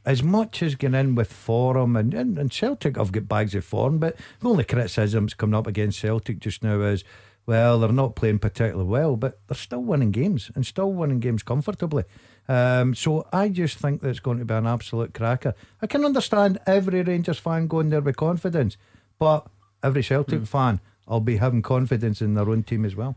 as 0.04 0.22
much 0.22 0.62
as 0.62 0.74
going 0.74 0.94
in 0.94 1.14
with 1.14 1.32
form, 1.32 1.96
and, 1.96 2.14
and, 2.14 2.38
and 2.38 2.52
Celtic 2.52 2.96
have 2.96 3.12
got 3.12 3.26
bags 3.26 3.54
of 3.54 3.64
form, 3.64 3.98
but 3.98 4.16
the 4.40 4.48
only 4.48 4.64
criticisms 4.64 5.34
coming 5.34 5.54
up 5.54 5.66
against 5.66 5.98
Celtic 5.98 6.38
just 6.38 6.62
now 6.62 6.80
is, 6.82 7.02
well, 7.46 7.78
they're 7.78 7.92
not 7.92 8.16
playing 8.16 8.38
particularly 8.38 8.88
well, 8.88 9.16
but 9.16 9.40
they're 9.48 9.56
still 9.56 9.82
winning 9.82 10.10
games 10.10 10.50
and 10.54 10.66
still 10.66 10.92
winning 10.92 11.20
games 11.20 11.42
comfortably. 11.42 12.04
Um, 12.48 12.94
so 12.94 13.26
I 13.32 13.48
just 13.48 13.78
think 13.78 14.00
that 14.00 14.08
it's 14.08 14.20
going 14.20 14.38
to 14.38 14.44
be 14.44 14.54
an 14.54 14.66
absolute 14.66 15.14
cracker. 15.14 15.54
I 15.82 15.86
can 15.86 16.04
understand 16.04 16.58
every 16.66 17.02
Rangers 17.02 17.38
fan 17.38 17.66
going 17.66 17.90
there 17.90 18.00
with 18.00 18.16
confidence, 18.16 18.76
but 19.18 19.46
every 19.82 20.02
Celtic 20.02 20.42
mm. 20.42 20.48
fan 20.48 20.80
will 21.06 21.20
be 21.20 21.36
having 21.36 21.62
confidence 21.62 22.22
in 22.22 22.34
their 22.34 22.48
own 22.48 22.62
team 22.62 22.84
as 22.84 22.94
well. 22.94 23.16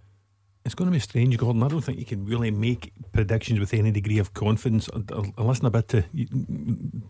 It's 0.65 0.75
going 0.75 0.89
to 0.89 0.93
be 0.93 0.99
strange, 0.99 1.37
Gordon. 1.37 1.63
I 1.63 1.67
don't 1.67 1.81
think 1.81 1.99
you 1.99 2.05
can 2.05 2.25
really 2.25 2.51
make 2.51 2.91
predictions 3.11 3.59
with 3.59 3.73
any 3.73 3.91
degree 3.91 4.19
of 4.19 4.33
confidence. 4.33 4.89
I, 5.37 5.41
listened 5.41 5.67
a 5.67 5.71
bit 5.71 5.87
to 5.89 6.03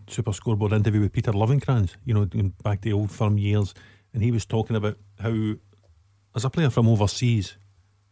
Super 0.08 0.32
Scoreboard 0.32 0.72
interview 0.72 1.00
with 1.00 1.12
Peter 1.12 1.32
Lovenkrands, 1.32 1.96
you 2.04 2.14
know, 2.14 2.26
back 2.62 2.80
to 2.82 2.88
the 2.88 2.92
old 2.92 3.10
firm 3.10 3.38
years, 3.38 3.74
and 4.14 4.22
he 4.22 4.30
was 4.30 4.46
talking 4.46 4.76
about 4.76 4.96
how, 5.18 5.54
as 6.34 6.44
a 6.44 6.50
player 6.50 6.70
from 6.70 6.88
overseas, 6.88 7.56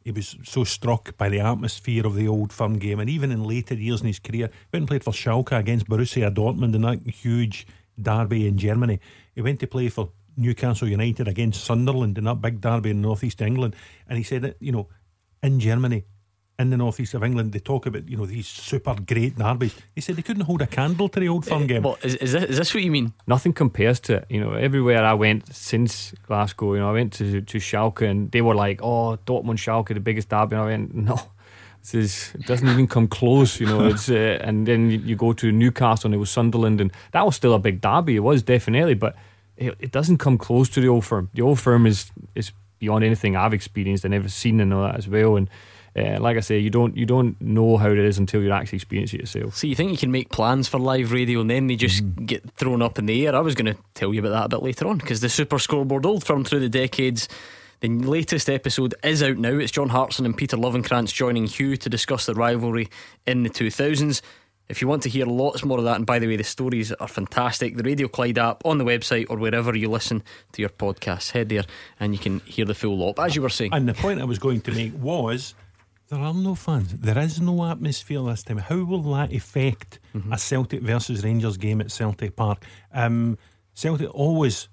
he 0.05 0.11
was 0.11 0.37
so 0.45 0.65
struck 0.65 1.17
by 1.17 1.29
the 1.29 1.41
atmosphere 1.41 2.07
of 2.07 2.15
the 2.15 2.29
old 2.29 2.53
firm 2.53 2.79
game, 2.79 3.01
and 3.01 3.11
even 3.11 3.31
in 3.31 3.45
later 3.45 3.75
years 3.75 4.01
in 4.01 4.07
his 4.07 4.19
career, 4.19 4.47
he 4.47 4.69
went 4.73 4.83
and 4.83 4.89
played 4.89 5.05
for 5.05 5.13
Schalke 5.13 5.59
against 5.59 5.89
Borussia 5.89 6.33
Dortmund 6.33 6.75
in 6.75 6.83
that 6.83 7.07
huge 7.07 7.67
derby 8.01 8.47
in 8.47 8.59
Germany. 8.59 9.01
He 9.35 9.43
went 9.43 9.61
to 9.61 9.67
play 9.67 9.89
for 9.89 10.11
Newcastle 10.37 10.89
United 10.89 11.27
against 11.27 11.65
Sunderland 11.65 12.17
in 12.17 12.25
that 12.25 12.41
big 12.41 12.61
derby 12.61 12.91
in 12.91 13.03
northeast 13.03 13.43
England, 13.43 13.75
and 14.09 14.17
he 14.17 14.25
said 14.25 14.43
that 14.43 14.57
you 14.61 14.73
know, 14.73 14.89
in 15.43 15.61
Germany, 15.61 16.05
in 16.59 16.71
the 16.71 16.77
northeast 16.77 17.15
of 17.15 17.23
England, 17.23 17.53
they 17.53 17.61
talk 17.61 17.87
about 17.87 18.09
you 18.09 18.17
know 18.17 18.27
these 18.27 18.49
super 18.49 18.95
great 18.95 19.37
derbies. 19.39 19.77
They 19.95 20.01
said 20.01 20.17
they 20.17 20.23
couldn't 20.23 20.43
hold 20.43 20.61
a 20.61 20.67
candle 20.67 21.09
to 21.09 21.21
the 21.21 21.29
Old 21.29 21.47
Firm 21.47 21.67
game. 21.67 21.83
What 21.83 22.05
is, 22.05 22.17
is, 22.17 22.33
this, 22.33 22.45
is 22.45 22.57
this 22.57 22.75
what 22.75 22.83
you 22.83 22.91
mean? 22.91 23.13
Nothing 23.27 23.53
compares 23.53 24.01
to 24.01 24.17
it. 24.17 24.27
You 24.29 24.41
know, 24.41 24.55
everywhere 24.55 25.05
I 25.05 25.15
went 25.15 25.55
since 25.55 26.13
Glasgow, 26.27 26.75
you 26.75 26.81
know, 26.81 26.91
I 26.91 26.93
went 26.93 27.13
to 27.15 27.41
to 27.43 27.59
Schalke 27.59 28.03
and 28.03 28.31
they 28.33 28.43
were 28.43 28.57
like, 28.57 28.81
"Oh, 28.83 29.17
Dortmund 29.25 29.59
Schalke, 29.59 29.95
the 29.95 30.01
biggest 30.01 30.31
derby." 30.31 30.57
And 30.57 30.63
I 30.63 30.67
went, 30.67 30.95
"No, 30.95 31.21
this 31.81 31.95
is 31.95 32.35
it 32.35 32.47
doesn't 32.47 32.69
even 32.69 32.89
come 32.89 33.07
close." 33.07 33.61
You 33.61 33.67
know, 33.67 33.87
it's 33.87 34.11
uh, 34.11 34.39
and 34.41 34.67
then 34.67 34.91
you, 34.91 34.99
you 34.99 35.17
go 35.17 35.33
to 35.35 35.53
Newcastle 35.53 36.09
and 36.09 36.15
it 36.15 36.19
was 36.19 36.31
Sunderland, 36.31 36.81
and 36.81 36.91
that 37.13 37.25
was 37.25 37.37
still 37.37 37.55
a 37.55 37.61
big 37.61 37.81
derby. 37.81 38.17
It 38.17 38.25
was 38.25 38.43
definitely, 38.43 38.95
but 38.95 39.15
it, 39.57 39.77
it 39.79 39.93
doesn't 39.93 40.19
come 40.19 40.37
close 40.37 40.69
to 40.71 40.81
the 40.81 40.89
Old 40.89 41.05
Firm. 41.05 41.31
The 41.35 41.43
Old 41.43 41.61
Firm 41.61 41.87
is 41.87 42.11
is 42.35 42.51
beyond 42.81 43.05
anything 43.05 43.37
I've 43.37 43.55
experienced 43.55 44.05
and 44.05 44.13
ever 44.13 44.29
seen 44.29 44.61
and 44.61 44.75
all 44.75 44.83
that 44.83 44.97
as 44.97 45.07
well, 45.07 45.37
and. 45.37 45.49
Uh, 45.99 46.21
like 46.21 46.37
I 46.37 46.41
say, 46.41 46.59
you 46.59 46.71
don't 46.71 46.97
you 46.97 47.07
don't 47.07 47.41
know 47.41 47.77
how 47.77 47.91
it 47.91 47.99
is 47.99 48.19
until 48.19 48.43
you 48.43 48.53
actually 48.53 48.77
experience 48.77 49.13
it 49.15 49.21
yourself. 49.21 49.57
So 49.57 49.67
you 49.67 49.75
think 49.75 49.91
you 49.91 49.97
can 49.99 50.13
make 50.13 50.31
plans 50.31 50.69
for 50.69 50.79
live 50.79 51.11
radio 51.13 51.41
and 51.41 51.51
then 51.51 51.67
they 51.67 51.77
just 51.77 52.05
Mm-hmm. 52.05 52.25
get 52.27 52.51
thrown 52.53 52.83
up 52.83 52.99
in 52.99 53.07
the 53.07 53.27
air? 53.27 53.35
I 53.35 53.41
was 53.41 53.55
going 53.55 53.75
to 53.75 53.81
tell 53.95 54.13
you 54.15 54.21
about 54.21 54.31
that 54.31 54.45
a 54.47 54.49
bit 54.49 54.63
later 54.63 54.87
on 54.87 54.99
because 54.99 55.21
the 55.21 55.29
Super 55.29 55.59
Scoreboard 55.59 56.07
Old 56.07 56.25
Firm 56.25 56.45
through 56.45 56.61
the 56.61 56.69
decades. 56.69 57.29
The 57.81 57.89
latest 57.89 58.51
episode 58.51 58.95
is 59.05 59.23
out 59.23 59.37
now. 59.39 59.51
It's 59.57 59.71
John 59.71 59.91
Hartson 59.91 60.27
and 60.27 60.37
Peter 60.37 60.57
Lovenkrands 60.57 61.15
joining 61.15 61.47
Hugh 61.47 61.77
to 61.77 61.89
discuss 61.89 62.27
the 62.27 62.35
rivalry 62.35 62.89
in 63.25 63.45
the 63.45 63.51
2000s. 63.51 64.21
If 64.69 64.83
you 64.83 64.89
want 64.89 65.05
to 65.05 65.09
hear 65.09 65.25
lots 65.27 65.65
more 65.65 65.79
of 65.79 65.85
that, 65.85 65.95
and 65.97 66.05
by 66.05 66.19
the 66.19 66.27
way, 66.27 66.35
the 66.37 66.43
stories 66.45 66.91
are 66.93 67.07
fantastic, 67.09 67.77
the 67.77 67.85
Radio 67.85 68.09
Clyde 68.09 68.37
app 68.37 68.67
on 68.67 68.79
the 68.79 68.85
website 68.85 69.27
or 69.31 69.37
wherever 69.39 69.75
you 69.77 69.89
listen 69.89 70.23
to 70.53 70.61
your 70.61 70.69
podcasts, 70.71 71.31
head 71.31 71.49
there 71.51 71.65
and 72.01 72.13
you 72.13 72.19
can 72.19 72.41
hear 72.41 72.65
the 72.65 72.75
full 72.75 72.99
lot. 72.99 73.19
As 73.21 73.37
you 73.37 73.43
were 73.43 73.49
saying, 73.49 73.73
And 73.73 73.89
the 73.89 73.95
point 73.95 74.21
I 74.21 74.25
was 74.25 74.39
going 74.41 74.61
to 74.63 74.73
make 74.73 74.93
was 75.01 75.55
there 76.09 76.21
are 76.21 76.35
no 76.35 76.55
fans. 76.55 76.93
There 76.93 77.19
is 77.19 77.41
no 77.41 77.65
atmosphere 77.71 78.23
this 78.23 78.43
time. 78.43 78.59
How 78.59 78.83
will 78.85 79.03
that 79.15 79.33
affect 79.33 79.99
Mm-hmm. 80.15 80.33
a 80.33 80.39
Celtic 80.39 80.81
versus 80.83 81.23
Rangers 81.23 81.57
game 81.59 81.81
at 81.81 81.91
Celtic 81.91 82.35
Park? 82.37 82.65
Um, 82.93 83.39
Celtic 83.75 84.13
always. 84.15 84.69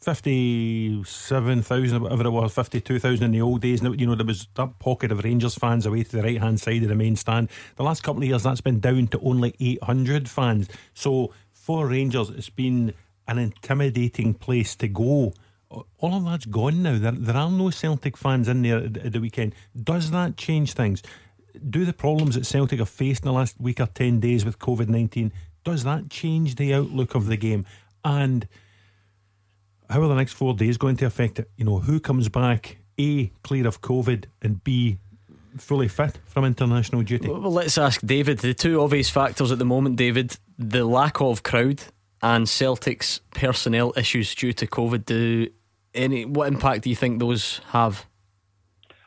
57,000, 0.00 2.02
whatever 2.02 2.26
it 2.26 2.30
was, 2.30 2.52
52,000 2.54 3.24
in 3.24 3.30
the 3.30 3.40
old 3.40 3.60
days. 3.60 3.82
Now, 3.82 3.92
you 3.92 4.06
know, 4.06 4.14
there 4.16 4.26
was 4.26 4.48
that 4.54 4.78
pocket 4.78 5.12
of 5.12 5.22
Rangers 5.24 5.54
fans 5.54 5.86
away 5.86 6.02
to 6.02 6.16
the 6.16 6.22
right 6.22 6.40
hand 6.40 6.60
side 6.60 6.82
of 6.82 6.88
the 6.88 6.94
main 6.94 7.16
stand. 7.16 7.48
The 7.76 7.84
last 7.84 8.02
couple 8.02 8.22
of 8.22 8.28
years, 8.28 8.42
that's 8.42 8.60
been 8.60 8.80
down 8.80 9.06
to 9.08 9.20
only 9.20 9.54
800 9.60 10.28
fans. 10.28 10.68
So, 10.94 11.32
for 11.52 11.86
Rangers, 11.86 12.30
it's 12.30 12.50
been 12.50 12.94
an 13.28 13.38
intimidating 13.38 14.34
place 14.34 14.74
to 14.76 14.88
go. 14.88 15.32
All 15.98 16.14
of 16.14 16.24
that's 16.24 16.44
gone 16.44 16.82
now. 16.82 16.98
There, 16.98 17.12
there 17.12 17.36
are 17.36 17.50
no 17.50 17.70
Celtic 17.70 18.16
fans 18.16 18.48
in 18.48 18.62
there 18.62 18.78
at, 18.78 18.96
at 18.98 19.12
the 19.12 19.20
weekend. 19.20 19.54
Does 19.80 20.10
that 20.10 20.36
change 20.36 20.74
things? 20.74 21.02
Do 21.68 21.84
the 21.84 21.92
problems 21.92 22.34
that 22.34 22.46
Celtic 22.46 22.78
have 22.78 22.88
faced 22.88 23.22
in 23.22 23.28
the 23.28 23.32
last 23.32 23.60
week 23.60 23.80
or 23.80 23.86
10 23.86 24.20
days 24.20 24.44
with 24.44 24.58
COVID 24.58 24.88
19, 24.88 25.32
does 25.64 25.84
that 25.84 26.10
change 26.10 26.56
the 26.56 26.74
outlook 26.74 27.14
of 27.14 27.26
the 27.26 27.36
game? 27.36 27.64
And 28.04 28.48
how 29.88 30.02
are 30.02 30.08
the 30.08 30.14
next 30.14 30.32
four 30.32 30.54
days 30.54 30.76
going 30.76 30.96
to 30.96 31.06
affect 31.06 31.38
it? 31.38 31.50
You 31.56 31.64
know, 31.64 31.78
who 31.78 32.00
comes 32.00 32.28
back, 32.28 32.78
A, 32.98 33.28
clear 33.42 33.66
of 33.66 33.80
COVID, 33.80 34.24
and 34.40 34.62
B, 34.64 34.98
fully 35.58 35.88
fit 35.88 36.18
from 36.24 36.44
international 36.44 37.02
duty? 37.02 37.28
Well, 37.28 37.52
let's 37.52 37.78
ask 37.78 38.00
David. 38.00 38.38
The 38.38 38.54
two 38.54 38.80
obvious 38.80 39.10
factors 39.10 39.52
at 39.52 39.58
the 39.58 39.64
moment, 39.64 39.96
David, 39.96 40.36
the 40.58 40.84
lack 40.84 41.20
of 41.20 41.42
crowd 41.42 41.82
and 42.22 42.48
Celtic's 42.48 43.20
personnel 43.30 43.92
issues 43.96 44.34
due 44.34 44.52
to 44.54 44.66
COVID. 44.66 45.04
Do 45.04 45.48
any 45.94 46.24
what 46.24 46.48
impact 46.48 46.82
do 46.82 46.90
you 46.90 46.96
think 46.96 47.18
those 47.18 47.60
have? 47.68 48.06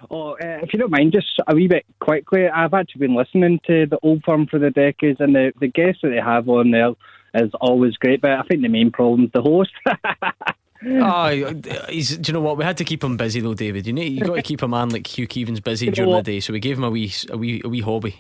Oh, 0.10 0.34
uh, 0.34 0.60
if 0.62 0.74
you 0.74 0.80
don't 0.80 0.92
mind, 0.92 1.14
just 1.14 1.28
a 1.48 1.56
wee 1.56 1.68
bit 1.68 1.86
quickly. 2.00 2.48
I've 2.48 2.74
actually 2.74 3.00
been 3.00 3.16
listening 3.16 3.60
to 3.68 3.86
the 3.88 3.98
old 4.04 4.24
firm 4.24 4.46
for 4.48 4.60
the 4.60 4.70
decades, 4.70 5.20
and 5.20 5.36
the, 5.36 5.52
the 5.60 5.68
guests 5.68 6.02
that 6.04 6.10
they 6.10 6.18
have 6.18 6.48
on 6.50 6.72
there 6.72 6.92
is 7.34 7.52
always 7.60 7.96
great. 7.98 8.22
But 8.22 8.32
I 8.32 8.44
think 8.44 8.62
the 8.62 8.68
main 8.68 8.92
problem 8.92 9.26
is 9.26 9.32
the 9.34 9.42
host. 9.42 9.72
oh, 10.86 11.88
he's, 11.90 12.18
do 12.18 12.30
you 12.30 12.34
know 12.34 12.42
what? 12.42 12.58
We 12.58 12.64
had 12.64 12.78
to 12.78 12.84
keep 12.84 13.04
him 13.04 13.18
busy 13.18 13.40
though, 13.40 13.54
David. 13.54 13.88
You 13.88 13.94
need 13.94 14.14
you 14.14 14.22
got 14.22 14.36
to 14.36 14.42
keep 14.42 14.62
a 14.62 14.68
man 14.68 14.90
like 14.90 15.08
Hugh 15.08 15.28
Keevins 15.28 15.64
busy 15.64 15.90
during 15.92 16.12
the 16.12 16.22
day, 16.22 16.40
so 16.40 16.54
we 16.54 16.60
gave 16.60 16.78
him 16.78 16.84
a 16.84 16.90
wee 16.90 17.12
a 17.30 17.38
wee 17.38 17.62
a 17.64 17.70
wee 17.70 17.82
hobby. 17.82 18.16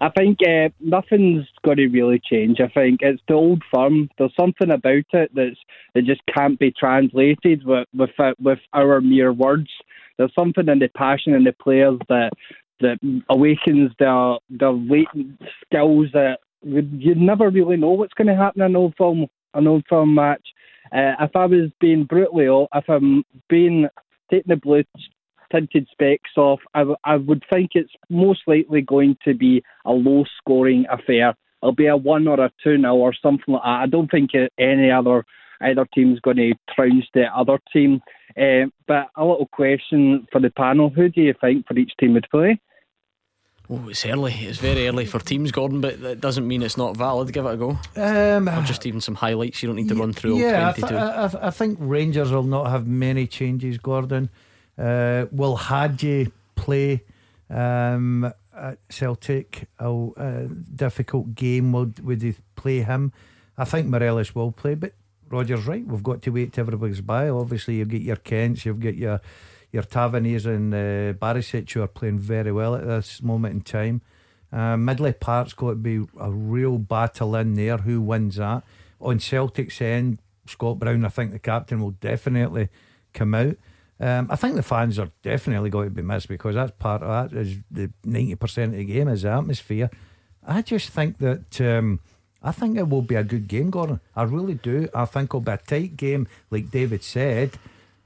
I 0.00 0.10
think 0.10 0.38
uh, 0.46 0.68
nothing's 0.80 1.46
going 1.64 1.78
to 1.78 1.88
really 1.88 2.20
change. 2.22 2.60
I 2.60 2.68
think 2.68 3.00
it's 3.02 3.22
the 3.26 3.34
old 3.34 3.62
firm. 3.72 4.08
There's 4.18 4.34
something 4.38 4.70
about 4.70 5.04
it 5.12 5.30
that's 5.34 5.56
that 5.94 6.04
just 6.04 6.20
can't 6.34 6.58
be 6.58 6.72
translated 6.72 7.64
with 7.64 7.88
with 7.94 8.10
uh, 8.18 8.34
with 8.40 8.58
our 8.72 9.00
mere 9.00 9.32
words. 9.32 9.70
There's 10.16 10.34
something 10.38 10.68
in 10.68 10.78
the 10.78 10.88
passion 10.88 11.34
in 11.34 11.44
the 11.44 11.52
players 11.52 11.98
that 12.08 12.30
that 12.80 12.98
awakens 13.30 13.92
their 13.98 14.36
their 14.50 14.72
latent 14.72 15.40
skills 15.64 16.08
that 16.12 16.38
you 16.62 17.14
never 17.14 17.50
really 17.50 17.76
know 17.76 17.90
what's 17.90 18.14
going 18.14 18.28
to 18.28 18.36
happen 18.36 18.62
in 18.62 18.66
an 18.66 18.76
old 18.76 18.94
firm 18.96 19.26
an 19.54 19.66
old 19.66 19.84
firm 19.88 20.14
match. 20.14 20.46
Uh, 20.92 21.14
if 21.20 21.34
I 21.34 21.46
was 21.46 21.70
being 21.80 22.04
brutally, 22.04 22.46
if 22.74 22.84
I'm 22.88 23.24
being 23.48 23.88
taking 24.30 24.48
the 24.48 24.56
blue 24.56 24.84
tinted 25.52 25.88
specs 25.90 26.36
off, 26.36 26.60
I, 26.74 26.80
w- 26.80 26.96
I 27.04 27.16
would 27.16 27.44
think 27.50 27.70
it's 27.74 27.92
most 28.10 28.40
likely 28.46 28.80
going 28.82 29.16
to 29.24 29.34
be 29.34 29.62
a 29.84 29.92
low 29.92 30.24
scoring 30.38 30.86
affair. 30.90 31.34
It'll 31.62 31.74
be 31.74 31.86
a 31.86 31.96
one 31.96 32.28
or 32.28 32.38
a 32.40 32.52
two 32.62 32.78
now 32.78 32.96
or 32.96 33.12
something 33.14 33.54
like 33.54 33.62
that. 33.62 33.80
I 33.82 33.86
don't 33.86 34.10
think 34.10 34.30
any 34.58 34.90
other 34.90 35.24
either 35.60 35.86
team's 35.92 36.20
going 36.20 36.36
to 36.36 36.54
trounce 36.74 37.06
the 37.14 37.24
other 37.36 37.58
team. 37.72 38.00
Uh, 38.36 38.66
but 38.86 39.08
a 39.16 39.24
little 39.24 39.48
question 39.52 40.26
for 40.30 40.40
the 40.40 40.50
panel: 40.50 40.90
Who 40.90 41.08
do 41.08 41.20
you 41.20 41.34
think 41.40 41.66
for 41.66 41.76
each 41.76 41.92
team 41.98 42.14
would 42.14 42.28
play? 42.30 42.60
Oh, 43.70 43.88
it's 43.88 44.06
early. 44.06 44.32
It's 44.32 44.58
very 44.58 44.88
early 44.88 45.04
for 45.04 45.18
teams, 45.18 45.52
Gordon, 45.52 45.82
but 45.82 46.00
that 46.00 46.20
doesn't 46.22 46.46
mean 46.48 46.62
it's 46.62 46.78
not 46.78 46.96
valid. 46.96 47.30
Give 47.34 47.44
it 47.44 47.52
a 47.52 47.56
go. 47.56 47.78
Um, 47.96 48.48
or 48.48 48.62
just 48.62 48.86
even 48.86 49.00
some 49.02 49.14
highlights. 49.16 49.62
You 49.62 49.66
don't 49.66 49.76
need 49.76 49.88
to 49.90 49.94
run 49.94 50.14
through 50.14 50.38
yeah, 50.38 50.62
all 50.62 50.68
I, 50.70 50.72
th- 50.72 50.88
22. 50.88 50.96
I, 50.96 51.26
I- 51.26 51.46
I 51.48 51.50
think 51.50 51.76
Rangers 51.80 52.30
will 52.32 52.44
not 52.44 52.70
have 52.70 52.86
many 52.86 53.26
changes, 53.26 53.76
Gordon. 53.76 54.30
Uh, 54.78 55.26
will 55.32 55.56
Hagi 55.56 56.32
play 56.54 57.02
um, 57.50 58.32
at 58.56 58.78
Celtic? 58.88 59.68
A 59.78 59.88
uh, 59.88 60.48
difficult 60.74 61.34
game. 61.34 61.72
Would, 61.72 62.04
would 62.04 62.20
they 62.20 62.34
play 62.56 62.80
him? 62.82 63.12
I 63.56 63.64
think 63.64 63.88
Morelos 63.88 64.34
will 64.34 64.52
play, 64.52 64.74
but 64.74 64.92
Roger's 65.28 65.66
right. 65.66 65.84
We've 65.84 66.02
got 66.02 66.22
to 66.22 66.30
wait 66.30 66.52
till 66.52 66.62
everybody's 66.62 67.00
by. 67.00 67.28
Obviously, 67.28 67.76
you've 67.76 67.90
got 67.90 68.00
your 68.00 68.16
Kents, 68.16 68.64
you've 68.64 68.80
got 68.80 68.94
your 68.94 69.20
your 69.70 69.82
Taverniers 69.82 70.46
and 70.46 70.72
uh, 70.72 71.12
Barisic 71.12 71.70
who 71.72 71.82
are 71.82 71.88
playing 71.88 72.18
very 72.18 72.52
well 72.52 72.74
at 72.74 72.86
this 72.86 73.22
moment 73.22 73.54
in 73.54 73.60
time. 73.60 74.00
Uh, 74.50 74.76
Midley 74.76 75.18
Park's 75.18 75.52
got 75.52 75.70
to 75.70 75.76
be 75.76 76.06
a 76.18 76.30
real 76.30 76.78
battle 76.78 77.36
in 77.36 77.54
there. 77.54 77.76
Who 77.78 78.00
wins 78.00 78.36
that? 78.36 78.62
On 79.00 79.20
Celtic's 79.20 79.82
end, 79.82 80.20
Scott 80.46 80.78
Brown, 80.78 81.04
I 81.04 81.08
think 81.10 81.32
the 81.32 81.38
captain 81.38 81.82
will 81.82 81.90
definitely 81.90 82.70
come 83.12 83.34
out. 83.34 83.56
Um, 84.00 84.28
I 84.30 84.36
think 84.36 84.54
the 84.54 84.62
fans 84.62 84.98
are 84.98 85.10
definitely 85.22 85.70
going 85.70 85.88
to 85.88 85.94
be 85.94 86.02
missed 86.02 86.28
because 86.28 86.54
that's 86.54 86.72
part 86.78 87.02
of 87.02 87.30
that 87.30 87.36
is 87.36 87.56
the 87.70 87.90
ninety 88.04 88.36
percent 88.36 88.72
of 88.72 88.78
the 88.78 88.84
game 88.84 89.08
is 89.08 89.22
the 89.22 89.30
atmosphere. 89.30 89.90
I 90.46 90.62
just 90.62 90.90
think 90.90 91.18
that 91.18 91.60
um, 91.60 92.00
I 92.42 92.52
think 92.52 92.78
it 92.78 92.88
will 92.88 93.02
be 93.02 93.16
a 93.16 93.24
good 93.24 93.48
game, 93.48 93.70
Gordon. 93.70 94.00
I 94.14 94.22
really 94.22 94.54
do. 94.54 94.88
I 94.94 95.04
think 95.04 95.30
it'll 95.30 95.40
be 95.40 95.52
a 95.52 95.56
tight 95.56 95.96
game, 95.96 96.28
like 96.50 96.70
David 96.70 97.02
said. 97.02 97.58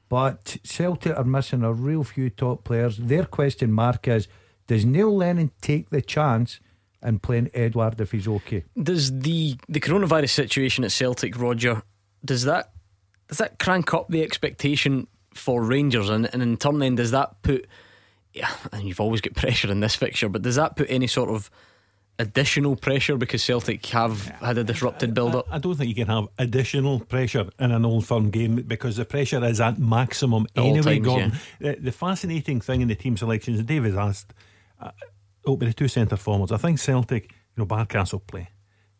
But 0.08 0.58
Celtic 0.64 1.16
are 1.16 1.24
missing 1.24 1.62
a 1.62 1.72
real 1.72 2.04
few 2.04 2.30
top 2.30 2.64
players. 2.64 2.96
Their 2.96 3.24
question 3.26 3.70
mark 3.70 4.08
is: 4.08 4.28
Does 4.66 4.84
Neil 4.86 5.14
Lennon 5.14 5.50
take 5.60 5.90
the 5.90 6.00
chance 6.02 6.60
and 7.02 7.22
playing 7.22 7.46
Édouard 7.48 8.00
if 8.00 8.12
he's 8.12 8.28
okay? 8.28 8.64
Does 8.80 9.20
the 9.20 9.56
the 9.68 9.80
coronavirus 9.80 10.30
situation 10.30 10.84
at 10.84 10.92
Celtic, 10.92 11.38
Roger, 11.38 11.82
does 12.24 12.44
that 12.44 12.72
does 13.28 13.38
that 13.38 13.58
crank 13.58 13.92
up 13.92 14.08
the 14.08 14.22
expectation 14.22 15.06
for 15.34 15.62
Rangers, 15.62 16.08
and, 16.08 16.32
and 16.32 16.42
in 16.42 16.56
turn, 16.56 16.78
then 16.78 16.94
does 16.94 17.10
that 17.10 17.42
put? 17.42 17.66
Yeah, 18.32 18.50
and 18.72 18.84
you've 18.84 19.00
always 19.00 19.20
got 19.20 19.34
pressure 19.36 19.70
in 19.70 19.80
this 19.80 19.94
fixture, 19.94 20.28
but 20.28 20.42
does 20.42 20.56
that 20.56 20.76
put 20.76 20.90
any 20.90 21.06
sort 21.06 21.30
of 21.30 21.50
additional 22.18 22.76
pressure 22.76 23.16
because 23.16 23.42
Celtic 23.42 23.84
have 23.86 24.26
had 24.26 24.58
a 24.58 24.64
disrupted 24.64 25.14
build 25.14 25.34
up? 25.34 25.46
I 25.50 25.58
don't 25.58 25.74
think 25.74 25.88
you 25.88 25.94
can 25.94 26.08
have 26.08 26.28
additional 26.38 27.00
pressure 27.00 27.48
in 27.58 27.72
an 27.72 27.84
old 27.84 28.06
firm 28.06 28.30
game 28.30 28.56
because 28.56 28.96
the 28.96 29.04
pressure 29.04 29.44
is 29.44 29.60
at 29.60 29.78
maximum 29.78 30.46
At 30.56 30.64
anyway, 30.64 30.96
times, 30.96 31.06
Gordon. 31.06 31.32
The, 31.58 31.76
the 31.80 31.92
fascinating 31.92 32.60
thing 32.60 32.80
in 32.80 32.88
the 32.88 32.94
team 32.94 33.16
selections, 33.16 33.58
and 33.58 33.68
David 33.68 33.96
asked, 33.96 34.34
uh, 34.80 34.90
oh, 35.46 35.56
but 35.56 35.66
the 35.66 35.74
two 35.74 35.88
centre 35.88 36.16
forwards, 36.16 36.52
I 36.52 36.56
think 36.56 36.78
Celtic, 36.78 37.24
you 37.24 37.58
know, 37.58 37.66
Barcastle 37.66 38.20
play. 38.20 38.48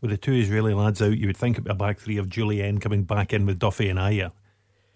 With 0.01 0.11
the 0.11 0.17
two 0.17 0.33
Israeli 0.33 0.75
lads 0.75 1.01
out, 1.01 1.17
you 1.17 1.29
would 1.29 1.37
think 1.37 1.55
it'd 1.55 1.65
be 1.65 1.71
a 1.71 1.75
back 1.75 2.01
three 2.01 2.17
of 2.17 2.27
Jullien 2.27 2.81
coming 2.81 3.05
back 3.05 3.33
in 3.33 3.47
with 3.47 3.61
Duffy 3.61 3.89
and 3.89 4.01
Ajer. 4.01 4.33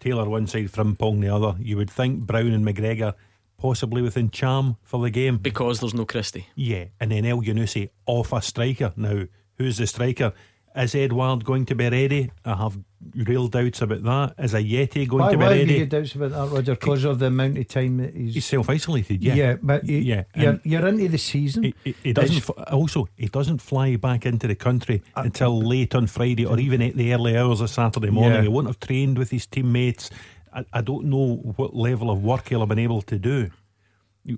Taylor 0.06 0.28
one 0.28 0.46
side, 0.46 0.70
Frimpong 0.70 1.20
the 1.20 1.34
other. 1.34 1.56
You 1.58 1.76
would 1.78 1.90
think 1.90 2.20
Brown 2.20 2.52
and 2.52 2.64
McGregor 2.64 3.14
possibly 3.58 4.00
within 4.00 4.30
charm 4.30 4.76
for 4.84 5.00
the 5.02 5.10
game. 5.10 5.38
Because 5.38 5.80
there's 5.80 5.94
no 5.94 6.04
Christie. 6.04 6.46
Yeah, 6.54 6.84
and 7.00 7.10
then 7.10 7.24
Elyounoussi 7.24 7.88
off 8.06 8.32
a 8.32 8.40
striker. 8.40 8.92
Now, 8.94 9.24
who's 9.56 9.78
the 9.78 9.86
striker? 9.88 10.32
Is 10.76 10.92
Édouard 10.94 11.42
going 11.42 11.64
to 11.66 11.74
be 11.74 11.88
ready? 11.88 12.30
I 12.44 12.54
have 12.54 12.78
real 13.14 13.48
doubts 13.48 13.80
about 13.80 14.02
that. 14.02 14.34
Is 14.44 14.52
Ajeti 14.52 15.08
going 15.08 15.22
Why, 15.24 15.32
to 15.32 15.38
be 15.38 15.44
why 15.44 15.50
have 15.52 15.58
ready? 15.68 15.74
you 15.78 15.86
doubts 15.86 16.14
about 16.14 16.30
that, 16.32 16.54
Roger? 16.54 16.74
Because 16.74 17.04
of 17.04 17.18
the 17.18 17.26
amount 17.26 17.56
of 17.56 17.66
time 17.68 17.96
that 17.96 18.14
he's. 18.14 18.34
He's 18.34 18.44
self 18.44 18.68
isolated, 18.68 19.22
yeah. 19.22 19.34
Yeah, 19.34 19.56
but 19.62 19.86
you, 19.86 19.96
yeah, 19.98 20.24
you're, 20.34 20.60
you're 20.64 20.86
into 20.86 21.08
the 21.08 21.16
season. 21.18 21.62
he, 21.64 21.74
he- 21.82 21.96
he 22.02 22.12
doesn't. 22.12 22.36
F- 22.36 22.50
also, 22.72 23.08
he 23.16 23.26
doesn't 23.28 23.62
fly 23.62 23.96
back 23.96 24.26
into 24.26 24.46
the 24.46 24.54
country 24.54 25.02
uh, 25.14 25.22
until 25.24 25.58
late 25.62 25.94
on 25.94 26.06
Friday 26.08 26.44
or 26.44 26.58
even 26.58 26.82
at 26.82 26.94
the 26.94 27.14
early 27.14 27.38
hours 27.38 27.62
of 27.62 27.70
Saturday 27.70 28.10
morning. 28.10 28.34
Yeah. 28.36 28.42
He 28.42 28.48
won't 28.48 28.66
have 28.66 28.78
trained 28.78 29.16
with 29.16 29.30
his 29.30 29.46
teammates. 29.46 30.10
I, 30.52 30.66
I 30.74 30.80
don't 30.82 31.06
know 31.06 31.36
what 31.56 31.74
level 31.74 32.10
of 32.10 32.22
work 32.22 32.48
he'll 32.50 32.60
have 32.60 32.68
been 32.68 32.78
able 32.80 33.00
to 33.02 33.18
do. 33.18 33.48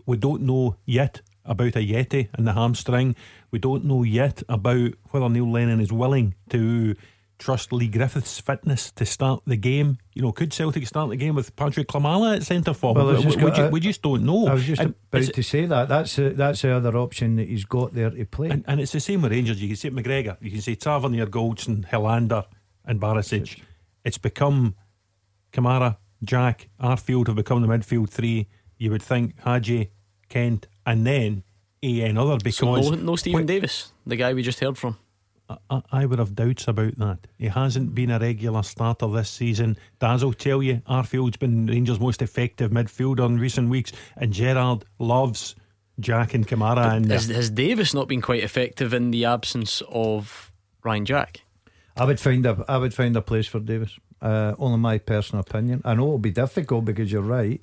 We 0.07 0.19
don't 0.19 0.43
know 0.43 0.77
yet 0.85 1.21
about 1.49 1.73
Ajeti 1.73 2.29
and 2.35 2.47
the 2.47 2.53
hamstring. 2.53 3.17
We 3.51 3.59
don't 3.59 3.85
know 3.85 4.03
yet 4.03 4.43
about 4.49 4.93
whether 5.11 5.29
Neil 5.29 5.51
Lennon 5.51 5.81
is 5.81 5.93
willing 5.93 6.35
to 6.51 6.95
trust 7.39 7.73
Lee 7.73 7.87
Griffith's 7.89 8.41
fitness 8.41 8.91
to 8.93 9.07
start 9.07 9.43
the 9.47 9.57
game. 9.57 9.99
You 10.13 10.23
know, 10.23 10.33
could 10.33 10.53
Celtic 10.53 10.87
start 10.87 11.09
the 11.11 11.17
game 11.17 11.35
with 11.37 11.55
Patrick 11.55 11.87
Klimala 11.87 12.37
at 12.37 12.43
centre 12.43 12.75
forward? 12.75 13.05
Well, 13.05 13.17
we, 13.17 13.23
just 13.23 13.41
we 13.41 13.69
we 13.69 13.81
just 13.81 14.03
don't 14.03 14.25
know. 14.25 14.49
I 14.49 14.55
was 14.55 14.65
just 14.65 14.83
And 14.83 14.95
about 15.13 15.33
to 15.35 15.43
say 15.43 15.67
that. 15.67 15.89
That's 15.89 16.17
the, 16.17 16.31
that's 16.31 16.63
the 16.63 16.73
other 16.73 16.97
option 16.97 17.37
that 17.37 17.49
he's 17.49 17.65
got 17.65 17.95
there 17.95 18.11
to 18.11 18.25
play. 18.25 18.51
and, 18.51 18.65
and 18.67 18.81
it's 18.81 18.93
the 18.93 19.01
same 19.01 19.23
with 19.23 19.33
Rangers. 19.33 19.63
You 19.63 19.69
can 19.69 19.77
say 19.77 19.91
McGregor, 19.91 20.37
you 20.41 20.51
can 20.51 20.61
say 20.61 20.75
Tavernier, 20.75 21.27
Goldson, 21.27 21.87
Helander, 21.89 22.45
and 22.85 23.01
Barisic. 23.01 23.61
It's 24.05 24.19
become 24.19 24.75
Kamara, 25.53 25.97
Jack, 26.25 26.69
Arfield 26.81 27.29
have 27.29 27.37
become 27.37 27.63
the 27.63 27.69
midfield 27.69 28.09
three. 28.11 28.49
You 28.79 28.91
would 28.91 29.03
think 29.03 29.39
Hagi, 29.45 29.91
Kent, 30.29 30.67
and 30.89 31.07
then 31.07 31.43
a 31.83 32.01
another 32.01 32.39
because 32.43 32.87
So 32.87 32.91
no, 32.91 32.97
no 32.97 33.17
Steven 33.17 33.47
Davis, 33.47 33.93
the 34.07 34.17
guy 34.17 34.33
we 34.33 34.43
just 34.43 34.59
heard 34.59 34.79
from. 34.79 34.97
I, 35.71 35.83
I 35.93 36.07
would 36.07 36.19
have 36.19 36.35
doubts 36.35 36.69
about 36.69 36.99
that. 36.99 37.27
He 37.39 37.47
hasn't 37.47 37.95
been 37.95 38.11
a 38.11 38.19
regular 38.19 38.63
starter 38.63 39.07
this 39.09 39.31
season. 39.31 39.79
Daz 39.99 40.23
will 40.23 40.35
tell 40.35 40.63
you 40.63 40.83
Arfield's 40.87 41.39
been 41.39 41.67
Rangers' 41.67 42.01
most 42.01 42.21
effective 42.21 42.71
midfielder 42.71 43.27
in 43.27 43.39
recent 43.39 43.71
weeks, 43.71 43.93
and 44.17 44.33
Gerrard 44.33 44.85
loves 44.99 45.55
Jack 46.01 46.35
and 46.35 46.47
Kamara. 46.47 46.97
And 46.97 47.11
Has, 47.11 47.29
has 47.29 47.51
Davis 47.51 47.95
not 47.95 48.09
been 48.09 48.21
quite 48.21 48.43
effective 48.43 48.93
in 48.93 49.11
the 49.11 49.25
absence 49.25 49.83
of 49.89 50.53
Ryan 50.83 51.05
Jack? 51.07 51.43
I 51.97 52.05
would 52.05 52.21
find 52.21 52.45
a 52.47 52.65
I 52.69 52.79
would 52.79 52.95
find 52.95 53.17
a 53.17 53.23
place 53.23 53.47
for 53.47 53.61
Davis. 53.61 53.99
Uh, 54.21 54.55
only 54.59 54.79
my 54.79 54.99
personal 54.99 55.41
opinion. 55.41 55.81
I 55.85 55.95
know 55.95 56.05
it'll 56.05 56.19
be 56.19 56.33
difficult 56.33 56.85
because 56.85 57.13
you're 57.13 57.23
right. 57.23 57.63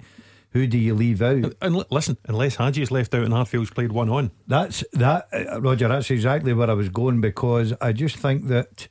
Who 0.55 0.67
do 0.67 0.77
you 0.77 0.93
leave 0.95 1.21
out? 1.21 1.53
And 1.61 1.75
li- 1.75 1.85
listen, 1.89 2.17
unless 2.29 2.55
Hagi's 2.55 2.89
left 2.89 3.13
out 3.13 3.25
and 3.25 3.33
Arfield's 3.33 3.71
played 3.71 3.91
one 3.91 4.09
on, 4.09 4.31
That's 4.47 4.85
that, 4.93 5.27
uh, 5.33 5.59
Roger. 5.59 5.89
That's 5.89 6.09
exactly 6.09 6.53
where 6.53 6.69
I 6.69 6.73
was 6.73 6.87
going 6.87 7.19
because 7.19 7.73
I 7.81 7.91
just 7.91 8.15
think 8.15 8.47
that 8.47 8.87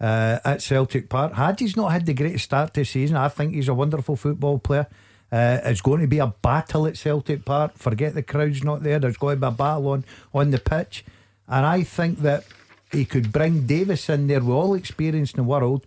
uh, 0.00 0.40
at 0.44 0.60
Celtic 0.60 1.08
Park, 1.08 1.34
Hagi's 1.34 1.76
not 1.76 1.92
had 1.92 2.06
the 2.06 2.14
greatest 2.14 2.46
start 2.46 2.74
to 2.74 2.84
season. 2.84 3.16
I 3.16 3.28
think 3.28 3.54
he's 3.54 3.68
a 3.68 3.74
wonderful 3.74 4.16
football 4.16 4.58
player. 4.58 4.88
Uh, 5.30 5.60
it's 5.62 5.80
going 5.80 6.00
to 6.00 6.08
be 6.08 6.18
a 6.18 6.26
battle 6.42 6.84
at 6.88 6.96
Celtic 6.96 7.44
Park. 7.44 7.74
Forget 7.76 8.14
the 8.14 8.22
crowd's 8.24 8.64
not 8.64 8.82
there. 8.82 8.98
There's 8.98 9.16
going 9.16 9.36
to 9.36 9.40
be 9.40 9.46
a 9.46 9.50
battle 9.52 9.86
on 9.90 10.04
on 10.34 10.50
the 10.50 10.58
pitch, 10.58 11.04
and 11.46 11.64
I 11.64 11.84
think 11.84 12.22
that 12.22 12.42
he 12.90 13.04
could 13.04 13.30
bring 13.30 13.66
Davis 13.66 14.08
in 14.08 14.26
there 14.26 14.40
with 14.40 14.50
all 14.56 14.74
experience 14.74 15.30
in 15.32 15.36
the 15.36 15.44
world, 15.44 15.86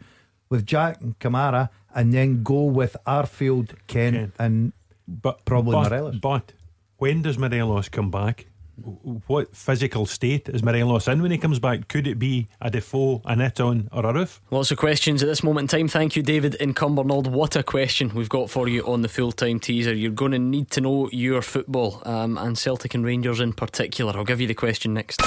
with 0.50 0.66
Jack 0.66 1.02
and 1.02 1.20
Kamara, 1.20 1.68
and 1.94 2.14
then 2.14 2.44
go 2.44 2.64
with 2.64 2.96
Arfield, 3.06 3.76
Ken, 3.88 4.14
Kent. 4.14 4.34
and 4.40 4.74
but 5.08 5.46
Probably 5.46 5.74
but, 5.74 5.90
Morelos. 5.90 6.20
But 6.20 6.54
when 6.98 7.22
does 7.22 7.38
Morelos 7.38 7.90
come 7.90 8.12
back? 8.12 8.48
W- 8.80 9.22
What 9.28 9.56
physical 9.56 10.06
state 10.06 10.50
is 10.50 10.62
Morelos 10.64 11.08
in 11.08 11.22
when 11.22 11.32
he 11.32 11.38
comes 11.38 11.60
back? 11.60 11.88
Could 11.88 12.06
it 12.08 12.20
be 12.20 12.48
a 12.62 12.70
Defoe, 12.70 13.22
an 13.26 13.40
Itten, 13.40 13.88
or 13.92 14.06
a 14.06 14.14
Roofe? 14.14 14.40
Lots 14.52 14.72
of 14.72 14.78
questions 14.78 15.24
at 15.24 15.28
this 15.28 15.42
moment 15.44 15.72
in 15.74 15.80
time. 15.80 15.88
Thank 15.88 16.16
you, 16.16 16.22
David 16.24 16.56
in 16.56 16.74
Cumbernauld. 16.74 17.28
What 17.28 17.56
a 17.56 17.64
question 17.64 18.14
we've 18.14 18.30
got 18.30 18.50
for 18.50 18.68
you 18.68 18.86
on 18.86 19.02
the 19.02 19.10
full 19.10 19.32
time 19.32 19.60
teaser. 19.60 19.94
You're 19.94 20.12
going 20.12 20.32
to 20.34 20.40
need 20.40 20.70
to 20.72 20.82
know 20.82 21.10
your 21.12 21.42
football 21.42 22.02
um, 22.06 22.38
and 22.38 22.58
Celtic 22.58 22.94
and 22.94 23.04
Rangers 23.06 23.40
in 23.40 23.54
particular. 23.54 24.14
I'll 24.16 24.24
give 24.26 24.40
you 24.42 24.48
the 24.48 24.54
question 24.54 24.94
next. 24.94 25.20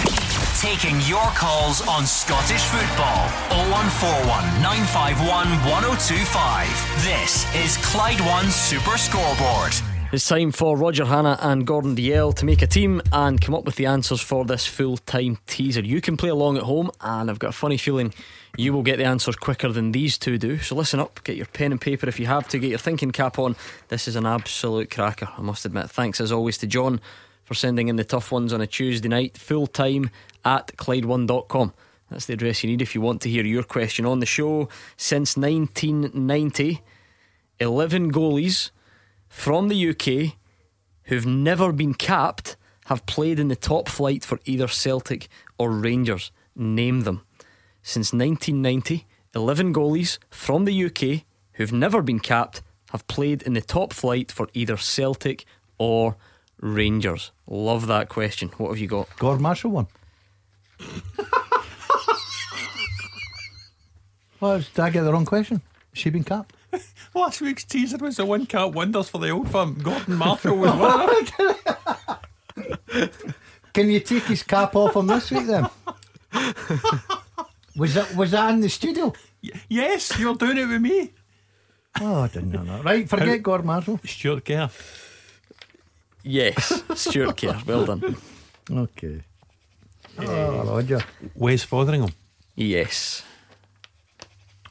Taking 0.61 1.01
your 1.09 1.25
calls 1.35 1.81
on 1.89 2.05
Scottish 2.07 2.61
football. 2.63 3.27
0141 3.73 4.63
951 4.63 5.47
1025. 5.71 6.69
This 7.03 7.47
is 7.57 7.77
Clyde 7.79 8.21
One 8.21 8.51
Super 8.51 8.97
Scoreboard. 8.99 9.73
It's 10.13 10.27
time 10.27 10.51
for 10.51 10.77
Roger 10.77 11.05
Hannah 11.05 11.39
and 11.41 11.65
Gordon 11.65 11.95
Dalziel 11.95 12.35
to 12.35 12.45
make 12.45 12.63
a 12.63 12.67
team 12.67 13.01
and 13.13 13.41
come 13.41 13.55
up 13.55 13.65
with 13.65 13.77
the 13.77 13.87
answers 13.87 14.21
for 14.21 14.45
this 14.45 14.67
full 14.67 14.97
time 14.97 15.39
teaser. 15.47 15.83
You 15.83 16.01
can 16.01 16.17
play 16.17 16.31
along 16.31 16.57
at 16.57 16.65
home, 16.65 16.91
and 17.01 17.31
I've 17.31 17.39
got 17.39 17.51
a 17.51 17.53
funny 17.53 17.77
feeling 17.77 18.13
you 18.57 18.73
will 18.73 18.83
get 18.83 18.97
the 18.97 19.05
answers 19.05 19.37
quicker 19.37 19.69
than 19.69 19.93
these 19.93 20.19
two 20.19 20.37
do. 20.37 20.59
So 20.59 20.75
listen 20.75 20.99
up, 20.99 21.23
get 21.23 21.37
your 21.37 21.47
pen 21.47 21.71
and 21.71 21.81
paper 21.81 22.09
if 22.09 22.19
you 22.19 22.27
have 22.27 22.49
to, 22.49 22.59
get 22.59 22.71
your 22.71 22.79
thinking 22.81 23.13
cap 23.13 23.39
on. 23.39 23.55
This 23.87 24.09
is 24.09 24.17
an 24.17 24.27
absolute 24.27 24.91
cracker, 24.91 25.29
I 25.39 25.43
must 25.43 25.65
admit. 25.65 25.91
Thanks 25.91 26.21
as 26.21 26.33
always 26.33 26.59
to 26.59 26.67
John 26.67 27.01
for 27.45 27.55
sending 27.55 27.87
in 27.87 27.95
the 27.95 28.03
tough 28.03 28.33
ones 28.33 28.53
on 28.53 28.61
a 28.61 28.67
Tuesday 28.67 29.09
night, 29.09 29.39
full 29.39 29.69
time 29.69 30.11
at 30.45 30.77
Clyde1.com. 30.77 31.73
That's 32.11 32.27
the 32.27 32.33
address 32.33 32.65
you 32.65 32.71
need 32.71 32.83
if 32.83 32.97
you 32.97 33.01
want 33.01 33.23
to 33.23 33.31
hear 33.31 33.45
your 33.45 33.63
question 33.63 34.07
on 34.07 34.19
the 34.19 34.27
show. 34.27 34.69
Since 34.97 35.37
1990, 35.37 36.83
11 37.61 38.11
goalies 38.11 38.71
from 39.31 39.69
the 39.69 39.89
UK 39.89 40.37
who've 41.05 41.25
never 41.25 41.73
been 41.73 41.95
capped 41.95 42.57
have 42.87 43.07
played 43.07 43.41
in 43.41 43.49
the 43.49 43.57
top 43.57 43.89
flight 43.89 44.23
for 44.23 44.39
either 44.45 44.69
Celtic 44.69 45.29
or 45.57 45.71
Rangers. 45.71 46.31
Name 46.55 47.03
them. 47.03 47.23
Since 47.83 48.13
1990, 48.13 49.07
11 49.35 49.73
goalies 49.73 50.19
from 50.29 50.67
the 50.67 50.85
UK 50.85 51.25
who've 51.53 51.73
never 51.73 52.03
been 52.03 52.21
capped 52.21 52.61
have 52.91 53.07
played 53.07 53.41
in 53.43 53.55
the 53.55 53.63
top 53.63 53.95
flight 53.95 54.31
for 54.31 54.49
either 54.53 54.77
Celtic 54.77 55.47
or 55.79 56.17
Rangers. 56.61 57.33
Love 57.47 57.87
that 57.87 58.11
question. 58.11 58.49
What 58.59 58.69
have 58.69 58.79
you 58.79 58.89
got? 58.89 59.09
Gord 59.19 59.41
Marshall 59.41 59.71
one. 59.71 59.87
Well, 64.41 64.59
did 64.59 64.79
I 64.79 64.89
get 64.89 65.03
the 65.03 65.13
wrong 65.13 65.27
question? 65.27 65.61
Has 65.93 65.99
she 65.99 66.09
been 66.09 66.25
capped? 66.25 66.55
Last 67.21 67.43
week's 67.43 67.65
teaser 67.65 67.99
was 67.99 68.17
the 68.17 68.25
one 68.25 68.47
cat 68.47 68.73
wonders 68.73 69.11
for 69.11 69.19
the 69.19 69.29
old 69.29 69.51
firm. 69.51 69.75
Gordon 69.75 70.15
Marshall 70.17 70.57
was 70.57 70.71
one 70.73 71.11
of 71.11 71.37
them. 72.97 73.11
Can 73.75 73.91
you 73.91 74.01
take 74.01 74.23
his 74.23 74.43
cap 74.43 74.75
off 74.75 74.97
him 74.97 75.07
this 75.07 75.31
week 75.31 75.47
then? 75.47 75.69
was 77.77 77.93
that 77.95 78.15
was 78.17 78.31
that 78.31 78.55
in 78.55 78.61
the 78.63 78.71
studio? 78.71 79.13
Yes, 79.69 80.19
you're 80.19 80.35
doing 80.35 80.57
it 80.57 80.67
with 80.67 80.81
me. 80.81 81.13
Oh, 82.01 82.23
I 82.23 82.29
didn't 82.29 82.53
know 82.53 82.65
that. 82.65 82.85
Right, 82.85 83.07
forget 83.07 83.29
How- 83.29 83.37
Gord 83.37 83.65
Marshall. 83.67 84.01
Stuart 84.03 84.47
Kerr. 84.47 84.71
Yes, 86.23 86.83
Stuart 86.95 87.37
Kerr. 87.37 87.61
Well 87.67 87.85
done. 87.85 88.17
Okay. 88.71 89.21
Oh, 90.19 90.65
Roger. 90.65 91.01
Wes 91.35 91.67
Foderingham. 91.67 92.15
Yes. 92.57 93.23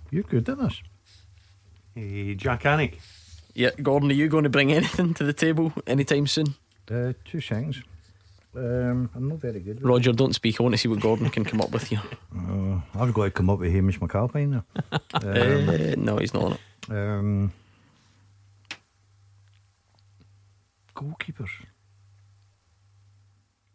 You're 0.10 0.24
good 0.24 0.50
at 0.50 0.58
this. 0.58 0.82
Eh, 2.00 2.36
Jak 2.38 2.66
Alnwick. 2.66 2.98
Yeah, 3.54 3.72
Gordon, 3.82 4.10
are 4.10 4.14
you 4.16 4.30
going 4.30 4.44
to 4.46 4.50
bring 4.50 4.72
anything 4.80 5.14
to 5.16 5.24
the 5.24 5.34
table 5.34 5.72
anytime 5.86 6.28
soon? 6.28 6.56
Uh, 6.90 7.14
two 7.26 7.42
seconds. 7.42 7.82
Um, 8.56 9.10
I'm 9.16 9.28
not 9.28 9.40
very 9.40 9.60
good. 9.60 9.76
with 9.76 9.84
Roger, 9.84 10.12
don't 10.14 10.34
speak. 10.34 10.60
I 10.60 10.64
want 10.64 10.74
to 10.74 10.78
see 10.78 10.88
what 10.90 11.00
Gordon 11.02 11.30
can 11.30 11.44
come 11.46 11.62
up 11.62 11.72
with 11.72 11.88
here. 11.90 12.02
Uh, 12.50 12.80
I've 12.96 13.14
got 13.14 13.26
to 13.26 13.32
come 13.32 13.50
up 13.50 13.60
with 13.60 13.72
Hamish 13.72 14.00
McAlpine 14.00 14.50
now. 14.50 14.64
Uh, 15.14 15.96
no, 15.98 16.18
he's 16.18 16.34
not 16.34 16.44
on 16.44 16.52
it. 16.54 16.60
Um, 16.90 17.52
goalkeepers. 20.96 21.50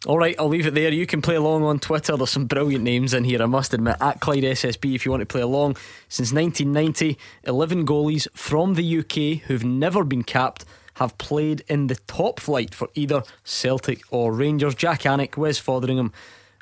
All 0.06 0.18
right, 0.18 0.36
I'll 0.38 0.48
leave 0.48 0.66
it 0.66 0.74
there. 0.74 0.92
You 0.92 1.06
can 1.06 1.22
play 1.22 1.36
along 1.36 1.62
on 1.62 1.78
Twitter. 1.78 2.14
There's 2.14 2.28
some 2.28 2.44
brilliant 2.44 2.84
names 2.84 3.14
in 3.14 3.24
here, 3.24 3.42
I 3.42 3.46
must 3.46 3.72
admit. 3.72 3.96
At 4.02 4.20
Clyde 4.20 4.42
SSB, 4.42 4.94
if 4.94 5.06
you 5.06 5.10
want 5.10 5.22
to 5.22 5.26
play 5.26 5.40
along. 5.40 5.76
Since 6.08 6.30
1990, 6.30 7.16
11 7.44 7.86
goalies 7.86 8.28
from 8.34 8.74
the 8.74 8.98
UK 8.98 9.42
who've 9.46 9.64
never 9.64 10.04
been 10.04 10.22
capped 10.22 10.66
have 10.94 11.16
played 11.16 11.64
in 11.68 11.86
the 11.86 11.94
top 12.06 12.38
flight 12.38 12.74
for 12.74 12.88
either 12.94 13.22
Celtic 13.44 14.02
or 14.10 14.34
Rangers. 14.34 14.74
Jak 14.74 15.00
Alnwick, 15.00 15.38
Wes 15.38 15.58
Foderingham, 15.58 16.12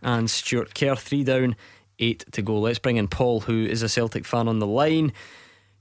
and 0.05 0.31
Stuart 0.31 0.73
Kerr. 0.77 0.95
Three 0.95 1.25
down, 1.25 1.57
eight 1.99 2.25
to 2.33 2.43
go. 2.43 2.61
Let's 2.61 2.79
bring 2.79 2.97
in 2.97 3.09
Paul, 3.09 3.41
who 3.41 3.65
is 3.65 3.83
a 3.83 3.89
Celtic 3.89 4.25
fan 4.25 4.47
on 4.47 4.61
the 4.61 4.69
line. 4.69 5.13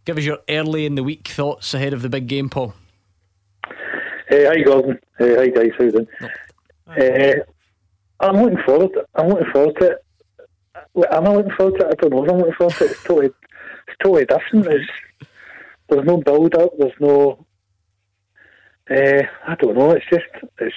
Give 0.06 0.18
us 0.18 0.24
your 0.24 0.40
early 0.50 0.88
in 0.88 0.96
the 0.96 1.04
week 1.04 1.28
thoughts 1.28 1.76
ahead 1.76 1.94
of 1.94 2.02
the 2.02 2.10
big 2.10 2.26
game, 2.26 2.50
Paul. 2.50 2.74
Hey, 4.28 4.46
hi 4.46 4.62
Gordon. 4.64 4.98
Hey, 5.20 5.36
hi 5.36 5.48
guys. 5.50 5.72
How 5.78 5.84
you 5.84 5.92
doing? 5.92 6.08
Uh, 6.98 7.44
I'm 8.20 8.36
looking 8.42 8.64
forward. 8.66 8.94
To, 8.94 9.06
I'm 9.16 9.30
looking 9.30 9.52
forward 9.52 9.76
to 9.80 9.86
it. 9.92 9.98
Am 11.12 11.28
I 11.28 11.34
looking 11.34 11.52
forward 11.54 11.80
to 11.80 11.88
it? 11.88 11.92
I 11.92 12.02
don't 12.02 12.12
know. 12.12 12.28
I'm 12.34 12.38
looking 12.40 12.54
forward 12.54 12.76
to 12.76 12.86
it. 12.86 12.92
It's 12.92 13.04
totally, 13.04 13.26
it's 13.28 13.98
totally 14.04 14.26
different. 14.26 14.68
It's, 14.68 14.92
there's 15.90 16.06
no 16.06 16.18
build 16.18 16.56
up. 16.56 16.72
There's 16.78 16.94
no. 17.00 17.46
Uh, 18.90 19.24
I 19.48 19.56
don't 19.56 19.78
know. 19.78 19.92
It's 19.92 20.06
just 20.12 20.26
it's 20.60 20.76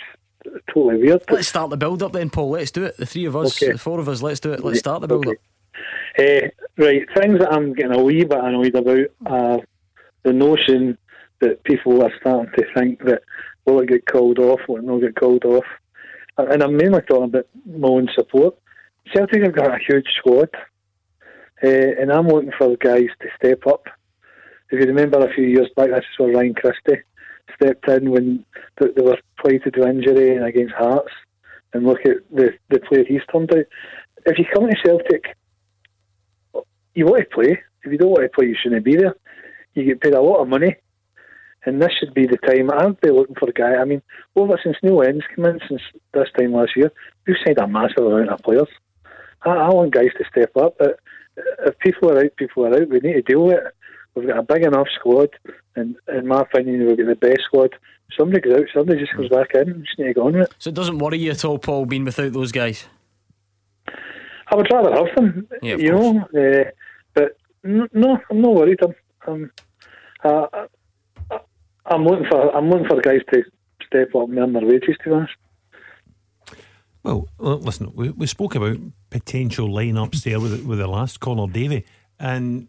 totally 0.73 1.03
weird. 1.03 1.23
Let's 1.31 1.49
start 1.49 1.71
the 1.71 1.77
build 1.77 2.03
up 2.03 2.13
then, 2.13 2.31
Paul. 2.31 2.51
Let's 2.51 2.71
do 2.71 2.85
it. 2.85 2.97
The 2.97 3.07
three 3.07 3.25
of 3.25 3.37
us, 3.37 3.61
Okay. 3.63 3.73
the 3.73 3.79
four 3.79 3.99
of 3.99 4.09
us, 4.09 4.23
let's 4.23 4.41
do 4.41 4.53
it. 4.53 4.65
Let's 4.65 4.79
start 4.79 5.01
the 5.01 5.09
build 5.09 5.27
up. 5.27 5.37
Uh, 6.19 6.49
right, 6.79 7.03
things 7.17 7.41
that 7.41 7.53
I'm 7.53 7.73
getting 7.73 7.97
a 7.97 8.03
wee 8.03 8.25
bit 8.25 8.39
annoyed 8.39 8.77
about 8.77 9.07
are 9.27 9.59
the 10.23 10.33
notion 10.33 10.97
that 11.41 11.65
people 11.65 12.03
are 12.05 12.13
starting 12.21 12.53
to 12.57 12.65
think 12.75 13.03
that 13.05 13.23
will 13.67 13.81
it 13.81 13.89
get 13.89 14.07
called 14.07 14.39
off, 14.39 14.61
will 14.69 14.77
it 14.77 14.85
not 14.85 15.01
get 15.01 15.17
called 15.17 15.45
off. 15.45 15.65
And 16.37 16.63
I'm 16.63 16.77
mainly 16.77 17.01
talking 17.03 17.25
about 17.25 17.47
my 17.67 17.89
own 17.89 18.09
support. 18.15 18.57
Celtic 19.15 19.43
have 19.43 19.55
got 19.55 19.75
a 19.75 19.85
huge 19.87 20.07
squad, 20.17 20.49
uh, 21.63 21.69
and 21.69 22.11
I'm 22.11 22.27
looking 22.27 22.53
for 22.57 22.69
the 22.69 22.77
guys 22.77 23.09
to 23.21 23.29
step 23.37 23.67
up. 23.67 23.87
If 24.71 24.81
you 24.81 24.87
remember 24.87 25.19
a 25.19 25.33
few 25.33 25.45
years 25.45 25.69
back, 25.77 25.91
this 25.91 25.99
is 25.99 26.19
where 26.19 26.33
Ryan 26.33 26.55
Christie 26.55 27.03
stepped 27.55 27.89
in 27.89 28.11
when 28.11 28.45
th- 28.81 28.95
they 28.97 29.03
were 29.03 29.19
plated 29.39 29.77
with 29.77 29.87
injury 29.87 30.35
and 30.37 30.45
against 30.45 30.75
Hearts, 30.75 31.13
and 31.73 31.87
look 31.87 32.01
at 32.07 32.17
the, 32.33 32.53
the 32.71 32.81
player 32.81 33.05
he's 33.07 33.21
turned 33.31 33.55
out. 33.55 33.67
If 34.27 34.39
you 34.39 34.47
come 34.53 34.69
to 34.69 34.77
Celtic, 34.85 35.37
you 36.95 37.05
want 37.05 37.29
to 37.29 37.35
play. 37.35 37.63
If 37.85 37.93
you 37.93 37.99
don't 37.99 38.11
want 38.11 38.23
to 38.23 38.29
play, 38.31 38.47
you 38.47 38.57
shouldn't 38.61 38.85
be 38.85 38.97
there. 38.97 39.15
You 39.75 39.85
get 39.85 40.01
paid 40.01 40.15
a 40.15 40.21
lot 40.21 40.41
of 40.41 40.49
money, 40.49 40.77
and 41.67 41.81
this 41.81 41.93
should 41.99 42.15
be 42.15 42.27
the 42.27 42.37
time. 42.39 42.71
I'd 42.71 43.01
be 43.01 43.11
looking 43.11 43.37
for 43.37 43.49
a 43.49 43.53
guy. 43.53 43.75
I 43.77 43.85
mean, 43.85 44.03
over 44.37 44.59
since 44.63 44.77
Neil 44.83 44.97
Lenz 44.97 45.23
came 45.35 45.45
in 45.47 45.61
since 45.69 45.83
this 46.13 46.29
time 46.39 46.53
last 46.53 46.77
year, 46.77 46.93
we've 47.27 47.37
signed 47.45 47.59
a 47.59 47.67
massive 47.67 48.05
amount 48.05 48.31
of 48.31 48.41
players. 48.41 48.69
I, 49.43 49.51
I 49.51 49.69
want 49.71 49.95
guys 49.95 50.11
to 50.19 50.25
step 50.31 50.57
up. 50.57 50.77
But 50.79 51.01
if 51.67 51.79
people 51.79 52.11
are 52.11 52.25
out, 52.25 52.37
people 52.37 52.67
are 52.67 52.75
out. 52.75 52.89
We 52.89 53.01
need 53.01 53.15
to 53.15 53.23
deal 53.23 53.45
with 53.45 53.57
it. 53.57 53.75
We've 54.15 54.29
got 54.29 54.39
a 54.39 54.43
big 54.43 54.65
enough 54.65 54.87
squad, 54.95 55.31
and 55.75 55.97
in 56.09 56.29
my 56.29 56.43
opinion, 56.43 56.87
we've 56.87 56.97
got 56.97 57.07
the 57.07 57.17
best 57.17 57.43
squad. 57.47 57.75
Somebody 58.17 58.43
goes 58.43 58.61
out, 58.61 58.67
somebody 58.73 59.01
just 59.01 59.13
comes 59.13 59.29
back 59.29 59.55
in. 59.55 59.79
We 59.79 59.83
just 59.83 59.99
need 59.99 60.07
to 60.07 60.15
go 60.15 60.27
on 60.27 60.35
with 60.35 60.51
it. 60.51 60.55
So 60.59 60.69
it 60.69 60.75
doesn't 60.75 60.99
worry 60.99 61.19
you 61.19 61.33
at 61.33 61.45
all, 61.45 61.59
Paul, 61.59 61.87
being 61.87 62.05
without 62.05 62.33
those 62.33 62.53
guys? 62.53 62.87
I 63.89 64.57
would 64.57 64.69
rather 64.73 64.95
have 64.95 65.15
them, 65.17 65.49
Yeah, 65.63 65.77
you 65.77 65.91
know. 65.91 66.21
Uh, 66.33 66.71
but 67.15 67.37
n- 67.65 67.89
no, 67.93 68.21
I'm 68.31 68.41
not 68.41 68.55
worried. 68.55 68.79
I'm, 68.83 68.95
I'm, 69.27 69.53
uh, 70.23 70.67
I'm 71.95 72.05
looking 72.05 72.27
for, 72.29 72.55
I'm 72.55 72.71
looking 72.71 72.89
for 72.89 73.01
guys 73.01 73.21
to 73.33 73.43
step 73.87 74.15
up 74.15 74.29
and 74.29 74.39
earn 74.39 74.53
their 74.53 74.67
wages. 74.67 74.97
To 75.05 75.15
honest. 75.15 75.35
Well, 77.03 77.29
listen, 77.39 77.93
we, 77.95 78.11
we 78.11 78.27
spoke 78.27 78.55
about 78.55 78.79
potential 79.11 79.69
lineups 79.69 80.23
there 80.23 80.41
with 80.41 80.65
with 80.65 80.79
the 80.79 80.87
last 80.87 81.21
caller, 81.21 81.51
Davy, 81.51 81.85
and 82.19 82.69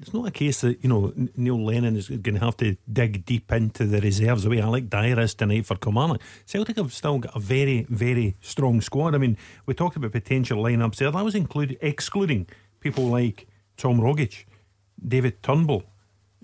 it's 0.00 0.14
not 0.14 0.26
a 0.26 0.30
case 0.30 0.62
that 0.62 0.82
you 0.82 0.88
know 0.88 1.12
Neil 1.36 1.62
Lennon 1.62 1.96
is 1.96 2.08
going 2.08 2.34
to 2.34 2.44
have 2.44 2.56
to 2.58 2.76
dig 2.90 3.24
deep 3.24 3.52
into 3.52 3.84
the 3.84 4.00
reserves 4.00 4.44
the 4.44 4.50
way 4.50 4.60
Alex 4.60 4.86
Dyer 4.88 5.20
is 5.20 5.34
tonight 5.34 5.66
for 5.66 5.76
Kilmarnock. 5.76 6.22
Celtic 6.46 6.76
have 6.76 6.92
still 6.92 7.18
got 7.18 7.36
a 7.36 7.40
very, 7.40 7.86
very 7.88 8.36
strong 8.40 8.80
squad. 8.80 9.14
I 9.14 9.18
mean, 9.18 9.36
we 9.66 9.74
talked 9.74 9.96
about 9.96 10.12
potential 10.12 10.62
lineups 10.62 10.96
there. 10.96 11.10
That 11.10 11.24
was 11.24 11.34
include, 11.34 11.76
excluding 11.80 12.46
people 12.80 13.04
like 13.04 13.46
Tom 13.76 14.00
Rogic, 14.00 14.44
David 15.06 15.42
Turnbull. 15.42 15.84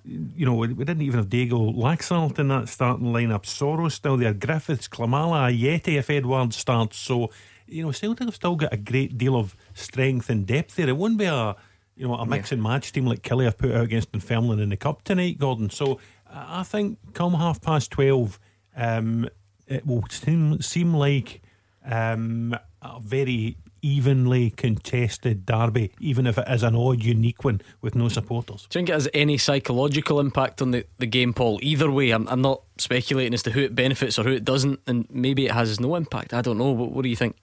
You 0.06 0.46
know, 0.46 0.54
we, 0.54 0.68
didn't 0.68 1.02
even 1.02 1.18
have 1.18 1.28
Diego 1.28 1.72
Laxalt 1.72 2.38
in 2.38 2.48
that 2.48 2.68
starting 2.68 3.06
lineup. 3.06 3.42
Soros 3.42 3.92
still 3.92 4.16
there, 4.16 4.32
Griffiths, 4.32 4.86
Klimala, 4.86 5.50
Ajeti 5.52 5.98
if 5.98 6.06
Édouard 6.06 6.52
starts. 6.52 6.96
So, 6.96 7.30
you 7.66 7.82
know, 7.82 7.90
Celtic 7.90 8.26
have 8.26 8.34
still 8.34 8.54
got 8.54 8.72
a 8.72 8.76
great 8.76 9.18
deal 9.18 9.36
of 9.36 9.56
strength 9.74 10.30
and 10.30 10.46
depth 10.46 10.76
there. 10.76 10.88
It 10.88 10.96
won't 10.96 11.18
be 11.18 11.24
a 11.24 11.56
you 11.96 12.06
know 12.06 12.14
a 12.14 12.26
mix 12.26 12.52
and 12.52 12.62
match 12.62 12.92
team 12.92 13.06
like 13.06 13.22
Killie 13.22 13.44
have 13.44 13.58
put 13.58 13.72
out 13.72 13.84
against 13.84 14.12
Dunfermline 14.12 14.60
in 14.60 14.68
the 14.68 14.76
cup 14.76 15.02
tonight, 15.02 15.38
Gordon. 15.38 15.70
So 15.70 15.98
I 16.30 16.60
I 16.60 16.62
think 16.62 16.98
come 17.14 17.34
half 17.34 17.60
past 17.60 17.90
twelve, 17.90 18.38
um, 18.76 19.28
it 19.66 19.86
will 19.86 20.04
seem 20.10 20.60
seem 20.60 20.94
like 20.94 21.42
um, 21.84 22.56
a 22.82 23.00
very 23.00 23.56
evenly 23.86 24.50
contested 24.50 25.46
derby, 25.46 25.92
even 26.00 26.26
if 26.26 26.38
it 26.38 26.48
is 26.48 26.62
an 26.62 26.74
odd, 26.74 27.02
unique 27.04 27.44
one 27.44 27.60
with 27.80 27.94
no 27.94 28.08
supporters. 28.08 28.66
Do 28.68 28.78
you 28.78 28.80
think 28.80 28.88
it 28.88 28.92
has 28.94 29.08
any 29.14 29.38
psychological 29.38 30.18
impact 30.20 30.60
on 30.60 30.72
the, 30.72 30.84
the 30.98 31.06
game, 31.06 31.32
Paul? 31.32 31.58
Either 31.62 31.90
way, 31.90 32.10
I'm, 32.10 32.26
I'm 32.28 32.42
not 32.42 32.62
speculating 32.78 33.34
as 33.34 33.42
to 33.44 33.50
who 33.52 33.60
it 33.60 33.74
benefits 33.74 34.18
or 34.18 34.24
who 34.24 34.32
it 34.32 34.44
doesn't, 34.44 34.80
and 34.86 35.06
maybe 35.10 35.46
it 35.46 35.52
has 35.52 35.78
no 35.80 35.94
impact. 35.94 36.34
I 36.34 36.40
don't 36.42 36.58
know. 36.58 36.70
What, 36.72 36.92
what 36.92 37.02
do 37.02 37.08
you 37.08 37.16
think? 37.16 37.36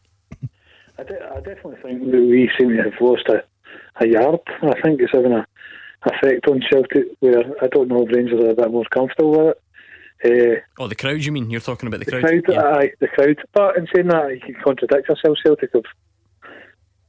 I, 0.99 1.03
de- 1.03 1.25
I 1.33 1.37
definitely 1.37 1.77
think 1.81 2.01
that 2.11 2.21
we 2.21 2.49
seem 2.59 2.69
to 2.69 2.83
have 2.83 2.93
lost 3.01 3.27
a, 3.29 3.43
a 4.03 4.07
yard. 4.07 4.39
I 4.61 4.79
think 4.81 5.01
it's 5.01 5.11
having 5.13 5.31
a 5.33 5.47
effect 6.05 6.47
on 6.47 6.61
Celtic 6.69 7.05
where 7.21 7.43
I 7.61 7.67
don't 7.67 7.87
know 7.87 8.05
if 8.05 8.13
Rangers 8.13 8.43
are 8.43 8.49
a 8.49 8.55
bit 8.55 8.71
more 8.71 8.83
comfortable 8.91 9.31
with 9.31 9.55
it. 9.55 9.59
Uh, 10.25 10.61
Oh, 10.79 10.87
the 10.87 10.95
crowd, 10.95 11.23
you 11.23 11.31
mean? 11.31 11.49
You're 11.49 11.61
talking 11.61 11.87
about 11.87 11.99
the, 11.99 12.05
the 12.05 12.19
crowd? 12.21 12.43
crowd, 12.45 12.57
aye, 12.77 12.91
the 12.99 13.07
crowd. 13.07 13.37
But 13.53 13.77
in 13.77 13.87
saying 13.93 14.07
that, 14.07 14.31
you 14.33 14.39
can 14.41 14.55
contradict 14.63 15.07
yourself. 15.09 15.37
Celtic 15.43 15.71
have 15.73 15.83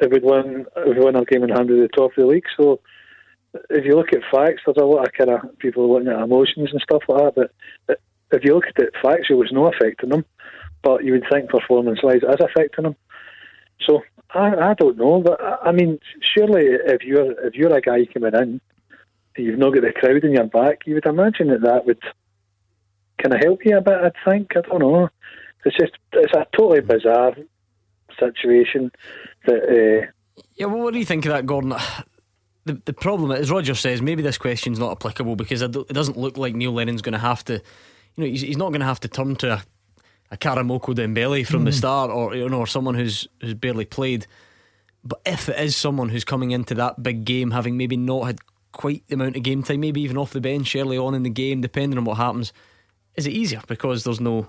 win 0.00 1.16
our 1.16 1.24
game 1.24 1.44
in 1.44 1.50
hand 1.50 1.70
at 1.70 1.76
the 1.76 1.88
top 1.94 2.10
of 2.10 2.16
the 2.16 2.26
league. 2.26 2.44
So 2.56 2.80
if 3.70 3.84
you 3.84 3.96
look 3.96 4.12
at 4.12 4.20
facts, 4.30 4.62
there's 4.64 4.76
a 4.78 4.84
lot 4.84 5.06
of 5.06 5.12
kind 5.12 5.30
of 5.30 5.58
people 5.58 5.92
looking 5.92 6.08
at 6.08 6.22
emotions 6.22 6.70
and 6.72 6.80
stuff 6.80 7.02
like 7.08 7.34
that. 7.34 7.50
But 7.86 7.94
uh, 7.94 7.98
if 8.32 8.44
you 8.44 8.54
look 8.54 8.66
at 8.66 8.82
it 8.82 8.94
facts, 9.02 9.28
it 9.30 9.34
was 9.34 9.52
no 9.52 9.66
affecting 9.66 10.10
them. 10.10 10.24
But 10.82 11.04
you 11.04 11.12
would 11.12 11.24
think 11.32 11.48
performance-wise, 11.48 12.20
it 12.22 12.40
is 12.40 12.46
affecting 12.46 12.84
them. 12.84 12.96
So 13.86 14.02
I, 14.30 14.54
I 14.54 14.74
don't 14.74 14.98
know, 14.98 15.20
but 15.20 15.40
I, 15.42 15.68
I 15.68 15.72
mean, 15.72 15.98
surely 16.20 16.64
if 16.66 17.02
you're 17.02 17.32
if 17.46 17.54
you're 17.54 17.74
a 17.74 17.80
guy 17.80 18.06
coming 18.12 18.34
in, 18.34 18.60
you've 19.36 19.58
not 19.58 19.74
got 19.74 19.82
the 19.82 19.92
crowd 19.92 20.24
in 20.24 20.32
your 20.32 20.46
back, 20.46 20.80
you 20.86 20.94
would 20.94 21.06
imagine 21.06 21.48
that 21.48 21.62
that 21.62 21.86
would 21.86 22.02
kind 23.22 23.34
of 23.34 23.40
help 23.42 23.60
you 23.64 23.76
a 23.76 23.80
bit. 23.80 23.94
I'd 23.94 24.12
think. 24.28 24.52
I 24.56 24.60
don't 24.60 24.80
know. 24.80 25.08
It's 25.64 25.76
just 25.76 25.92
it's 26.12 26.32
a 26.34 26.46
totally 26.56 26.80
bizarre 26.80 27.34
situation 28.18 28.90
that. 29.46 29.62
Uh, 29.62 30.10
Yeah, 30.56 30.66
well, 30.66 30.82
what 30.82 30.92
do 30.92 30.98
you 30.98 31.04
think 31.04 31.24
of 31.26 31.32
that, 31.32 31.46
Gordon? 31.46 31.74
The, 32.66 32.80
the 32.86 32.92
problem, 32.92 33.30
is, 33.32 33.50
Roger 33.50 33.74
says, 33.74 34.00
maybe 34.00 34.22
this 34.22 34.38
question's 34.38 34.78
not 34.78 34.92
applicable 34.92 35.36
because 35.36 35.60
it 35.62 35.72
doesn't 35.88 36.16
look 36.16 36.38
like 36.38 36.54
Neil 36.54 36.72
Lennon's 36.72 37.02
going 37.02 37.12
to 37.12 37.18
have 37.18 37.44
to, 37.44 37.54
you 37.54 37.60
know, 38.16 38.26
he's, 38.26 38.40
he's 38.40 38.56
not 38.56 38.70
going 38.70 38.80
to 38.80 38.86
have 38.86 39.00
to 39.00 39.08
turn 39.08 39.36
to 39.36 39.52
a, 39.54 39.62
a 40.30 40.36
Karamoko 40.38 40.94
Dembele 40.94 41.46
from 41.46 41.64
the 41.64 41.70
Mm. 41.70 41.74
start 41.74 42.10
or 42.10 42.34
you 42.34 42.48
know, 42.48 42.60
or 42.60 42.66
someone 42.66 42.94
who's 42.94 43.28
who's 43.40 43.54
barely 43.54 43.84
played. 43.84 44.26
But 45.04 45.20
if 45.26 45.50
it 45.50 45.58
is 45.58 45.76
someone 45.76 46.08
who's 46.08 46.24
coming 46.24 46.52
into 46.52 46.74
that 46.76 47.02
big 47.02 47.24
game, 47.26 47.50
having 47.50 47.76
maybe 47.76 47.96
not 47.98 48.24
had 48.24 48.38
quite 48.72 49.06
the 49.08 49.14
amount 49.16 49.36
of 49.36 49.42
game 49.42 49.62
time, 49.62 49.80
maybe 49.80 50.00
even 50.00 50.16
off 50.16 50.32
the 50.32 50.40
bench 50.40 50.74
early 50.74 50.96
on 50.96 51.14
in 51.14 51.22
the 51.22 51.30
game, 51.30 51.60
depending 51.60 51.98
on 51.98 52.04
what 52.06 52.16
happens, 52.16 52.52
is 53.14 53.26
it 53.26 53.32
easier 53.32 53.60
because 53.68 54.04
there's 54.04 54.20
no 54.20 54.46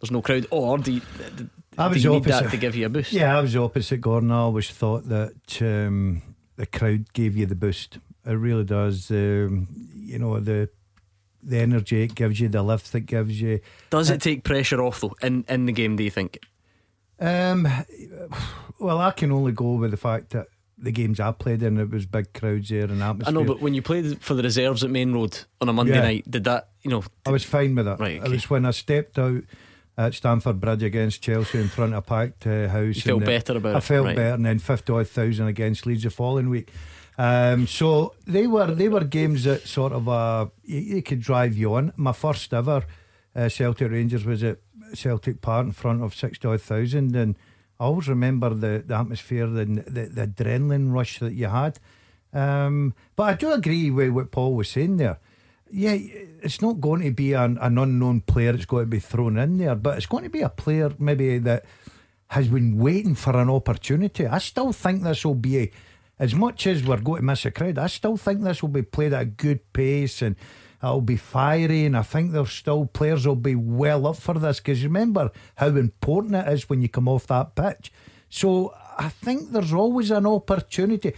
there's 0.00 0.12
no 0.12 0.22
crowd, 0.22 0.46
or 0.50 0.78
do 0.78 0.92
you, 0.92 1.00
do 1.36 1.50
I 1.78 1.86
was 1.88 2.02
you 2.04 2.10
need 2.10 2.16
opposite. 2.28 2.44
that 2.44 2.50
to 2.50 2.56
give 2.56 2.74
you 2.76 2.86
a 2.86 2.88
boost? 2.88 3.12
Yeah, 3.12 3.36
I 3.38 3.40
was 3.40 3.54
opposite 3.56 4.00
Gordon. 4.00 4.30
I 4.30 4.38
always 4.38 4.68
thought 4.70 5.08
that 5.08 5.62
um, 5.62 6.22
the 6.56 6.66
crowd 6.66 7.12
gave 7.12 7.36
you 7.36 7.46
the 7.46 7.54
boost. 7.54 7.98
It 8.26 8.32
really 8.32 8.64
does. 8.64 9.10
Um, 9.10 9.68
you 9.94 10.18
know 10.18 10.40
the 10.40 10.68
the 11.42 11.58
energy 11.58 12.02
it 12.02 12.14
gives 12.14 12.40
you, 12.40 12.48
the 12.48 12.62
lift 12.62 12.94
it 12.94 13.02
gives 13.06 13.40
you. 13.40 13.60
Does 13.90 14.10
it 14.10 14.20
take 14.20 14.42
pressure 14.44 14.82
off 14.82 15.00
though 15.00 15.14
in 15.22 15.44
in 15.48 15.66
the 15.66 15.72
game? 15.72 15.96
Do 15.96 16.02
you 16.04 16.10
think? 16.10 16.38
Um, 17.20 17.66
well, 18.78 18.98
I 18.98 19.10
can 19.12 19.32
only 19.32 19.52
go 19.52 19.72
with 19.74 19.90
the 19.90 19.96
fact 19.96 20.30
that 20.30 20.46
the 20.80 20.92
games 20.92 21.18
I 21.18 21.32
played 21.32 21.62
in, 21.62 21.78
it 21.78 21.90
was 21.90 22.06
big 22.06 22.32
crowds 22.32 22.68
there 22.68 22.84
and 22.84 23.02
atmosphere. 23.02 23.24
I 23.26 23.30
know, 23.32 23.44
but 23.44 23.60
when 23.60 23.74
you 23.74 23.82
played 23.82 24.20
for 24.22 24.34
the 24.34 24.42
reserves 24.44 24.84
at 24.84 24.90
Main 24.90 25.12
Road 25.12 25.36
on 25.60 25.68
a 25.68 25.72
Monday 25.72 25.94
Yeah. 25.96 26.02
night, 26.02 26.30
did 26.30 26.44
that, 26.44 26.68
you 26.82 26.90
know, 26.90 27.02
I 27.26 27.30
was 27.30 27.42
fine 27.42 27.74
with 27.74 27.86
that. 27.86 27.98
Right, 27.98 28.22
It 28.22 28.28
was 28.28 28.48
when 28.48 28.64
I 28.64 28.70
stepped 28.70 29.18
out 29.18 29.42
at 29.98 30.14
Stamford 30.14 30.60
Bridge 30.60 30.84
against 30.84 31.20
Chelsea 31.22 31.58
in 31.58 31.66
front 31.68 31.92
of 31.92 31.98
a 31.98 32.02
packed 32.02 32.46
uh, 32.46 32.68
house. 32.68 32.96
You 32.96 33.02
felt 33.02 33.22
uh, 33.24 33.26
better 33.26 33.56
about 33.56 33.74
I 33.74 33.78
it, 33.78 33.84
felt 33.84 34.06
right. 34.06 34.16
better, 34.16 34.34
and 34.34 34.46
then 34.46 34.60
fifty 34.60 34.92
odd 34.92 35.08
thousand 35.08 35.48
against 35.48 35.84
Leeds 35.86 36.04
the 36.04 36.10
following 36.10 36.48
week. 36.48 36.72
Um, 37.18 37.66
so 37.66 38.14
they 38.24 38.46
were 38.46 38.72
they 38.72 38.88
were 38.88 39.02
games 39.02 39.42
that 39.42 39.66
sort 39.66 39.92
of 39.92 40.08
uh, 40.08 40.46
you, 40.62 40.78
you 40.78 41.02
could 41.02 41.20
drive 41.20 41.56
you 41.56 41.74
on. 41.74 41.92
My 41.96 42.12
first 42.12 42.54
ever 42.54 42.84
uh, 43.34 43.48
Celtic 43.48 43.90
Rangers 43.90 44.24
was 44.24 44.44
at 44.44 44.58
Celtic 44.94 45.40
Park 45.40 45.66
in 45.66 45.72
front 45.72 46.02
of 46.02 46.14
sixty 46.14 46.46
odd 46.46 46.60
thousand, 46.60 47.16
and 47.16 47.36
I 47.80 47.84
always 47.84 48.08
remember 48.08 48.50
the, 48.50 48.84
the 48.86 48.94
atmosphere, 48.94 49.48
the, 49.48 49.64
the 49.64 50.06
the 50.06 50.26
adrenaline 50.28 50.92
rush 50.92 51.18
that 51.18 51.34
you 51.34 51.48
had. 51.48 51.80
Um, 52.32 52.94
but 53.16 53.22
I 53.24 53.34
do 53.34 53.50
agree 53.52 53.90
with 53.90 54.10
what 54.10 54.30
Paul 54.30 54.54
was 54.54 54.68
saying 54.68 54.98
there. 54.98 55.18
Yeah, 55.70 55.96
it's 56.42 56.62
not 56.62 56.80
going 56.80 57.02
to 57.02 57.10
be 57.10 57.34
an, 57.34 57.58
an 57.58 57.78
unknown 57.78 58.22
player 58.22 58.52
that's 58.52 58.64
going 58.64 58.84
to 58.84 58.90
be 58.90 59.00
thrown 59.00 59.36
in 59.38 59.58
there, 59.58 59.74
but 59.74 59.96
it's 59.96 60.06
going 60.06 60.24
to 60.24 60.30
be 60.30 60.40
a 60.40 60.48
player 60.48 60.90
maybe 60.98 61.38
that 61.38 61.64
has 62.28 62.48
been 62.48 62.78
waiting 62.78 63.14
for 63.14 63.36
an 63.36 63.50
opportunity. 63.50 64.26
I 64.26 64.38
still 64.38 64.72
think 64.72 65.02
this 65.02 65.24
will 65.24 65.34
be, 65.34 65.58
a, 65.58 65.70
as 66.18 66.34
much 66.34 66.66
as 66.66 66.84
we're 66.84 67.00
going 67.00 67.20
to 67.20 67.26
miss 67.26 67.44
a 67.44 67.50
crowd, 67.50 67.78
I 67.78 67.86
still 67.86 68.16
think 68.16 68.42
this 68.42 68.62
will 68.62 68.68
be 68.70 68.82
played 68.82 69.12
at 69.12 69.22
a 69.22 69.26
good 69.26 69.72
pace 69.72 70.22
and 70.22 70.36
it'll 70.82 71.00
be 71.00 71.16
fiery. 71.16 71.84
And 71.84 71.96
I 71.96 72.02
think 72.02 72.32
there's 72.32 72.52
still 72.52 72.86
players 72.86 73.26
will 73.26 73.36
be 73.36 73.54
well 73.54 74.06
up 74.06 74.16
for 74.16 74.34
this 74.34 74.60
because 74.60 74.84
remember 74.84 75.30
how 75.56 75.68
important 75.68 76.34
it 76.34 76.48
is 76.52 76.68
when 76.68 76.82
you 76.82 76.88
come 76.88 77.08
off 77.08 77.26
that 77.28 77.54
pitch. 77.54 77.92
So 78.28 78.74
I 78.98 79.08
think 79.08 79.52
there's 79.52 79.72
always 79.72 80.10
an 80.10 80.26
opportunity. 80.26 81.14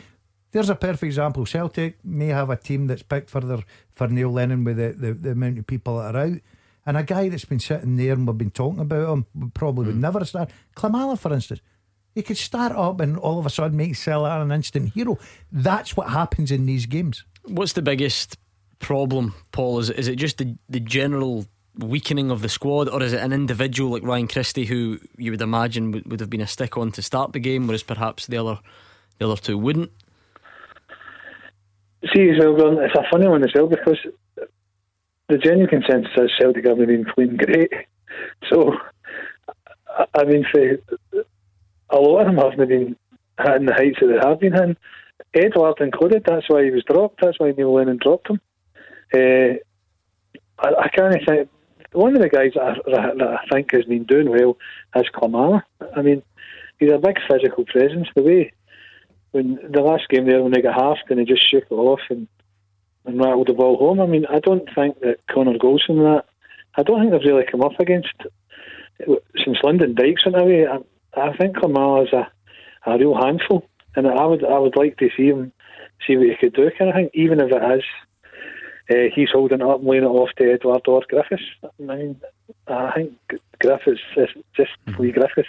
There's 0.52 0.70
a 0.70 0.74
perfect 0.74 1.04
example. 1.04 1.46
Celtic 1.46 2.04
may 2.04 2.28
have 2.28 2.50
a 2.50 2.56
team 2.56 2.86
that's 2.86 3.02
picked 3.02 3.30
for 3.30 3.40
their 3.40 3.64
for 3.94 4.08
Neil 4.08 4.30
Lennon 4.30 4.64
with 4.64 4.76
the, 4.76 4.92
the, 4.92 5.12
the 5.12 5.30
amount 5.30 5.58
of 5.58 5.66
people 5.66 5.98
that 5.98 6.14
are 6.14 6.26
out. 6.26 6.40
And 6.86 6.96
a 6.96 7.02
guy 7.02 7.28
that's 7.28 7.44
been 7.44 7.60
sitting 7.60 7.96
there 7.96 8.14
and 8.14 8.26
we've 8.26 8.38
been 8.38 8.50
talking 8.50 8.80
about 8.80 9.12
him, 9.12 9.52
probably 9.54 9.86
would 9.86 9.94
hmm. 9.94 10.00
never 10.00 10.24
start. 10.24 10.50
Klimala, 10.76 11.18
for 11.18 11.32
instance. 11.32 11.60
He 12.14 12.22
could 12.22 12.38
start 12.38 12.72
up 12.72 13.00
and 13.00 13.16
all 13.16 13.38
of 13.38 13.46
a 13.46 13.50
sudden 13.50 13.76
make 13.76 13.94
Salah 13.94 14.40
an 14.40 14.50
instant 14.50 14.94
hero. 14.94 15.18
That's 15.52 15.96
what 15.96 16.08
happens 16.08 16.50
in 16.50 16.66
these 16.66 16.86
games. 16.86 17.24
What's 17.44 17.74
the 17.74 17.82
biggest 17.82 18.36
problem, 18.80 19.34
Paul? 19.52 19.78
Is 19.78 19.90
it, 19.90 19.98
is 19.98 20.08
it 20.08 20.16
just 20.16 20.38
the, 20.38 20.56
the 20.68 20.80
general 20.80 21.46
weakening 21.78 22.30
of 22.30 22.42
the 22.42 22.48
squad, 22.48 22.88
or 22.88 23.02
is 23.02 23.12
it 23.12 23.20
an 23.20 23.32
individual 23.32 23.92
like 23.92 24.02
Ryan 24.02 24.26
Christie 24.26 24.64
who 24.64 24.98
you 25.16 25.30
would 25.30 25.40
imagine 25.40 25.92
would, 25.92 26.10
would 26.10 26.20
have 26.20 26.30
been 26.30 26.40
a 26.40 26.46
stick 26.46 26.76
on 26.76 26.90
to 26.92 27.02
start 27.02 27.32
the 27.32 27.38
game, 27.38 27.66
whereas 27.66 27.82
perhaps 27.82 28.26
the 28.26 28.38
other 28.38 28.58
the 29.18 29.26
other 29.30 29.40
two 29.40 29.56
wouldn't? 29.56 29.90
See, 32.14 32.32
so 32.38 32.56
Gordon, 32.56 32.82
it's 32.82 32.94
a 32.94 33.04
funny 33.10 33.28
one 33.28 33.44
as 33.44 33.52
well 33.54 33.68
because 33.68 33.98
the 35.28 35.38
general 35.38 35.68
consensus 35.68 36.10
is 36.16 36.30
Celtic 36.38 36.66
haven't 36.66 36.86
been 36.86 37.04
playing 37.04 37.36
great. 37.36 37.72
So, 38.50 38.74
I- 40.14 40.24
mean, 40.24 40.44
for 40.50 40.78
a 41.90 41.96
lot 41.96 42.20
of 42.20 42.26
them 42.26 42.36
haven't 42.36 42.68
been 42.68 42.96
hitting 43.38 43.66
the 43.66 43.74
heights 43.74 43.98
that 44.00 44.06
they 44.06 44.28
have 44.28 44.40
been 44.40 44.52
hitting. 44.52 44.76
Édouard 45.34 45.80
included, 45.80 46.24
that's 46.26 46.48
why 46.48 46.64
he 46.64 46.70
was 46.70 46.84
dropped, 46.84 47.20
that's 47.20 47.38
why 47.38 47.52
Neil 47.52 47.72
Lennon 47.72 47.98
dropped 48.02 48.30
him. 48.30 48.40
Uh, 49.14 49.58
I, 50.58 50.68
I 50.84 50.88
can't 50.88 51.14
think. 51.26 51.48
One 51.92 52.14
of 52.14 52.22
the 52.22 52.28
guys 52.28 52.52
that 52.54 52.62
I, 52.62 53.14
that 53.16 53.28
I 53.28 53.46
think 53.52 53.72
has 53.72 53.84
been 53.84 54.04
doing 54.04 54.30
well 54.30 54.56
is 54.94 55.10
Klimala. 55.12 55.62
I 55.96 56.02
mean, 56.02 56.22
he's 56.78 56.92
a 56.92 56.98
big 56.98 57.18
physical 57.28 57.64
presence. 57.64 58.08
The 58.14 58.22
way 58.22 58.52
when 59.32 59.58
the 59.70 59.82
last 59.82 60.08
game 60.08 60.26
there, 60.26 60.42
when 60.42 60.52
they 60.52 60.62
got 60.62 60.80
halved 60.80 61.10
and 61.10 61.20
he 61.20 61.26
just 61.26 61.48
shook 61.48 61.64
it 61.70 61.74
off 61.74 62.00
and, 62.10 62.26
and 63.04 63.18
rattled 63.18 63.48
the 63.48 63.54
ball 63.54 63.76
home. 63.76 64.00
I 64.00 64.06
mean, 64.06 64.26
I 64.26 64.40
don't 64.40 64.68
think 64.74 65.00
that 65.00 65.18
Connor 65.30 65.58
Goldson 65.58 65.90
and 65.90 66.06
that. 66.06 66.24
I 66.76 66.82
don't 66.82 67.00
think 67.00 67.12
they've 67.12 67.32
really 67.32 67.46
come 67.50 67.62
up 67.62 67.78
against 67.80 68.14
since 69.44 69.58
Lyndon 69.62 69.94
Dykes 69.94 70.24
went 70.24 70.40
away. 70.40 70.66
I, 70.66 70.78
I 71.20 71.36
think 71.36 71.56
Klimala 71.56 72.06
is 72.06 72.12
a, 72.12 72.30
a 72.86 72.98
real 72.98 73.14
handful, 73.14 73.66
and 73.96 74.06
I 74.06 74.24
would 74.24 74.44
I 74.44 74.58
would 74.58 74.76
like 74.76 74.98
to 74.98 75.10
see 75.16 75.28
him 75.28 75.52
see 76.06 76.16
what 76.16 76.28
he 76.28 76.36
could 76.36 76.54
do. 76.54 76.70
Kind 76.78 76.90
of 76.90 76.96
thing, 76.96 77.10
even 77.14 77.40
if 77.40 77.50
it 77.50 77.78
is 77.78 77.84
uh, 78.90 79.08
he's 79.14 79.30
holding 79.30 79.60
it 79.60 79.66
up 79.66 79.78
and 79.78 79.88
laying 79.88 80.02
it 80.02 80.06
off 80.06 80.30
to 80.36 80.44
Édouard 80.44 80.88
or 80.88 81.02
Griffiths. 81.08 81.42
I 81.62 81.68
mean, 81.82 82.20
I 82.66 82.92
think 82.92 83.12
Griffiths 83.60 84.00
is 84.16 84.28
just 84.56 84.70
Lee 84.98 85.12
Griffiths. 85.12 85.48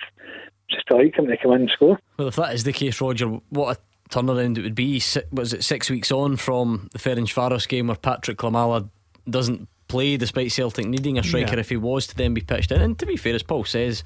Just 0.72 0.88
to 0.88 0.96
like 0.96 1.16
him 1.16 1.28
to 1.28 1.38
come 1.38 1.52
in 1.54 1.62
and 1.62 1.70
score. 1.72 2.00
Well, 2.18 2.28
if 2.30 2.36
that 2.38 2.54
is 2.54 2.64
the 2.64 2.74
case, 2.74 3.00
Roger, 3.02 3.28
what 3.50 3.78
a 3.78 4.10
turnaround 4.10 4.58
it 4.58 4.62
would 4.64 4.76
be. 4.76 5.02
Was 5.32 5.54
it 5.54 5.64
six 5.64 5.90
weeks 5.90 6.12
on 6.12 6.36
from 6.38 6.90
the 6.94 7.00
Ferencvaros 7.00 7.68
game 7.68 7.88
where 7.88 7.96
Patrick 7.98 8.38
Klimala 8.38 8.90
doesn't 9.30 9.68
play 9.88 10.18
despite 10.18 10.52
Celtic 10.52 10.86
needing 10.86 11.18
a 11.18 11.24
striker 11.24 11.54
Yeah. 11.56 11.60
if 11.60 11.70
he 11.70 11.78
was 11.78 12.08
to 12.08 12.16
then 12.16 12.34
be 12.34 12.42
pitched 12.42 12.72
in? 12.72 12.82
And 12.82 12.98
to 13.00 13.06
be 13.06 13.18
fair, 13.18 13.36
as 13.36 13.44
Paul 13.44 13.66
says, 13.66 14.04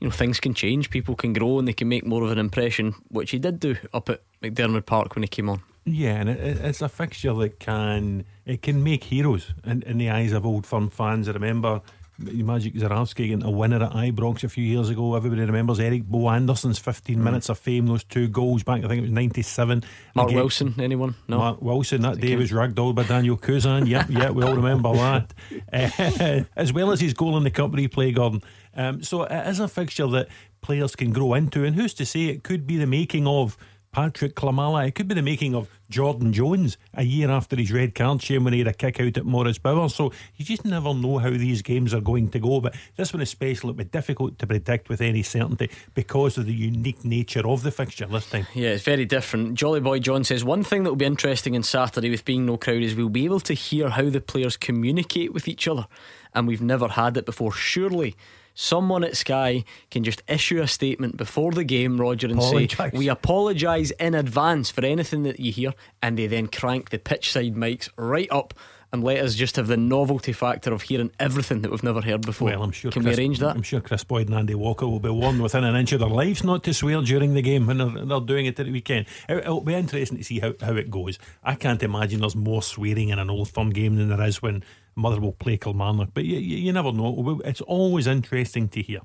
you 0.00 0.06
know 0.08 0.12
things 0.12 0.40
can 0.40 0.52
change, 0.54 0.90
people 0.90 1.14
can 1.14 1.32
grow, 1.32 1.58
and 1.58 1.66
they 1.66 1.72
can 1.72 1.88
make 1.88 2.04
more 2.04 2.22
of 2.22 2.30
an 2.30 2.38
impression, 2.38 2.94
which 3.08 3.30
he 3.30 3.38
did 3.38 3.60
do 3.60 3.76
up 3.94 4.10
at 4.10 4.20
McDiarmid 4.42 4.84
Park 4.86 5.14
when 5.14 5.22
he 5.22 5.28
came 5.28 5.48
on. 5.48 5.62
Yeah, 5.86 6.14
and 6.20 6.28
it, 6.28 6.38
it- 6.40 6.64
it's 6.64 6.82
a 6.82 6.88
fixture 6.88 7.32
that 7.34 7.58
can 7.60 8.24
it 8.44 8.60
can 8.62 8.82
make 8.82 9.04
heroes 9.04 9.52
in, 9.64 9.82
in 9.82 9.96
the 9.98 10.10
eyes 10.10 10.32
of 10.32 10.44
old 10.44 10.66
firm 10.66 10.90
fans. 10.90 11.28
I 11.28 11.32
remember 11.32 11.80
Maciej 12.20 12.72
Zurawski 12.76 13.26
getting 13.26 13.42
a 13.42 13.50
winner 13.50 13.82
at 13.82 13.90
Ibrox 13.92 14.44
a 14.44 14.48
few 14.48 14.64
years 14.64 14.88
ago. 14.88 15.16
Everybody 15.16 15.42
remembers 15.42 15.80
Erik 15.80 16.04
Bo 16.04 16.28
Andersen's 16.28 16.78
15 16.78 17.22
minutes 17.22 17.48
of 17.48 17.58
fame, 17.58 17.86
those 17.86 18.04
two 18.04 18.28
goals 18.28 18.62
back, 18.62 18.84
I 18.84 18.88
think 18.88 18.98
it 18.98 19.02
was 19.02 19.10
97. 19.10 19.82
Mark 20.14 20.28
Again- 20.28 20.40
Wilson, 20.40 20.74
anyone? 20.78 21.16
No. 21.26 21.38
Mark 21.38 21.60
Wilson 21.62 22.02
that 22.02 22.20
day 22.20 22.36
was 22.36 22.52
ragdolled 22.52 22.94
by 22.94 23.02
Daniel 23.04 23.36
Cousin. 23.36 23.86
Yep, 23.94 24.06
yeah, 24.10 24.30
we 24.30 24.42
all 24.44 24.54
remember 24.54 24.92
that. 24.94 25.34
Uh, 25.72 26.44
as 26.56 26.72
well 26.72 26.92
as 26.92 27.00
his 27.00 27.14
goal 27.14 27.36
in 27.36 27.42
the 27.44 27.50
cup 27.50 27.72
replay, 27.72 28.14
Gordon. 28.14 28.42
Um, 28.76 29.02
so 29.02 29.24
it 29.24 29.46
is 29.48 29.58
a 29.60 29.68
fixture 29.68 30.06
that 30.08 30.28
players 30.60 30.94
can 30.96 31.12
grow 31.12 31.34
into, 31.34 31.64
and 31.64 31.74
who's 31.76 31.94
to 31.94 32.06
say 32.06 32.26
it 32.26 32.42
could 32.44 32.66
be 32.66 32.76
the 32.76 32.86
making 32.86 33.26
of 33.26 33.56
Patrick 33.94 34.34
Klimala? 34.34 34.88
It 34.88 34.96
could 34.96 35.06
be 35.06 35.14
the 35.14 35.22
making 35.22 35.54
of 35.54 35.68
Jordan 35.88 36.32
Jones 36.32 36.76
a 36.94 37.04
year 37.04 37.30
after 37.30 37.54
his 37.54 37.70
red 37.70 37.94
card 37.94 38.20
shame 38.20 38.42
when 38.42 38.52
he 38.52 38.58
had 38.58 38.66
a 38.66 38.72
kick 38.72 38.98
out 38.98 39.16
at 39.16 39.24
Morris 39.24 39.56
Power. 39.56 39.88
So 39.88 40.10
you 40.34 40.44
just 40.44 40.64
never 40.64 40.92
know 40.92 41.18
how 41.18 41.30
these 41.30 41.62
games 41.62 41.94
are 41.94 42.00
going 42.00 42.28
to 42.30 42.40
go. 42.40 42.60
But 42.60 42.74
this 42.96 43.12
one 43.12 43.22
is 43.22 43.28
especially 43.28 43.68
it 43.68 43.76
would 43.76 43.76
be 43.76 43.84
difficult 43.84 44.36
to 44.40 44.48
predict 44.48 44.88
with 44.88 45.00
any 45.00 45.22
certainty 45.22 45.70
because 45.94 46.36
of 46.36 46.46
the 46.46 46.52
unique 46.52 47.04
nature 47.04 47.46
of 47.46 47.62
the 47.62 47.70
fixture 47.70 48.06
this 48.06 48.28
time. 48.28 48.48
Yeah, 48.52 48.70
it's 48.70 48.82
very 48.82 49.04
different. 49.04 49.54
Jolly 49.54 49.78
Boy 49.78 50.00
John 50.00 50.24
says 50.24 50.42
one 50.42 50.64
thing 50.64 50.82
that 50.82 50.90
will 50.90 50.96
be 50.96 51.04
interesting 51.04 51.54
on 51.54 51.62
Saturday 51.62 52.10
with 52.10 52.24
being 52.24 52.44
no 52.44 52.56
crowd 52.56 52.82
is 52.82 52.96
we'll 52.96 53.08
be 53.08 53.26
able 53.26 53.40
to 53.40 53.54
hear 53.54 53.90
how 53.90 54.10
the 54.10 54.20
players 54.20 54.56
communicate 54.56 55.32
with 55.32 55.46
each 55.46 55.68
other, 55.68 55.86
and 56.34 56.48
we've 56.48 56.60
never 56.60 56.88
had 56.88 57.16
it 57.16 57.26
before. 57.26 57.52
Surely. 57.52 58.16
Someone 58.54 59.02
at 59.02 59.16
Sky 59.16 59.64
can 59.90 60.04
just 60.04 60.22
issue 60.28 60.62
a 60.62 60.68
statement 60.68 61.16
before 61.16 61.52
the 61.52 61.64
game, 61.64 62.00
Roger, 62.00 62.28
and 62.28 62.42
say, 62.42 62.68
We 62.92 63.08
apologise 63.08 63.90
in 63.92 64.14
advance 64.14 64.70
for 64.70 64.84
anything 64.84 65.24
that 65.24 65.40
you 65.40 65.52
hear, 65.52 65.74
and 66.00 66.16
they 66.16 66.28
then 66.28 66.46
crank 66.46 66.90
the 66.90 66.98
pitch 66.98 67.32
side 67.32 67.56
mics 67.56 67.88
right 67.96 68.28
up 68.30 68.54
and 68.94 69.02
let 69.02 69.18
us 69.18 69.34
just 69.34 69.56
have 69.56 69.66
the 69.66 69.76
novelty 69.76 70.32
factor 70.32 70.72
of 70.72 70.82
hearing 70.82 71.10
everything 71.18 71.62
that 71.62 71.70
we've 71.72 71.82
never 71.82 72.00
heard 72.00 72.24
before. 72.24 72.50
Well, 72.50 72.62
I'm 72.62 72.70
sure. 72.70 72.92
Can 72.92 73.02
Chris, 73.02 73.16
we 73.16 73.24
arrange 73.24 73.40
that? 73.40 73.56
I'm 73.56 73.62
sure 73.62 73.80
Kris 73.80 74.04
Boyd 74.04 74.28
and 74.28 74.36
Andy 74.36 74.54
Walker 74.54 74.86
will 74.86 75.00
be 75.00 75.10
warned 75.10 75.42
within 75.42 75.64
an 75.64 75.74
inch 75.74 75.90
of 75.90 75.98
their 75.98 76.08
lives 76.08 76.44
not 76.44 76.62
to 76.62 76.72
swear 76.72 77.02
during 77.02 77.34
the 77.34 77.42
game 77.42 77.66
when 77.66 77.78
they're, 77.78 78.06
they're 78.06 78.20
doing 78.20 78.46
it 78.46 78.60
at 78.60 78.66
the 78.66 78.70
weekend. 78.70 79.06
It, 79.28 79.38
it'll 79.38 79.62
be 79.62 79.74
interesting 79.74 80.18
to 80.18 80.22
see 80.22 80.38
how, 80.38 80.54
how 80.60 80.76
it 80.76 80.92
goes. 80.92 81.18
I 81.42 81.56
can't 81.56 81.82
imagine 81.82 82.20
there's 82.20 82.36
more 82.36 82.62
swearing 82.62 83.08
in 83.08 83.18
an 83.18 83.30
old 83.30 83.48
firm 83.48 83.70
game 83.70 83.96
than 83.96 84.10
there 84.10 84.22
is 84.22 84.40
when 84.40 84.62
Motherwell 84.96 85.32
play 85.32 85.56
Kilmarnock. 85.56 86.10
But 86.14 86.24
you, 86.24 86.38
you, 86.38 86.56
you 86.58 86.72
never 86.72 86.92
know. 86.92 87.40
It's 87.44 87.60
always 87.60 88.06
interesting 88.06 88.68
to 88.68 88.82
hear. 88.82 89.00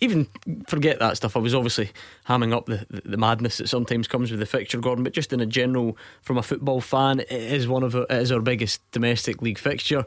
even 0.00 0.26
forget 0.66 0.98
that 0.98 1.16
stuff. 1.16 1.36
I 1.36 1.40
was 1.40 1.54
obviously 1.54 1.90
hamming 2.28 2.52
up 2.54 2.66
the, 2.66 2.84
the, 2.90 3.02
the 3.10 3.16
madness 3.16 3.58
that 3.58 3.68
sometimes 3.68 4.08
comes 4.08 4.30
with 4.30 4.40
the 4.40 4.46
fixture, 4.46 4.78
Gordon. 4.80 5.04
But 5.04 5.12
just 5.12 5.32
in 5.32 5.40
a 5.40 5.46
general, 5.46 5.96
from 6.22 6.36
a 6.38 6.42
football 6.42 6.80
fan, 6.80 7.20
it 7.20 7.30
is 7.30 7.68
one 7.68 7.82
of 7.82 7.94
our, 7.94 8.02
it 8.10 8.22
is 8.22 8.32
our 8.32 8.40
biggest 8.40 8.80
domestic 8.90 9.40
league 9.40 9.58
fixture. 9.58 10.04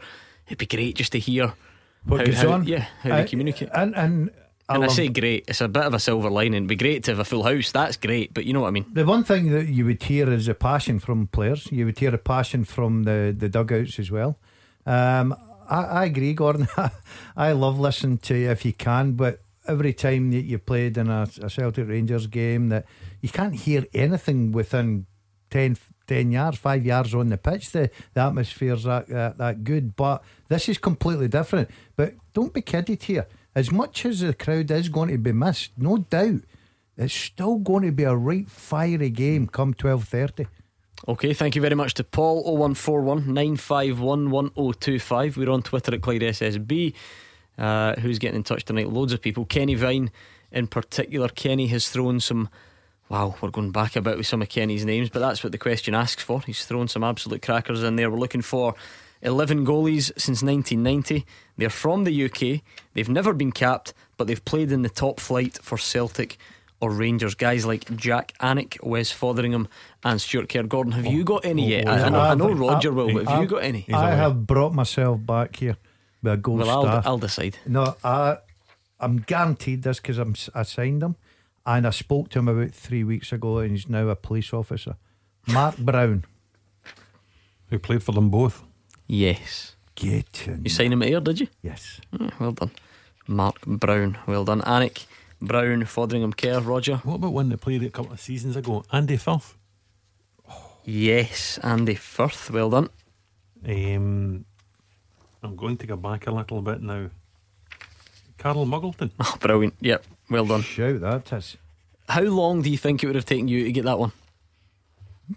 It'd 0.48 0.58
be 0.58 0.66
great 0.66 0.96
just 0.96 1.12
to 1.14 1.20
hear 1.20 1.54
What 2.06 2.20
how, 2.22 2.26
goes 2.26 2.42
how- 2.42 2.52
on? 2.52 2.66
yeah, 2.68 2.86
how 3.02 3.12
I- 3.16 3.22
they 3.24 3.28
communicate. 3.30 3.70
And 3.74 3.96
and 3.96 4.32
I 4.70 4.76
and 4.76 4.84
I 4.84 4.88
say 4.90 5.08
great, 5.08 5.46
it's 5.48 5.62
a 5.62 5.70
bit 5.70 5.84
of 5.86 5.94
a 5.94 6.00
silver 6.00 6.30
lining. 6.30 6.56
It'd 6.56 6.68
be 6.68 6.76
great 6.76 7.06
to 7.06 7.12
have 7.12 7.20
a 7.20 7.24
full 7.24 7.44
house. 7.44 7.72
That's 7.72 7.96
great, 7.96 8.34
but 8.34 8.44
you 8.44 8.52
know 8.52 8.60
what 8.62 8.68
I 8.68 8.72
mean. 8.72 8.86
The 8.92 9.06
one 9.06 9.24
thing 9.24 9.50
that 9.52 9.68
you 9.70 9.86
would 9.86 10.04
hear 10.04 10.30
is 10.30 10.50
a 10.50 10.54
passion 10.54 11.00
from 11.00 11.28
players. 11.28 11.70
You 11.72 11.86
would 11.86 11.98
hear 11.98 12.14
a 12.14 12.18
passion 12.18 12.66
from 12.66 13.04
the, 13.04 13.34
the 13.38 13.48
dugouts 13.48 13.98
as 13.98 14.12
well. 14.12 14.38
Um, 14.88 15.36
I, 15.70 15.84
I 15.84 16.06
agree, 16.06 16.34
Gordon. 16.34 16.68
I 17.38 17.52
love 17.52 17.80
listening 17.80 18.20
to 18.20 18.36
you 18.36 18.50
if 18.50 18.66
you 18.66 18.74
can, 18.74 19.14
but 19.14 19.42
every 19.68 19.94
time 19.94 20.32
that 20.32 20.46
you 20.46 20.58
played 20.58 20.98
in 20.98 21.10
a, 21.10 21.28
a 21.42 21.50
Celtic 21.50 21.88
Rangers 21.90 22.28
game, 22.28 22.70
that 22.70 22.86
you 23.22 23.30
can't 23.30 23.54
hear 23.54 23.86
anything 23.94 24.54
within 24.54 25.06
10, 25.50 25.78
10 26.08 26.32
yards, 26.32 26.58
five 26.58 26.86
yards 26.86 27.14
on 27.14 27.28
the 27.28 27.38
pitch. 27.38 27.72
The, 27.72 27.90
the 28.14 28.22
atmosphere's 28.22 28.86
that, 28.86 29.08
that 29.10 29.38
that 29.38 29.64
good, 29.66 29.96
but 29.98 30.24
this 30.48 30.70
is 30.70 30.78
completely 30.78 31.28
different. 31.28 31.70
But 31.98 32.14
don't 32.34 32.54
be 32.54 32.62
kidded 32.62 33.04
here. 33.04 33.28
As 33.54 33.72
much 33.72 34.06
as 34.06 34.22
the 34.22 34.34
crowd 34.34 34.72
is 34.72 34.88
going 34.88 35.10
to 35.10 35.18
be 35.18 35.34
missed, 35.34 35.72
no 35.78 35.98
doubt. 35.98 36.42
It's 36.96 37.14
still 37.14 37.58
going 37.58 37.84
to 37.84 37.92
be 37.92 38.04
a 38.04 38.16
right 38.16 38.50
fiery 38.50 39.12
game 39.12 39.48
come 39.48 39.74
twelve 39.74 40.06
thirty. 40.06 40.48
Okay, 41.06 41.34
thank 41.34 41.56
you 41.56 41.62
very 41.62 41.76
much 41.76 41.94
to 41.96 42.04
Paul 42.04 42.44
0141 42.44 43.32
951 43.32 44.32
1025. 44.32 45.38
We're 45.38 45.52
on 45.52 45.62
Twitter 45.62 45.94
at 45.94 46.02
Clyde 46.02 46.22
SSB. 46.22 46.94
Uh, 47.56 47.94
who's 47.96 48.18
getting 48.18 48.38
in 48.38 48.44
touch 48.44 48.66
tonight? 48.66 48.90
Loads 48.90 49.14
of 49.14 49.22
people. 49.22 49.46
Kenny 49.46 49.76
Vine, 49.76 50.12
in 50.52 50.66
particular. 50.66 51.30
Kenny 51.30 51.68
has 51.68 51.90
thrown 51.90 52.20
some. 52.20 52.50
Wow, 53.10 53.36
we're 53.40 53.52
going 53.52 53.72
back 53.72 53.96
a 53.96 54.02
bit 54.02 54.18
with 54.18 54.26
some 54.26 54.42
of 54.42 54.50
Kenny's 54.50 54.86
names, 54.86 55.10
but 55.10 55.20
that's 55.20 55.44
what 55.44 55.52
the 55.52 55.58
question 55.60 55.94
asks 55.94 56.24
for. 56.24 56.42
He's 56.42 56.66
thrown 56.66 56.88
some 56.88 57.04
absolute 57.04 57.44
crackers 57.44 57.84
in 57.84 57.96
there. 57.96 58.10
We're 58.10 58.18
looking 58.18 58.42
for 58.42 58.74
11 59.22 59.66
goalies 59.66 60.06
since 60.18 60.42
1990. 60.44 61.26
They're 61.58 61.70
from 61.70 62.06
the 62.06 62.26
UK. 62.26 62.64
They've 62.96 63.08
never 63.08 63.34
been 63.34 63.52
capped, 63.52 63.94
but 64.18 64.26
they've 64.26 64.44
played 64.44 64.72
in 64.72 64.82
the 64.82 64.90
top 64.90 65.20
flight 65.20 65.60
for 65.62 65.78
Celtic 65.78 66.38
or 66.80 66.92
Rangers. 66.92 67.36
Guys 67.36 67.66
like 67.66 67.96
Jak 67.96 68.34
Alnwick, 68.40 68.84
Wes 68.84 69.12
Foderingham, 69.12 69.68
and 70.04 70.22
Stuart 70.22 70.50
Kerr. 70.50 70.64
Gordon, 70.64 70.94
have 70.94 71.06
you 71.06 71.22
oh, 71.22 71.24
got 71.24 71.46
any 71.46 71.66
oh, 71.66 71.78
yet? 71.78 71.88
I, 71.88 72.04
I 72.06 72.10
know, 72.10 72.20
I 72.20 72.36
know 72.36 72.52
Roger 72.52 72.92
will, 72.92 73.14
but 73.14 73.28
have 73.28 73.42
you 73.42 73.48
got 73.48 73.64
any? 73.64 73.86
I 73.92 74.12
have 74.12 74.46
brought 74.46 74.74
myself 74.74 75.26
back 75.26 75.56
here 75.58 75.78
with 76.22 76.34
a 76.34 76.38
gold 76.38 76.60
Well, 76.60 76.70
I'll- 76.70 76.84
star. 76.84 77.02
I'll 77.06 77.18
decide. 77.18 77.58
No, 77.66 77.96
I, 78.04 78.38
I'm 79.00 79.18
guaranteed 79.18 79.84
this 79.84 80.00
because 80.00 80.18
I'm 80.18 80.36
I 80.54 80.64
signed 80.64 81.04
him, 81.04 81.16
and 81.66 81.88
I 81.88 81.92
spoke 81.92 82.30
to 82.30 82.40
him 82.40 82.48
about 82.48 82.72
three 82.72 83.04
weeks 83.04 83.32
ago, 83.32 83.60
and 83.60 83.72
he's 83.72 83.90
now 83.90 84.08
a 84.10 84.16
police 84.16 84.54
officer. 84.54 84.96
Mark 85.48 85.78
Brown. 85.78 86.26
Who 87.70 87.80
played 87.80 88.04
for 88.04 88.14
them 88.14 88.30
both? 88.30 88.64
Yes. 89.08 89.76
Get 89.96 90.48
in. 90.48 90.64
You 90.64 90.70
signed 90.70 90.94
him 90.94 91.02
here, 91.02 91.20
did 91.20 91.40
you? 91.40 91.48
Yes. 91.62 92.00
Oh, 92.18 92.30
well 92.40 92.52
done. 92.52 92.72
Mark 93.28 93.66
Brown. 93.66 94.18
Well 94.28 94.46
done. 94.46 94.62
Alnwick 94.62 95.06
Brown, 95.42 95.84
Foderingham 95.84 96.36
Kerr, 96.36 96.60
Roger. 96.62 96.98
What 96.98 97.16
about 97.16 97.34
one 97.34 97.50
that 97.50 97.62
played 97.62 97.84
a 97.84 97.90
couple 97.90 98.14
of 98.14 98.20
seasons 98.20 98.56
ago? 98.56 98.84
Andy 98.92 99.18
Firth. 99.18 99.56
Yes, 100.84 101.60
Andy 101.64 101.96
Firth. 101.96 102.50
Well 102.50 102.70
done. 102.70 102.90
Um, 103.68 104.46
I'm 105.44 105.56
going 105.56 105.78
to 105.78 105.88
go 105.88 105.96
back 105.98 106.28
a 106.28 106.32
little 106.32 106.62
bit 106.62 106.82
now. 106.82 107.10
Carl 108.38 108.66
Muggleton. 108.66 109.12
Oh, 109.20 109.36
brilliant. 109.40 109.76
Yep. 109.82 110.06
Well 110.30 110.46
done. 110.46 110.62
Shout 110.62 111.02
that 111.02 111.34
is. 111.34 111.58
How 112.08 112.22
long 112.22 112.62
do 112.62 112.70
you 112.70 112.78
think 112.78 113.04
it 113.04 113.08
would 113.08 113.16
have 113.16 113.26
taken 113.26 113.48
you 113.48 113.64
to 113.66 113.72
get 113.72 113.86
that 113.86 114.00
one? 114.00 114.12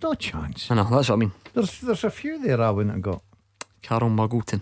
No 0.02 0.14
chance. 0.14 0.70
I 0.70 0.76
know, 0.76 0.84
that's 0.84 1.08
what 1.08 1.16
I 1.16 1.18
mean. 1.18 1.32
There's 1.52 1.80
there's 1.80 2.04
a 2.04 2.10
few 2.10 2.38
there 2.38 2.60
I 2.60 2.70
wouldn't 2.70 2.94
have 2.94 3.02
got. 3.02 3.22
Carl 3.82 4.08
Muggleton, 4.08 4.60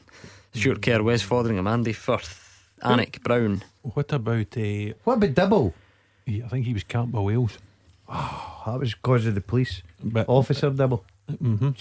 Stuart 0.54 0.80
Kerr, 0.80 1.02
Wes 1.02 1.22
Foderingham, 1.22 1.68
Andy 1.68 1.92
Firth, 1.92 2.47
Alnwick 2.82 3.22
Brown. 3.22 3.62
What 3.82 4.12
about 4.12 4.56
uh, 4.56 4.92
What 5.04 5.14
about 5.14 5.34
Dibble? 5.34 5.74
yeah, 6.26 6.44
I 6.44 6.48
think 6.48 6.66
he 6.66 6.74
was 6.74 6.84
capped 6.84 7.12
by 7.12 7.20
Wales. 7.20 7.58
That 8.08 8.78
was 8.80 8.94
because 8.94 9.26
of 9.26 9.34
the 9.34 9.40
police. 9.40 9.82
But 10.02 10.28
Officer 10.28 10.70
Dibble. 10.70 11.04
Mhm. 11.30 11.76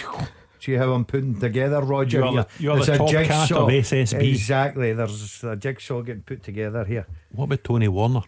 See 0.60 0.74
how 0.74 0.92
I'm 0.94 1.06
putting 1.06 1.40
together, 1.40 1.82
Roger? 1.82 2.20
You're 2.20 2.34
the- 2.34 2.48
you're 2.60 2.76
There's 2.76 2.88
the 2.88 2.94
a 2.94 2.98
top 2.98 3.10
cat 3.12 3.26
jigsaw. 3.48 3.64
of 3.66 3.70
SSB. 3.70 4.28
Exactly. 4.30 4.94
There's 4.94 5.44
a 5.44 5.56
jigsaw 5.56 6.02
getting 6.02 6.24
put 6.24 6.44
together 6.44 6.84
here. 6.86 7.06
What 7.32 7.46
about 7.46 7.64
Tony 7.64 7.88
Warner? 7.88 8.22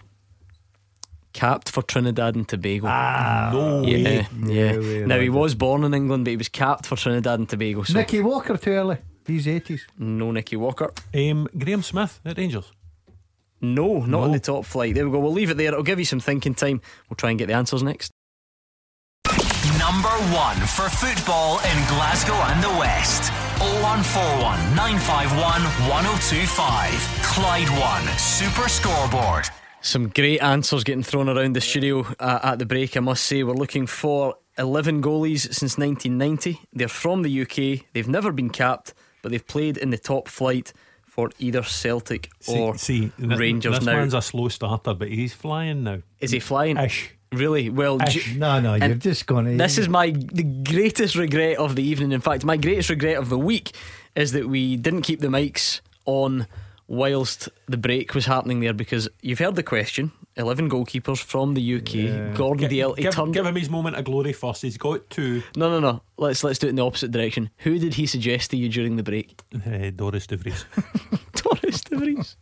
Capped 1.32 1.70
for 1.70 1.82
Trinidad 1.84 2.36
and 2.36 2.48
Tobago. 2.48 2.88
Ah, 2.88 3.50
no 3.54 3.82
yeah, 3.84 4.04
way. 4.04 4.28
yeah. 4.46 4.72
No 4.74 4.80
way, 4.80 5.06
now 5.06 5.20
he 5.20 5.30
Roger. 5.30 5.40
was 5.40 5.56
born 5.56 5.84
in 5.84 5.94
England, 5.94 6.26
but 6.26 6.32
he 6.32 6.38
was 6.38 6.50
capped 6.50 6.86
for 6.88 6.96
Trinidad 6.96 7.40
and 7.40 7.48
Tobago. 7.48 7.84
So 7.84 7.94
Nicky 7.94 8.20
Walker 8.22 8.58
too 8.58 8.72
early. 8.72 8.98
He's 9.30 9.45
80s. 9.47 9.81
no 9.97 10.31
Nicky 10.31 10.56
Walker. 10.57 10.91
Um, 11.14 11.47
Graham 11.57 11.81
Smith 11.84 12.19
at 12.26 12.38
Rangers. 12.38 12.72
No, 13.61 13.99
not 14.06 14.22
on 14.23 14.27
No. 14.31 14.34
the 14.34 14.39
top 14.39 14.65
flight. 14.65 14.95
There 14.95 15.06
we 15.06 15.11
go. 15.11 15.19
We'll 15.19 15.34
leave 15.34 15.49
it 15.51 15.57
there. 15.57 15.68
It'll 15.69 15.84
give 15.84 15.99
you 15.99 16.06
some 16.06 16.19
thinking 16.22 16.56
time. 16.56 16.81
We'll 17.10 17.15
try 17.18 17.30
and 17.31 17.39
get 17.39 17.47
the 17.47 17.53
answers 17.53 17.84
next. 17.84 18.11
Number 19.77 20.10
one 20.34 20.56
for 20.68 20.89
football 20.89 21.60
in 21.60 21.77
Glasgow 21.88 22.34
and 22.34 22.64
the 22.64 22.69
West. 22.80 23.31
0141 23.60 24.76
951 24.76 25.61
1025. 25.89 26.91
Clyde 27.23 27.69
One 27.80 28.18
Super 28.18 28.68
Scoreboard. 28.69 29.45
Some 29.81 30.10
great 30.10 30.39
answers 30.41 30.84
getting 30.84 31.03
thrown 31.03 31.30
around 31.30 31.56
the 31.56 31.61
studio 31.61 32.06
uh, 32.19 32.39
at 32.43 32.60
the 32.60 32.65
break, 32.65 32.97
I 32.97 32.99
must 32.99 33.23
say. 33.26 33.43
We're 33.43 33.53
looking 33.53 33.88
for 33.88 34.35
11 34.57 35.01
goalies 35.01 35.41
since 35.53 35.77
1990. 35.77 36.60
They're 36.73 36.88
from 36.89 37.22
the 37.23 37.41
UK. 37.41 37.85
They've 37.93 38.07
never 38.07 38.31
been 38.34 38.49
capped, 38.49 38.93
but 39.22 39.32
they've 39.32 39.46
played 39.48 39.78
in 39.78 39.90
the 39.90 39.98
top 39.98 40.28
flight 40.28 40.74
for 41.06 41.30
either 41.40 41.64
Celtic 41.64 42.30
or 42.48 42.78
see, 42.78 43.12
see 43.18 43.26
Rangers 43.26 43.76
This 43.80 43.86
now. 43.86 43.94
man's 43.94 44.14
a 44.14 44.22
slow 44.22 44.48
starter, 44.48 44.94
but 44.94 45.08
he's 45.10 45.34
flying 45.34 45.84
now. 45.84 46.02
Is 46.20 46.32
he 46.32 46.40
flying? 46.40 46.78
Ish. 46.78 47.12
Really? 47.32 47.70
Well, 47.70 48.02
Ish. 48.02 48.26
ju- 48.26 48.40
No, 48.40 48.60
no, 48.60 48.76
you've 48.76 49.00
just 49.00 49.26
gone. 49.28 49.46
In. 49.48 49.58
This 49.58 49.78
is 49.78 49.88
my 49.90 50.12
the 50.12 50.44
greatest 50.44 51.16
regret 51.16 51.58
of 51.58 51.76
the 51.76 51.84
evening. 51.84 52.12
In 52.12 52.22
fact, 52.22 52.44
my 52.46 52.58
greatest 52.58 52.90
regret 52.90 53.18
of 53.18 53.30
the 53.30 53.38
week 53.38 53.72
is 54.16 54.32
that 54.32 54.48
we 54.50 54.78
didn't 54.78 55.02
keep 55.04 55.20
the 55.20 55.28
mics 55.28 55.82
on 56.06 56.48
whilst 56.90 57.48
the 57.68 57.78
break 57.78 58.14
was 58.16 58.26
happening 58.26 58.60
there 58.60 58.74
because 58.74 59.07
you've 59.22 59.40
heard 59.40 59.56
the 59.56 59.64
question. 59.64 60.11
Eleven 60.36 60.70
goalkeepers 60.70 61.20
from 61.22 61.53
the 61.53 61.76
UK. 61.78 62.36
Gordon 62.36 62.70
Gi- 62.70 62.78
Dalziel. 62.80 62.95
Give, 62.98 63.14
turned. 63.14 63.34
give 63.34 63.45
him 63.45 63.56
his 63.56 63.70
moment 63.70 63.95
of 63.98 64.06
glory 64.06 64.34
first. 64.34 64.61
He's 64.64 64.78
got 64.78 65.10
two. 65.10 65.44
no, 65.56 65.70
no, 65.70 65.80
no. 65.80 66.02
Let's 66.18 66.44
let's 66.44 66.60
do 66.60 66.68
it 66.68 66.72
in 66.72 66.76
the 66.78 66.86
opposite 66.86 67.11
direction. 67.11 67.49
Who 67.60 67.78
did 67.80 67.94
he 67.94 68.06
suggest 68.06 68.52
to 68.52 68.57
you 68.57 68.70
during 68.70 68.95
the 68.98 69.03
break? 69.03 69.40
Uh, 69.56 69.91
Dorus 69.91 70.28
De 70.28 70.36
Vries. 70.38 70.66
Dorus 71.34 71.84
De 71.84 71.98
Vries. 71.98 72.36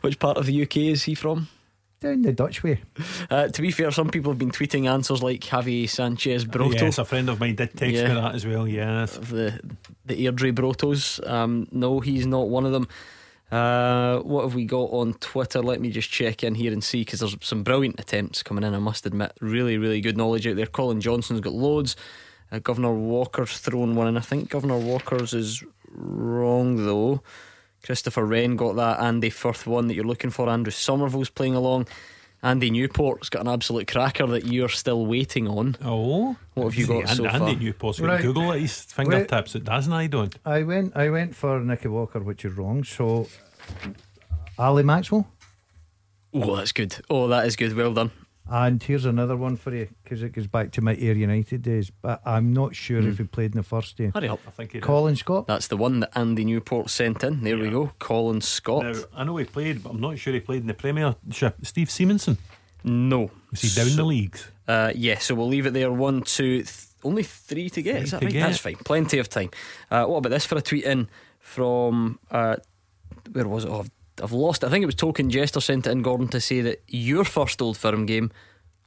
Which 0.00 0.18
part 0.18 0.36
of 0.38 0.46
the 0.46 0.62
UK 0.62 0.76
is 0.78 1.04
he 1.04 1.14
from? 1.14 1.48
down 2.00 2.22
the 2.22 2.32
Dutch 2.32 2.62
way. 2.62 2.80
Uh, 3.30 3.48
to 3.48 3.60
be 3.60 3.70
fair, 3.70 3.90
some 3.90 4.08
people 4.08 4.32
have 4.32 4.38
been 4.38 4.50
tweeting 4.50 4.88
answers 4.88 5.22
like 5.22 5.40
Javier 5.42 5.86
Sanchez 5.86 6.46
Broto. 6.46 6.80
Yes, 6.80 6.96
a 6.96 7.04
friend 7.04 7.28
of 7.28 7.38
mine 7.38 7.56
did 7.56 7.76
text 7.76 7.94
Yeah. 7.94 8.08
me 8.08 8.14
that 8.14 8.34
as 8.34 8.46
well. 8.46 8.66
Yes. 8.66 9.18
the 9.18 9.60
the 10.06 10.24
Airdrie 10.26 10.54
Brotos. 10.54 11.20
Um, 11.28 11.68
no, 11.72 12.00
he's 12.00 12.24
not 12.26 12.48
one 12.48 12.64
of 12.64 12.72
them. 12.72 12.88
Uh, 13.50 14.20
what 14.20 14.42
have 14.42 14.54
we 14.54 14.64
got 14.64 14.90
on 14.90 15.14
Twitter? 15.14 15.60
Let 15.60 15.80
me 15.80 15.90
just 15.90 16.10
check 16.10 16.44
in 16.44 16.54
here 16.54 16.72
and 16.72 16.82
see 16.84 17.00
because 17.00 17.20
there's 17.20 17.36
some 17.40 17.62
brilliant 17.64 17.98
attempts 17.98 18.42
coming 18.42 18.62
in. 18.62 18.74
I 18.74 18.78
must 18.78 19.06
admit, 19.06 19.32
really, 19.40 19.76
really 19.76 20.00
good 20.00 20.16
knowledge 20.16 20.46
out 20.46 20.56
there. 20.56 20.66
Colin 20.66 21.00
Johnson's 21.00 21.40
got 21.40 21.52
loads. 21.52 21.96
Uh, 22.52 22.60
Governor 22.60 22.94
Walker's 22.94 23.58
thrown 23.58 23.96
one 23.96 24.06
in. 24.06 24.16
I 24.16 24.20
think 24.20 24.50
Governor 24.50 24.78
Walker's 24.78 25.34
is 25.34 25.64
wrong 25.92 26.86
though. 26.86 27.22
Christopher 27.82 28.24
Wren 28.24 28.56
got 28.56 28.76
that. 28.76 29.00
Andy 29.00 29.30
Firth 29.30 29.66
one 29.66 29.88
that 29.88 29.94
you're 29.94 30.04
looking 30.04 30.30
for. 30.30 30.48
Andrew 30.48 30.70
Somerville's 30.70 31.30
playing 31.30 31.54
along. 31.54 31.86
Andy 32.42 32.70
Newport's 32.70 33.28
got 33.28 33.42
an 33.42 33.48
absolute 33.48 33.86
cracker 33.86 34.26
that 34.28 34.46
you're 34.46 34.70
still 34.70 35.04
waiting 35.04 35.46
on. 35.46 35.76
Oh, 35.84 36.36
What 36.54 36.64
have 36.64 36.74
you 36.74 36.86
got 36.86 37.08
See, 37.08 37.16
so 37.16 37.24
Andy, 37.26 37.38
far? 37.38 37.48
Andy 37.48 37.64
Newport's 37.66 38.00
got 38.00 38.06
Right. 38.06 38.22
Google 38.22 38.52
at 38.52 38.60
his 38.60 38.80
fingertips. 38.84 39.54
It 39.54 39.64
doesn't. 39.64 39.92
I 39.92 40.06
don't. 40.06 40.34
I 40.46 40.62
went. 40.62 40.96
I 40.96 41.10
went 41.10 41.36
for 41.36 41.60
Nicky 41.60 41.88
Walker, 41.88 42.20
which 42.20 42.44
is 42.46 42.54
wrong. 42.54 42.82
So, 42.84 43.28
Ali 44.58 44.82
Maxwell. 44.82 45.28
Oh, 46.32 46.56
that's 46.56 46.72
good. 46.72 46.96
Oh, 47.10 47.28
that 47.28 47.46
is 47.46 47.56
good. 47.56 47.74
Well 47.76 47.92
done. 47.92 48.10
And 48.52 48.82
here's 48.82 49.04
another 49.04 49.36
one 49.36 49.54
for 49.56 49.72
you 49.72 49.88
because 50.02 50.24
it 50.24 50.32
goes 50.32 50.48
back 50.48 50.72
to 50.72 50.80
my 50.80 50.96
Ayr 50.96 51.14
United 51.14 51.62
days, 51.62 51.90
but 51.90 52.20
I'm 52.26 52.52
not 52.52 52.74
sure 52.74 53.00
if 53.00 53.18
he 53.18 53.24
played 53.24 53.52
in 53.52 53.58
the 53.58 53.62
first 53.62 53.96
day. 53.96 54.10
Hurry 54.12 54.28
up. 54.28 54.40
I 54.44 54.50
think 54.50 54.72
he 54.72 54.78
did. 54.78 54.82
Colin 54.84 55.14
Scott. 55.14 55.46
That's 55.46 55.68
the 55.68 55.76
one 55.76 56.00
that 56.00 56.10
Andy 56.18 56.44
Newport 56.44 56.90
sent 56.90 57.22
in. 57.22 57.44
There 57.44 57.56
we 57.56 57.70
go. 57.70 57.92
Colin 58.00 58.40
Scott. 58.40 58.82
Now, 58.84 58.94
I 59.14 59.22
know 59.24 59.36
he 59.36 59.44
played, 59.44 59.84
but 59.84 59.90
I'm 59.90 60.00
not 60.00 60.18
sure 60.18 60.32
he 60.32 60.40
played 60.40 60.62
in 60.62 60.66
the 60.66 60.74
Premiership. 60.74 61.64
Steve 61.64 61.88
Simonsen. 61.88 62.38
no. 62.82 63.30
Was 63.52 63.62
he 63.62 63.68
down 63.84 63.96
the 63.96 64.04
leagues? 64.04 64.48
Uh, 64.66 64.92
yeah, 64.96 65.18
so 65.18 65.34
we'll 65.36 65.48
leave 65.48 65.66
it 65.66 65.72
there. 65.72 65.92
One, 65.92 66.22
two, 66.22 66.62
th- 66.64 66.86
only 67.04 67.22
three 67.22 67.70
to 67.70 67.82
get. 67.82 68.02
Is 68.02 68.10
that 68.10 68.22
right? 68.22 68.32
get. 68.32 68.46
That's 68.46 68.58
fine. 68.58 68.76
Plenty 68.76 69.18
of 69.18 69.28
time. 69.28 69.50
Uh, 69.90 70.06
what 70.06 70.18
about 70.18 70.30
this 70.30 70.44
for 70.46 70.56
a 70.58 70.60
tweet 70.62 70.84
in 70.84 71.08
from 71.38 72.18
uh, 72.30 72.56
where 73.32 73.46
was 73.48 73.64
it? 73.64 73.70
Oh, 73.70 73.80
I've, 73.80 73.90
I've 74.22 74.32
lost 74.32 74.62
it. 74.62 74.66
I 74.66 74.70
think 74.70 74.82
it 74.82 74.86
was 74.86 74.94
Token 74.94 75.30
Jester 75.30 75.60
sent 75.60 75.86
it 75.86 75.90
in 75.90 76.02
Gordon 76.02 76.28
to 76.28 76.40
say 76.40 76.60
that 76.62 76.82
your 76.88 77.24
first 77.24 77.60
Old 77.62 77.76
Firm 77.76 78.06
game 78.06 78.30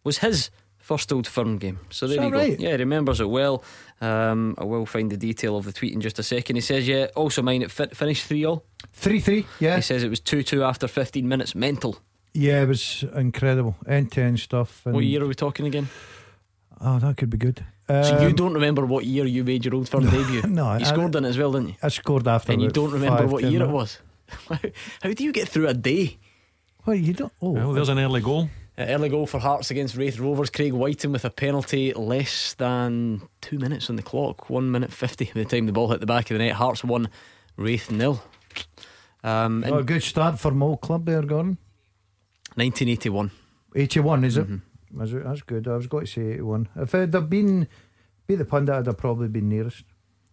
was 0.03 0.19
his 0.19 0.49
first 0.77 1.11
Old 1.13 1.27
Firm 1.27 1.57
game. 1.57 1.79
So 1.89 2.07
there 2.07 2.19
Is 2.19 2.25
you 2.25 2.31
go. 2.31 2.37
right? 2.37 2.59
Yeah, 2.59 2.71
he 2.71 2.75
remembers 2.77 3.19
it 3.21 3.29
well. 3.29 3.63
Um, 4.01 4.55
I 4.57 4.65
will 4.65 4.85
find 4.85 5.09
the 5.11 5.17
detail 5.17 5.55
of 5.55 5.63
the 5.65 5.71
tweet 5.71 5.93
in 5.93 6.01
just 6.01 6.19
a 6.19 6.23
second. 6.23 6.55
He 6.57 6.61
says, 6.61 6.87
yeah, 6.87 7.07
also 7.15 7.41
mine 7.41 7.61
it 7.61 7.71
fit, 7.71 7.95
finished 7.95 8.25
3 8.25 8.45
all. 8.45 8.65
3 8.93 9.19
3, 9.19 9.45
yeah. 9.59 9.77
He 9.77 9.81
says 9.81 10.03
it 10.03 10.09
was 10.09 10.19
2 10.19 10.43
2 10.43 10.63
after 10.63 10.87
15 10.87 11.27
minutes. 11.27 11.55
Mental. 11.55 11.97
Yeah, 12.33 12.63
it 12.63 12.67
was 12.67 13.05
incredible. 13.15 13.75
End 13.87 14.11
to 14.13 14.21
end 14.21 14.39
stuff. 14.39 14.81
And, 14.85 14.93
What 14.95 15.03
year 15.05 15.23
are 15.23 15.27
we 15.27 15.35
talking 15.35 15.65
again? 15.67 15.87
Oh, 16.81 16.99
that 16.99 17.15
could 17.17 17.29
be 17.29 17.37
good. 17.37 17.63
So 17.87 18.19
you 18.21 18.27
Um, 18.29 18.35
don't 18.35 18.53
remember 18.53 18.85
what 18.85 19.05
year 19.05 19.25
you 19.25 19.43
made 19.43 19.63
your 19.65 19.75
Old 19.75 19.87
Firm 19.87 20.05
debut? 20.09 20.41
no, 20.47 20.63
you 20.77 20.85
I- 20.85 20.89
scored 20.89 21.15
in 21.15 21.25
it 21.25 21.29
as 21.29 21.37
well, 21.37 21.51
didn't 21.53 21.69
you? 21.69 21.75
I 21.83 21.89
scored 21.89 22.27
after 22.27 22.51
And 22.51 22.61
you 22.61 22.69
don't 22.69 22.91
remember 22.91 23.27
what 23.27 23.41
10 23.41 23.51
year 23.51 23.63
it 23.63 23.69
was? 23.69 23.99
How 25.01 25.11
do 25.11 25.23
you 25.23 25.31
get 25.31 25.47
through 25.47 25.67
a 25.67 25.73
day? 25.73 26.17
Well, 26.85 26.95
you 26.95 27.13
don't. 27.13 27.31
Oh, 27.41 27.51
Well, 27.51 27.73
there's 27.73 27.89
an 27.89 27.99
early 27.99 28.21
goal. 28.21 28.49
Uh, 28.77 28.85
early 28.89 29.09
goal 29.09 29.27
for 29.27 29.39
Hearts 29.39 29.71
against 29.71 29.95
Raith 29.95 30.19
Rovers. 30.19 30.49
Craig 30.49 30.73
Wighton 30.73 31.11
with 31.11 31.25
a 31.25 31.29
penalty 31.29 31.93
less 31.93 32.55
than 32.55 33.21
two 33.41 33.59
minutes 33.59 33.89
on 33.89 33.95
the 33.95 34.01
clock. 34.01 34.49
One 34.49 34.71
minute 34.71 34.91
fifty 34.91 35.25
by 35.25 35.43
the 35.43 35.45
time 35.45 35.67
the 35.67 35.71
ball 35.71 35.91
hit 35.91 35.99
the 35.99 36.05
back 36.05 36.31
of 36.31 36.37
the 36.37 36.43
net. 36.43 36.53
Hearts 36.53 36.83
won, 36.83 37.09
Wraith 37.55 37.91
nil. 37.91 38.21
Um, 39.23 39.63
in 39.63 39.73
oh, 39.73 39.77
a 39.79 39.83
good 39.83 40.03
start 40.03 40.39
for 40.39 40.51
Mo 40.51 40.75
Club 40.75 41.05
there, 41.05 41.21
Gordon. 41.21 41.57
1981. 42.55 43.31
81, 43.75 44.23
is 44.23 44.37
it? 44.37 44.47
Mm-hmm. 44.47 45.01
Is 45.01 45.13
it? 45.13 45.23
That's 45.23 45.41
good. 45.41 45.67
I 45.67 45.75
was 45.75 45.87
going 45.87 46.05
to 46.05 46.11
say 46.11 46.33
81. 46.33 46.69
If 46.75 46.93
it 46.93 47.13
had 47.13 47.29
been, 47.29 47.67
be 48.27 48.35
the 48.35 48.45
pundit, 48.45 48.75
I'd 48.75 48.85
have 48.85 48.97
probably 48.97 49.27
been 49.27 49.49
nearest. 49.49 49.85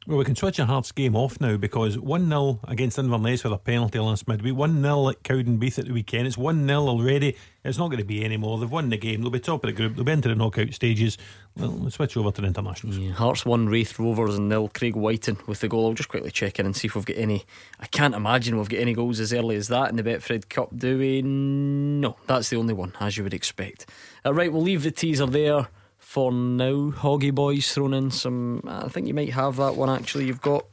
Well, 0.07 0.17
we 0.17 0.25
can 0.25 0.35
switch 0.35 0.59
a 0.59 0.65
Hearts 0.65 0.93
game 0.93 1.15
off 1.15 1.39
now 1.43 1.59
because 1.59 1.99
1 1.99 2.27
0 2.27 2.61
against 2.67 2.99
Inverness 2.99 3.45
with 3.45 3.53
a 3.53 3.59
penalty 3.59 3.99
last 3.99 4.27
midweek, 4.27 4.57
1 4.57 4.81
0 4.81 5.11
at 5.11 5.23
Cowdenbeath 5.23 5.79
at 5.79 5.85
the 5.85 5.93
weekend. 5.93 6.27
It's 6.27 6.39
1 6.39 6.67
0 6.67 6.89
already. 6.89 7.37
It's 7.65 7.77
not 7.77 7.89
going 7.89 7.99
to 7.99 8.05
be 8.05 8.25
any 8.25 8.39
more. 8.39 8.59
They've 8.59 8.71
won 8.71 8.89
the 8.89 8.97
game. 8.97 9.21
They'll 9.21 9.31
be 9.31 9.41
top 9.41 9.63
of 9.63 9.69
the 9.69 9.75
group. 9.75 9.97
They'll 9.97 10.05
be 10.07 10.13
into 10.13 10.31
the 10.31 10.35
knockout 10.35 10.73
stages. 10.73 11.19
Well, 11.55 11.73
let's 11.73 11.97
switch 11.97 12.17
over 12.17 12.31
to 12.31 12.41
the 12.41 12.47
internationals. 12.47 12.97
Yeah, 12.97 13.13
Hearts 13.13 13.45
won, 13.45 13.69
Raith 13.69 13.99
Rovers 13.99 14.39
and 14.39 14.49
nil. 14.49 14.71
Craig 14.73 14.97
Wighton 14.97 15.37
with 15.47 15.61
the 15.61 15.69
goal. 15.69 15.89
I'll 15.89 15.93
just 15.93 16.09
quickly 16.09 16.31
check 16.31 16.59
in 16.59 16.65
and 16.65 16.75
see 16.75 16.87
if 16.87 16.95
we've 16.95 17.05
got 17.05 17.19
any. 17.19 17.45
I 17.79 17.87
can't 17.87 18.15
imagine 18.15 18.57
we've 18.57 18.71
got 18.71 18.81
any 18.81 18.95
goals 18.95 19.21
as 19.21 19.35
early 19.35 19.57
as 19.57 19.69
that 19.69 19.91
in 19.91 19.97
the 19.97 20.03
Betfred 20.03 20.49
Cup, 20.49 20.71
do 20.75 20.97
we? 20.97 21.21
No, 21.21 22.17
that's 22.27 22.49
the 22.49 22.57
only 22.57 22.73
one, 22.73 22.95
as 23.01 23.19
you 23.19 23.23
would 23.23 23.35
expect. 23.35 23.85
Uh, 24.25 24.33
right, 24.33 24.51
we'll 24.51 24.63
leave 24.63 24.83
the 24.83 24.91
teaser 24.91 25.27
there 25.27 25.69
for 26.11 26.33
now. 26.33 26.91
Hoggy 26.91 27.33
Boys 27.33 27.73
thrown 27.73 27.95
in 27.95 28.11
some. 28.11 28.63
I 28.67 28.89
think 28.89 29.07
you 29.07 29.15
might 29.15 29.33
have 29.33 29.57
that 29.59 29.77
one 29.77 29.89
actually. 29.89 30.25
You've 30.25 30.41
got. 30.41 30.67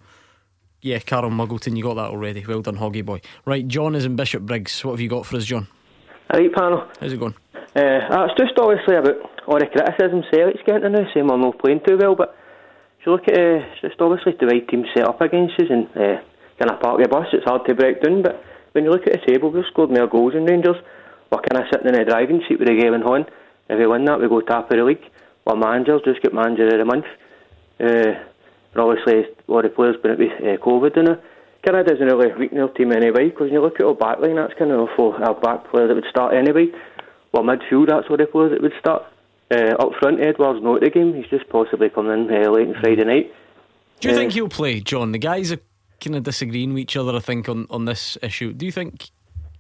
Yeah, 0.82 0.98
Carl 0.98 1.30
Muggleton, 1.30 1.78
you 1.78 1.84
got 1.84 1.94
that 1.96 2.10
already. 2.10 2.44
Well 2.44 2.64
done, 2.64 2.78
Hoggy 2.78 3.06
Boy. 3.06 3.22
Right, 3.46 3.68
John 3.68 3.94
is 3.94 4.06
in 4.06 4.16
Bishop 4.16 4.44
Briggs. 4.44 4.84
What 4.84 4.94
have 4.94 5.00
you 5.00 5.10
got 5.10 5.28
for 5.28 5.38
us, 5.38 5.46
John? 5.46 5.68
Right, 6.34 6.52
panel. 6.52 6.88
How's 7.00 7.14
it 7.14 7.20
going? 7.20 7.36
Uh, 7.54 8.26
it's 8.26 8.40
just 8.40 8.58
obviously 8.58 8.96
about 8.96 9.18
all 9.46 9.60
the 9.60 9.68
criticism 9.68 10.24
Celtic's 10.34 10.64
getting 10.66 10.92
now, 10.92 11.06
saying 11.14 11.28
we're 11.28 11.38
not 11.38 11.60
playing 11.60 11.82
too 11.86 11.98
well, 12.00 12.16
but 12.16 12.36
if 13.00 13.06
you 13.06 13.12
look 13.12 13.28
at 13.28 13.38
uh, 13.38 13.62
it's 13.62 13.82
just 13.82 14.02
obviously 14.02 14.34
the 14.40 14.48
way 14.48 14.62
teams 14.62 14.88
set 14.96 15.08
up 15.08 15.22
against 15.22 15.60
us 15.60 15.70
and 15.70 15.86
uh, 15.94 16.18
kind 16.58 16.72
of 16.72 16.82
park 16.82 17.00
the 17.00 17.08
bus, 17.08 17.28
it's 17.34 17.46
hard 17.46 17.62
to 17.68 17.76
break 17.76 18.02
down, 18.02 18.24
but 18.24 18.44
when 18.72 18.86
you 18.86 18.90
look 18.90 19.06
at 19.06 19.22
the 19.22 19.34
table, 19.34 19.52
we've 19.52 19.70
scored 19.70 19.92
more 19.92 20.08
goals 20.08 20.34
than 20.34 20.46
Rangers. 20.46 20.78
We're 21.30 21.46
kind 21.46 21.62
of 21.62 21.70
sitting 21.72 21.94
in 21.94 21.94
the 21.94 22.10
driving 22.10 22.42
seat 22.48 22.58
with 22.58 22.70
the 22.70 22.74
Galen 22.74 23.02
Horn. 23.02 23.26
If 23.70 23.78
we 23.78 23.86
win 23.86 24.06
that, 24.06 24.20
we 24.20 24.28
go 24.30 24.42
top 24.42 24.72
of 24.72 24.78
the 24.78 24.84
league. 24.84 25.06
Our 25.48 25.56
managers 25.56 26.02
just 26.06 26.22
get 26.22 26.34
manager 26.34 26.68
of 26.68 26.78
the 26.78 26.86
month. 26.86 27.06
Uh, 27.80 28.24
but 28.74 28.82
obviously, 28.84 29.24
a 29.48 29.52
lot 29.52 29.66
of 29.66 29.74
players 29.76 29.96
been 30.04 30.18
with 30.20 30.32
uh, 30.42 30.58
COVID 30.64 30.98
and 30.98 31.08
it 31.10 31.22
kind 31.66 31.78
of 31.80 31.86
doesn't 31.88 32.06
really 32.06 32.34
weaken 32.38 32.60
our 32.60 32.70
team 32.70 32.92
anyway, 32.92 33.30
because 33.30 33.46
when 33.46 33.54
you 33.54 33.62
look 33.62 33.80
at 33.80 33.86
our 33.86 33.94
back 33.96 34.20
line, 34.20 34.36
that's 34.36 34.54
kind 34.60 34.72
of 34.72 34.88
for 34.96 35.16
our 35.24 35.34
back 35.36 35.70
player 35.72 35.88
that 35.88 35.96
would 35.96 36.06
start 36.10 36.34
anyway. 36.34 36.68
well, 37.34 37.44
midfield, 37.44 37.88
that's 37.88 38.10
where 38.10 38.18
the 38.18 38.26
players 38.26 38.52
that 38.52 38.62
would 38.62 38.74
start. 38.80 39.04
Uh, 39.50 39.74
up 39.80 39.94
front, 40.00 40.20
Édouard's 40.20 40.62
not 40.64 40.76
at 40.78 40.82
the 40.84 40.90
game. 40.90 41.14
He's 41.16 41.28
just 41.30 41.48
possibly 41.50 41.90
coming 41.90 42.12
in 42.12 42.34
uh, 42.46 42.52
late 42.52 42.68
on 42.68 42.76
Friday 42.82 43.04
night. 43.06 43.32
Do 44.02 44.10
you 44.10 44.14
Uh, 44.14 44.18
think 44.18 44.34
he'll 44.34 44.50
play, 44.50 44.80
John? 44.82 45.12
The 45.14 45.18
guys 45.20 45.52
are 45.54 45.60
kind 46.04 46.16
of 46.18 46.24
disagreeing 46.24 46.74
with 46.74 46.80
each 46.82 46.98
other, 46.98 47.16
I 47.16 47.20
think, 47.20 47.48
on, 47.48 47.66
on 47.70 47.86
this 47.86 48.18
issue. 48.22 48.52
Do 48.54 48.66
you 48.66 48.72
think 48.72 49.10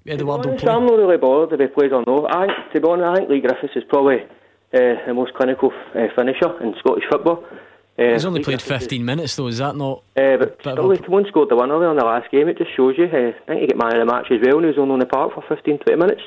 Édouard 0.06 0.46
will 0.46 0.58
play? 0.58 0.70
I'm 0.72 0.86
not 0.86 0.98
really 0.98 1.18
bothered 1.18 1.60
if 1.60 1.70
he 1.70 1.74
plays 1.74 1.92
or 1.94 2.04
no. 2.06 2.28
I 2.30 2.48
think, 2.48 2.74
to 2.74 2.82
be 2.82 2.88
honest, 2.90 3.10
I 3.10 3.16
think 3.16 3.30
Lee 3.30 3.40
Griffiths 3.42 3.76
is 3.76 3.84
probably 3.90 4.18
the 4.72 5.14
most 5.14 5.34
clinical 5.34 5.72
uh, 5.96 6.08
finisher 6.16 6.62
in 6.64 6.76
Scottish 6.80 7.04
football. 7.10 7.44
Uh, 8.00 8.14
He's 8.14 8.26
only 8.26 8.44
played 8.44 8.62
15 8.62 9.04
minutes, 9.04 9.36
though. 9.36 9.48
Is 9.48 9.58
that 9.58 9.76
not? 9.76 10.04
Uh, 10.16 10.38
but 10.38 10.58
Bit 10.64 10.74
still, 10.74 10.92
a- 10.92 10.96
he 10.96 11.02
come 11.02 11.16
on 11.16 11.26
scored 11.28 11.50
the 11.50 11.56
winner 11.56 11.80
there 11.80 11.90
in 11.90 11.98
the 11.98 12.06
last 12.06 12.30
game. 12.32 12.48
It 12.48 12.58
just 12.58 12.76
shows 12.76 12.96
you. 12.98 13.06
Uh, 13.06 13.30
I 13.30 13.46
think 13.48 13.62
he 13.62 13.68
got 13.68 13.78
man 13.78 13.96
of 14.00 14.08
the 14.08 14.14
match 14.14 14.28
as 14.32 14.40
well, 14.44 14.58
and 14.58 14.66
he 14.66 14.70
was 14.70 14.78
only 14.78 14.94
on 14.94 15.00
the 15.00 15.06
park 15.08 15.34
for 15.34 15.44
15, 15.48 15.80
20 15.80 16.00
minutes. 16.00 16.22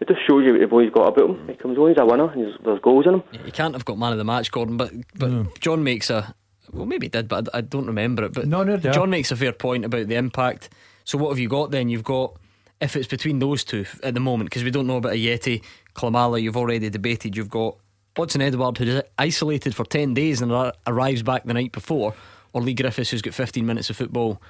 It 0.00 0.08
just 0.08 0.20
shows 0.26 0.44
you 0.44 0.52
what 0.52 0.60
the 0.60 0.66
boy's 0.66 0.90
got 0.90 1.08
about 1.08 1.30
him. 1.30 1.46
He 1.48 1.54
comes 1.54 1.76
on, 1.78 1.88
he's 1.90 1.98
a 1.98 2.06
winner, 2.06 2.30
and 2.32 2.42
there's, 2.42 2.56
there's 2.64 2.80
goals 2.80 3.06
in 3.06 3.14
him. 3.14 3.22
You 3.44 3.52
can't 3.52 3.74
have 3.74 3.84
got 3.84 3.98
man 3.98 4.12
of 4.12 4.18
the 4.18 4.24
match, 4.24 4.50
Gordon. 4.50 4.76
But 4.76 4.92
but 5.14 5.60
John 5.60 5.84
makes 5.84 6.08
a 6.10 6.34
well, 6.72 6.86
maybe 6.86 7.06
he 7.06 7.10
did, 7.10 7.28
but 7.28 7.48
I, 7.54 7.58
I 7.58 7.60
don't 7.60 7.86
remember 7.86 8.24
it. 8.24 8.32
But 8.32 8.46
No, 8.48 8.62
no, 8.64 8.74
yeah. 8.82 8.90
John 8.92 9.10
makes 9.10 9.30
a 9.30 9.36
fair 9.36 9.52
point 9.52 9.84
about 9.84 10.08
the 10.08 10.14
impact. 10.16 10.70
So 11.04 11.18
what 11.18 11.28
have 11.28 11.38
you 11.38 11.48
got 11.48 11.70
then? 11.70 11.88
You've 11.88 12.04
got 12.04 12.34
if 12.80 12.96
it's 12.96 13.06
between 13.08 13.38
those 13.40 13.62
two 13.62 13.84
at 14.02 14.14
the 14.14 14.20
moment 14.20 14.48
because 14.48 14.64
we 14.64 14.70
don't 14.70 14.86
know 14.86 14.96
about 14.96 15.12
Ajeti, 15.12 15.62
Klimala. 16.00 16.40
You've 16.40 16.56
already 16.56 16.88
debated. 16.90 17.36
You've 17.36 17.50
got 17.50 17.76
Odsonne 18.16 18.50
Édouard 18.50 18.78
who's 18.78 19.02
isolated 19.18 19.74
for 19.74 19.84
ten 19.84 20.14
days 20.14 20.40
and 20.42 20.52
ar- 20.52 20.74
arrives 20.86 21.22
back 21.22 21.44
the 21.44 21.54
night 21.54 21.72
before, 21.72 22.14
or 22.52 22.62
Lee 22.62 22.74
Griffiths 22.74 23.10
who's 23.10 23.22
got 23.22 23.34
15 23.34 23.64
minutes 23.64 23.90
of 23.90 23.96
football 23.96 24.40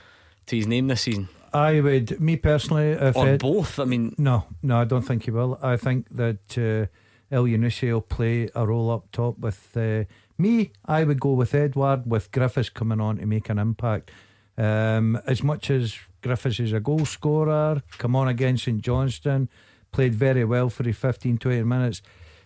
to 0.47 0.57
his 0.57 0.67
name 0.67 0.87
this 0.89 1.03
season. 1.03 1.29
I 1.53 1.81
would, 1.81 2.21
me 2.21 2.37
personally, 2.37 2.91
if 2.93 3.17
Or 3.17 3.29
Ed- 3.29 3.41
both. 3.41 3.79
I 3.81 3.85
mean, 3.85 4.15
no, 4.17 4.45
no, 4.63 4.79
I 4.81 4.85
don't 4.85 5.03
think 5.03 5.25
he 5.25 5.31
will. 5.33 5.59
I 5.63 5.77
think 5.77 6.07
that 6.11 6.57
uh, 6.57 7.35
Elyounoussi 7.35 7.93
will 7.93 8.01
play 8.01 8.49
a 8.55 8.67
role 8.67 8.91
up 8.91 9.11
top 9.13 9.39
with 9.39 9.77
uh, 9.77 10.05
me. 10.39 10.71
I 10.87 11.05
would 11.05 11.21
go 11.21 11.33
with 11.33 11.53
Édouard 11.53 12.07
with 12.07 12.31
Griffiths 12.33 12.69
coming 12.71 13.01
on 13.01 13.19
to 13.19 13.27
make 13.27 13.49
an 13.51 13.59
impact. 13.59 14.11
Um, 14.57 15.17
as 15.27 15.43
much 15.43 15.71
as 15.71 15.97
Griffiths 16.23 16.61
is 16.61 16.73
a 16.73 16.81
goal 16.81 17.05
scorer, 17.05 17.83
come 17.99 18.15
on 18.15 18.29
against 18.29 18.65
St 18.65 18.81
Johnstone, 18.81 19.49
played 19.93 20.15
very 20.15 20.45
well 20.45 20.71
for 20.71 20.85
his 20.85 20.97
15, 20.97 21.39
20 21.39 21.63
minutes. 21.65 22.03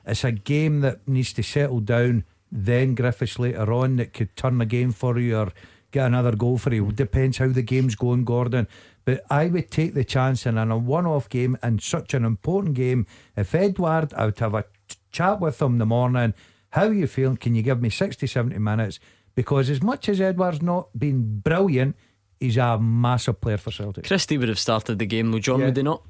It's 0.07 0.25
a 0.25 0.33
game 0.33 0.81
that 0.81 1.07
needs 1.07 1.33
to 1.35 1.43
settle 1.43 1.81
down. 1.81 2.25
Then 2.51 2.95
Griffiths 2.95 3.39
later 3.39 3.73
on 3.73 3.97
that 3.97 4.12
could 4.12 4.37
turn 4.37 4.59
the 4.59 4.66
game 4.66 4.93
for 4.93 5.19
you 5.19 5.37
or 5.37 5.53
get 5.91 6.07
another 6.07 6.37
goal 6.37 6.59
for 6.59 6.73
you. 6.73 6.93
Depends 6.93 7.39
how 7.39 7.49
the 7.49 7.62
game's 7.62 7.95
going, 7.95 8.25
Gordon. 8.25 8.69
But 9.05 9.25
I 9.31 9.47
would 9.47 9.71
take 9.71 9.95
the 9.95 10.05
chance 10.05 10.47
in 10.47 10.57
a 10.57 10.77
one 10.77 11.07
off 11.07 11.29
game 11.29 11.59
and 11.62 11.83
such 11.83 12.15
an 12.15 12.25
important 12.25 12.75
game. 12.75 13.07
If 13.37 13.53
Édouard, 13.53 14.15
I 14.15 14.27
would 14.27 14.39
have 14.39 14.55
a 14.55 14.65
chat 15.12 15.41
with 15.41 15.61
him 15.61 15.73
in 15.73 15.79
the 15.79 15.87
morning. 15.87 16.35
How 16.71 16.87
you 16.87 17.07
feeling? 17.07 17.37
Can 17.37 17.55
you 17.55 17.62
give 17.62 17.81
me 17.81 17.91
60, 17.91 18.27
70 18.27 18.59
minutes? 18.59 18.99
Because 19.35 19.69
as 19.71 19.83
much 19.83 20.09
as 20.09 20.21
Édouard's 20.21 20.62
not 20.62 20.89
been 20.99 21.41
brilliant, 21.41 21.97
he's 22.41 22.57
a 22.57 22.79
massive 22.79 23.41
player 23.41 23.59
for 23.59 23.71
Celtic. 23.71 24.05
Christie 24.05 24.39
would 24.39 24.49
have 24.49 24.59
started 24.59 24.99
the 24.99 25.07
game, 25.07 25.33
though. 25.33 25.39
John, 25.39 25.61
would 25.61 25.77
he 25.77 25.83
not? 25.83 26.03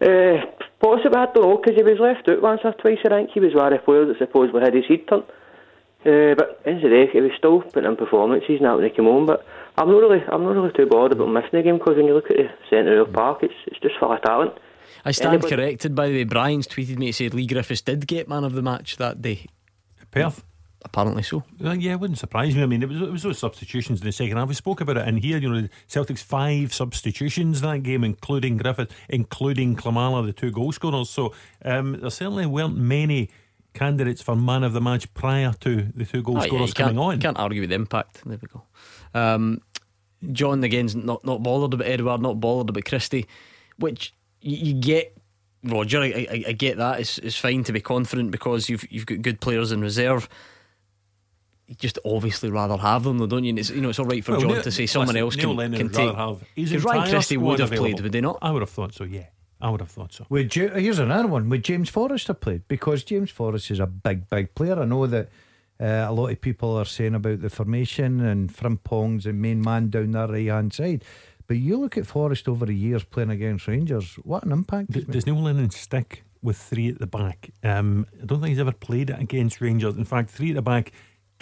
Uh, 0.00 0.44
possibly, 0.80 1.16
I 1.18 1.26
don't 1.32 1.42
know, 1.42 1.56
because 1.56 1.76
he 1.76 1.82
was 1.82 1.98
left 2.00 2.28
out 2.28 2.42
once 2.42 2.60
or 2.64 2.72
twice. 2.72 2.98
I 3.04 3.08
think 3.08 3.30
he 3.30 3.40
was 3.40 3.54
one 3.54 3.72
of 3.72 3.78
the 3.80 3.84
players 3.84 4.08
that 4.08 4.18
supposedly 4.18 4.60
had 4.60 4.74
his 4.74 4.84
head 4.86 5.06
turned. 5.08 5.24
Uh, 6.04 6.34
but 6.36 6.50
at 6.50 6.64
the 6.64 6.70
end 6.70 6.82
day, 6.82 7.06
he 7.12 7.20
was 7.20 7.30
still 7.38 7.62
putting 7.62 7.88
in 7.90 7.96
performances 7.96 8.60
now 8.60 8.76
when 8.76 8.84
he 8.84 8.90
came 8.94 9.06
on. 9.06 9.24
But 9.24 9.46
I'm 9.78 9.88
not 9.88 9.96
really, 9.98 10.22
I'm 10.30 10.42
not 10.42 10.54
really 10.54 10.72
too 10.72 10.86
bothered 10.86 11.12
about 11.12 11.32
missing 11.32 11.50
the 11.52 11.62
game 11.62 11.78
because 11.78 11.96
when 11.96 12.06
you 12.06 12.14
look 12.14 12.30
at 12.30 12.36
the 12.36 12.50
centre 12.68 13.00
of 13.00 13.08
the 13.08 13.12
park, 13.14 13.42
it's 13.42 13.54
it's 13.66 13.80
just 13.80 13.94
full 13.98 14.12
of 14.12 14.20
talent. 14.22 14.52
I 15.04 15.12
stand 15.12 15.34
Anybody- 15.34 15.56
corrected, 15.56 15.94
by 15.94 16.08
the 16.08 16.14
way. 16.14 16.24
Brian's 16.24 16.66
tweeted 16.66 16.98
me 16.98 17.06
to 17.06 17.12
say 17.12 17.28
Lee 17.30 17.46
Griffiths 17.46 17.80
did 17.82 18.06
get 18.06 18.28
man 18.28 18.44
of 18.44 18.52
the 18.52 18.62
match 18.62 18.96
that 18.96 19.22
day. 19.22 19.46
Perth. 20.10 20.44
Apparently 20.84 21.22
so. 21.22 21.42
Well, 21.58 21.74
yeah, 21.74 21.92
it 21.92 22.00
wouldn't 22.00 22.18
surprise 22.18 22.54
me. 22.54 22.62
I 22.62 22.66
mean, 22.66 22.82
it 22.82 22.88
was 22.88 23.00
it 23.00 23.10
was 23.10 23.22
those 23.22 23.38
substitutions 23.38 24.00
in 24.00 24.06
the 24.06 24.12
second 24.12 24.36
half. 24.36 24.48
We 24.48 24.54
spoke 24.54 24.80
about 24.82 24.98
it 24.98 25.08
in 25.08 25.16
here. 25.16 25.38
You 25.38 25.48
know, 25.52 25.68
Celtic's 25.86 26.22
five 26.22 26.74
substitutions 26.74 27.62
that 27.62 27.82
game, 27.82 28.04
including 28.04 28.58
Griffith, 28.58 28.92
including 29.08 29.76
Klimala, 29.76 30.24
the 30.26 30.32
two 30.32 30.50
goal 30.50 30.72
scorers. 30.72 31.08
So 31.10 31.32
um, 31.64 31.98
there 32.00 32.10
certainly 32.10 32.46
weren't 32.46 32.76
many 32.76 33.30
candidates 33.72 34.22
for 34.22 34.36
man 34.36 34.62
of 34.62 34.72
the 34.72 34.80
match 34.80 35.12
prior 35.14 35.52
to 35.60 35.88
the 35.96 36.04
two 36.04 36.22
goal 36.22 36.38
Oh, 36.38 36.42
scorers 36.46 36.74
can't, 36.74 36.88
coming 36.90 36.98
on. 36.98 37.14
you 37.14 37.20
can't 37.20 37.38
argue 37.38 37.62
with 37.62 37.70
the 37.70 37.76
impact. 37.76 38.22
There 38.24 38.38
we 38.40 38.46
go. 38.48 38.62
Um, 39.18 39.62
John 40.32 40.62
again's 40.62 40.94
not 40.94 41.24
not 41.24 41.42
bothered 41.42 41.74
about 41.74 41.88
Édouard, 41.88 42.20
not 42.20 42.40
bothered 42.40 42.68
about 42.70 42.84
Christie, 42.84 43.26
which 43.78 44.14
you, 44.40 44.56
you 44.68 44.74
get. 44.74 45.16
Roger, 45.66 46.00
I, 46.00 46.26
I, 46.30 46.44
I 46.48 46.52
get 46.52 46.76
that. 46.76 47.00
It's, 47.00 47.16
it's 47.18 47.38
fine 47.38 47.64
to 47.64 47.72
be 47.72 47.80
confident 47.80 48.30
because 48.30 48.68
you've 48.68 48.84
you've 48.92 49.06
got 49.06 49.22
good 49.22 49.40
players 49.40 49.72
in 49.72 49.80
reserve. 49.80 50.28
You 51.66 51.74
just 51.76 51.98
obviously 52.04 52.50
rather 52.50 52.76
have 52.76 53.04
them, 53.04 53.18
though, 53.18 53.26
don't 53.26 53.44
you? 53.44 53.50
And 53.50 53.58
it's, 53.58 53.70
you 53.70 53.80
know, 53.80 53.88
it's 53.88 53.98
all 53.98 54.04
right 54.04 54.22
for 54.24 54.32
Well, 54.32 54.40
John 54.42 54.50
Neil- 54.52 54.62
to 54.62 54.70
say 54.70 54.86
someone 54.86 55.08
listen, 55.08 55.20
else 55.22 55.36
Neil 55.36 55.48
can, 55.48 55.56
Lennon 55.56 55.78
can 55.78 55.88
take. 55.88 56.14
rather 56.14 56.34
have 56.38 56.44
Because 56.54 56.84
Ryan 56.84 56.98
entire 56.98 57.12
Christie 57.14 57.36
would 57.38 57.56
squad 57.58 57.70
have 57.70 57.78
played, 57.78 58.00
would 58.00 58.12
they 58.12 58.20
not? 58.20 58.38
I 58.42 58.50
would 58.50 58.62
have 58.62 58.70
thought 58.70 58.92
so. 58.92 59.04
Yeah, 59.04 59.26
I 59.60 59.70
would 59.70 59.80
have 59.80 59.90
thought 59.90 60.12
so. 60.12 60.26
Would 60.28 60.54
you, 60.54 60.68
here's 60.68 60.98
another 60.98 61.26
one. 61.28 61.48
Would 61.48 61.64
James 61.64 61.88
Forrest 61.88 62.26
have 62.28 62.40
played? 62.40 62.68
Because 62.68 63.02
James 63.02 63.30
Forrest 63.30 63.70
is 63.70 63.80
a 63.80 63.86
big, 63.86 64.28
big 64.28 64.54
player. 64.54 64.78
I 64.78 64.84
know 64.84 65.06
that 65.06 65.30
uh, 65.80 66.06
a 66.06 66.12
lot 66.12 66.28
of 66.30 66.40
people 66.42 66.76
are 66.76 66.84
saying 66.84 67.14
about 67.14 67.40
the 67.40 67.48
formation 67.50 68.20
and 68.20 68.52
Frimpong's 68.52 69.24
the 69.24 69.32
main 69.32 69.60
man 69.62 69.88
down 69.88 70.10
that 70.12 70.28
right 70.30 70.46
hand 70.48 70.72
side. 70.74 71.02
But 71.46 71.56
you 71.56 71.78
look 71.78 71.96
at 71.98 72.06
Forrest 72.06 72.46
over 72.48 72.66
the 72.66 72.74
years 72.74 73.04
playing 73.04 73.30
against 73.30 73.66
Rangers. 73.68 74.14
What 74.22 74.44
an 74.44 74.52
impact! 74.52 74.90
D- 74.90 75.00
he's 75.00 75.08
made. 75.08 75.12
Does 75.14 75.26
Neil 75.26 75.40
Lennon 75.42 75.70
stick 75.70 76.24
with 76.42 76.56
three 76.56 76.88
at 76.88 76.98
the 77.00 77.06
back? 77.06 77.50
Um, 77.62 78.06
I 78.22 78.24
don't 78.26 78.40
think 78.40 78.50
he's 78.50 78.58
ever 78.58 78.72
played 78.72 79.10
it 79.10 79.18
against 79.18 79.60
Rangers. 79.60 79.96
In 79.96 80.04
fact, 80.04 80.30
three 80.30 80.50
at 80.50 80.54
the 80.56 80.62
back 80.62 80.92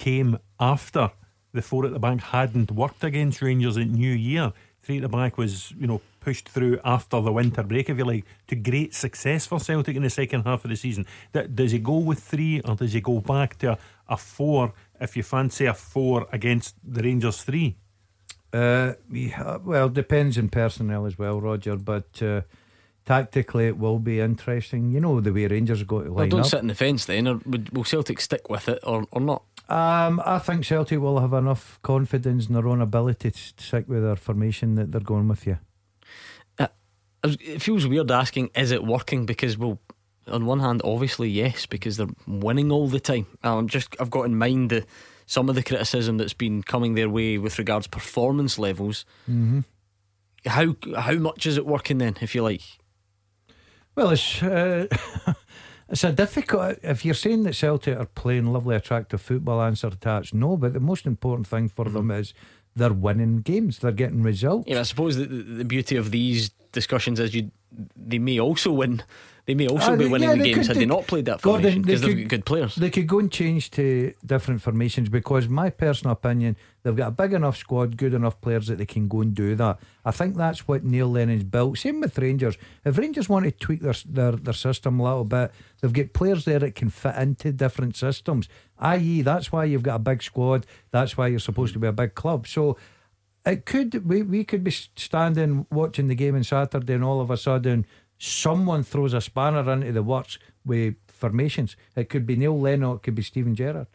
came 0.02 0.36
after 0.58 1.12
the 1.52 1.62
four 1.62 1.86
at 1.86 1.92
the 1.92 1.98
back 2.00 2.20
hadn't 2.20 2.72
worked 2.72 3.04
against 3.04 3.40
Rangers 3.40 3.76
at 3.76 3.86
New 3.86 4.10
Year. 4.12 4.52
Three 4.82 4.96
at 4.96 5.02
the 5.02 5.08
back 5.08 5.38
was, 5.38 5.70
you 5.78 5.86
know, 5.86 6.00
pushed 6.18 6.48
through 6.48 6.80
after 6.84 7.20
the 7.20 7.30
winter 7.30 7.62
break, 7.62 7.88
if 7.88 7.98
you 7.98 8.04
like, 8.04 8.24
to 8.48 8.56
great 8.56 8.94
success 8.94 9.46
for 9.46 9.60
Celtic 9.60 9.94
in 9.94 10.02
the 10.02 10.10
second 10.10 10.42
half 10.42 10.64
of 10.64 10.70
the 10.70 10.76
season. 10.76 11.06
Does 11.32 11.70
he 11.70 11.78
go 11.78 11.98
with 11.98 12.18
three 12.18 12.60
or 12.62 12.74
does 12.74 12.92
he 12.94 13.00
go 13.00 13.20
back 13.20 13.58
to 13.58 13.72
a, 13.72 13.78
a 14.08 14.16
four 14.16 14.72
if 15.00 15.16
you 15.16 15.22
fancy 15.22 15.66
a 15.66 15.74
four 15.74 16.26
against 16.32 16.74
the 16.82 17.02
Rangers 17.02 17.44
three? 17.44 17.76
Uh, 18.52 18.94
yeah, 19.10 19.58
well, 19.58 19.88
depends 19.88 20.36
on 20.36 20.48
personnel 20.48 21.06
as 21.06 21.16
well, 21.16 21.40
Roger. 21.40 21.76
But 21.76 22.20
uh, 22.20 22.40
tactically, 23.04 23.66
it 23.66 23.78
will 23.78 23.98
be 23.98 24.20
interesting. 24.20 24.90
You 24.90 25.00
know 25.00 25.20
the 25.20 25.32
way 25.32 25.46
Rangers 25.46 25.82
go 25.84 26.02
to 26.02 26.08
line 26.08 26.14
Well, 26.14 26.26
don't 26.28 26.40
up. 26.40 26.46
sit 26.46 26.60
in 26.60 26.68
the 26.68 26.74
fence 26.74 27.04
then, 27.06 27.28
or 27.28 27.40
would, 27.46 27.70
will 27.76 27.84
Celtic 27.84 28.20
stick 28.20 28.48
with 28.48 28.68
it 28.68 28.80
or, 28.82 29.06
or 29.12 29.20
not? 29.20 29.42
Um, 29.68 30.20
I 30.24 30.38
think 30.38 30.64
Celtic 30.64 31.00
will 31.00 31.20
have 31.20 31.32
enough 31.32 31.78
confidence 31.82 32.46
in 32.46 32.54
their 32.54 32.68
own 32.68 32.80
ability 32.80 33.30
to 33.30 33.38
stick 33.38 33.88
with 33.88 34.02
their 34.02 34.16
formation 34.16 34.74
that 34.74 34.92
they're 34.92 35.00
going 35.00 35.28
with 35.28 35.46
you. 35.46 35.58
It 37.24 37.62
feels 37.62 37.86
weird 37.86 38.10
asking, 38.10 38.50
is 38.56 38.72
it 38.72 38.82
working? 38.82 39.26
Because, 39.26 39.56
well, 39.56 39.78
on 40.26 40.44
one 40.44 40.58
hand, 40.58 40.82
obviously, 40.84 41.30
yes, 41.30 41.66
because 41.66 41.96
they're 41.96 42.08
winning 42.26 42.72
all 42.72 42.88
the 42.88 42.98
time. 42.98 43.26
I'm 43.44 43.68
just, 43.68 43.94
I've 44.00 44.10
got 44.10 44.24
in 44.24 44.36
mind 44.36 44.70
the, 44.70 44.84
some 45.26 45.48
of 45.48 45.54
the 45.54 45.62
criticism 45.62 46.16
that's 46.18 46.34
been 46.34 46.64
coming 46.64 46.94
their 46.94 47.08
way 47.08 47.38
with 47.38 47.60
regards 47.60 47.86
performance 47.86 48.58
levels. 48.58 49.04
Mm-hmm. 49.30 49.60
How 50.46 50.74
how 50.98 51.12
much 51.12 51.46
is 51.46 51.56
it 51.56 51.64
working 51.64 51.98
then, 51.98 52.16
if 52.20 52.34
you 52.34 52.42
like? 52.42 52.62
Well, 53.94 54.10
it's 54.10 54.42
uh, 54.42 54.86
it's 55.88 56.04
a 56.04 56.12
difficult. 56.12 56.78
If 56.82 57.04
you're 57.04 57.14
saying 57.14 57.42
that 57.44 57.54
Celtic 57.54 57.96
are 57.98 58.06
playing 58.06 58.46
lovely, 58.52 58.74
attractive 58.76 59.20
football, 59.20 59.60
answer 59.62 59.90
that's 59.90 60.32
no. 60.32 60.56
But 60.56 60.72
the 60.72 60.80
most 60.80 61.06
important 61.06 61.46
thing 61.46 61.68
for 61.68 61.84
them 61.88 62.10
is 62.10 62.34
they're 62.74 62.92
winning 62.92 63.42
games. 63.42 63.78
They're 63.78 63.92
getting 63.92 64.22
results. 64.22 64.68
Yeah, 64.68 64.80
I 64.80 64.84
suppose 64.84 65.16
the, 65.16 65.26
the 65.26 65.64
beauty 65.64 65.96
of 65.96 66.10
these 66.10 66.50
discussions 66.72 67.20
is 67.20 67.34
you 67.34 67.50
they 67.96 68.18
may 68.18 68.38
also 68.40 68.72
win. 68.72 69.02
They 69.44 69.54
may 69.56 69.66
also 69.66 69.92
Ah, 69.94 69.96
be 69.96 70.06
winning 70.06 70.28
yeah, 70.28 70.36
the 70.36 70.44
games 70.44 70.56
could- 70.58 70.66
had 70.68 70.76
they 70.76 70.80
they- 70.80 70.86
not 70.86 71.06
played 71.08 71.24
that 71.24 71.40
formation 71.40 71.82
they 71.82 71.86
because 71.86 72.00
they've 72.02 72.14
could- 72.14 72.22
got 72.22 72.28
good 72.30 72.44
players. 72.46 72.74
They 72.76 72.90
could 72.90 73.08
go 73.08 73.18
and 73.18 73.30
change 73.30 73.70
to 73.72 74.12
different 74.24 74.62
formations 74.62 75.08
because, 75.08 75.48
my 75.48 75.68
personal 75.68 76.12
opinion, 76.12 76.56
they've 76.82 76.96
got 76.96 77.08
a 77.08 77.10
big 77.12 77.32
enough 77.32 77.56
squad, 77.56 77.96
good 77.96 78.14
enough 78.14 78.40
players 78.40 78.66
that 78.66 78.78
they 78.78 78.86
can 78.86 79.08
go 79.08 79.20
and 79.20 79.34
do 79.34 79.54
that. 79.56 79.78
I 80.04 80.10
think 80.10 80.36
that's 80.36 80.66
what 80.66 80.84
Neil 80.84 81.08
Lennon's 81.08 81.44
built. 81.44 81.78
Same 81.78 82.00
with 82.00 82.18
Rangers. 82.18 82.56
If 82.84 82.98
Rangers 82.98 83.28
want 83.28 83.44
to 83.44 83.50
tweak 83.50 83.80
their 83.80 83.94
their, 84.06 84.32
their 84.32 84.54
system 84.54 85.00
a 85.00 85.04
little 85.04 85.24
bit, 85.24 85.52
they've 85.80 85.92
got 85.92 86.12
players 86.12 86.44
there 86.44 86.58
that 86.58 86.74
can 86.74 86.90
fit 86.90 87.16
into 87.16 87.52
different 87.52 87.96
systems. 87.96 88.48
I.e., 88.78 89.22
that's 89.22 89.52
why 89.52 89.64
you've 89.64 89.82
got 89.82 89.96
a 89.96 90.00
big 90.00 90.22
squad. 90.22 90.66
That's 90.90 91.16
why 91.16 91.28
you're 91.28 91.38
supposed 91.38 91.72
to 91.74 91.78
be 91.78 91.88
a 91.88 91.92
big 91.92 92.14
club. 92.14 92.46
So. 92.46 92.76
It 93.44 93.66
could 93.66 94.08
we 94.08 94.22
we 94.22 94.44
could 94.44 94.62
be 94.62 94.70
standing 94.70 95.66
watching 95.68 96.06
the 96.06 96.14
game 96.14 96.36
on 96.36 96.44
Saturday 96.44 96.94
and 96.94 97.02
all 97.02 97.20
of 97.20 97.28
a 97.28 97.36
sudden 97.36 97.84
someone 98.16 98.84
throws 98.84 99.14
a 99.14 99.20
spanner 99.20 99.68
into 99.72 99.90
the 99.90 100.00
works 100.00 100.38
with 100.64 100.94
formations. 101.08 101.76
It 101.96 102.08
could 102.08 102.24
be 102.24 102.36
Neil 102.36 102.58
Lennon, 102.58 102.94
it 102.94 103.02
could 103.02 103.16
be 103.16 103.22
Steven 103.22 103.56
Gerrard. 103.56 103.88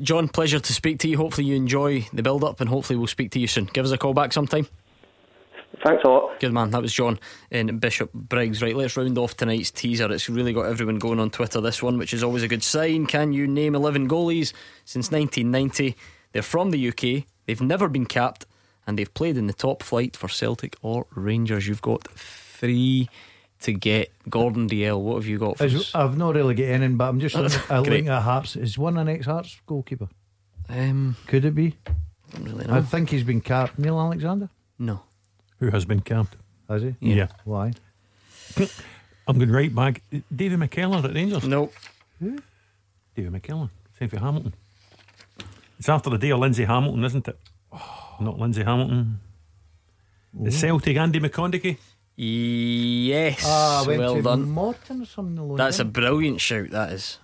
John, 0.00 0.28
pleasure 0.28 0.58
to 0.58 0.72
speak 0.72 0.98
to 1.00 1.08
you. 1.08 1.16
Hopefully 1.16 1.46
you 1.46 1.56
enjoy 1.56 2.06
the 2.12 2.22
build 2.22 2.44
up 2.44 2.60
and 2.60 2.68
hopefully 2.68 2.96
we'll 2.96 3.06
speak 3.06 3.30
to 3.32 3.38
you 3.38 3.46
soon. 3.46 3.66
Give 3.66 3.84
us 3.84 3.92
a 3.92 3.98
call 3.98 4.14
back 4.14 4.32
sometime. 4.32 4.66
Thanks 5.84 6.02
a 6.04 6.08
lot. 6.08 6.40
Good 6.40 6.52
man. 6.52 6.70
That 6.70 6.82
was 6.82 6.92
John 6.92 7.18
in 7.50 7.78
Bishop 7.78 8.12
Briggs. 8.12 8.62
Right, 8.62 8.74
let's 8.74 8.96
round 8.96 9.18
off 9.18 9.36
tonight's 9.36 9.70
teaser. 9.70 10.10
It's 10.10 10.28
really 10.28 10.52
got 10.52 10.62
everyone 10.62 10.98
going 10.98 11.20
on 11.20 11.30
Twitter, 11.30 11.60
this 11.60 11.82
one, 11.82 11.98
which 11.98 12.14
is 12.14 12.22
always 12.22 12.42
a 12.42 12.48
good 12.48 12.62
sign. 12.62 13.06
Can 13.06 13.32
you 13.32 13.46
name 13.46 13.74
11 13.74 14.08
goalies 14.08 14.52
since 14.84 15.10
1990? 15.10 15.96
They're 16.32 16.42
from 16.42 16.70
the 16.70 16.88
UK, 16.88 17.24
they've 17.46 17.60
never 17.60 17.88
been 17.88 18.06
capped, 18.06 18.46
and 18.86 18.98
they've 18.98 19.12
played 19.12 19.36
in 19.36 19.46
the 19.46 19.52
top 19.52 19.82
flight 19.82 20.16
for 20.16 20.28
Celtic 20.28 20.76
or 20.82 21.06
Rangers. 21.14 21.66
You've 21.66 21.82
got 21.82 22.06
three 22.08 23.08
to 23.60 23.72
get. 23.72 24.12
Gordon 24.28 24.68
Dalziel, 24.68 25.00
what 25.00 25.14
have 25.16 25.26
you 25.26 25.38
got 25.38 25.58
for 25.58 25.64
Is- 25.64 25.74
us? 25.74 25.94
I've 25.94 26.16
not 26.16 26.34
really 26.34 26.54
got 26.54 26.64
any, 26.64 26.88
but 26.88 27.08
I'm 27.08 27.20
just 27.20 27.34
looking, 27.34 27.58
Great. 27.68 27.80
looking 27.88 28.08
at 28.08 28.22
Hearts. 28.22 28.56
Is 28.56 28.76
one 28.78 28.96
an 28.98 29.08
ex 29.08 29.26
Hearts 29.26 29.60
goalkeeper? 29.66 30.08
Um, 30.68 31.16
Could 31.26 31.44
it 31.44 31.54
be? 31.54 31.76
don't 32.32 32.44
really 32.44 32.66
I 32.66 32.76
know. 32.76 32.82
think 32.82 33.10
he's 33.10 33.22
been 33.22 33.40
capped. 33.40 33.78
Neil 33.78 33.98
Alexander? 34.00 34.48
No. 34.78 35.02
Who 35.60 35.70
has 35.70 35.84
been 35.84 36.00
capped? 36.00 36.36
Has 36.68 36.82
he? 36.82 36.96
Yeah. 37.00 37.28
Why? 37.44 37.72
I'm 39.28 39.38
going 39.38 39.50
right 39.50 39.74
back. 39.74 40.02
David 40.34 40.58
McKellar 40.60 41.04
at 41.04 41.14
Rangers. 41.14 41.44
No. 41.44 41.70
David 42.20 43.32
McKellar. 43.32 43.70
Same 43.98 44.08
for 44.08 44.18
Hamilton. 44.18 44.54
It's 45.78 45.88
after 45.88 46.10
the 46.10 46.18
day 46.18 46.30
of 46.30 46.38
Lindsay 46.40 46.64
Hamilton, 46.64 47.04
isn't 47.04 47.28
it? 47.28 47.38
Not 48.20 48.38
Lindsay 48.38 48.62
Hamilton. 48.64 49.20
The 50.34 50.50
Celtic 50.50 50.96
Andy 50.96 51.20
McCondichie. 51.20 51.78
Yes. 52.16 53.42
Ah, 53.46 53.84
I 53.84 53.86
went 53.86 54.00
well 54.00 54.14
to 54.16 54.22
done. 54.22 54.50
Morton 54.50 55.02
or 55.02 55.04
something 55.04 55.38
along 55.38 55.56
That's 55.56 55.78
a 55.78 55.84
brilliant 55.84 56.40
shout, 56.40 56.70
that 56.70 56.92
is. 56.92 57.18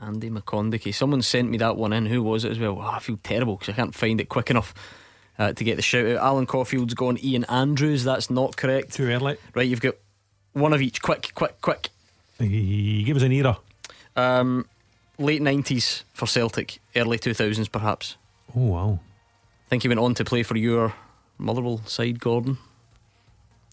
Andy 0.00 0.28
McCondichie. 0.28 0.94
Someone 0.94 1.22
sent 1.22 1.50
me 1.50 1.58
that 1.58 1.76
one 1.76 1.92
in. 1.92 2.06
Who 2.06 2.22
was 2.22 2.44
it 2.44 2.50
as 2.50 2.58
well? 2.58 2.78
Oh, 2.78 2.82
I 2.82 2.98
feel 2.98 3.18
terrible 3.22 3.56
because 3.56 3.72
I 3.72 3.76
can't 3.76 3.94
find 3.94 4.20
it 4.20 4.28
quick 4.28 4.50
enough 4.50 4.74
uh, 5.38 5.52
to 5.52 5.64
get 5.64 5.76
the 5.76 5.82
shout 5.82 6.06
out. 6.06 6.16
Alan 6.16 6.46
Caulfield's 6.46 6.94
gone 6.94 7.16
Ian 7.22 7.44
Andrews. 7.44 8.04
That's 8.04 8.28
not 8.28 8.56
correct. 8.56 8.94
Too 8.94 9.08
early. 9.08 9.36
Right, 9.54 9.68
you've 9.68 9.80
got 9.80 9.94
one 10.52 10.72
of 10.72 10.82
each. 10.82 11.00
Quick, 11.00 11.30
quick, 11.34 11.60
quick. 11.60 11.90
Give 12.38 13.16
us 13.16 13.22
an 13.22 13.32
era. 13.32 13.58
Um, 14.16 14.66
late 15.18 15.40
90s 15.40 16.02
for 16.12 16.26
Celtic, 16.26 16.80
early 16.96 17.18
2000s 17.18 17.70
perhaps. 17.70 18.16
Oh, 18.54 18.60
wow. 18.66 18.98
I 19.66 19.68
think 19.68 19.82
he 19.82 19.88
went 19.88 20.00
on 20.00 20.14
to 20.14 20.24
play 20.24 20.42
for 20.42 20.56
your 20.56 20.92
Motherwell 21.38 21.80
side, 21.86 22.20
Gordon. 22.20 22.58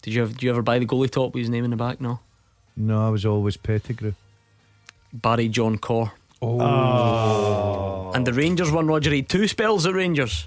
Did 0.02 0.14
you, 0.14 0.22
ever, 0.22 0.32
did 0.32 0.42
you 0.42 0.50
ever 0.50 0.62
buy 0.62 0.78
the 0.78 0.86
goalie 0.86 1.10
top 1.10 1.32
with 1.32 1.42
his 1.42 1.50
name 1.50 1.64
in 1.64 1.70
the 1.70 1.76
back? 1.76 2.00
No. 2.00 2.20
No, 2.76 3.06
I 3.06 3.10
was 3.10 3.24
always 3.24 3.56
Pettigrew. 3.56 4.14
Barry 5.12 5.48
John 5.48 5.78
Corr. 5.78 6.10
Oh. 6.40 6.60
oh. 6.60 8.12
And 8.14 8.26
the 8.26 8.32
Rangers 8.32 8.72
won 8.72 8.86
Roger 8.86 9.10
Reid. 9.10 9.28
Two 9.28 9.46
spells 9.46 9.86
at 9.86 9.94
Rangers 9.94 10.46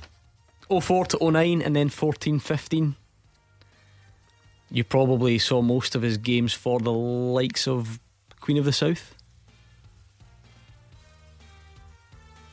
04 0.69 1.05
to 1.05 1.31
09 1.31 1.61
and 1.61 1.75
then 1.75 1.89
14 1.89 2.39
15. 2.39 2.95
You 4.71 4.83
probably 4.83 5.37
saw 5.37 5.61
most 5.61 5.95
of 5.95 6.01
his 6.01 6.17
games 6.17 6.53
for 6.53 6.79
the 6.79 6.91
likes 6.91 7.67
of 7.67 7.99
Queen 8.41 8.57
of 8.57 8.65
the 8.65 8.73
South. 8.73 9.15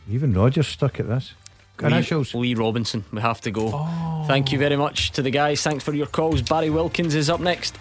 Even 0.08 0.32
Rogers 0.32 0.68
stuck 0.68 1.00
at 1.00 1.08
this. 1.08 1.32
Lee, 1.80 1.94
Lee 2.34 2.54
Robinson. 2.54 3.04
We 3.12 3.20
have 3.20 3.40
to 3.42 3.50
go. 3.50 3.70
Thank 4.26 4.52
you 4.52 4.58
very 4.58 4.76
much 4.76 5.10
to 5.12 5.22
the 5.22 5.30
guys. 5.30 5.62
Thanks 5.62 5.82
for 5.84 5.92
your 5.92 6.06
calls. 6.06 6.42
Barry 6.42 6.70
Wilkins 6.70 7.14
is 7.14 7.28
up 7.28 7.40
next. 7.40 7.76